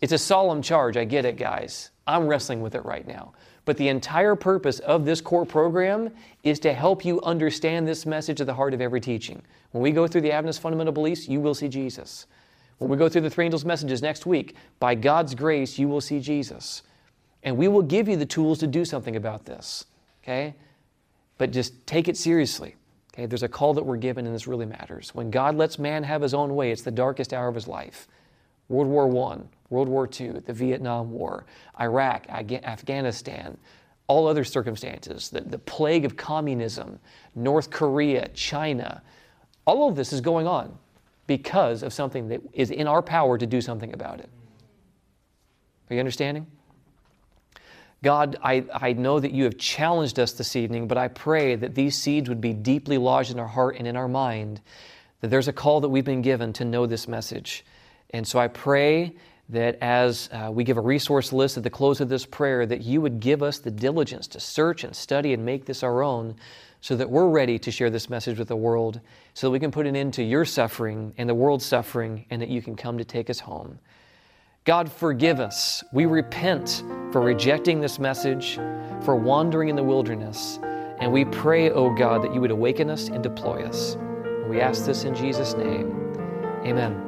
It's 0.00 0.12
a 0.12 0.18
solemn 0.18 0.62
charge. 0.62 0.96
I 0.96 1.04
get 1.04 1.24
it, 1.24 1.36
guys. 1.36 1.90
I'm 2.06 2.26
wrestling 2.26 2.62
with 2.62 2.74
it 2.74 2.84
right 2.84 3.06
now. 3.06 3.32
But 3.68 3.76
the 3.76 3.88
entire 3.88 4.34
purpose 4.34 4.78
of 4.78 5.04
this 5.04 5.20
core 5.20 5.44
program 5.44 6.10
is 6.42 6.58
to 6.60 6.72
help 6.72 7.04
you 7.04 7.20
understand 7.20 7.86
this 7.86 8.06
message 8.06 8.40
at 8.40 8.46
the 8.46 8.54
heart 8.54 8.72
of 8.72 8.80
every 8.80 8.98
teaching. 8.98 9.42
When 9.72 9.82
we 9.82 9.90
go 9.90 10.06
through 10.06 10.22
the 10.22 10.32
Adventist 10.32 10.62
fundamental 10.62 10.90
beliefs, 10.90 11.28
you 11.28 11.38
will 11.38 11.52
see 11.52 11.68
Jesus. 11.68 12.24
When 12.78 12.88
we 12.88 12.96
go 12.96 13.10
through 13.10 13.20
the 13.20 13.28
three 13.28 13.44
angels' 13.44 13.66
messages 13.66 14.00
next 14.00 14.24
week, 14.24 14.56
by 14.80 14.94
God's 14.94 15.34
grace, 15.34 15.78
you 15.78 15.86
will 15.86 16.00
see 16.00 16.18
Jesus. 16.18 16.80
And 17.42 17.58
we 17.58 17.68
will 17.68 17.82
give 17.82 18.08
you 18.08 18.16
the 18.16 18.24
tools 18.24 18.58
to 18.60 18.66
do 18.66 18.86
something 18.86 19.16
about 19.16 19.44
this. 19.44 19.84
Okay? 20.24 20.54
But 21.36 21.50
just 21.50 21.86
take 21.86 22.08
it 22.08 22.16
seriously. 22.16 22.74
Okay? 23.12 23.26
There's 23.26 23.42
a 23.42 23.48
call 23.48 23.74
that 23.74 23.84
we're 23.84 23.98
given, 23.98 24.24
and 24.24 24.34
this 24.34 24.46
really 24.46 24.64
matters. 24.64 25.14
When 25.14 25.30
God 25.30 25.56
lets 25.56 25.78
man 25.78 26.04
have 26.04 26.22
his 26.22 26.32
own 26.32 26.56
way, 26.56 26.70
it's 26.72 26.80
the 26.80 26.90
darkest 26.90 27.34
hour 27.34 27.48
of 27.48 27.54
his 27.54 27.68
life. 27.68 28.08
World 28.70 28.88
War 28.88 29.34
I, 29.34 29.40
World 29.70 29.88
War 29.88 30.08
II, 30.08 30.30
the 30.46 30.52
Vietnam 30.52 31.10
War, 31.10 31.44
Iraq, 31.80 32.26
Afghanistan, 32.28 33.56
all 34.06 34.26
other 34.26 34.44
circumstances, 34.44 35.28
the, 35.28 35.42
the 35.42 35.58
plague 35.58 36.04
of 36.04 36.16
communism, 36.16 36.98
North 37.34 37.70
Korea, 37.70 38.28
China, 38.28 39.02
all 39.66 39.88
of 39.88 39.96
this 39.96 40.12
is 40.12 40.20
going 40.20 40.46
on 40.46 40.76
because 41.26 41.82
of 41.82 41.92
something 41.92 42.28
that 42.28 42.40
is 42.54 42.70
in 42.70 42.86
our 42.86 43.02
power 43.02 43.36
to 43.36 43.46
do 43.46 43.60
something 43.60 43.92
about 43.92 44.18
it. 44.18 44.30
Are 45.90 45.94
you 45.94 46.00
understanding? 46.00 46.46
God, 48.02 48.38
I, 48.42 48.64
I 48.72 48.92
know 48.92 49.18
that 49.20 49.32
you 49.32 49.44
have 49.44 49.58
challenged 49.58 50.18
us 50.18 50.32
this 50.32 50.54
evening, 50.56 50.88
but 50.88 50.96
I 50.96 51.08
pray 51.08 51.56
that 51.56 51.74
these 51.74 51.96
seeds 51.96 52.28
would 52.28 52.40
be 52.40 52.52
deeply 52.52 52.96
lodged 52.96 53.32
in 53.32 53.38
our 53.38 53.46
heart 53.46 53.76
and 53.76 53.86
in 53.86 53.96
our 53.96 54.08
mind, 54.08 54.60
that 55.20 55.28
there's 55.28 55.48
a 55.48 55.52
call 55.52 55.80
that 55.80 55.88
we've 55.88 56.04
been 56.04 56.22
given 56.22 56.52
to 56.54 56.64
know 56.64 56.86
this 56.86 57.08
message. 57.08 57.64
And 58.10 58.26
so 58.26 58.38
I 58.38 58.48
pray 58.48 59.16
that 59.48 59.78
as 59.80 60.28
uh, 60.32 60.50
we 60.52 60.62
give 60.64 60.76
a 60.76 60.80
resource 60.80 61.32
list 61.32 61.56
at 61.56 61.62
the 61.62 61.70
close 61.70 62.00
of 62.00 62.08
this 62.08 62.26
prayer, 62.26 62.66
that 62.66 62.82
you 62.82 63.00
would 63.00 63.20
give 63.20 63.42
us 63.42 63.58
the 63.58 63.70
diligence 63.70 64.26
to 64.28 64.40
search 64.40 64.84
and 64.84 64.94
study 64.94 65.32
and 65.32 65.44
make 65.44 65.64
this 65.64 65.82
our 65.82 66.02
own 66.02 66.34
so 66.80 66.94
that 66.96 67.10
we're 67.10 67.28
ready 67.28 67.58
to 67.58 67.70
share 67.70 67.90
this 67.90 68.08
message 68.08 68.38
with 68.38 68.48
the 68.48 68.56
world, 68.56 69.00
so 69.34 69.48
that 69.48 69.50
we 69.50 69.58
can 69.58 69.70
put 69.70 69.86
an 69.86 69.96
end 69.96 70.14
to 70.14 70.22
your 70.22 70.44
suffering 70.44 71.12
and 71.18 71.28
the 71.28 71.34
world's 71.34 71.66
suffering, 71.66 72.24
and 72.30 72.40
that 72.40 72.48
you 72.48 72.62
can 72.62 72.76
come 72.76 72.98
to 72.98 73.04
take 73.04 73.28
us 73.30 73.40
home. 73.40 73.78
God, 74.64 74.92
forgive 74.92 75.40
us. 75.40 75.82
We 75.92 76.06
repent 76.06 76.84
for 77.10 77.20
rejecting 77.20 77.80
this 77.80 77.98
message, 77.98 78.56
for 79.02 79.16
wandering 79.16 79.70
in 79.70 79.76
the 79.76 79.82
wilderness. 79.82 80.60
And 81.00 81.12
we 81.12 81.24
pray, 81.24 81.70
O 81.70 81.86
oh 81.86 81.94
God, 81.94 82.22
that 82.22 82.34
you 82.34 82.40
would 82.40 82.50
awaken 82.50 82.90
us 82.90 83.08
and 83.08 83.22
deploy 83.22 83.64
us. 83.64 83.96
We 84.48 84.60
ask 84.60 84.84
this 84.84 85.04
in 85.04 85.14
Jesus' 85.14 85.54
name. 85.54 86.14
Amen. 86.64 87.07